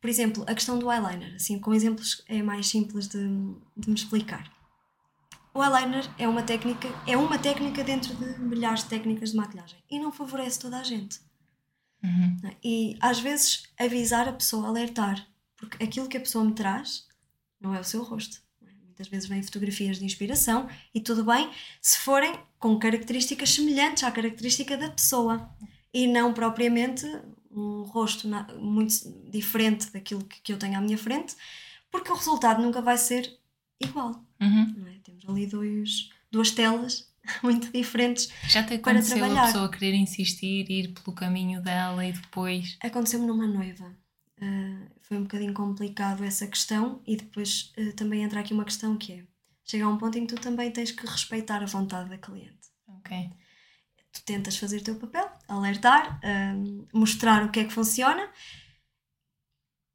Por 0.00 0.10
exemplo, 0.10 0.44
a 0.46 0.54
questão 0.54 0.78
do 0.78 0.92
eyeliner, 0.92 1.34
assim, 1.34 1.58
com 1.58 1.72
exemplos 1.72 2.22
é 2.28 2.42
mais 2.42 2.66
simples 2.66 3.08
de, 3.08 3.18
de 3.76 3.88
me 3.88 3.94
explicar. 3.94 4.52
O 5.54 5.62
eyeliner 5.62 6.04
é 6.18 6.28
uma 6.28 6.42
técnica, 6.42 6.88
é 7.06 7.16
uma 7.16 7.38
técnica 7.38 7.82
dentro 7.82 8.14
de 8.14 8.38
milhares 8.40 8.82
de 8.82 8.90
técnicas 8.90 9.30
de 9.30 9.36
maquilhagem 9.36 9.78
e 9.90 9.98
não 9.98 10.12
favorece 10.12 10.58
toda 10.58 10.78
a 10.78 10.82
gente. 10.82 11.20
Uhum. 12.04 12.36
E 12.62 12.98
às 13.00 13.18
vezes 13.18 13.62
avisar 13.78 14.28
a 14.28 14.32
pessoa, 14.32 14.68
alertar, 14.68 15.26
porque 15.56 15.82
aquilo 15.82 16.06
que 16.06 16.18
a 16.18 16.20
pessoa 16.20 16.44
me 16.44 16.52
traz 16.52 17.08
não 17.58 17.74
é 17.74 17.80
o 17.80 17.84
seu 17.84 18.02
rosto. 18.02 18.42
Muitas 18.84 19.08
vezes 19.08 19.28
vêm 19.28 19.42
fotografias 19.42 19.98
de 19.98 20.04
inspiração 20.04 20.68
e 20.94 21.00
tudo 21.00 21.24
bem 21.24 21.50
se 21.80 21.98
forem 21.98 22.38
com 22.58 22.78
características 22.78 23.50
semelhantes 23.50 24.04
à 24.04 24.10
característica 24.10 24.76
da 24.76 24.90
pessoa 24.90 25.50
e 25.92 26.06
não 26.06 26.32
propriamente 26.32 27.04
um 27.50 27.82
rosto 27.82 28.28
muito 28.58 28.94
diferente 29.30 29.90
daquilo 29.90 30.24
que 30.24 30.52
eu 30.52 30.58
tenho 30.58 30.76
à 30.76 30.80
minha 30.80 30.98
frente, 30.98 31.34
porque 31.90 32.12
o 32.12 32.14
resultado 32.14 32.62
nunca 32.62 32.82
vai 32.82 32.98
ser 32.98 33.38
igual. 33.80 34.24
Uhum. 34.40 34.86
É? 34.88 34.98
Temos 35.02 35.24
ali 35.28 35.46
dois, 35.46 36.10
duas 36.30 36.50
telas 36.50 37.12
muito 37.42 37.70
diferentes 37.72 38.30
Já 38.48 38.62
te 38.62 38.74
aconteceu 38.74 39.18
para 39.18 39.26
trabalhar. 39.26 39.42
a 39.42 39.46
pessoa 39.46 39.70
querer 39.70 39.94
insistir, 39.94 40.70
ir 40.70 40.88
pelo 40.88 41.14
caminho 41.14 41.62
dela 41.62 42.04
e 42.06 42.12
depois... 42.12 42.76
Aconteceu-me 42.80 43.26
numa 43.26 43.46
noiva. 43.46 43.84
Uh, 44.40 44.86
foi 45.02 45.16
um 45.16 45.22
bocadinho 45.22 45.54
complicado 45.54 46.24
essa 46.24 46.46
questão 46.46 47.00
e 47.06 47.16
depois 47.16 47.72
uh, 47.78 47.92
também 47.94 48.22
entra 48.22 48.40
aqui 48.40 48.52
uma 48.52 48.64
questão 48.64 48.96
que 48.96 49.12
é 49.12 49.24
chega 49.64 49.84
a 49.84 49.88
um 49.88 49.96
ponto 49.96 50.18
em 50.18 50.26
que 50.26 50.34
tu 50.34 50.40
também 50.40 50.70
tens 50.70 50.90
que 50.90 51.06
respeitar 51.06 51.62
a 51.62 51.66
vontade 51.66 52.10
da 52.10 52.18
cliente. 52.18 52.68
Ok. 52.86 53.30
Tu 54.12 54.22
tentas 54.24 54.56
fazer 54.56 54.78
o 54.78 54.84
teu 54.84 54.94
papel, 54.96 55.28
alertar, 55.48 56.20
uh, 56.20 56.88
mostrar 56.92 57.44
o 57.44 57.50
que 57.50 57.60
é 57.60 57.64
que 57.64 57.72
funciona 57.72 58.28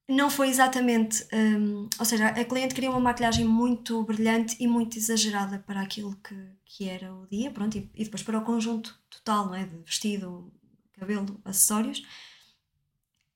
não 0.10 0.30
foi 0.30 0.50
exatamente. 0.50 1.26
Um, 1.32 1.88
ou 1.98 2.06
seja, 2.06 2.28
a 2.30 2.44
cliente 2.44 2.74
queria 2.74 2.90
uma 2.90 3.00
maquilhagem 3.00 3.46
muito 3.46 4.04
brilhante 4.04 4.56
e 4.60 4.68
muito 4.68 4.98
exagerada 4.98 5.60
para 5.60 5.82
aquilo 5.82 6.16
que, 6.18 6.36
que 6.66 6.90
era 6.90 7.14
o 7.14 7.28
dia, 7.28 7.52
pronto, 7.52 7.78
e, 7.78 7.90
e 7.94 8.04
depois 8.04 8.24
para 8.24 8.40
o 8.40 8.44
conjunto 8.44 9.00
total, 9.10 9.46
não 9.46 9.56
é? 9.56 9.66
De 9.66 9.78
vestido, 9.78 10.52
cabelo, 10.94 11.40
acessórios. 11.46 12.04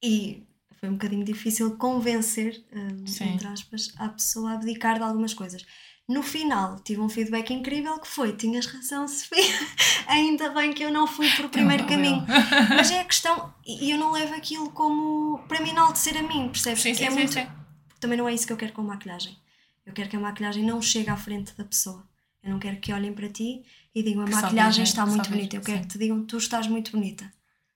E 0.04 0.44
foi 0.80 0.90
um 0.90 0.94
bocadinho 0.94 1.24
difícil 1.24 1.78
convencer, 1.78 2.62
um, 2.74 3.06
entre 3.06 3.48
aspas, 3.48 3.94
a 3.98 4.10
pessoa 4.10 4.52
a 4.52 4.54
abdicar 4.56 4.96
de 4.98 5.04
algumas 5.04 5.34
coisas. 5.34 5.64
No 6.08 6.22
final, 6.22 6.80
tive 6.80 7.00
um 7.00 7.08
feedback 7.08 7.54
incrível 7.54 7.98
que 8.00 8.08
foi: 8.08 8.34
tinhas 8.34 8.66
razão, 8.66 9.08
Sofia, 9.08 9.42
ainda 10.08 10.50
bem 10.50 10.74
que 10.74 10.84
eu 10.84 10.92
não 10.92 11.08
fui 11.08 11.30
por 11.32 11.46
o 11.46 11.50
primeiro 11.50 11.86
caminho. 11.86 12.26
Mas 12.70 12.92
é 12.92 13.00
a 13.00 13.06
questão, 13.06 13.54
e 13.66 13.90
eu 13.90 13.98
não 13.98 14.12
levo 14.12 14.34
aquilo 14.36 14.70
como 14.72 15.40
para 15.48 15.62
mim 15.62 15.70
enaltecer 15.70 16.18
a 16.18 16.22
mim, 16.24 16.50
percebes? 16.50 16.82
Sim, 16.82 16.94
sim, 16.94 17.06
é 17.06 17.10
sim, 17.10 17.16
muito, 17.16 17.34
sim. 17.34 17.48
Também 18.00 18.18
não 18.18 18.28
é 18.28 18.34
isso 18.34 18.46
que 18.46 18.52
eu 18.52 18.58
quero 18.58 18.74
com 18.74 18.82
a 18.82 18.86
maquilhagem. 18.86 19.38
Eu 19.86 19.94
quero 19.94 20.10
que 20.10 20.16
a 20.16 20.20
maquilhagem 20.20 20.64
não 20.64 20.82
chegue 20.82 21.10
à 21.10 21.16
frente 21.16 21.54
da 21.56 21.64
pessoa. 21.64 22.06
Eu 22.44 22.52
não 22.52 22.60
quero 22.60 22.78
que 22.78 22.92
olhem 22.92 23.14
para 23.14 23.30
ti 23.30 23.64
e 23.96 24.04
digam 24.04 24.24
a 24.24 24.26
que 24.26 24.32
maquilhagem 24.32 24.84
está 24.84 25.06
muito 25.06 25.30
bonita. 25.30 25.56
Eu 25.56 25.62
quero 25.62 25.78
sim. 25.78 25.84
que 25.84 25.90
te 25.90 25.98
digam 25.98 26.26
tu 26.26 26.38
estás 26.38 26.68
muito 26.68 26.92
bonita. 26.92 27.32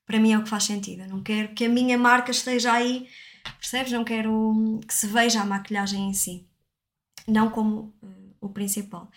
Para 0.05 0.19
mim 0.19 0.33
é 0.33 0.37
o 0.37 0.43
que 0.43 0.49
faz 0.49 0.65
sentido. 0.65 1.03
Eu 1.03 1.09
não 1.09 1.21
quero 1.21 1.53
que 1.53 1.65
a 1.65 1.69
minha 1.69 1.97
marca 1.97 2.31
esteja 2.31 2.73
aí, 2.73 3.07
percebes? 3.57 3.91
Não 3.91 4.03
quero 4.03 4.79
que 4.85 4.93
se 4.93 5.07
veja 5.07 5.41
a 5.41 5.45
maquilhagem 5.45 6.09
em 6.09 6.13
si. 6.13 6.45
Não 7.27 7.49
como 7.49 7.93
uh, 8.01 8.16
o 8.47 8.53
principal. 8.53 9.09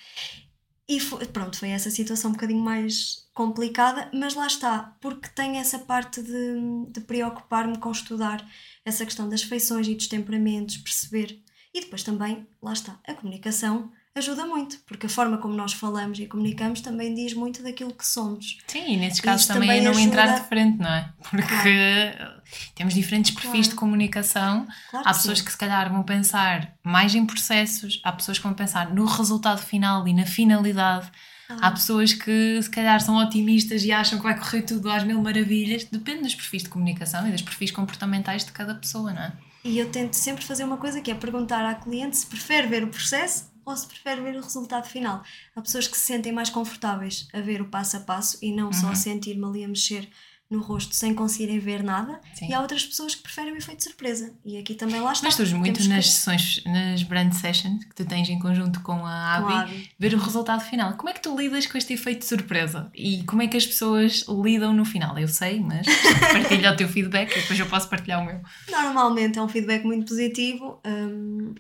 E 0.88 0.98
foi, 0.98 1.24
pronto, 1.26 1.56
foi 1.56 1.68
essa 1.70 1.88
situação 1.88 2.30
um 2.30 2.34
bocadinho 2.34 2.60
mais 2.60 3.28
complicada, 3.32 4.10
mas 4.12 4.34
lá 4.34 4.46
está, 4.46 4.96
porque 5.00 5.28
tem 5.28 5.58
essa 5.58 5.78
parte 5.78 6.20
de, 6.20 6.90
de 6.90 7.00
preocupar-me 7.00 7.78
com 7.78 7.92
estudar 7.92 8.44
essa 8.84 9.04
questão 9.04 9.28
das 9.28 9.42
feições 9.42 9.86
e 9.86 9.94
dos 9.94 10.08
temperamentos, 10.08 10.78
perceber. 10.78 11.40
E 11.72 11.80
depois 11.80 12.02
também, 12.02 12.44
lá 12.60 12.72
está, 12.72 12.98
a 13.06 13.14
comunicação 13.14 13.92
ajuda 14.14 14.44
muito, 14.44 14.78
porque 14.86 15.06
a 15.06 15.08
forma 15.08 15.38
como 15.38 15.54
nós 15.54 15.72
falamos 15.72 16.18
e 16.18 16.26
comunicamos 16.26 16.80
também 16.80 17.14
diz 17.14 17.32
muito 17.32 17.62
daquilo 17.62 17.94
que 17.94 18.06
somos. 18.06 18.58
Sim, 18.66 18.94
e 18.94 18.96
nesses 18.96 19.20
casos 19.20 19.46
também, 19.46 19.68
também 19.68 19.78
é 19.78 19.82
não 19.82 19.90
ajuda... 19.92 20.06
entrar 20.06 20.40
de 20.40 20.48
frente, 20.48 20.78
não 20.78 20.90
é? 20.90 21.12
Porque 21.30 22.14
claro. 22.16 22.42
temos 22.74 22.94
diferentes 22.94 23.30
perfis 23.30 23.50
claro. 23.52 23.68
de 23.68 23.74
comunicação. 23.76 24.66
Claro 24.90 25.08
há 25.08 25.12
pessoas 25.12 25.38
sim. 25.38 25.44
que 25.44 25.52
se 25.52 25.58
calhar 25.58 25.92
vão 25.92 26.02
pensar 26.02 26.74
mais 26.82 27.14
em 27.14 27.24
processos, 27.24 28.00
há 28.04 28.11
pessoas 28.12 28.38
que 28.38 28.44
vão 28.44 28.54
pensar 28.54 28.92
no 28.92 29.04
resultado 29.04 29.61
final 29.61 30.06
e 30.08 30.12
na 30.12 30.26
finalidade. 30.26 31.11
Ah. 31.48 31.58
Há 31.62 31.70
pessoas 31.70 32.12
que 32.12 32.61
se 32.61 32.70
calhar 32.70 33.00
são 33.00 33.16
otimistas 33.16 33.84
e 33.84 33.92
acham 33.92 34.18
que 34.18 34.24
vai 34.24 34.36
correr 34.36 34.62
tudo 34.62 34.90
às 34.90 35.04
mil 35.04 35.20
maravilhas. 35.22 35.84
Depende 35.84 36.22
dos 36.22 36.34
perfis 36.34 36.64
de 36.64 36.68
comunicação 36.68 37.26
e 37.28 37.30
dos 37.30 37.42
perfis 37.42 37.70
comportamentais 37.70 38.44
de 38.44 38.50
cada 38.50 38.74
pessoa, 38.74 39.12
não 39.12 39.22
é? 39.22 39.32
E 39.62 39.78
eu 39.78 39.90
tento 39.90 40.14
sempre 40.14 40.44
fazer 40.44 40.64
uma 40.64 40.78
coisa 40.78 41.00
que 41.00 41.11
é 41.11 41.14
perguntar 41.14 41.64
à 41.66 41.74
cliente 41.74 42.16
se 42.16 42.26
prefere 42.26 42.66
ver 42.66 42.82
o 42.82 42.88
processo 42.88 43.49
ou 43.64 43.76
se 43.76 43.86
prefere 43.86 44.20
ver 44.20 44.36
o 44.36 44.42
resultado 44.42 44.88
final. 44.88 45.22
Há 45.54 45.61
pessoas 45.61 45.86
que 45.86 45.96
se 45.96 46.04
sentem 46.04 46.32
mais 46.32 46.50
confortáveis 46.50 47.28
a 47.32 47.40
ver 47.40 47.61
o 47.61 47.68
passo 47.68 47.96
a 47.96 48.00
passo 48.00 48.38
e 48.42 48.52
não 48.52 48.66
uhum. 48.66 48.72
só 48.72 48.94
sentir-me 48.94 49.44
ali 49.44 49.64
a 49.64 49.68
mexer 49.68 50.08
no 50.50 50.61
rosto 50.61 50.94
sem 50.96 51.14
conseguirem 51.14 51.61
ver 51.61 51.82
nada 51.82 52.20
Sim. 52.34 52.48
e 52.48 52.54
há 52.54 52.61
outras 52.61 52.84
pessoas 52.84 53.14
que 53.14 53.22
preferem 53.22 53.52
o 53.52 53.56
efeito 53.56 53.84
surpresa 53.84 54.34
e 54.44 54.58
aqui 54.58 54.74
também 54.74 55.00
lá 55.00 55.12
está. 55.12 55.28
Mas 55.28 55.36
tu 55.36 55.56
muito 55.56 55.88
nas 55.88 56.06
que... 56.06 56.12
sessões, 56.12 56.62
nas 56.64 57.04
brand 57.04 57.32
sessions 57.32 57.84
que 57.84 57.94
tu 57.94 58.04
tens 58.04 58.28
em 58.28 58.38
conjunto 58.38 58.80
com 58.80 59.06
a 59.06 59.36
Abby, 59.36 59.46
com 59.46 59.52
a 59.52 59.61
Abby, 59.62 59.90
ver 59.96 60.14
o 60.14 60.18
resultado 60.18 60.62
final. 60.62 60.94
Como 60.94 61.08
é 61.08 61.12
que 61.12 61.20
tu 61.20 61.36
lidas 61.36 61.66
com 61.66 61.78
este 61.78 61.92
efeito 61.92 62.20
de 62.20 62.26
surpresa 62.26 62.90
e 62.94 63.22
como 63.22 63.42
é 63.42 63.46
que 63.46 63.56
as 63.56 63.64
pessoas 63.64 64.24
lidam 64.28 64.72
no 64.72 64.84
final? 64.84 65.16
Eu 65.16 65.28
sei, 65.28 65.61
mas 65.61 65.86
partilha 66.32 66.72
o 66.72 66.76
teu 66.76 66.88
feedback 66.88 67.30
e 67.30 67.40
depois 67.42 67.58
eu 67.58 67.66
posso 67.66 67.88
partilhar 67.88 68.20
o 68.20 68.26
meu. 68.26 68.40
Normalmente 68.68 69.38
é 69.38 69.42
um 69.42 69.48
feedback 69.48 69.84
muito 69.84 70.06
positivo. 70.06 70.80
Hum, 70.84 71.54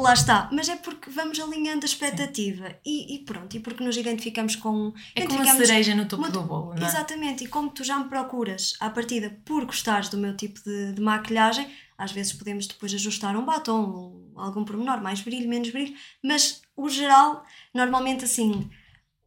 Lá 0.00 0.12
está, 0.12 0.48
mas 0.52 0.68
é 0.68 0.76
porque 0.76 1.10
vamos 1.10 1.38
alinhando 1.40 1.84
a 1.84 1.88
expectativa. 1.88 2.76
E, 2.84 3.14
e, 3.14 3.18
pronto, 3.24 3.56
e 3.56 3.60
porque 3.60 3.82
nos 3.82 3.96
identificamos 3.96 4.56
com. 4.56 4.92
É 5.14 5.26
como 5.26 5.42
a 5.42 5.54
cereja 5.54 5.94
no 5.94 6.06
topo 6.06 6.30
do 6.30 6.42
bolo, 6.42 6.74
não 6.74 6.84
é? 6.84 6.88
Exatamente, 6.88 7.44
e 7.44 7.48
como 7.48 7.70
tu 7.70 7.82
já 7.84 7.98
me 7.98 8.08
procuras 8.08 8.76
à 8.80 8.88
partida 8.90 9.36
por 9.44 9.64
gostares 9.64 10.08
do 10.08 10.16
meu 10.16 10.36
tipo 10.36 10.60
de, 10.62 10.92
de 10.92 11.00
maquilhagem, 11.00 11.68
às 11.96 12.12
vezes 12.12 12.32
podemos 12.32 12.66
depois 12.66 12.94
ajustar 12.94 13.36
um 13.36 13.44
batom, 13.44 14.32
algum 14.36 14.64
pormenor, 14.64 15.02
mais 15.02 15.20
brilho, 15.20 15.48
menos 15.48 15.70
brilho, 15.70 15.94
mas 16.22 16.62
o 16.76 16.88
geral, 16.88 17.44
normalmente 17.74 18.24
assim, 18.24 18.70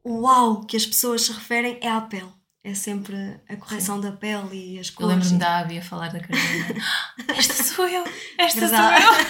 o 0.04 0.22
uau 0.22 0.66
que 0.66 0.78
as 0.78 0.86
pessoas 0.86 1.24
se 1.24 1.32
referem 1.32 1.78
é 1.82 1.90
à 1.90 2.00
pele 2.02 2.32
é 2.64 2.74
sempre 2.76 3.16
a 3.50 3.56
correção 3.56 3.96
Sim. 3.96 4.02
da 4.04 4.12
pele 4.12 4.76
e 4.76 4.80
as 4.80 4.90
cores. 4.90 5.12
Eu 5.12 5.18
lembro-me 5.18 5.40
da 5.40 5.60
Abby 5.60 5.80
a 5.80 5.82
falar 5.82 6.10
da 6.10 6.20
Carolina. 6.20 6.76
esta 7.36 7.64
sou 7.64 7.88
eu! 7.88 8.04
Esta 8.38 8.60
Verdade. 8.60 9.04
sou 9.04 9.14
eu! 9.14 9.22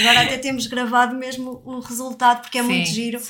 Agora 0.00 0.22
até 0.22 0.38
temos 0.38 0.66
gravado 0.66 1.14
mesmo 1.14 1.62
o 1.64 1.80
resultado 1.80 2.42
porque 2.42 2.58
é 2.58 2.62
sim, 2.62 2.68
muito 2.68 2.88
giro 2.88 3.20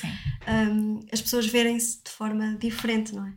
um, 0.47 0.99
as 1.11 1.21
pessoas 1.21 1.45
verem-se 1.45 2.01
de 2.03 2.11
forma 2.11 2.55
diferente, 2.57 3.13
não 3.13 3.27
é? 3.27 3.33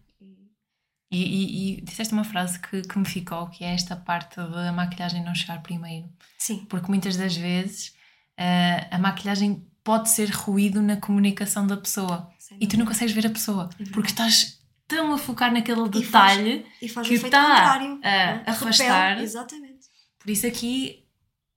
E, 1.11 1.23
e, 1.23 1.79
e, 1.79 1.81
disseste 1.83 2.13
uma 2.13 2.25
frase 2.25 2.59
que, 2.59 2.83
que 2.83 2.99
me 2.99 3.05
ficou, 3.05 3.47
que 3.49 3.63
é 3.63 3.73
esta 3.73 3.95
parte 3.95 4.37
da 4.37 4.73
maquilhagem 4.73 5.23
não 5.23 5.33
chegar 5.33 5.63
primeiro. 5.63 6.09
Sim. 6.39 6.67
Porque 6.69 6.89
muitas 6.89 7.17
das 7.17 7.37
vezes 7.37 7.95
uh, 8.41 8.89
a 8.91 8.99
maquilhagem 8.99 9.65
pode 9.85 10.11
ser 10.11 10.31
ruído 10.31 10.83
na 10.83 10.97
comunicação 10.97 11.67
da 11.67 11.77
pessoa. 11.77 12.33
E 12.61 12.67
tu 12.67 12.77
não 12.77 12.87
consegues 12.87 13.15
ver 13.15 13.27
a 13.27 13.31
pessoa. 13.31 13.71
É 13.79 13.85
porque 13.91 14.11
estás 14.11 14.59
tão 14.87 15.13
a 15.13 15.19
focar 15.19 15.53
naquele 15.53 15.89
detalhe 15.89 16.67
e 16.81 16.89
faz, 16.89 17.07
e 17.07 17.09
faz 17.09 17.09
que 17.09 17.15
está 17.15 17.75
a, 17.75 18.43
a 18.47 18.51
afastar. 18.51 19.11
Repel, 19.11 19.25
exatamente. 19.25 19.87
Por 20.19 20.31
isso 20.31 20.47
aqui 20.47 21.05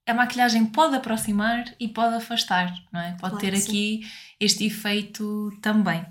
a 0.07 0.13
maquilhagem 0.13 0.65
pode 0.65 0.95
aproximar 0.95 1.65
e 1.77 1.89
pode 1.89 2.15
afastar, 2.15 2.73
não 2.93 3.01
é? 3.01 3.11
Pode 3.19 3.35
claro 3.35 3.37
ter 3.37 3.53
aqui 3.53 4.01
sim. 4.01 4.09
este 4.39 4.65
efeito 4.65 5.51
também. 5.61 6.05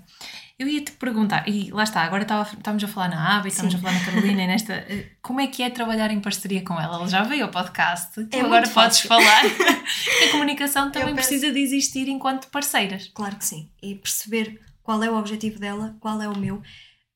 Eu 0.59 0.67
ia 0.67 0.81
te 0.81 0.91
perguntar, 0.93 1.47
e 1.47 1.69
lá 1.71 1.83
está, 1.83 2.01
agora 2.01 2.21
estávamos 2.23 2.83
a 2.83 2.87
falar 2.87 3.09
na 3.09 3.37
Ava, 3.37 3.47
estamos 3.47 3.73
a 3.73 3.77
falar 3.77 3.93
na 3.93 4.05
Carolina, 4.05 4.43
e 4.43 4.47
nesta. 4.47 4.73
Eh, 4.73 5.11
como 5.21 5.39
é 5.39 5.47
que 5.47 5.61
é 5.61 5.69
trabalhar 5.69 6.11
em 6.11 6.19
parceria 6.19 6.63
com 6.63 6.79
ela? 6.79 6.95
Ela 6.95 7.07
já 7.07 7.23
veio 7.23 7.45
ao 7.45 7.51
podcast, 7.51 8.13
tu 8.13 8.35
é 8.35 8.41
agora 8.41 8.67
podes 8.67 9.01
falar. 9.01 9.43
a 9.45 10.31
comunicação 10.31 10.91
também 10.91 11.15
penso... 11.15 11.27
precisa 11.27 11.51
de 11.51 11.59
existir 11.59 12.07
enquanto 12.07 12.49
parceiras. 12.49 13.11
Claro 13.13 13.35
que 13.35 13.45
sim. 13.45 13.69
E 13.81 13.95
perceber 13.95 14.59
qual 14.81 15.03
é 15.03 15.09
o 15.09 15.17
objetivo 15.17 15.59
dela, 15.59 15.95
qual 15.99 16.21
é 16.21 16.27
o 16.27 16.37
meu. 16.37 16.61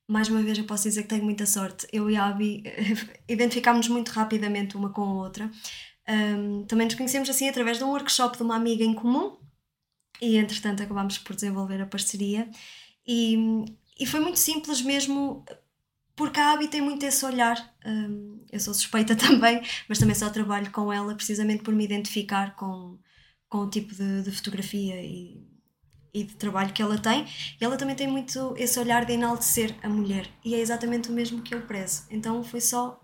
Mais 0.08 0.28
uma 0.28 0.42
vez, 0.42 0.58
eu 0.58 0.64
posso 0.64 0.84
dizer 0.84 1.02
que 1.02 1.08
tenho 1.08 1.24
muita 1.24 1.46
sorte. 1.46 1.86
Eu 1.92 2.10
e 2.10 2.16
a 2.16 2.26
Abby 2.26 2.62
identificámos 3.28 3.88
muito 3.88 4.10
rapidamente 4.10 4.76
uma 4.76 4.90
com 4.90 5.02
a 5.02 5.14
outra. 5.14 5.50
Um, 6.08 6.64
também 6.64 6.86
nos 6.86 6.96
conhecemos 6.96 7.30
assim 7.30 7.48
através 7.48 7.78
de 7.78 7.84
um 7.84 7.90
workshop 7.90 8.36
de 8.36 8.42
uma 8.42 8.56
amiga 8.56 8.82
em 8.82 8.92
comum 8.92 9.36
e 10.20 10.36
entretanto 10.36 10.82
acabámos 10.82 11.16
por 11.18 11.36
desenvolver 11.36 11.80
a 11.80 11.86
parceria 11.86 12.50
e, 13.06 13.64
e 13.98 14.04
foi 14.04 14.18
muito 14.18 14.40
simples 14.40 14.82
mesmo 14.82 15.44
porque 16.16 16.40
a 16.40 16.54
Abby 16.54 16.66
tem 16.66 16.80
muito 16.80 17.04
esse 17.06 17.24
olhar 17.24 17.56
um, 17.86 18.44
eu 18.50 18.58
sou 18.58 18.74
suspeita 18.74 19.14
também 19.16 19.62
mas 19.88 19.98
também 19.98 20.16
só 20.16 20.28
trabalho 20.28 20.72
com 20.72 20.92
ela 20.92 21.14
precisamente 21.14 21.62
por 21.62 21.72
me 21.72 21.84
identificar 21.84 22.56
com, 22.56 22.98
com 23.48 23.58
o 23.58 23.70
tipo 23.70 23.94
de, 23.94 24.22
de 24.22 24.30
fotografia 24.32 25.00
e, 25.00 25.51
e 26.14 26.24
de 26.24 26.34
trabalho 26.34 26.72
que 26.72 26.82
ela 26.82 26.98
tem 26.98 27.26
e 27.60 27.64
ela 27.64 27.76
também 27.76 27.94
tem 27.94 28.06
muito 28.06 28.54
esse 28.56 28.78
olhar 28.78 29.04
de 29.04 29.12
enaltecer 29.14 29.74
a 29.82 29.88
mulher 29.88 30.28
e 30.44 30.54
é 30.54 30.58
exatamente 30.58 31.08
o 31.08 31.12
mesmo 31.12 31.42
que 31.42 31.54
eu 31.54 31.62
prezo 31.62 32.04
então 32.10 32.42
foi 32.44 32.60
só 32.60 33.02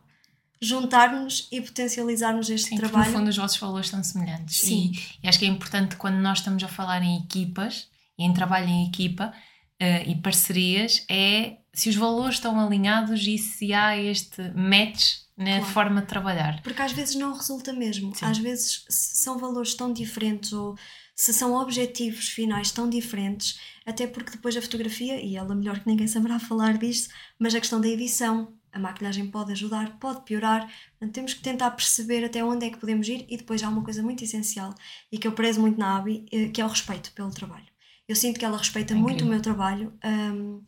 juntar-nos 0.60 1.48
e 1.52 1.60
potencializarmos 1.60 2.50
este 2.50 2.70
Sim, 2.70 2.76
trabalho. 2.76 3.10
no 3.10 3.18
fundo 3.18 3.28
os 3.28 3.36
vossos 3.36 3.58
valores 3.58 3.88
são 3.88 4.02
semelhantes. 4.02 4.60
Sim. 4.60 4.92
E, 4.92 5.26
e, 5.26 5.28
acho 5.28 5.38
que 5.38 5.44
é 5.44 5.48
importante 5.48 5.96
quando 5.96 6.16
nós 6.16 6.38
estamos 6.38 6.62
a 6.62 6.68
falar 6.68 7.02
em 7.02 7.18
equipas 7.18 7.88
e 8.18 8.24
em 8.24 8.32
trabalho 8.32 8.68
em 8.68 8.86
equipa 8.88 9.32
uh, 9.80 10.10
e 10.10 10.16
parcerias, 10.16 11.04
é 11.08 11.58
se 11.72 11.88
os 11.88 11.96
valores 11.96 12.36
estão 12.36 12.58
alinhados 12.58 13.24
e 13.26 13.38
se 13.38 13.72
há 13.72 13.96
este 13.96 14.50
match 14.54 15.18
na 15.36 15.58
claro. 15.58 15.64
forma 15.66 16.00
de 16.00 16.08
trabalhar. 16.08 16.60
Porque 16.62 16.82
às 16.82 16.90
vezes 16.90 17.14
não 17.14 17.32
resulta 17.32 17.72
mesmo. 17.72 18.12
Sim. 18.14 18.24
Às 18.24 18.38
vezes 18.38 18.84
são 18.88 19.38
valores 19.38 19.74
tão 19.74 19.92
diferentes 19.92 20.52
ou 20.52 20.76
se 21.18 21.32
são 21.32 21.52
objetivos 21.54 22.28
finais 22.28 22.70
tão 22.70 22.88
diferentes, 22.88 23.58
até 23.84 24.06
porque 24.06 24.30
depois 24.30 24.56
a 24.56 24.62
fotografia, 24.62 25.20
e 25.20 25.34
ela 25.34 25.52
melhor 25.52 25.80
que 25.80 25.88
ninguém 25.88 26.06
saberá 26.06 26.38
falar 26.38 26.78
disso, 26.78 27.08
mas 27.36 27.52
a 27.56 27.58
questão 27.58 27.80
da 27.80 27.88
edição, 27.88 28.56
a 28.70 28.78
maquilhagem 28.78 29.28
pode 29.28 29.50
ajudar, 29.50 29.98
pode 29.98 30.22
piorar, 30.22 30.72
portanto, 30.92 31.12
temos 31.12 31.34
que 31.34 31.42
tentar 31.42 31.72
perceber 31.72 32.24
até 32.24 32.44
onde 32.44 32.66
é 32.66 32.70
que 32.70 32.78
podemos 32.78 33.08
ir 33.08 33.26
e 33.28 33.36
depois 33.36 33.60
há 33.64 33.68
uma 33.68 33.82
coisa 33.82 34.00
muito 34.00 34.22
essencial 34.22 34.72
e 35.10 35.18
que 35.18 35.26
eu 35.26 35.32
prezo 35.32 35.60
muito 35.60 35.76
na 35.76 35.96
ABI, 35.98 36.24
eh, 36.30 36.48
que 36.50 36.60
é 36.60 36.64
o 36.64 36.68
respeito 36.68 37.10
pelo 37.12 37.32
trabalho. 37.32 37.66
Eu 38.06 38.14
sinto 38.14 38.38
que 38.38 38.44
ela 38.44 38.56
respeita 38.56 38.94
muito 38.94 39.24
o 39.24 39.28
meu 39.28 39.42
trabalho, 39.42 39.92
um, 40.04 40.62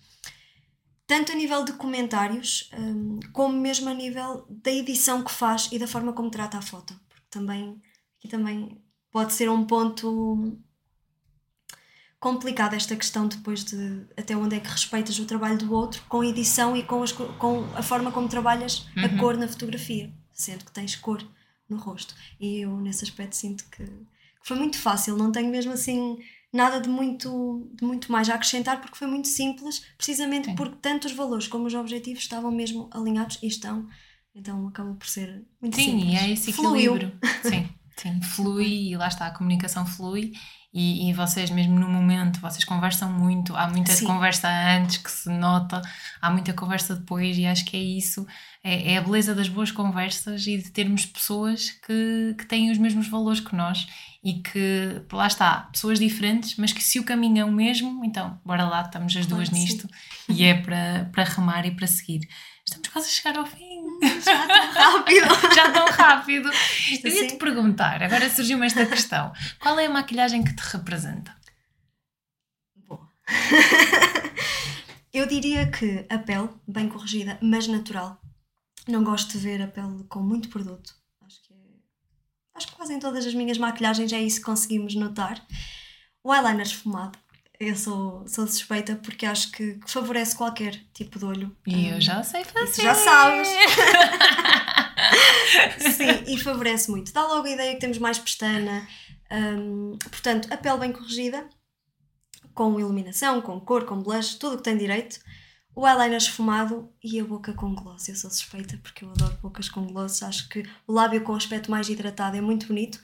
tanto 1.07 1.31
a 1.31 1.35
nível 1.37 1.65
de 1.65 1.75
comentários, 1.75 2.69
um, 2.77 3.21
como 3.33 3.57
mesmo 3.57 3.89
a 3.89 3.95
nível 3.95 4.45
da 4.51 4.73
edição 4.73 5.23
que 5.23 5.31
faz 5.31 5.69
e 5.71 5.79
da 5.79 5.87
forma 5.87 6.13
como 6.13 6.29
trata 6.29 6.59
a 6.59 6.63
foto, 6.63 6.93
porque 7.09 7.27
também, 7.31 7.81
aqui 8.19 8.27
também 8.29 8.83
pode 9.11 9.33
ser 9.33 9.51
um 9.51 9.65
ponto 9.65 10.59
complicada 12.19 12.77
esta 12.77 12.95
questão 12.95 13.27
depois 13.27 13.65
de 13.65 14.07
até 14.17 14.37
onde 14.37 14.55
é 14.55 14.61
que 14.61 14.69
respeitas 14.69 15.19
o 15.19 15.25
trabalho 15.25 15.59
do 15.59 15.73
outro 15.73 16.03
com 16.09 16.23
edição 16.23 16.77
e 16.77 16.83
com, 16.83 17.03
as, 17.03 17.13
com 17.13 17.65
a 17.75 17.83
forma 17.83 18.13
como 18.13 18.29
trabalhas 18.29 18.87
uhum. 18.97 19.05
a 19.05 19.19
cor 19.19 19.37
na 19.39 19.49
fotografia, 19.49 20.13
sendo 20.33 20.65
que 20.65 20.71
tens 20.71 20.95
cor 20.97 21.27
no 21.69 21.79
rosto. 21.79 22.15
E 22.39 22.61
eu, 22.61 22.77
nesse 22.77 23.05
aspecto, 23.05 23.35
sinto 23.35 23.65
que, 23.71 23.85
que 23.85 24.45
foi 24.45 24.57
muito 24.57 24.79
fácil, 24.79 25.17
não 25.17 25.33
tenho 25.33 25.51
mesmo 25.51 25.73
assim 25.73 26.19
nada 26.53 26.81
de 26.81 26.89
muito, 26.89 27.71
de 27.75 27.85
muito 27.85 28.11
mais 28.11 28.29
a 28.29 28.35
acrescentar, 28.35 28.81
porque 28.81 28.99
foi 28.99 29.07
muito 29.07 29.29
simples, 29.29 29.85
precisamente 29.97 30.47
Sim. 30.47 30.55
porque 30.57 30.77
tanto 30.83 31.07
os 31.07 31.13
valores 31.13 31.47
como 31.47 31.67
os 31.67 31.75
objetivos 31.75 32.23
estavam 32.23 32.51
mesmo 32.51 32.91
alinhados 32.93 33.39
e 33.43 33.47
estão. 33.47 33.89
Então 34.35 34.69
acabou 34.69 34.95
por 34.95 35.07
ser 35.07 35.45
muito 35.61 35.77
Sim, 35.77 35.85
simples. 35.85 36.11
Sim, 36.11 36.17
é 36.17 36.31
esse 36.31 36.51
equilíbrio. 36.51 37.13
Sim, 37.43 37.69
sim, 38.03 38.21
flui 38.23 38.91
e 38.91 38.97
lá 38.97 39.09
está, 39.09 39.27
a 39.27 39.31
comunicação 39.31 39.85
flui 39.87 40.33
e, 40.73 41.11
e, 41.11 41.13
vocês 41.13 41.51
mesmo 41.51 41.81
no 41.81 41.89
momento, 41.89 42.41
vocês 42.41 42.65
conversam 42.65 43.13
muito, 43.13 43.57
há 43.57 43.69
muita 43.69 43.91
Sim. 43.91 44.07
conversa 44.07 44.49
antes 44.49 44.99
que 44.99 45.11
se 45.11 45.29
nota, 45.29 45.83
há 46.23 46.31
muita 46.31 46.53
conversa 46.53 46.95
depois 46.95 47.37
e 47.37 47.45
acho 47.45 47.65
que 47.65 47.77
é 47.77 47.81
isso, 47.81 48.25
é, 48.63 48.93
é, 48.93 48.99
a 48.99 49.01
beleza 49.01 49.35
das 49.35 49.49
boas 49.49 49.73
conversas 49.73 50.47
e 50.47 50.59
de 50.59 50.71
termos 50.71 51.05
pessoas 51.05 51.71
que, 51.71 52.37
que 52.39 52.47
têm 52.47 52.71
os 52.71 52.79
mesmos 52.79 53.09
valores 53.09 53.41
que 53.41 53.55
nós 53.57 53.89
e 54.23 54.35
que, 54.35 55.03
lá 55.13 55.27
está, 55.27 55.69
pessoas 55.73 55.99
diferentes, 55.99 56.55
mas 56.57 56.73
que 56.73 56.85
se 56.85 57.01
o 57.01 57.05
caminho 57.05 57.41
é 57.41 57.45
o 57.45 57.51
mesmo, 57.51 58.05
então 58.05 58.39
bora 58.45 58.65
lá, 58.65 58.83
estamos 58.83 59.17
as 59.17 59.27
duas 59.27 59.49
claro, 59.49 59.65
nisto 59.65 59.89
sim. 60.27 60.35
e 60.35 60.45
é 60.45 60.55
para, 60.55 61.11
para 61.13 61.25
remar 61.25 61.67
e 61.67 61.73
para 61.73 61.89
seguir. 61.89 62.29
Estamos 62.65 62.87
quase 62.89 63.09
a 63.09 63.11
chegar 63.11 63.37
ao 63.37 63.47
fim. 63.47 63.70
Já 64.25 64.47
tão 64.47 64.73
rápido. 64.73 65.27
Já 65.55 65.73
tão 65.73 65.87
rápido. 65.87 66.51
Eu 67.05 67.11
ia 67.11 67.29
te 67.29 67.37
perguntar, 67.37 68.03
agora 68.03 68.29
surgiu-me 68.31 68.67
esta 68.67 68.87
questão: 68.87 69.33
qual 69.59 69.79
é 69.79 69.87
a 69.87 69.91
maquilhagem 69.91 70.45
que 70.45 70.55
te 70.55 70.61
representa? 70.61 71.35
Boa. 72.77 73.09
Eu 75.13 75.27
diria 75.27 75.69
que 75.71 76.07
a 76.09 76.19
pele, 76.19 76.49
bem 76.67 76.89
corrigida, 76.89 77.39
mas 77.43 77.67
natural. 77.67 78.21
Não 78.87 79.03
gosto 79.03 79.33
de 79.33 79.39
ver 79.39 79.61
a 79.61 79.67
pele 79.67 80.05
com 80.09 80.21
muito 80.21 80.49
produto. 80.49 80.95
Acho 81.27 81.43
que, 81.43 81.53
é... 81.53 81.57
Acho 82.55 82.69
que 82.69 82.75
quase 82.75 82.95
em 82.95 82.99
todas 82.99 83.27
as 83.27 83.35
minhas 83.35 83.59
maquilhagens 83.59 84.13
é 84.13 84.21
isso 84.21 84.39
que 84.39 84.47
conseguimos 84.47 84.95
notar. 84.95 85.45
O 86.23 86.33
eyeliner 86.33 86.67
esfumado 86.67 87.19
eu 87.61 87.77
sou, 87.77 88.27
sou 88.27 88.47
suspeita 88.47 88.97
porque 88.97 89.27
acho 89.27 89.53
que, 89.53 89.75
que 89.75 89.91
favorece 89.91 90.35
qualquer 90.35 90.81
tipo 90.95 91.19
de 91.19 91.27
olho. 91.27 91.55
E 91.67 91.89
eu 91.89 92.01
já 92.01 92.23
sei 92.23 92.43
fazer. 92.43 92.65
Isso 92.65 92.81
já 92.81 92.95
sabes. 92.95 93.49
Sim, 95.95 96.25
e 96.27 96.39
favorece 96.39 96.91
muito. 96.91 97.13
Dá 97.13 97.23
logo 97.27 97.47
a 97.47 97.51
ideia 97.51 97.75
que 97.75 97.81
temos 97.81 97.99
mais 97.99 98.19
pestana. 98.19 98.89
Um, 99.31 99.99
portanto, 99.99 100.51
a 100.51 100.57
pele 100.57 100.79
bem 100.79 100.93
corrigida, 100.93 101.47
com 102.55 102.81
iluminação, 102.81 103.43
com 103.43 103.61
cor, 103.61 103.85
com 103.85 104.03
blush, 104.03 104.39
tudo 104.39 104.55
o 104.55 104.57
que 104.57 104.65
tem 104.65 104.79
direito. 104.79 105.21
O 105.77 105.87
eyeliner 105.87 106.17
esfumado 106.17 106.91
e 107.05 107.21
a 107.21 107.25
boca 107.25 107.53
com 107.53 107.75
gloss. 107.75 108.09
Eu 108.09 108.17
sou 108.17 108.31
suspeita 108.31 108.79
porque 108.83 109.05
eu 109.05 109.11
adoro 109.11 109.39
bocas 109.43 109.69
com 109.69 109.87
gloss. 109.87 110.23
Acho 110.23 110.49
que 110.49 110.65
o 110.87 110.93
lábio 110.95 111.21
com 111.23 111.35
aspecto 111.35 111.71
mais 111.71 111.91
hidratado 111.91 112.39
é 112.39 112.41
muito 112.41 112.67
bonito 112.67 113.01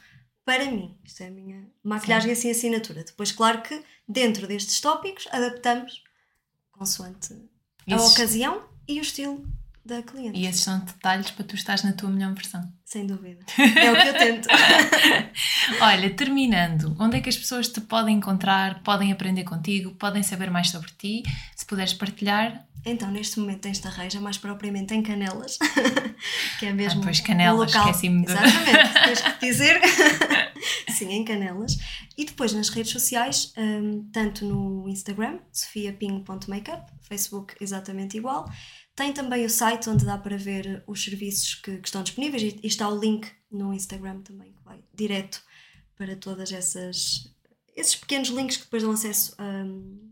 para 0.46 0.64
mim. 0.64 0.96
Isto 1.04 1.24
é 1.24 1.26
a 1.26 1.30
minha 1.30 1.68
maquilhagem 1.84 2.34
Sim. 2.34 2.50
assim 2.50 2.50
assinatura. 2.50 3.04
Depois, 3.04 3.32
claro 3.32 3.60
que 3.60 3.84
dentro 4.08 4.46
destes 4.46 4.80
tópicos 4.80 5.26
adaptamos 5.30 6.02
consoante 6.72 7.34
a 7.90 7.96
ocasião 7.96 8.68
e 8.86 8.98
o 8.98 9.02
estilo 9.02 9.46
da 9.86 10.02
cliente. 10.02 10.38
E 10.38 10.46
esses 10.46 10.62
são 10.62 10.78
detalhes 10.80 11.30
para 11.30 11.44
tu 11.44 11.54
estás 11.54 11.82
na 11.82 11.92
tua 11.92 12.10
melhor 12.10 12.34
versão. 12.34 12.70
Sem 12.84 13.06
dúvida. 13.06 13.44
É 13.58 13.90
o 13.90 14.00
que 14.00 14.08
eu 14.08 14.14
tento. 14.14 14.48
Olha, 15.80 16.10
terminando, 16.10 16.96
onde 16.98 17.16
é 17.16 17.20
que 17.20 17.28
as 17.28 17.36
pessoas 17.36 17.68
te 17.68 17.80
podem 17.80 18.16
encontrar, 18.16 18.82
podem 18.82 19.12
aprender 19.12 19.44
contigo, 19.44 19.94
podem 19.94 20.22
saber 20.22 20.50
mais 20.50 20.70
sobre 20.70 20.90
ti? 20.98 21.22
Se 21.54 21.64
puderes 21.64 21.92
partilhar, 21.92 22.66
então, 22.88 23.10
neste 23.10 23.40
momento, 23.40 23.66
esta 23.66 23.90
reja, 23.90 24.20
mais 24.20 24.38
propriamente 24.38 24.94
em 24.94 25.02
Canelas, 25.02 25.58
que 26.60 26.66
é 26.66 26.72
mesmo. 26.72 27.00
Ah, 27.00 27.04
pois, 27.04 27.18
Canelas, 27.18 27.74
esqueci-me 27.74 28.24
de. 28.24 28.30
Exatamente, 28.30 29.04
tens 29.04 29.20
que 29.22 29.46
dizer. 29.46 29.80
Sim, 30.96 31.12
em 31.12 31.24
Canelas. 31.24 31.76
E 32.16 32.24
depois 32.24 32.52
nas 32.52 32.68
redes 32.68 32.92
sociais, 32.92 33.52
um, 33.58 34.08
tanto 34.12 34.44
no 34.44 34.88
Instagram, 34.88 35.40
sofiaping.makeup, 35.50 36.92
Facebook 37.02 37.56
exatamente 37.60 38.16
igual. 38.16 38.48
Tem 38.96 39.12
também 39.12 39.44
o 39.44 39.50
site 39.50 39.90
onde 39.90 40.06
dá 40.06 40.16
para 40.16 40.38
ver 40.38 40.82
os 40.86 41.04
serviços 41.04 41.54
que, 41.54 41.76
que 41.76 41.86
estão 41.86 42.02
disponíveis 42.02 42.42
e, 42.42 42.60
e 42.62 42.66
está 42.66 42.88
o 42.88 42.98
link 42.98 43.30
no 43.50 43.74
Instagram 43.74 44.22
também, 44.22 44.52
que 44.52 44.64
vai 44.64 44.80
direto 44.94 45.42
para 45.94 46.16
todas 46.16 46.50
essas. 46.50 47.30
esses 47.76 47.94
pequenos 47.94 48.28
links 48.30 48.56
que 48.56 48.64
depois 48.64 48.82
dão 48.82 48.92
acesso 48.92 49.36
um, 49.38 50.10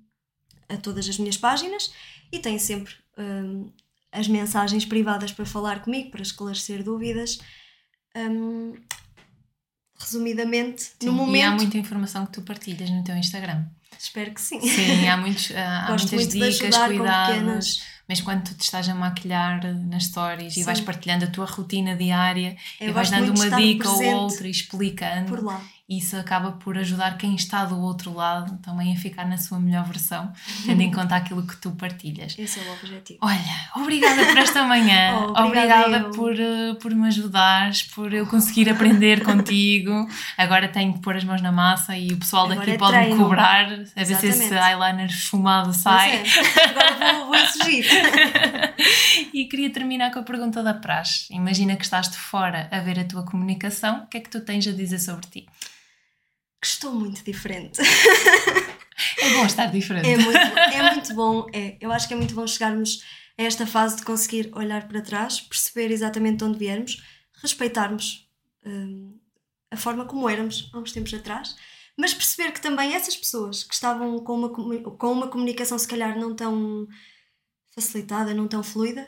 a 0.69 0.77
todas 0.77 1.09
as 1.09 1.19
minhas 1.19 1.39
páginas 1.39 1.93
e 2.31 2.39
tem 2.39 2.59
sempre 2.59 2.95
um, 3.17 3.73
as 4.13 4.29
mensagens 4.29 4.85
privadas 4.85 5.33
para 5.33 5.47
falar 5.47 5.83
comigo, 5.83 6.11
para 6.11 6.23
esclarecer 6.23 6.85
dúvidas. 6.85 7.39
Um, 8.15 8.75
resumidamente, 9.99 10.83
sim, 10.83 11.07
no 11.07 11.13
momento. 11.13 11.37
E 11.37 11.43
há 11.43 11.51
muita 11.53 11.79
informação 11.79 12.27
que 12.27 12.33
tu 12.33 12.43
partilhas 12.43 12.91
no 12.91 13.03
teu 13.03 13.17
Instagram. 13.17 13.65
Espero 13.99 14.33
que 14.35 14.41
sim. 14.41 14.61
Sim, 14.61 15.09
há, 15.09 15.17
muitos, 15.17 15.51
há 15.53 15.89
muitas 15.97 16.29
dicas, 16.29 16.77
cuidados, 16.77 17.83
mas 18.09 18.21
quando 18.21 18.45
tu 18.45 18.55
te 18.55 18.63
estás 18.63 18.89
a 18.89 18.95
maquilhar 18.95 19.63
nas 19.87 20.05
stories 20.05 20.55
Sim. 20.55 20.61
e 20.61 20.65
vais 20.65 20.81
partilhando 20.81 21.25
a 21.25 21.29
tua 21.29 21.47
rotina 21.47 21.97
diária 21.97 22.57
Eu 22.81 22.91
e 22.91 22.93
vais 22.93 23.11
dando 23.11 23.35
uma 23.35 23.51
dica 23.51 23.89
ou 23.89 24.05
outra 24.05 24.47
e 24.47 24.51
explicando, 24.51 25.29
Por 25.29 25.43
lá. 25.43 25.61
Isso 25.89 26.17
acaba 26.17 26.53
por 26.53 26.79
ajudar 26.79 27.19
quem 27.19 27.35
está 27.35 27.65
do 27.67 27.79
outro 27.79 28.15
lado 28.15 28.57
também 28.63 28.95
a 28.95 28.97
ficar 28.97 29.27
na 29.27 29.37
sua 29.37 29.61
melhor 29.61 29.85
versão, 29.85 30.33
tendo 30.65 30.81
em 30.81 30.91
conta 30.91 31.15
aquilo 31.15 31.47
que 31.47 31.57
tu 31.59 31.73
partilhas. 31.73 32.35
Esse 32.39 32.59
é 32.59 32.63
o 32.63 32.73
objetivo. 32.73 33.19
Olha, 33.23 33.69
obrigada 33.77 34.25
por 34.25 34.39
esta 34.39 34.63
manhã, 34.65 35.13
Oh, 35.15 35.31
obrigada 35.45 35.87
obrigada 35.87 36.11
por, 36.17 36.39
eh, 36.41 36.75
por 36.81 36.95
me 36.95 37.07
ajudares, 37.09 37.83
por 37.83 38.15
eu 38.15 38.27
conseguir 38.27 38.71
aprender 38.71 39.23
contigo. 39.23 40.09
Agora 40.39 40.69
tenho 40.69 40.95
que 40.95 41.01
pôr 41.01 41.17
as 41.17 41.25
mãos 41.25 41.43
na 41.43 41.53
massa 41.53 41.97
e 41.97 42.09
o 42.09 42.17
pessoal 42.17 42.45
Agora 42.51 42.65
daqui 42.65 42.79
pode 42.79 42.97
me 42.99 43.17
cobrar, 43.17 43.65
a 43.67 44.05
ver 44.05 44.17
se 44.17 44.27
esse 44.27 44.55
eyeliner 44.55 45.07
esfumado 45.07 45.73
sai. 45.75 46.17
é. 46.17 46.25
Agora 46.69 47.13
vou, 47.15 47.27
vou 47.27 47.35
exigir. 47.37 47.85
E 49.33 49.47
queria 49.47 49.71
terminar 49.71 50.13
com 50.13 50.21
a 50.21 50.23
pergunta 50.23 50.63
da 50.63 50.75
praxe. 50.75 51.27
Imagina 51.33 51.77
que 51.77 51.85
estás 51.85 52.09
de 52.09 52.17
fora 52.17 52.69
a 52.71 52.79
ver 52.81 52.99
a 53.01 53.05
tua 53.05 53.25
comunicação, 53.25 54.05
o 54.05 54.07
que 54.07 54.17
é 54.17 54.21
que 54.21 54.31
tu 54.31 54.41
tens 54.41 54.67
a 54.67 54.73
dizer 54.73 54.99
sobre 54.99 55.27
ti? 55.27 55.47
Que 56.65 56.69
estou 56.69 56.95
muito 56.95 57.23
diferente. 57.23 57.79
É 59.19 59.35
bom 59.35 59.45
estar 59.45 59.67
diferente. 59.67 60.09
É 60.09 60.17
muito, 60.17 60.39
é 60.39 60.93
muito 60.93 61.15
bom. 61.15 61.47
É. 61.53 61.77
Eu 61.79 61.93
acho 61.93 62.09
que 62.09 62.15
é 62.15 62.17
muito 62.17 62.35
bom 62.35 62.47
chegarmos 62.47 63.05
a 63.37 63.43
esta 63.43 63.67
fase 63.67 63.97
de 63.97 64.03
conseguir 64.03 64.51
olhar 64.55 64.89
para 64.89 65.03
trás, 65.03 65.43
perceber 65.43 65.93
exatamente 65.93 66.39
de 66.39 66.45
onde 66.45 66.59
viermos, 66.59 67.05
respeitarmos 67.43 68.27
hum, 68.65 69.15
a 69.71 69.77
forma 69.77 70.07
como 70.07 70.27
éramos 70.27 70.71
há 70.73 70.79
uns 70.79 70.91
tempos 70.91 71.13
atrás, 71.13 71.55
mas 71.99 72.15
perceber 72.15 72.51
que 72.51 72.63
também 72.63 72.95
essas 72.95 73.15
pessoas 73.15 73.63
que 73.63 73.75
estavam 73.75 74.19
com 74.21 74.33
uma, 74.33 74.49
com 74.49 75.13
uma 75.13 75.29
comunicação 75.29 75.79
se 75.79 75.87
calhar 75.87 76.19
não 76.19 76.35
tão 76.35 76.89
facilitada, 77.75 78.33
não 78.33 78.49
tão 78.49 78.63
fluida, 78.63 79.07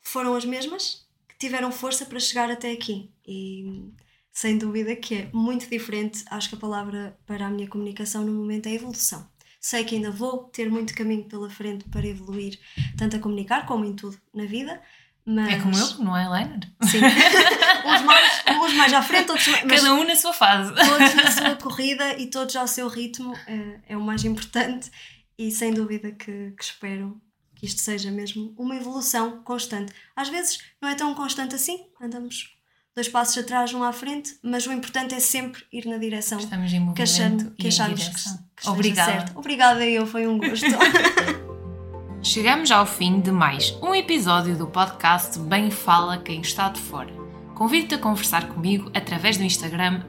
foram 0.00 0.36
as 0.36 0.44
mesmas 0.44 1.08
que 1.28 1.36
tiveram 1.38 1.72
força 1.72 2.06
para 2.06 2.20
chegar 2.20 2.52
até 2.52 2.70
aqui. 2.70 3.10
E 3.26 3.90
sem 4.34 4.58
dúvida 4.58 4.96
que 4.96 5.14
é 5.14 5.30
muito 5.32 5.70
diferente. 5.70 6.24
Acho 6.28 6.48
que 6.48 6.54
a 6.56 6.58
palavra 6.58 7.16
para 7.24 7.46
a 7.46 7.50
minha 7.50 7.68
comunicação 7.68 8.24
no 8.24 8.32
momento 8.32 8.66
é 8.66 8.74
evolução. 8.74 9.26
Sei 9.60 9.84
que 9.84 9.94
ainda 9.94 10.10
vou 10.10 10.44
ter 10.48 10.68
muito 10.68 10.92
caminho 10.92 11.24
pela 11.24 11.48
frente 11.48 11.84
para 11.88 12.06
evoluir, 12.06 12.58
tanto 12.98 13.16
a 13.16 13.20
comunicar 13.20 13.64
como 13.64 13.84
em 13.84 13.94
tudo 13.94 14.18
na 14.34 14.44
vida. 14.44 14.82
Mas... 15.24 15.54
É 15.54 15.60
como 15.60 15.74
eu, 15.78 16.04
no 16.04 16.14
eyeliner. 16.14 16.60
Sim. 16.82 16.98
uns, 17.86 18.02
mais, 18.02 18.42
uns 18.46 18.74
mais 18.74 18.92
à 18.92 19.00
frente, 19.00 19.30
outros 19.30 19.46
mais. 19.46 19.62
Cada 19.62 19.94
um 19.94 20.04
na 20.04 20.16
sua 20.16 20.34
fase. 20.34 20.74
todos 20.74 21.14
na 21.14 21.30
sua 21.30 21.54
corrida 21.62 22.18
e 22.18 22.28
todos 22.28 22.54
ao 22.56 22.66
seu 22.66 22.88
ritmo 22.88 23.32
é, 23.46 23.80
é 23.90 23.96
o 23.96 24.02
mais 24.02 24.24
importante. 24.24 24.90
E 25.38 25.50
sem 25.50 25.72
dúvida 25.72 26.10
que, 26.10 26.50
que 26.50 26.62
espero 26.62 27.18
que 27.54 27.64
isto 27.64 27.80
seja 27.80 28.10
mesmo 28.10 28.52
uma 28.58 28.76
evolução 28.76 29.42
constante. 29.42 29.94
Às 30.14 30.28
vezes 30.28 30.58
não 30.82 30.88
é 30.88 30.94
tão 30.94 31.14
constante 31.14 31.54
assim, 31.54 31.86
andamos 32.00 32.53
dois 32.94 33.08
passos 33.08 33.36
atrás, 33.38 33.74
um 33.74 33.82
à 33.82 33.92
frente, 33.92 34.36
mas 34.42 34.66
o 34.66 34.72
importante 34.72 35.14
é 35.14 35.20
sempre 35.20 35.62
ir 35.72 35.86
na 35.86 35.98
direção 35.98 36.38
Estamos 36.38 36.72
em 36.72 36.94
que 36.94 37.02
achamos 37.02 37.42
movimento 37.42 37.56
que, 37.56 37.68
achamos 37.68 38.08
que, 38.08 38.62
que 38.62 38.68
Obrigada. 38.68 39.12
certo. 39.12 39.38
Obrigada, 39.38 39.84
eu, 39.84 40.06
foi 40.06 40.26
um 40.28 40.38
gosto. 40.38 40.66
Chegamos 42.22 42.70
ao 42.70 42.86
fim 42.86 43.20
de 43.20 43.32
mais 43.32 43.76
um 43.82 43.94
episódio 43.94 44.56
do 44.56 44.66
podcast 44.66 45.38
Bem 45.40 45.70
Fala 45.70 46.18
Quem 46.18 46.40
Está 46.40 46.68
de 46.68 46.80
Fora. 46.80 47.12
Convido-te 47.54 47.96
a 47.96 47.98
conversar 47.98 48.48
comigo 48.48 48.90
através 48.94 49.36
do 49.36 49.44
Instagram 49.44 50.02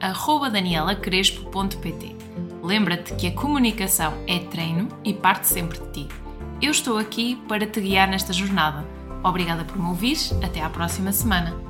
danielacrespo.pt. 0.50 2.16
Lembra-te 2.62 3.14
que 3.16 3.26
a 3.26 3.32
comunicação 3.32 4.14
é 4.26 4.38
treino 4.38 4.88
e 5.04 5.12
parte 5.12 5.46
sempre 5.46 5.78
de 5.78 5.92
ti. 5.92 6.08
Eu 6.62 6.70
estou 6.70 6.98
aqui 6.98 7.36
para 7.48 7.66
te 7.66 7.80
guiar 7.80 8.08
nesta 8.08 8.32
jornada. 8.32 8.84
Obrigada 9.22 9.64
por 9.64 9.76
me 9.76 9.88
ouvir. 9.88 10.16
Até 10.42 10.62
à 10.62 10.70
próxima 10.70 11.12
semana. 11.12 11.65